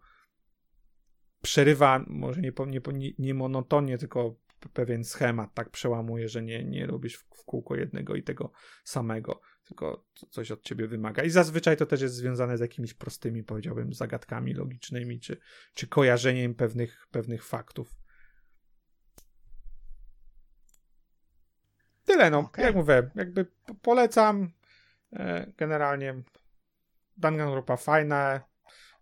przerywa, 1.41 2.05
może 2.07 2.41
nie, 2.41 2.51
nie, 2.67 3.11
nie 3.19 3.33
monotonnie, 3.33 3.97
tylko 3.97 4.35
pewien 4.73 5.03
schemat, 5.03 5.53
tak 5.53 5.69
przełamuje, 5.69 6.29
że 6.29 6.43
nie, 6.43 6.63
nie 6.63 6.85
robisz 6.85 7.15
w, 7.17 7.23
w 7.41 7.45
kółko 7.45 7.75
jednego 7.75 8.15
i 8.15 8.23
tego 8.23 8.51
samego, 8.83 9.41
tylko 9.67 10.05
coś 10.29 10.51
od 10.51 10.61
ciebie 10.61 10.87
wymaga. 10.87 11.23
I 11.23 11.29
zazwyczaj 11.29 11.77
to 11.77 11.85
też 11.85 12.01
jest 12.01 12.15
związane 12.15 12.57
z 12.57 12.61
jakimiś 12.61 12.93
prostymi, 12.93 13.43
powiedziałbym, 13.43 13.93
zagadkami 13.93 14.53
logicznymi, 14.53 15.19
czy, 15.19 15.37
czy 15.73 15.87
kojarzeniem 15.87 16.55
pewnych, 16.55 17.07
pewnych 17.11 17.45
faktów. 17.45 17.95
Tyle, 22.05 22.31
no. 22.31 22.39
Okej. 22.39 22.65
Jak 22.65 22.75
mówię, 22.75 23.09
jakby 23.15 23.45
po- 23.45 23.75
polecam. 23.75 24.51
E, 25.13 25.51
Generalnie 25.57 26.23
Danganronpa 27.17 27.77
fajne. 27.77 28.41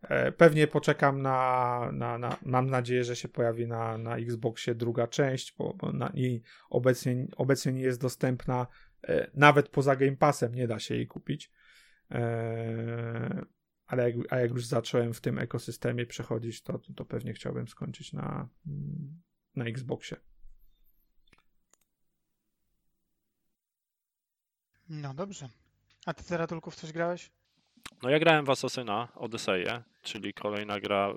E, 0.01 0.31
Pewnie 0.31 0.67
poczekam 0.67 1.21
na, 1.21 1.89
na, 1.93 2.17
na. 2.17 2.37
Mam 2.45 2.69
nadzieję, 2.69 3.03
że 3.03 3.15
się 3.15 3.27
pojawi 3.27 3.67
na, 3.67 3.97
na 3.97 4.17
Xboxie 4.17 4.75
druga 4.75 5.07
część, 5.07 5.55
bo, 5.57 5.73
bo 5.73 5.91
na 5.91 6.09
niej 6.13 6.43
obecnie, 6.69 7.27
obecnie 7.37 7.73
nie 7.73 7.81
jest 7.81 8.01
dostępna. 8.01 8.67
e, 9.07 9.31
Nawet 9.33 9.69
poza 9.69 9.95
Game 9.95 10.15
Passem 10.17 10.55
nie 10.55 10.67
da 10.67 10.79
się 10.79 10.95
jej 10.95 11.07
kupić. 11.07 11.51
Ale 13.85 14.09
jak, 14.11 14.15
a 14.29 14.39
jak 14.39 14.51
już 14.51 14.65
zacząłem 14.65 15.13
w 15.13 15.21
tym 15.21 15.39
ekosystemie 15.39 16.05
przechodzić, 16.05 16.61
to, 16.63 16.79
to 16.95 17.05
pewnie 17.05 17.33
chciałbym 17.33 17.67
skończyć 17.67 18.13
na, 18.13 18.49
na 19.55 19.65
Xboxie. 19.65 20.17
No 25.01 25.13
dobrze. 25.13 25.49
A 26.05 26.13
ty, 26.13 26.23
Teratulków, 26.23 26.75
coś 26.75 26.91
grałeś? 26.91 27.29
No 28.03 28.09
ja 28.09 28.19
grałem 28.19 28.45
w 28.45 28.49
Assassina 28.49 29.07
Odyseję, 29.15 29.83
czyli 30.01 30.33
kolejna 30.33 30.79
gra 30.79 31.13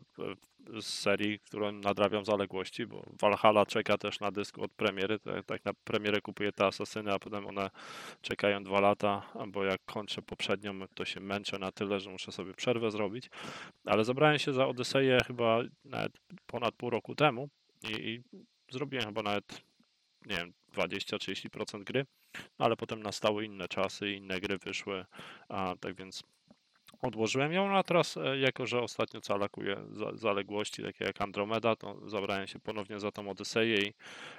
z 0.80 0.86
serii, 0.86 1.38
którą 1.38 1.72
nadrabiam 1.72 2.24
zaległości, 2.24 2.86
bo 2.86 3.02
Valhalla 3.20 3.66
czeka 3.66 3.98
też 3.98 4.20
na 4.20 4.30
dysku 4.30 4.62
od 4.62 4.72
premiery. 4.72 5.18
Tak, 5.18 5.46
tak 5.46 5.64
na 5.64 5.72
premierę 5.74 6.20
kupuję 6.20 6.52
te 6.52 6.66
Assassiny, 6.66 7.12
a 7.12 7.18
potem 7.18 7.46
one 7.46 7.70
czekają 8.22 8.64
dwa 8.64 8.80
lata, 8.80 9.22
bo 9.48 9.64
jak 9.64 9.84
kończę 9.84 10.22
poprzednią, 10.22 10.88
to 10.94 11.04
się 11.04 11.20
męczę 11.20 11.58
na 11.58 11.72
tyle, 11.72 12.00
że 12.00 12.10
muszę 12.10 12.32
sobie 12.32 12.54
przerwę 12.54 12.90
zrobić. 12.90 13.30
Ale 13.84 14.04
zabrałem 14.04 14.38
się 14.38 14.52
za 14.52 14.66
Odyseję 14.66 15.18
chyba 15.26 15.58
ponad 16.46 16.74
pół 16.74 16.90
roku 16.90 17.14
temu 17.14 17.48
i, 17.82 17.92
i 17.92 18.22
zrobiłem 18.72 19.06
chyba 19.06 19.22
nawet, 19.22 19.62
nie 20.26 20.36
wiem, 20.36 20.52
20-30% 20.74 21.84
gry, 21.84 22.06
ale 22.58 22.76
potem 22.76 23.02
nastały 23.02 23.44
inne 23.44 23.68
czasy, 23.68 24.10
inne 24.10 24.40
gry 24.40 24.58
wyszły, 24.58 25.04
a 25.48 25.74
tak 25.80 25.94
więc 25.94 26.22
odłożyłem 27.02 27.52
ją, 27.52 27.76
a 27.76 27.82
teraz 27.82 28.16
e, 28.16 28.38
jako, 28.38 28.66
że 28.66 28.80
ostatnio 28.80 29.20
calakuję 29.20 29.76
za, 29.92 30.16
zaległości, 30.16 30.82
takie 30.82 31.04
jak 31.04 31.20
Andromeda, 31.20 31.76
to 31.76 32.08
zabrałem 32.08 32.46
się 32.46 32.58
ponownie 32.58 33.00
za 33.00 33.12
tą 33.12 33.30
Odyseję 33.30 33.78
i 33.78 33.94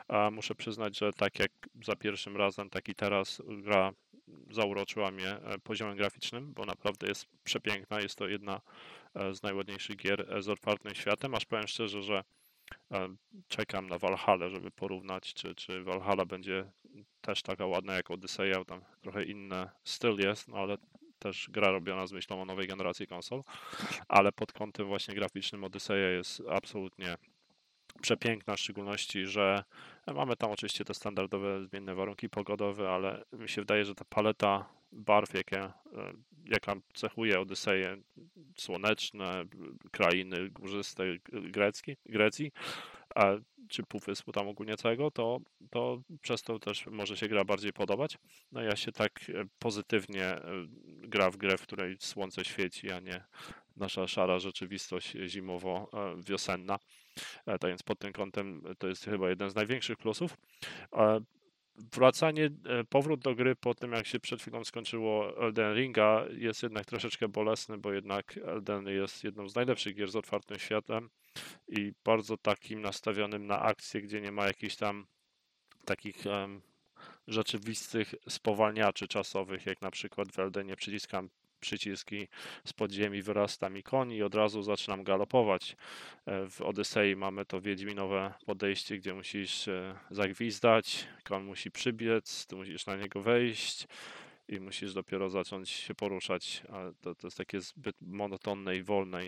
a, 0.08 0.32
muszę 0.32 0.56
przyznać, 0.56 0.98
że 0.98 1.14
tak 1.14 1.40
jak 1.40 1.52
za 1.84 1.96
pierwszym 1.96 2.38
razem, 2.38 2.70
tak 2.70 2.90
i 2.90 2.96
teraz 2.96 3.42
gra 3.48 3.92
zauroczyła 4.52 5.12
mnie 5.12 5.30
e, 5.30 5.60
poziomem 5.60 5.98
graficznym, 5.98 6.54
bo 6.54 6.66
naprawdę 6.66 7.08
jest 7.08 7.26
przepiękna, 7.44 8.02
jest 8.02 8.16
to 8.16 8.28
jedna 8.28 8.62
e, 9.16 9.34
z 9.34 9.44
najładniejszych 9.44 9.96
gier 9.96 10.44
z 10.44 10.50
otwartym 10.50 10.96
światem, 10.96 11.36
aż 11.36 11.46
powiem 11.46 11.68
szczerze, 11.68 12.02
że 12.04 12.24
czekam 13.48 13.88
na 13.88 13.98
Valhalla, 13.98 14.50
żeby 14.50 14.72
porównać, 14.72 15.34
czy, 15.34 15.56
czy 15.56 15.84
Valhalla 15.84 16.26
będzie 16.26 16.72
też 17.22 17.42
taka 17.42 17.66
ładna 17.66 17.94
jak 17.94 18.12
Odyseja, 18.12 18.66
tam 18.66 18.82
trochę 19.02 19.24
inny 19.24 19.70
styl 19.84 20.18
jest, 20.20 20.48
no 20.48 20.58
ale 20.58 20.78
też 21.20 21.50
gra 21.50 21.72
robiona 21.72 22.08
z 22.08 22.12
myślą 22.12 22.42
o 22.42 22.46
nowej 22.46 22.68
generacji 22.68 23.08
konsol, 23.08 23.44
ale 24.08 24.32
pod 24.32 24.54
kątem 24.54 24.88
właśnie 24.88 25.16
graficznym 25.16 25.64
Odyseja 25.64 26.10
jest 26.10 26.44
absolutnie 26.50 27.18
przepiękna, 28.02 28.56
w 28.56 28.60
szczególności, 28.60 29.26
że 29.26 29.64
mamy 30.08 30.36
tam 30.36 30.52
oczywiście 30.52 30.86
te 30.86 30.94
standardowe 30.94 31.66
zmienne 31.66 31.96
warunki 31.96 32.30
pogodowe, 32.30 32.90
ale 32.90 33.24
mi 33.34 33.50
się 33.50 33.62
wydaje, 33.62 33.86
że 33.86 33.96
ta 33.96 34.06
paleta 34.06 34.70
barw, 34.92 35.34
jakie, 35.34 35.60
e, 35.60 35.74
jaka 36.46 36.76
cechuje 36.94 37.40
Odyseję, 37.40 37.98
słoneczne, 38.58 39.46
krainy 39.92 40.50
górzyste 40.50 41.04
grecki, 41.32 41.98
Grecji, 42.06 42.52
a, 43.16 43.26
czy 43.70 43.84
półwyspu 43.84 44.32
tam 44.32 44.48
ogólnie 44.48 44.78
całego, 44.78 45.12
to, 45.12 45.40
to 45.70 46.02
przez 46.22 46.42
to 46.42 46.60
też 46.60 46.86
może 46.86 47.18
się 47.18 47.28
gra 47.28 47.46
bardziej 47.46 47.74
podobać. 47.74 48.18
No 48.52 48.62
ja 48.62 48.76
się 48.76 48.92
tak 48.92 49.12
e, 49.30 49.46
pozytywnie 49.60 50.26
e, 50.26 50.42
gra 50.86 51.32
w 51.32 51.38
grę, 51.38 51.58
w 51.58 51.62
której 51.62 51.98
słońce 52.00 52.46
świeci, 52.46 52.92
a 52.92 53.00
nie 53.00 53.24
nasza 53.76 54.08
szara 54.08 54.40
rzeczywistość 54.40 55.14
zimowo-wiosenna. 55.28 56.80
Tak 57.46 57.66
więc 57.68 57.84
pod 57.84 58.00
tym 58.00 58.14
kątem 58.14 58.64
to 58.78 58.88
jest 58.88 59.06
chyba 59.06 59.30
jeden 59.30 59.50
z 59.50 59.56
największych 59.56 59.98
plusów. 59.98 60.38
Wracanie, 61.78 62.46
e, 62.46 62.84
powrót 62.84 63.20
do 63.20 63.36
gry 63.36 63.56
po 63.56 63.76
tym, 63.76 63.92
jak 63.92 64.08
się 64.08 64.20
przed 64.20 64.42
chwilą 64.42 64.64
skończyło 64.64 65.44
Elden 65.44 65.76
Ringa, 65.76 66.26
jest 66.38 66.64
jednak 66.64 66.86
troszeczkę 66.86 67.28
bolesny, 67.28 67.78
bo 67.78 67.94
jednak 67.94 68.40
Elden 68.46 68.88
jest 68.88 69.24
jedną 69.24 69.50
z 69.50 69.56
najlepszych 69.56 69.96
gier 69.96 70.12
z 70.12 70.16
otwartym 70.16 70.60
światem 70.60 71.10
i 71.68 71.94
bardzo 72.06 72.38
takim 72.38 72.82
nastawionym 72.82 73.48
na 73.48 73.62
akcję, 73.62 74.02
gdzie 74.02 74.22
nie 74.22 74.32
ma 74.32 74.46
jakichś 74.46 74.76
tam 74.76 75.08
takich 75.86 76.28
em, 76.28 76.62
rzeczywistych 77.28 78.16
spowalniaczy 78.30 79.08
czasowych, 79.08 79.66
jak 79.66 79.82
na 79.82 79.92
przykład 79.92 80.32
w 80.32 80.40
Eldenie 80.40 80.76
przyciskam 80.76 81.30
przyciski 81.60 82.28
z 82.66 82.74
podziemi, 82.74 83.22
wyrasta 83.22 83.70
mi 83.70 83.84
koń 83.84 84.12
i 84.12 84.24
od 84.24 84.36
razu 84.36 84.64
zaczynam 84.64 85.04
galopować. 85.04 85.76
E, 86.26 86.50
W 86.50 86.62
Odysei 86.62 87.16
mamy 87.16 87.46
to 87.46 87.62
wiedźminowe 87.62 88.34
podejście, 88.46 88.98
gdzie 88.98 89.14
musisz 89.14 89.68
e, 89.68 90.00
zagwizdać, 90.12 91.08
koń 91.24 91.44
musi 91.44 91.72
przybiec, 91.72 92.46
ty 92.46 92.56
musisz 92.56 92.86
na 92.86 92.96
niego 92.96 93.22
wejść 93.22 93.88
i 94.48 94.60
musisz 94.60 94.94
dopiero 94.94 95.30
zacząć 95.30 95.70
się 95.70 95.96
poruszać. 95.96 96.64
To, 97.02 97.16
to 97.16 97.28
jest 97.28 97.38
takie 97.38 97.62
zbyt 97.62 97.96
monotonne 98.02 98.76
i 98.76 98.84
wolne 98.84 99.22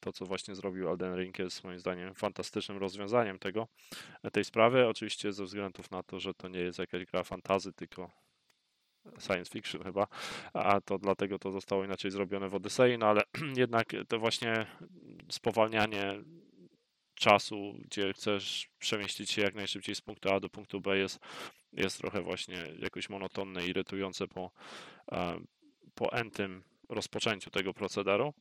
to, 0.00 0.12
co 0.12 0.26
właśnie 0.26 0.54
zrobił 0.54 0.88
Elden 0.88 1.16
Ring 1.18 1.38
jest 1.38 1.64
moim 1.64 1.78
zdaniem 1.78 2.14
fantastycznym 2.14 2.78
rozwiązaniem 2.78 3.38
tego, 3.38 3.68
tej 4.32 4.44
sprawy. 4.44 4.86
Oczywiście 4.86 5.32
ze 5.32 5.44
względów 5.44 5.90
na 5.90 6.02
to, 6.02 6.20
że 6.20 6.34
to 6.34 6.48
nie 6.48 6.60
jest 6.60 6.78
jakaś 6.78 7.04
gra 7.04 7.24
fantazy, 7.24 7.72
tylko 7.72 8.10
science 9.18 9.50
fiction 9.52 9.82
chyba, 9.82 10.06
a 10.52 10.80
to 10.80 10.98
dlatego 10.98 11.38
to 11.38 11.52
zostało 11.52 11.84
inaczej 11.84 12.10
zrobione 12.10 12.48
w 12.48 12.54
Odysei, 12.54 12.98
no 12.98 13.06
ale 13.06 13.22
jednak 13.56 13.86
to 14.08 14.18
właśnie 14.18 14.66
spowalnianie 15.30 16.22
czasu, 17.14 17.74
gdzie 17.78 18.12
chcesz 18.12 18.68
przemieścić 18.78 19.30
się 19.30 19.42
jak 19.42 19.54
najszybciej 19.54 19.94
z 19.94 20.00
punktu 20.00 20.32
A 20.32 20.40
do 20.40 20.48
punktu 20.48 20.80
B 20.80 20.98
jest, 20.98 21.18
jest 21.72 21.98
trochę 21.98 22.22
właśnie 22.22 22.56
jakoś 22.78 23.08
monotonne, 23.08 23.66
irytujące 23.66 24.28
po, 24.28 24.50
e, 25.12 25.40
po 25.94 26.12
entym 26.12 26.62
rozpoczęciu 26.88 27.50
tego 27.50 27.74
procederu. 27.74 28.34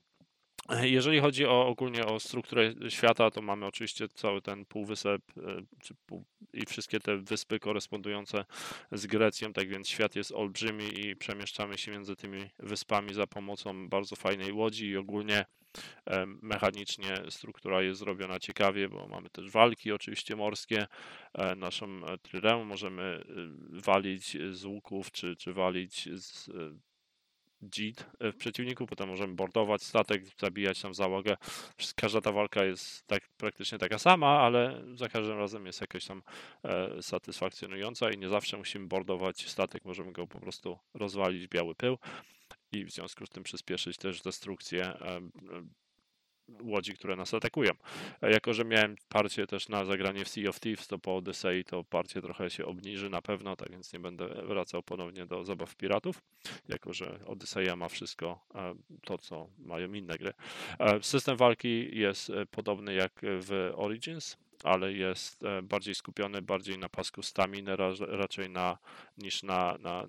Jeżeli 0.81 1.19
chodzi 1.19 1.45
o 1.45 1.67
ogólnie 1.67 2.05
o 2.05 2.19
strukturę 2.19 2.73
świata, 2.89 3.31
to 3.31 3.41
mamy 3.41 3.65
oczywiście 3.65 4.07
cały 4.07 4.41
ten 4.41 4.65
półwysep 4.65 5.21
e, 5.37 5.61
pół, 6.05 6.25
i 6.53 6.65
wszystkie 6.65 6.99
te 6.99 7.17
wyspy 7.17 7.59
korespondujące 7.59 8.45
z 8.91 9.07
Grecją, 9.07 9.53
tak 9.53 9.69
więc 9.69 9.89
świat 9.89 10.15
jest 10.15 10.31
olbrzymi 10.31 10.99
i 10.99 11.15
przemieszczamy 11.15 11.77
się 11.77 11.91
między 11.91 12.15
tymi 12.15 12.49
wyspami 12.59 13.13
za 13.13 13.27
pomocą 13.27 13.89
bardzo 13.89 14.15
fajnej 14.15 14.51
łodzi 14.51 14.87
i 14.87 14.97
ogólnie 14.97 15.45
e, 16.05 16.25
mechanicznie 16.25 17.13
struktura 17.29 17.81
jest 17.81 17.99
zrobiona 17.99 18.39
ciekawie, 18.39 18.89
bo 18.89 19.07
mamy 19.07 19.29
też 19.29 19.51
walki 19.51 19.91
oczywiście 19.91 20.35
morskie. 20.35 20.87
E, 21.33 21.55
Naszą 21.55 22.01
tryrę 22.21 22.65
możemy 22.65 23.23
walić 23.69 24.37
z 24.51 24.65
łuków, 24.65 25.11
czy, 25.11 25.35
czy 25.35 25.53
walić 25.53 26.09
z 26.13 26.49
dzid 27.63 28.05
e, 28.19 28.31
w 28.31 28.37
przeciwniku, 28.37 28.87
potem 28.87 29.09
możemy 29.09 29.33
bordować 29.33 29.83
statek, 29.83 30.23
zabijać 30.39 30.81
tam 30.81 30.93
załogę. 30.93 31.37
Każda 31.95 32.21
ta 32.21 32.31
walka 32.31 32.63
jest 32.63 33.07
tak 33.07 33.29
praktycznie 33.37 33.77
taka 33.77 33.99
sama, 33.99 34.39
ale 34.39 34.83
za 34.95 35.09
każdym 35.09 35.37
razem 35.37 35.65
jest 35.65 35.81
jakoś 35.81 36.05
tam 36.05 36.21
e, 36.63 37.01
satysfakcjonująca 37.01 38.11
i 38.11 38.17
nie 38.17 38.29
zawsze 38.29 38.57
musimy 38.57 38.87
bordować 38.87 39.49
statek, 39.49 39.85
możemy 39.85 40.11
go 40.11 40.27
po 40.27 40.39
prostu 40.39 40.79
rozwalić 40.93 41.47
biały 41.47 41.75
pył 41.75 41.97
i 42.71 42.85
w 42.85 42.91
związku 42.91 43.25
z 43.25 43.29
tym 43.29 43.43
przyspieszyć 43.43 43.97
też 43.97 44.21
destrukcję 44.21 44.83
e, 44.83 45.21
łodzi, 46.61 46.93
które 46.93 47.15
nas 47.15 47.33
atakują. 47.33 47.71
E, 48.21 48.31
Jako, 48.31 48.53
że 48.53 48.65
miałem 48.65 48.95
parcie 49.09 49.47
też 49.47 49.69
na 49.69 49.85
zagranie 49.85 50.25
w 50.25 50.29
Sea 50.29 50.49
of 50.49 50.59
Thieves, 50.59 50.87
to 50.87 50.99
po 50.99 51.15
Odyssey 51.15 51.63
to 51.63 51.83
parcie 51.83 52.21
trochę 52.21 52.49
się 52.49 52.65
obniży 52.65 53.09
na 53.09 53.21
pewno, 53.21 53.55
tak 53.55 53.71
więc 53.71 53.93
nie 53.93 53.99
będę 53.99 54.27
wracał 54.27 54.83
ponownie 54.83 55.25
do 55.25 55.43
zabaw 55.45 55.75
piratów, 55.75 56.21
jako 56.69 56.93
że 56.93 57.19
Odyseja 57.25 57.75
ma 57.75 57.89
wszystko 57.89 58.45
e, 58.55 58.75
to, 59.05 59.17
co 59.17 59.47
mają 59.57 59.93
inne 59.93 60.17
gry. 60.17 60.33
E, 60.79 61.03
System 61.03 61.37
walki 61.37 61.97
jest 61.99 62.31
podobny 62.51 62.93
jak 62.93 63.11
w 63.23 63.71
Origins, 63.75 64.37
ale 64.63 64.93
jest 64.93 65.41
bardziej 65.63 65.95
skupiony, 65.95 66.41
bardziej 66.41 66.77
na 66.77 66.89
pasku 66.89 67.23
staminy, 67.23 67.75
ra- 67.75 67.93
raczej 68.07 68.49
na, 68.49 68.77
niż 69.17 69.43
na, 69.43 69.77
na 69.79 70.07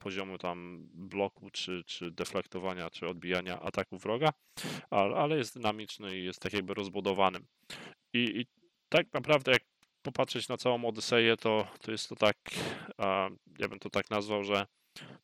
poziomu 0.00 0.38
tam 0.38 0.88
bloku, 0.94 1.50
czy, 1.50 1.84
czy 1.86 2.10
deflektowania, 2.10 2.90
czy 2.90 3.08
odbijania 3.08 3.60
ataku 3.60 3.98
wroga, 3.98 4.32
ale, 4.90 5.16
ale 5.16 5.36
jest 5.36 5.54
dynamiczny 5.54 6.18
i 6.18 6.24
jest 6.24 6.40
tak 6.40 6.52
jakby 6.52 6.74
rozbudowany. 6.74 7.38
I, 8.12 8.40
I 8.40 8.46
tak 8.88 9.12
naprawdę 9.12 9.52
jak 9.52 9.62
popatrzeć 10.02 10.48
na 10.48 10.56
całą 10.56 10.84
Odyseję, 10.84 11.36
to, 11.36 11.66
to 11.80 11.92
jest 11.92 12.08
to 12.08 12.16
tak, 12.16 12.36
ja 13.58 13.68
bym 13.68 13.78
to 13.78 13.90
tak 13.90 14.10
nazwał, 14.10 14.44
że 14.44 14.66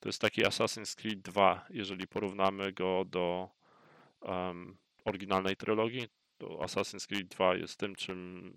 to 0.01 0.09
jest 0.09 0.21
taki 0.21 0.43
Assassin's 0.43 0.97
Creed 0.97 1.21
2, 1.21 1.67
jeżeli 1.71 2.09
porównamy 2.09 2.73
go 2.73 3.05
do 3.05 3.49
um, 4.21 4.77
oryginalnej 5.05 5.57
trylogii, 5.57 6.09
to 6.39 6.47
Assassin's 6.47 7.07
Creed 7.07 7.29
2 7.29 7.55
jest 7.55 7.79
tym, 7.79 7.97
czym 7.97 8.53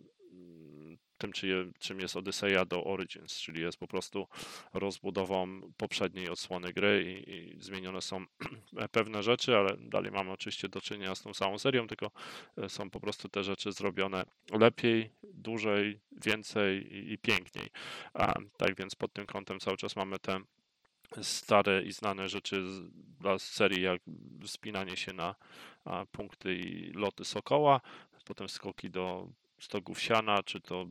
tym, 1.20 1.32
czym 1.80 2.00
jest 2.00 2.16
Odyseja 2.16 2.66
do 2.66 2.84
Origins, 2.84 3.42
czyli 3.42 3.62
jest 3.62 3.78
po 3.78 3.88
prostu 3.88 4.28
rozbudową 4.74 5.62
poprzedniej 5.78 6.30
odsłony 6.30 6.74
gry 6.74 7.24
i, 7.28 7.32
i 7.32 7.62
zmienione 7.62 8.02
są 8.02 8.26
pewne 8.92 9.24
rzeczy, 9.24 9.58
ale 9.58 9.78
dalej 9.78 10.12
mamy 10.12 10.32
oczywiście 10.32 10.70
do 10.70 10.82
czynienia 10.82 11.16
z 11.16 11.22
tą 11.22 11.34
samą 11.34 11.60
serią, 11.60 11.88
tylko 11.88 12.12
e, 12.58 12.70
są 12.70 12.90
po 12.90 13.00
prostu 13.00 13.30
te 13.30 13.44
rzeczy 13.44 13.72
zrobione 13.72 14.26
lepiej, 14.52 15.10
dłużej, 15.24 16.00
więcej 16.12 16.94
i, 16.96 17.14
i 17.14 17.18
piękniej. 17.18 17.70
A, 18.14 18.34
tak 18.58 18.76
więc 18.76 18.96
pod 18.96 19.14
tym 19.14 19.26
kątem 19.26 19.60
cały 19.60 19.78
czas 19.78 19.96
mamy 19.96 20.20
te 20.20 20.40
stare 21.22 21.84
i 21.84 21.92
znane 21.92 22.30
rzeczy 22.30 22.64
dla 23.20 23.40
serii, 23.40 23.82
jak 23.82 24.02
wspinanie 24.46 24.98
się 24.98 25.14
na 25.14 25.36
punkty 26.12 26.56
i 26.56 26.92
loty 26.92 27.26
sokoła, 27.26 27.82
potem 28.26 28.50
skoki 28.50 28.90
do 28.90 29.28
stogów 29.60 30.02
siana, 30.02 30.44
czy 30.44 30.62
to 30.62 30.88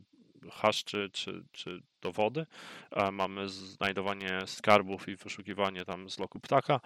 chaszczy, 0.53 1.11
czy, 1.13 1.45
czy 1.53 1.83
do 2.03 2.13
wody. 2.13 2.47
A 2.91 3.11
mamy 3.11 3.49
znajdowanie 3.49 4.41
skarbów 4.47 5.09
i 5.09 5.17
wyszukiwanie 5.17 5.85
tam 5.85 6.11
z 6.11 6.19
loku 6.19 6.41
ptaka. 6.41 6.81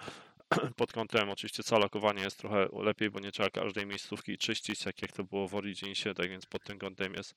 Pod 0.77 0.93
kątem 0.93 1.31
oczywiście 1.31 1.63
calakowanie 1.63 2.23
jest 2.23 2.39
trochę 2.39 2.69
lepiej, 2.73 3.11
bo 3.11 3.21
nie 3.21 3.33
trzeba 3.33 3.51
każdej 3.51 3.87
miejscówki 3.87 4.39
czyścić, 4.39 4.85
tak 4.85 5.03
jak 5.03 5.13
to 5.13 5.25
było 5.25 5.49
w 5.49 5.55
Originsie, 5.55 6.15
tak 6.15 6.29
więc 6.29 6.47
pod 6.47 6.65
tym 6.65 6.79
kątem 6.79 7.15
jest 7.15 7.35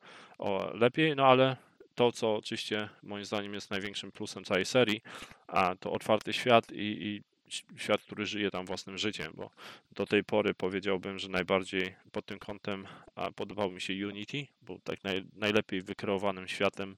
lepiej, 0.74 1.16
no 1.16 1.26
ale 1.26 1.58
to, 1.96 2.12
co 2.12 2.36
oczywiście 2.36 2.90
moim 3.04 3.26
zdaniem 3.26 3.54
jest 3.54 3.72
największym 3.72 4.12
plusem 4.12 4.44
całej 4.44 4.66
serii, 4.66 5.02
a 5.48 5.76
to 5.76 5.92
otwarty 5.92 6.34
świat 6.34 6.72
i, 6.72 6.76
i 6.76 7.35
świat, 7.78 8.02
który 8.02 8.26
żyje 8.26 8.52
tam 8.52 8.66
własnym 8.66 8.98
życiem, 8.98 9.34
bo 9.36 9.50
do 9.92 10.06
tej 10.06 10.24
pory 10.24 10.54
powiedziałbym, 10.54 11.20
że 11.20 11.30
najbardziej 11.30 11.96
pod 12.12 12.26
tym 12.26 12.40
kątem 12.40 12.88
podobał 13.36 13.72
mi 13.72 13.82
się 13.82 14.08
Unity, 14.08 14.48
był 14.62 14.80
tak 14.80 15.04
naj, 15.04 15.26
najlepiej 15.34 15.82
wykreowanym 15.82 16.48
światem 16.48 16.96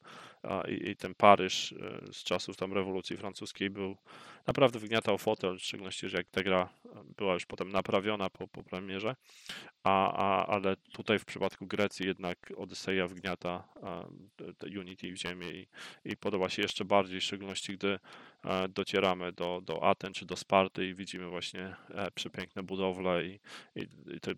i, 0.68 0.90
i, 0.90 0.96
ten 0.96 1.16
Paryż 1.16 1.72
e, 1.72 2.14
z 2.14 2.24
czasów 2.24 2.58
tam 2.58 2.74
rewolucji 2.74 3.18
francuskiej 3.18 3.70
był 3.70 3.98
naprawdę 4.48 4.80
wygniatał 4.80 5.18
fotel, 5.18 5.58
w 5.58 5.64
szczególności, 5.64 6.10
że 6.10 6.18
jak 6.18 6.30
ta 6.30 6.44
gra 6.44 6.70
była 7.18 7.34
już 7.34 7.46
potem 7.46 7.72
naprawiona 7.72 8.30
po, 8.30 8.48
po 8.48 8.64
premierze, 8.64 9.16
a, 9.84 10.14
a, 10.14 10.46
ale 10.48 10.76
tutaj 10.76 11.20
w 11.20 11.26
przypadku 11.26 11.68
Grecji 11.68 12.08
jednak 12.08 12.54
Odyseja 12.58 13.08
wgniata 13.08 13.68
Unity 14.80 15.12
w 15.12 15.18
ziemię 15.18 15.50
i, 15.52 15.68
i 16.06 16.18
podoba 16.18 16.50
się 16.50 16.62
jeszcze 16.62 16.86
bardziej, 16.86 17.20
w 17.20 17.24
szczególności 17.24 17.74
gdy 17.74 18.00
e, 18.44 18.68
docieramy 18.68 19.32
do, 19.32 19.62
do 19.62 19.84
Aten 19.84 20.14
czy 20.14 20.26
do 20.26 20.36
Sparty 20.36 20.88
i 20.88 20.94
widzimy 20.94 21.30
właśnie 21.30 21.76
e, 21.90 22.12
przepiękne 22.12 22.64
budowle 22.64 23.26
i, 23.26 23.40
i, 23.76 23.88
i 24.16 24.20
te 24.20 24.34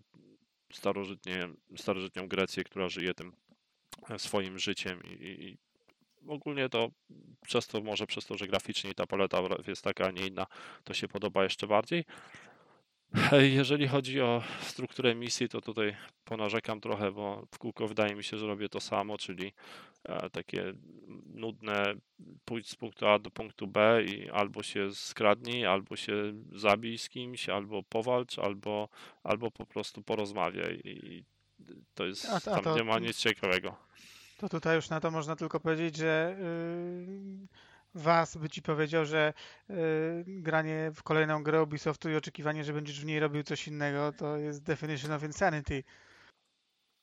starożytnie, 0.72 1.48
starożytnią 1.76 2.28
Grecję, 2.28 2.64
która 2.64 2.88
żyje 2.88 3.14
tym 3.14 3.32
e, 4.10 4.18
swoim 4.18 4.58
życiem 4.58 5.02
i, 5.04 5.24
i 5.24 5.58
ogólnie 6.28 6.68
to 6.68 6.90
przez 7.40 7.66
to, 7.66 7.80
może 7.80 8.06
przez 8.06 8.26
to, 8.26 8.36
że 8.38 8.46
graficznie 8.46 8.94
ta 8.94 9.06
paleta 9.06 9.38
jest 9.66 9.84
taka, 9.84 10.04
a 10.06 10.10
nie 10.10 10.26
inna, 10.26 10.46
to 10.84 10.94
się 10.94 11.08
podoba 11.08 11.42
jeszcze 11.42 11.66
bardziej. 11.66 12.04
Jeżeli 13.58 13.88
chodzi 13.88 14.20
o 14.20 14.42
strukturę 14.60 15.14
misji, 15.14 15.48
to 15.48 15.60
tutaj 15.60 15.96
ponarzekam 16.24 16.80
trochę, 16.80 17.12
bo 17.12 17.46
w 17.54 17.58
kółko 17.58 17.88
wydaje 17.88 18.14
mi 18.14 18.24
się, 18.24 18.38
że 18.38 18.46
robię 18.46 18.68
to 18.68 18.80
samo, 18.80 19.18
czyli 19.18 19.52
e, 20.04 20.30
takie 20.30 20.72
nudne 21.34 21.94
pójdź 22.44 22.68
z 22.70 22.74
punktu 22.76 23.06
A 23.06 23.18
do 23.18 23.30
punktu 23.30 23.66
B 23.66 24.04
i 24.04 24.30
albo 24.30 24.62
się 24.62 24.94
skradnij, 24.94 25.66
albo 25.66 25.96
się 25.96 26.14
zabij 26.52 26.98
z 26.98 27.08
kimś, 27.08 27.48
albo 27.48 27.82
powalcz, 27.82 28.38
albo, 28.38 28.88
albo 29.22 29.50
po 29.50 29.66
prostu 29.66 30.02
porozmawiaj 30.02 30.80
i 30.84 31.24
to 31.94 32.06
jest, 32.06 32.26
A 32.26 32.36
a 32.36 32.40
tam 32.40 32.64
to- 32.64 32.76
nie 32.76 32.84
ma 32.84 32.98
nic 32.98 33.16
ciekawego. 33.16 33.76
To 34.40 34.48
tutaj 34.48 34.76
już 34.76 34.88
na 34.88 35.00
to 35.00 35.10
można 35.10 35.36
tylko 35.36 35.60
powiedzieć, 35.60 35.96
że 35.96 36.36
yy, 36.40 37.46
Was 37.94 38.36
by 38.36 38.48
ci 38.48 38.62
powiedział, 38.62 39.04
że 39.04 39.32
yy, 39.68 40.24
granie 40.26 40.90
w 40.94 41.02
kolejną 41.02 41.42
grę 41.42 41.62
Ubisoftu 41.62 42.10
i 42.10 42.16
oczekiwanie, 42.16 42.64
że 42.64 42.72
będziesz 42.72 43.00
w 43.00 43.04
niej 43.04 43.20
robił 43.20 43.42
coś 43.42 43.68
innego, 43.68 44.12
to 44.12 44.36
jest 44.36 44.62
definition 44.62 45.12
of 45.12 45.22
insanity. 45.22 45.82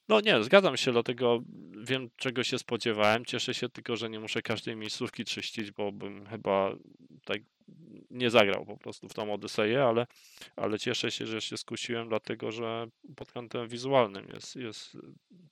No 0.09 0.21
nie, 0.21 0.43
zgadzam 0.43 0.77
się, 0.77 0.91
dlatego 0.91 1.39
wiem 1.83 2.09
czego 2.15 2.43
się 2.43 2.59
spodziewałem. 2.59 3.25
Cieszę 3.25 3.53
się 3.53 3.69
tylko, 3.69 3.95
że 3.95 4.09
nie 4.09 4.19
muszę 4.19 4.41
każdej 4.41 4.75
miejscówki 4.75 5.25
czyścić, 5.25 5.71
bo 5.71 5.91
bym 5.91 6.25
chyba 6.25 6.71
tak 7.25 7.41
nie 8.11 8.29
zagrał 8.29 8.65
po 8.65 8.77
prostu 8.77 9.09
w 9.09 9.13
tą 9.13 9.33
Odyseję, 9.33 9.83
ale, 9.83 10.07
ale 10.55 10.79
cieszę 10.79 11.11
się, 11.11 11.25
że 11.25 11.41
się 11.41 11.57
skusiłem, 11.57 12.09
dlatego 12.09 12.51
że 12.51 12.87
pod 13.15 13.31
kątem 13.31 13.67
wizualnym 13.67 14.27
jest, 14.33 14.55
jest, 14.55 14.97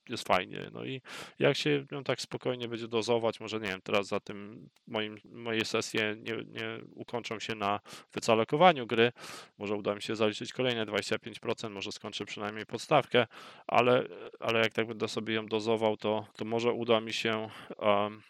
jest 0.10 0.28
fajnie. 0.28 0.70
No 0.74 0.86
i 0.86 1.02
jak 1.40 1.58
się 1.58 1.86
ją 1.92 2.04
tak 2.04 2.22
spokojnie 2.22 2.68
będzie 2.68 2.88
dozować, 2.88 3.40
może 3.40 3.60
nie 3.60 3.68
wiem, 3.68 3.82
teraz 3.82 4.08
za 4.08 4.20
tym 4.20 4.70
moim, 4.88 5.18
moje 5.26 5.66
sesje 5.66 6.16
nie, 6.18 6.36
nie 6.36 6.80
ukończą 6.96 7.40
się 7.40 7.56
na 7.56 7.80
wycalokowaniu 8.14 8.88
gry, 8.88 9.12
może 9.58 9.76
uda 9.76 9.96
mi 9.96 10.02
się 10.02 10.16
zaliczyć 10.16 10.54
kolejne 10.54 10.86
25%, 10.86 11.70
może 11.70 11.92
skończę 11.92 12.26
przynajmniej 12.26 12.66
podstawkę, 12.66 13.28
ale, 13.68 14.04
ale 14.40 14.60
jak 14.60 14.74
tak 14.74 14.88
będę 14.88 15.08
sobie 15.08 15.34
ją 15.34 15.46
dozował, 15.46 15.98
to, 15.98 16.28
to 16.36 16.46
może 16.46 16.72
uda 16.72 17.02
mi 17.02 17.14
się 17.14 17.50
um, 17.78 18.22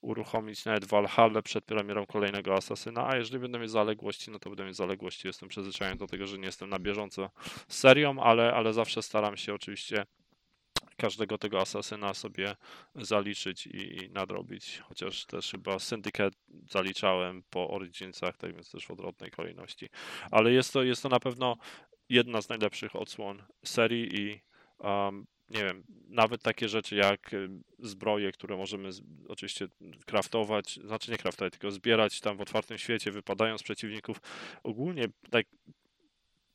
uruchomić 0.00 0.64
nawet 0.64 0.84
Valhalla 0.84 1.42
przed 1.42 1.64
premierą 1.64 2.06
kolejnego 2.06 2.54
Asasyna, 2.54 3.08
a 3.08 3.16
jeżeli 3.16 3.38
będę 3.38 3.58
mieć 3.58 3.70
zaległości, 3.70 4.30
no 4.30 4.38
to 4.38 4.50
będę 4.50 4.64
mieć 4.64 4.76
zaległości. 4.76 5.26
Jestem 5.26 5.48
przyzwyczajony 5.48 5.96
do 5.96 6.06
tego, 6.06 6.26
że 6.26 6.38
nie 6.38 6.46
jestem 6.46 6.70
na 6.70 6.78
bieżąco 6.78 7.30
serią, 7.68 8.22
ale, 8.22 8.52
ale 8.52 8.72
zawsze 8.72 9.02
staram 9.02 9.36
się 9.36 9.54
oczywiście 9.54 10.04
każdego 10.96 11.38
tego 11.38 11.60
asasyna 11.60 12.14
sobie 12.14 12.56
zaliczyć 12.94 13.66
i, 13.66 14.04
i 14.04 14.10
nadrobić, 14.10 14.82
chociaż 14.88 15.26
też 15.26 15.50
chyba 15.50 15.78
Syndicate 15.78 16.36
zaliczałem 16.70 17.42
po 17.50 17.70
Originsach, 17.70 18.36
tak 18.36 18.54
więc 18.54 18.70
też 18.70 18.86
w 18.86 18.90
odwrotnej 18.90 19.30
kolejności. 19.30 19.88
Ale 20.30 20.52
jest 20.52 20.72
to, 20.72 20.82
jest 20.82 21.02
to 21.02 21.08
na 21.08 21.20
pewno 21.20 21.56
jedna 22.08 22.42
z 22.42 22.48
najlepszych 22.48 22.96
odsłon 22.96 23.42
serii 23.64 24.20
i 24.20 24.40
um, 24.78 25.26
nie 25.50 25.64
wiem, 25.64 25.84
nawet 26.08 26.42
takie 26.42 26.68
rzeczy 26.68 26.96
jak 26.96 27.32
y, 27.34 27.48
zbroje, 27.78 28.32
które 28.32 28.56
możemy 28.56 28.90
oczywiście 29.28 29.68
kraftować, 30.06 30.80
znaczy 30.84 31.10
nie 31.10 31.18
kraftować, 31.18 31.52
tylko 31.52 31.70
zbierać 31.70 32.20
tam 32.20 32.36
w 32.36 32.40
otwartym 32.40 32.78
świecie, 32.78 33.10
wypadając 33.10 33.60
z 33.60 33.64
przeciwników. 33.64 34.20
Ogólnie 34.62 35.08
tak 35.30 35.46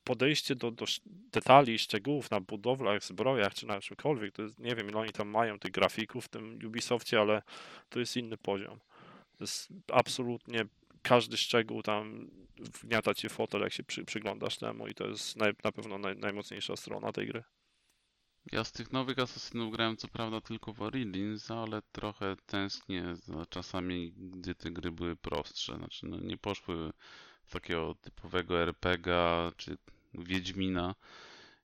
podejście 0.03 0.56
do, 0.56 0.72
do 0.72 0.86
detali, 1.06 1.80
szczegółów 1.80 2.32
na 2.32 2.40
budowlach, 2.40 3.03
zbrojach 3.03 3.53
czy 3.53 3.65
na 3.65 3.82
czymkolwiek, 3.82 4.34
to 4.36 4.41
jest, 4.41 4.60
nie 4.60 4.76
wiem 4.76 4.90
ile 4.90 4.98
oni 4.98 5.11
tam 5.11 5.28
mają 5.28 5.60
tych 5.60 5.72
grafików 5.72 6.26
w 6.26 6.30
tym 6.30 6.60
Ubisoftie, 6.65 7.20
ale 7.20 7.41
to 7.90 7.99
jest 7.99 8.18
inny 8.18 8.38
poziom. 8.38 8.80
To 9.38 9.44
jest 9.44 9.70
absolutnie 9.91 10.65
każdy 11.02 11.38
szczegół 11.38 11.82
tam 11.82 12.30
wgniata 12.57 13.14
ci 13.14 13.30
fotel, 13.30 13.61
jak 13.61 13.74
się 13.74 13.84
przy, 13.84 14.06
przyglądasz 14.06 14.57
temu 14.57 14.88
i 14.88 14.94
to 14.94 15.07
jest 15.07 15.36
naj, 15.36 15.53
na 15.64 15.72
pewno 15.72 15.98
naj, 15.98 16.15
najmocniejsza 16.15 16.76
strona 16.76 17.11
tej 17.11 17.28
gry. 17.28 17.44
Ja 18.52 18.64
z 18.64 18.72
tych 18.72 18.91
nowych 18.91 19.20
asasynów 19.20 19.72
grałem 19.72 19.98
co 19.98 20.07
prawda 20.07 20.41
tylko 20.41 20.74
w 20.74 20.82
Origins, 20.82 21.52
ale 21.52 21.82
trochę 21.82 22.36
tęsknię 22.45 23.15
za 23.15 23.45
czasami, 23.45 24.11
gdy 24.11 24.56
te 24.56 24.72
gry 24.72 24.91
były 24.91 25.15
prostsze. 25.15 25.76
Znaczy, 25.78 26.06
no 26.06 26.18
nie 26.18 26.38
poszły 26.38 26.94
w 27.45 27.52
takiego 27.52 27.95
typowego 28.02 28.61
RPGa 28.61 29.52
czy 29.57 29.78
Wiedźmina. 30.14 30.95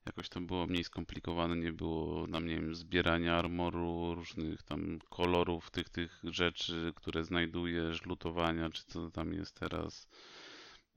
Jakoś 0.06 0.30
to 0.30 0.42
było 0.42 0.68
mniej 0.68 0.84
skomplikowane, 0.84 1.56
nie 1.56 1.72
było 1.74 2.28
na 2.28 2.40
mnie 2.40 2.56
wiem, 2.56 2.76
zbierania 2.76 3.36
armoru, 3.36 4.16
różnych 4.16 4.64
tam 4.64 5.00
kolorów 5.10 5.72
tych, 5.72 5.90
tych 5.90 6.20
rzeczy, 6.24 6.94
które 6.96 7.24
znajdujesz, 7.24 8.06
lutowania, 8.06 8.70
czy 8.70 8.84
co 8.86 9.12
tam 9.12 9.34
jest 9.34 9.60
teraz. 9.60 10.08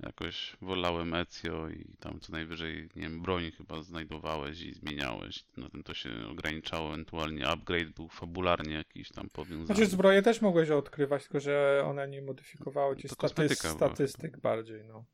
Jakoś 0.01 0.56
wolałem 0.60 1.14
Ezio 1.14 1.69
i 1.69 1.85
tam 2.01 2.20
co 2.20 2.32
najwyżej, 2.32 2.89
nie 2.97 3.02
wiem, 3.02 3.23
broń 3.23 3.51
chyba 3.51 3.82
znajdowałeś 3.82 4.60
i 4.60 4.74
zmieniałeś. 4.74 5.44
Na 5.56 5.69
tym 5.69 5.82
to 5.82 5.94
się 5.94 6.10
ograniczało, 6.31 6.89
ewentualnie 6.89 7.48
upgrade 7.48 7.90
był 7.90 8.09
fabularnie 8.09 8.74
jakiś 8.74 9.12
tam 9.12 9.28
powiązany. 9.32 9.66
Znaczy 9.66 9.86
zbroje 9.86 10.23
też 10.23 10.43
mogłeś 10.43 10.70
odkrywać, 10.70 11.23
tylko 11.23 11.40
że 11.40 11.82
one 11.86 12.09
nie 12.09 12.23
modyfikowały 12.23 12.97
ci 12.97 13.09
była 13.09 13.73
statystyk 13.74 14.40
bardziej, 14.40 14.85
no. 14.85 15.05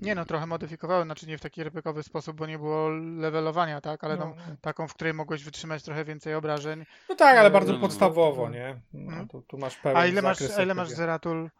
Nie 0.00 0.14
no, 0.14 0.24
trochę 0.24 0.46
modyfikowały, 0.46 1.04
znaczy 1.04 1.26
nie 1.26 1.38
w 1.38 1.40
taki 1.40 1.60
RPGowy 1.60 2.02
sposób, 2.02 2.36
bo 2.36 2.46
nie 2.46 2.58
było 2.58 2.88
levelowania, 3.18 3.80
tak? 3.80 4.04
Ale 4.04 4.16
no, 4.16 4.22
tam 4.22 4.56
taką, 4.60 4.88
w 4.88 4.94
której 4.94 5.14
mogłeś 5.14 5.44
wytrzymać 5.44 5.82
trochę 5.82 6.04
więcej 6.04 6.34
obrażeń. 6.34 6.84
no 7.08 7.14
tak, 7.14 7.36
ale 7.38 7.48
No, 7.48 7.52
bardzo 7.52 7.72
no, 7.72 7.78
podstawowo, 7.80 8.44
no. 8.48 8.54
nie? 8.54 8.80
No, 8.92 9.00
Mhm. 9.00 9.28
tu, 9.28 9.42
tu 9.42 9.58
masz 9.58 9.76
pełen 9.76 9.96
A 9.98 10.06
ile 10.06 10.22
masz, 10.22 10.38
ile 10.62 10.74
masz. 10.74 10.88
Zeratul? 10.88 11.50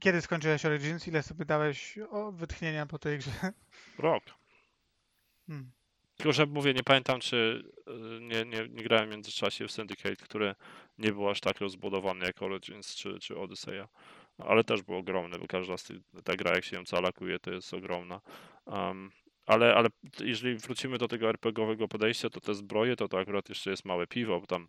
Kiedy 0.00 0.22
skończyłeś 0.22 0.64
Origins? 0.64 1.08
Ile 1.08 1.22
sobie 1.22 1.44
dałeś 1.44 1.98
o, 2.10 2.32
wytchnienia 2.32 2.86
po 2.86 2.98
tej 2.98 3.18
grze? 3.18 3.30
Rok. 3.98 4.24
Hmm. 5.46 5.70
Tylko, 6.16 6.32
że 6.32 6.46
mówię, 6.46 6.74
nie 6.74 6.82
pamiętam, 6.82 7.20
czy 7.20 7.62
y, 7.88 8.20
nie, 8.20 8.44
nie, 8.44 8.68
nie 8.68 8.82
grałem 8.82 9.08
w 9.08 9.12
międzyczasie 9.12 9.68
w 9.68 9.72
Syndicate, 9.72 10.16
które 10.16 10.54
nie 10.98 11.12
było 11.12 11.30
aż 11.30 11.40
tak 11.40 11.60
rozbudowane 11.60 12.26
jak 12.26 12.42
Origins 12.42 12.94
czy, 12.94 13.18
czy 13.18 13.38
Odyseja. 13.38 13.88
Ale 14.38 14.64
też 14.64 14.82
był 14.82 14.96
ogromny, 14.96 15.38
bo 15.38 15.46
każda 15.46 15.76
z 15.76 15.84
tych, 15.84 15.96
ta 16.24 16.36
gra, 16.36 16.54
jak 16.54 16.64
się 16.64 16.76
ją 16.76 16.84
calakuje, 16.84 17.38
to 17.38 17.50
jest 17.50 17.74
ogromna. 17.74 18.20
Um, 18.66 19.10
ale, 19.46 19.74
ale 19.74 19.88
jeżeli 20.20 20.56
wrócimy 20.56 20.98
do 20.98 21.08
tego 21.08 21.28
RPGowego 21.28 21.88
podejścia, 21.88 22.30
to 22.30 22.40
te 22.40 22.54
zbroje, 22.54 22.96
to 22.96 23.08
to 23.08 23.18
akurat 23.18 23.48
jeszcze 23.48 23.70
jest 23.70 23.84
małe 23.84 24.06
piwo, 24.06 24.40
bo 24.40 24.46
tam 24.46 24.68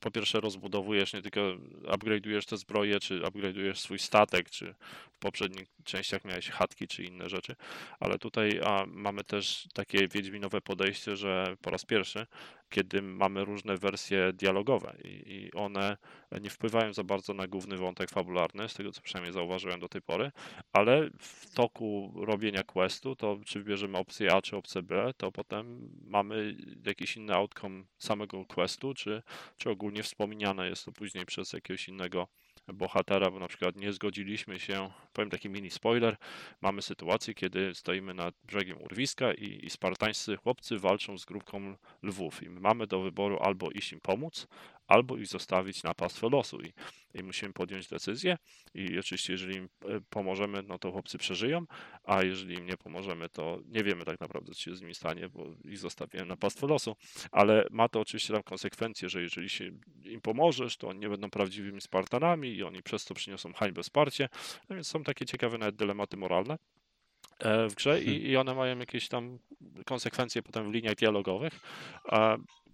po 0.00 0.10
pierwsze 0.10 0.40
rozbudowujesz, 0.40 1.12
nie 1.12 1.22
tylko 1.22 1.40
upgrade'ujesz 1.84 2.44
te 2.44 2.56
zbroje, 2.56 3.00
czy 3.00 3.20
upgrade'ujesz 3.20 3.74
swój 3.74 3.98
statek, 3.98 4.50
czy 4.50 4.74
w 5.12 5.18
poprzednich 5.18 5.68
częściach 5.84 6.24
miałeś 6.24 6.50
chatki, 6.50 6.88
czy 6.88 7.04
inne 7.04 7.28
rzeczy, 7.28 7.56
ale 8.00 8.18
tutaj 8.18 8.60
a, 8.64 8.84
mamy 8.86 9.24
też 9.24 9.68
takie 9.74 10.08
wiedźminowe 10.08 10.60
podejście, 10.60 11.16
że 11.16 11.56
po 11.62 11.70
raz 11.70 11.84
pierwszy, 11.84 12.26
kiedy 12.68 13.02
mamy 13.02 13.44
różne 13.44 13.76
wersje 13.76 14.32
dialogowe 14.32 14.96
i, 15.04 15.08
i 15.08 15.52
one 15.52 15.96
nie 16.40 16.50
wpływają 16.50 16.92
za 16.92 17.04
bardzo 17.04 17.34
na 17.34 17.46
główny 17.46 17.76
wątek 17.76 18.10
fabularny, 18.10 18.68
z 18.68 18.74
tego 18.74 18.92
co 18.92 19.00
przynajmniej 19.00 19.32
zauważyłem 19.32 19.80
do 19.80 19.88
tej 19.88 20.02
pory, 20.02 20.32
ale 20.72 21.10
w 21.18 21.54
toku 21.54 22.12
robienia 22.16 22.62
questu, 22.62 23.16
to 23.16 23.38
czy 23.46 23.58
wybierzemy 23.58 23.98
opcję 23.98 24.32
A 24.32 24.42
czy 24.42 24.56
opcję 24.56 24.82
B, 24.82 25.12
to 25.16 25.32
potem 25.32 25.90
mamy 26.06 26.56
jakiś 26.86 27.16
inny 27.16 27.34
outcome 27.34 27.84
samego 27.98 28.44
questu, 28.44 28.94
czy, 28.94 29.22
czy 29.56 29.70
ogólnie 29.70 30.02
wspomniane 30.02 30.68
jest 30.68 30.84
to 30.84 30.92
później 30.92 31.26
przez 31.26 31.52
jakiegoś 31.52 31.88
innego 31.88 32.28
bohatera, 32.72 33.30
bo 33.30 33.38
na 33.38 33.48
przykład 33.48 33.76
nie 33.76 33.92
zgodziliśmy 33.92 34.60
się, 34.60 34.90
powiem 35.12 35.30
taki 35.30 35.48
mini 35.48 35.70
spoiler, 35.70 36.16
mamy 36.60 36.82
sytuację, 36.82 37.34
kiedy 37.34 37.74
stoimy 37.74 38.14
nad 38.14 38.34
brzegiem 38.44 38.82
urwiska 38.82 39.32
i, 39.32 39.66
i 39.66 39.70
spartańscy 39.70 40.36
chłopcy 40.36 40.78
walczą 40.78 41.18
z 41.18 41.24
grupką 41.24 41.76
lwów 42.02 42.42
i 42.42 42.50
my 42.50 42.60
mamy 42.60 42.86
do 42.86 43.00
wyboru 43.00 43.38
albo 43.40 43.70
iść 43.70 43.92
im 43.92 44.00
pomóc, 44.00 44.46
albo 44.86 45.16
ich 45.16 45.26
zostawić 45.26 45.82
na 45.82 45.94
pastwę 45.94 46.28
losu. 46.28 46.60
I, 46.60 46.72
i 47.14 47.22
musimy 47.22 47.52
podjąć 47.52 47.88
decyzję. 47.88 48.38
I 48.74 48.98
oczywiście 48.98 49.32
jeżeli 49.32 49.56
im 49.56 49.68
e, 49.84 50.00
pomożemy, 50.10 50.62
no 50.62 50.78
to 50.78 50.92
chłopcy 50.92 51.18
przeżyją, 51.18 51.64
a 52.04 52.22
jeżeli 52.22 52.54
im 52.54 52.66
nie 52.66 52.76
pomożemy, 52.76 53.28
to 53.28 53.58
nie 53.66 53.84
wiemy 53.84 54.04
tak 54.04 54.20
naprawdę, 54.20 54.52
co 54.52 54.60
się 54.60 54.76
z 54.76 54.80
nimi 54.80 54.94
stanie, 54.94 55.28
bo 55.28 55.46
ich 55.64 55.78
zostawiłem 55.78 56.28
na 56.28 56.36
pastwę 56.36 56.66
losu, 56.66 56.96
ale 57.32 57.66
ma 57.70 57.88
to 57.88 58.00
oczywiście 58.00 58.32
tam 58.32 58.42
konsekwencje, 58.42 59.08
że 59.08 59.22
jeżeli 59.22 59.48
się 59.48 59.70
im 60.04 60.20
pomożesz, 60.20 60.76
to 60.76 60.88
oni 60.88 61.00
nie 61.00 61.08
będą 61.08 61.30
prawdziwymi 61.30 61.80
Spartanami 61.80 62.48
i 62.48 62.62
oni 62.62 62.82
przez 62.82 63.04
to 63.04 63.14
przyniosą 63.14 63.52
hańbę 63.52 63.82
wsparcie, 63.82 64.28
no 64.68 64.76
więc 64.76 64.88
są 64.88 65.02
takie 65.02 65.26
ciekawe 65.26 65.58
nawet 65.58 65.76
dylematy 65.76 66.16
moralne 66.16 66.58
e, 67.38 67.68
w 67.68 67.74
grze. 67.74 68.02
I, 68.02 68.30
i 68.30 68.36
one 68.36 68.54
mają 68.54 68.78
jakieś 68.78 69.08
tam 69.08 69.38
konsekwencje 69.84 70.42
potem 70.42 70.70
w 70.70 70.74
liniach 70.74 70.94
dialogowych. 70.94 71.60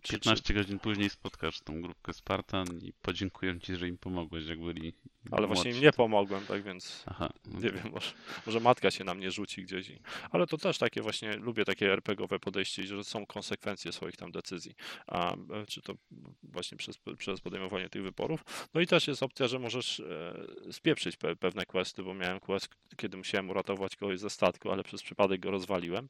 A 0.03 0.07
czy- 0.07 0.13
czy- 0.13 0.19
15 0.21 0.55
godzin 0.55 0.79
później 0.79 1.11
spotkasz 1.11 1.61
tą 1.61 1.83
grupkę 1.83 2.13
Spartan 2.13 2.67
i 2.83 2.93
podziękuję 3.03 3.61
ci, 3.61 3.77
że 3.77 3.89
im 3.89 3.99
pomogłeś, 3.99 4.47
jak 4.47 4.61
byli 4.61 4.93
Ale 5.31 5.47
właśnie 5.47 5.71
im 5.71 5.81
nie 5.81 5.93
pomogłem, 5.93 6.47
tak 6.47 6.63
więc 6.63 7.05
Aha, 7.07 7.29
no 7.47 7.61
nie 7.61 7.71
to- 7.71 7.77
wiem, 7.77 7.93
może, 7.93 8.13
może 8.47 8.61
matka 8.61 8.91
się 8.91 9.05
na 9.05 9.15
mnie 9.15 9.31
rzuci 9.31 9.63
gdzieś. 9.63 9.89
I, 9.91 9.99
ale 10.31 10.47
to 10.47 10.59
też 10.59 10.79
takie 10.79 11.03
właśnie, 11.03 11.37
lubię 11.37 11.65
takie 11.65 11.93
RPGowe 11.93 12.39
podejście, 12.39 12.87
że 12.87 13.05
są 13.05 13.27
konsekwencje 13.27 13.93
swoich 13.93 14.17
tam 14.17 14.33
decyzji. 14.33 14.75
A, 15.07 15.35
e, 15.35 15.67
czy 15.69 15.83
to 15.83 15.95
właśnie 16.43 16.79
przez, 16.79 16.99
przez 17.19 17.41
podejmowanie 17.41 17.89
tych 17.89 18.03
wyborów. 18.03 18.45
No 18.75 18.81
i 18.81 18.87
też 18.87 19.09
jest 19.09 19.23
opcja, 19.23 19.49
że 19.49 19.59
możesz 19.59 20.01
e, 20.01 20.47
spieprzyć 20.73 21.17
pe, 21.17 21.37
pewne 21.37 21.67
questy, 21.67 22.03
bo 22.03 22.15
miałem 22.15 22.41
quest, 22.41 22.69
kiedy 22.97 23.17
musiałem 23.17 23.51
uratować 23.51 23.97
kogoś 23.97 24.19
ze 24.21 24.31
statku, 24.31 24.71
ale 24.71 24.83
przez 24.85 25.03
przypadek 25.03 25.41
go 25.41 25.51
rozwaliłem. 25.51 26.09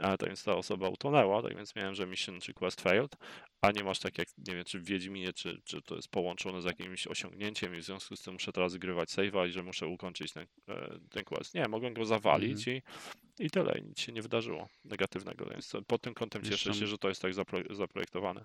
A, 0.00 0.16
tak 0.16 0.28
więc 0.28 0.44
ta 0.44 0.56
osoba 0.56 0.88
utonęła, 0.88 1.42
tak 1.42 1.56
więc 1.56 1.76
miałem, 1.76 1.94
że 1.94 2.06
mission 2.06 2.40
czy 2.40 2.54
quest 2.54 2.80
failed, 2.80 3.16
a 3.60 3.70
nie 3.70 3.84
masz 3.84 3.98
tak 3.98 4.18
jak, 4.18 4.28
nie 4.38 4.54
wiem, 4.54 4.64
czy 4.64 4.78
w 4.78 4.84
Wiedźminie, 4.84 5.32
czy, 5.32 5.60
czy 5.64 5.82
to 5.82 5.96
jest 5.96 6.08
połączone 6.08 6.62
z 6.62 6.64
jakimś 6.64 7.06
osiągnięciem 7.06 7.74
i 7.74 7.78
w 7.78 7.84
związku 7.84 8.16
z 8.16 8.22
tym 8.22 8.32
muszę 8.32 8.52
teraz 8.52 8.72
zgrywać 8.72 9.08
save'a 9.08 9.48
i 9.48 9.52
że 9.52 9.62
muszę 9.62 9.86
ukończyć 9.86 10.32
ten, 10.32 10.46
e, 10.68 10.98
ten 11.10 11.24
quest. 11.24 11.54
Nie, 11.54 11.68
mogłem 11.68 11.94
go 11.94 12.04
zawalić 12.04 12.66
i, 12.68 12.82
i 13.38 13.50
tyle, 13.50 13.80
nic 13.82 14.00
się 14.00 14.12
nie 14.12 14.22
wydarzyło 14.22 14.68
negatywnego, 14.84 15.46
więc 15.50 15.72
pod 15.86 16.02
tym 16.02 16.14
kątem 16.14 16.42
cieszę 16.42 16.52
Jeszcze- 16.52 16.74
się, 16.74 16.86
że 16.86 16.98
to 16.98 17.08
jest 17.08 17.22
tak 17.22 17.32
zapro- 17.32 17.74
zaprojektowane. 17.74 18.44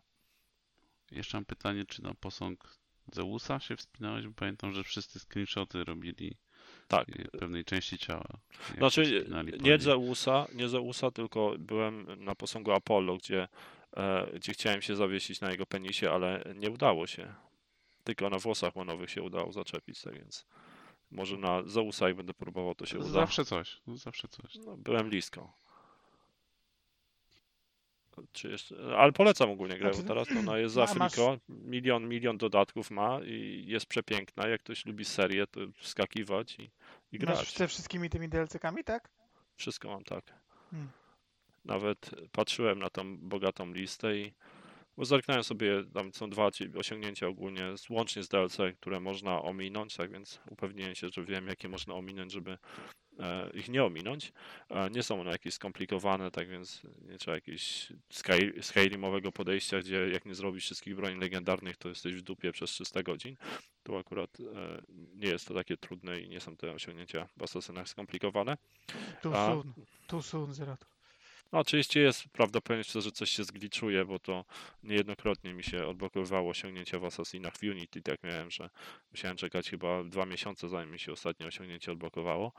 Jeszcze 1.11 1.38
mam 1.38 1.45
pytanie, 1.45 1.85
czy 1.85 2.03
na 2.03 2.13
posąg 2.13 2.80
Zeusa 3.13 3.59
się 3.59 3.76
wspinałeś? 3.77 4.27
Bo 4.27 4.34
pamiętam, 4.34 4.73
że 4.73 4.84
wszyscy 4.84 5.19
screenshoty 5.19 5.84
robili 5.84 6.38
Tak. 6.89 7.07
pewnej 7.39 7.65
części 7.65 7.97
ciała. 7.97 8.27
Znaczy, 8.77 9.25
nie. 9.61 9.79
Zeusa, 9.79 10.47
nie 10.53 10.69
Zeusa, 10.69 11.11
tylko 11.11 11.55
byłem 11.59 12.23
na 12.25 12.35
posągu 12.35 12.71
Apollo, 12.71 13.17
gdzie, 13.17 13.47
e, 13.97 14.27
gdzie 14.33 14.53
chciałem 14.53 14.81
się 14.81 14.95
zawiesić 14.95 15.41
na 15.41 15.51
jego 15.51 15.65
penisie, 15.65 16.11
ale 16.11 16.43
nie 16.55 16.69
udało 16.69 17.07
się. 17.07 17.33
Tylko 18.03 18.29
na 18.29 18.39
włosach 18.39 18.75
łonowych 18.75 19.11
się 19.11 19.21
udało 19.21 19.51
zaczepić, 19.51 20.01
tak 20.01 20.13
więc 20.13 20.45
może 21.11 21.37
na 21.37 21.63
Zeusa 21.63 22.09
i 22.09 22.13
będę 22.13 22.33
próbował, 22.33 22.75
to 22.75 22.85
się 22.85 22.99
uda. 22.99 23.09
Zawsze 23.09 23.45
coś, 23.45 23.81
no 23.87 23.97
zawsze 23.97 24.27
coś. 24.27 24.55
No, 24.55 24.77
byłem 24.77 25.09
blisko. 25.09 25.53
Czy 28.31 28.49
jeszcze... 28.49 28.75
Ale 28.97 29.11
polecam 29.11 29.49
ogólnie 29.49 29.77
grę, 29.77 29.87
bo 29.89 29.93
Znaczy, 29.93 30.07
teraz 30.07 30.27
to 30.27 30.39
ona 30.39 30.57
jest 30.57 30.75
za 30.75 30.85
masz- 30.95 31.13
friko. 31.13 31.37
Milion, 31.49 32.07
milion 32.09 32.37
dodatków 32.37 32.91
ma 32.91 33.19
i 33.25 33.63
jest 33.67 33.85
przepiękna. 33.85 34.47
Jak 34.47 34.61
ktoś 34.63 34.85
lubi 34.85 35.05
serię, 35.05 35.47
to 35.47 35.59
wskakiwać 35.77 36.57
i, 36.59 36.63
i 37.11 37.19
Masz 37.19 37.19
grać. 37.35 37.57
ze 37.57 37.67
wszystkimi 37.67 38.09
tymi 38.09 38.29
DLC-kami, 38.29 38.83
tak? 38.83 39.09
Wszystko 39.55 39.87
mam 39.89 40.03
tak. 40.03 40.25
Hmm. 40.71 40.89
Nawet 41.65 42.11
patrzyłem 42.31 42.79
na 42.79 42.89
tą 42.89 43.17
bogatą 43.17 43.73
listę 43.73 44.17
i 44.17 44.33
bo 44.97 45.05
zerknąłem 45.05 45.43
sobie, 45.43 45.83
tam 45.93 46.13
są 46.13 46.29
dwa 46.29 46.51
ci- 46.51 46.69
osiągnięcia 46.77 47.27
ogólnie, 47.27 47.61
łącznie 47.89 48.23
z 48.23 48.27
DLC, 48.27 48.57
które 48.79 48.99
można 48.99 49.41
ominąć, 49.41 49.95
tak 49.95 50.11
więc 50.11 50.39
upewniłem 50.49 50.95
się, 50.95 51.07
że 51.09 51.23
wiem, 51.23 51.47
jakie 51.47 51.69
można 51.69 51.93
ominąć, 51.93 52.31
żeby 52.31 52.57
ich 53.53 53.69
nie 53.69 53.83
ominąć. 53.83 54.33
E, 54.69 54.89
nie 54.89 55.03
są 55.03 55.21
one 55.21 55.31
jakieś 55.31 55.53
skomplikowane, 55.53 56.31
tak 56.31 56.49
więc 56.49 56.81
nie 57.01 57.17
trzeba 57.17 57.35
jakiegoś 57.35 57.93
Skyrimowego 58.61 59.31
podejścia, 59.31 59.79
gdzie 59.79 60.09
jak 60.09 60.25
nie 60.25 60.35
zrobisz 60.35 60.63
wszystkich 60.63 60.95
broni 60.95 61.19
legendarnych, 61.19 61.77
to 61.77 61.89
jesteś 61.89 62.13
w 62.13 62.21
dupie 62.21 62.51
przez 62.51 62.71
300 62.71 63.03
godzin. 63.03 63.37
Tu 63.83 63.97
akurat 63.97 64.37
e, 64.39 64.81
nie 65.15 65.27
jest 65.27 65.47
to 65.47 65.53
takie 65.53 65.77
trudne 65.77 66.19
i 66.19 66.29
nie 66.29 66.39
są 66.39 66.55
te 66.55 66.71
osiągnięcia 66.71 67.27
w 67.37 67.43
asasynach 67.43 67.89
skomplikowane. 67.89 68.57
Too 69.21 69.33
A. 69.35 69.47
soon. 69.47 69.73
Too 70.07 70.21
soon, 70.21 70.53
Zero. 70.53 70.77
No, 71.51 71.59
oczywiście 71.59 71.99
jest 71.99 72.30
prawdopodobieństwo, 72.30 73.01
że 73.01 73.11
coś 73.11 73.30
się 73.30 73.43
zgliczuje, 73.43 74.05
bo 74.05 74.19
to 74.19 74.45
niejednokrotnie 74.84 75.53
mi 75.53 75.63
się 75.63 75.88
odblokowywało 75.88 76.49
osiągnięcia 76.49 76.99
w 76.99 77.05
Assassinach 77.05 77.53
w 77.57 77.63
Unity, 77.63 78.01
tak 78.01 78.23
miałem, 78.23 78.51
że 78.51 78.69
musiałem 79.11 79.38
czekać 79.38 79.69
chyba 79.69 80.03
dwa 80.03 80.26
miesiące, 80.26 80.69
zanim 80.69 80.91
mi 80.91 80.99
się 80.99 81.11
ostatnie 81.11 81.47
osiągnięcie 81.47 81.91
odblokowało, 81.91 82.53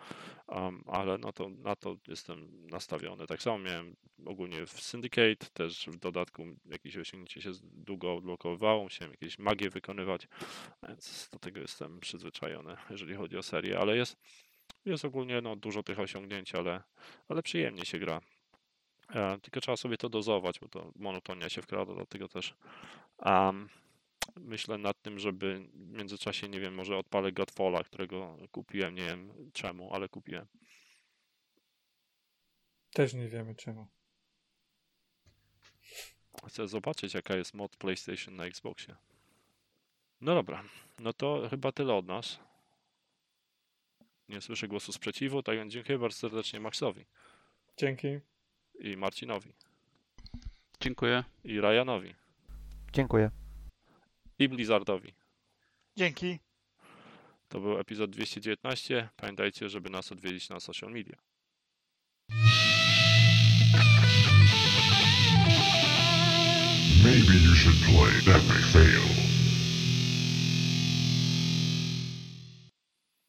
um, 0.47 0.85
ale 0.87 1.19
no 1.19 1.33
to, 1.33 1.49
na 1.49 1.77
to 1.77 1.97
jestem 2.09 2.67
nastawiony. 2.67 3.27
Tak 3.27 3.43
samo 3.43 3.59
miałem 3.59 3.97
ogólnie 4.27 4.67
w 4.67 4.81
Syndicate, 4.81 5.47
też 5.53 5.87
w 5.87 5.97
dodatku 5.97 6.47
jakieś 6.65 6.97
osiągnięcie 6.97 7.43
się 7.43 7.51
długo 7.63 8.15
odblokowywało, 8.15 8.83
musiałem 8.83 9.11
jakieś 9.11 9.39
magie 9.39 9.71
wykonywać, 9.71 10.29
więc 10.89 11.29
do 11.33 11.39
tego 11.39 11.61
jestem 11.61 12.01
przyzwyczajony, 12.01 12.77
jeżeli 12.91 13.15
chodzi 13.15 13.37
o 13.37 13.43
serię, 13.43 13.79
ale 13.79 13.97
jest, 13.97 14.17
jest 14.85 15.05
ogólnie 15.05 15.41
no, 15.41 15.57
dużo 15.57 15.83
tych 15.83 16.01
osiągnięć, 16.01 16.55
ale, 16.55 16.83
ale 17.29 17.43
przyjemnie 17.43 17.85
się 17.85 17.99
gra. 17.99 18.21
E, 19.15 19.39
tylko 19.39 19.61
trzeba 19.61 19.77
sobie 19.77 19.97
to 19.97 20.09
dozować, 20.09 20.61
bo 20.61 20.69
to 20.69 20.93
monotonia 20.97 21.49
się 21.49 21.63
wkrada, 21.63 21.95
dlatego 21.95 22.29
też 22.29 22.55
um, 23.19 23.69
myślę 24.37 24.79
nad 24.79 25.03
tym, 25.03 25.19
żeby 25.19 25.69
w 25.75 25.93
międzyczasie, 25.93 26.49
nie 26.49 26.61
wiem, 26.61 26.75
może 26.75 26.99
odpalę 26.99 27.33
Godfalla, 27.33 27.85
którego 27.85 28.37
kupiłem, 28.53 28.95
nie 28.95 29.05
wiem 29.05 29.51
czemu, 29.53 29.95
ale 29.95 30.09
kupiłem. 30.09 30.47
Też 32.93 33.15
nie 33.15 33.29
wiemy 33.29 33.55
czemu. 33.55 33.87
Chcę 36.47 36.69
zobaczyć, 36.69 37.15
jaka 37.15 37.37
jest 37.37 37.55
mod 37.55 37.77
PlayStation 37.77 38.37
na 38.37 38.45
Xboxie. 38.45 38.97
No 40.21 40.35
dobra, 40.35 40.65
no 40.99 41.13
to 41.13 41.49
chyba 41.51 41.73
tyle 41.73 41.95
od 41.95 42.07
nas. 42.07 42.39
Nie 44.29 44.41
słyszę 44.41 44.69
głosu 44.69 44.93
sprzeciwu, 44.93 45.43
tak 45.43 45.57
więc 45.57 45.73
dziękuję 45.73 45.99
bardzo 45.99 46.19
serdecznie 46.19 46.61
Maxowi 46.61 47.05
Dzięki. 47.77 48.21
I 48.81 48.97
Marcinowi 48.97 49.53
Dziękuję. 50.81 51.25
i 51.45 51.61
Ryanowi 51.61 52.15
Dziękuję. 52.93 53.31
i 54.39 54.49
Blizzardowi. 54.49 55.13
Dzięki. 55.97 56.39
To 57.49 57.61
był 57.61 57.79
epizod 57.79 58.11
219. 58.11 59.09
Pamiętajcie, 59.17 59.69
żeby 59.69 59.91
nas 59.91 60.13
odwiedzić 60.13 60.49
na 60.49 60.61
social 60.61 60.91
media. 60.93 61.17
Maybe 67.05 67.35
you 67.47 67.55
should 67.55 67.77
play. 67.89 68.13
That 68.25 68.43
may 68.49 68.63
fail. 68.73 69.30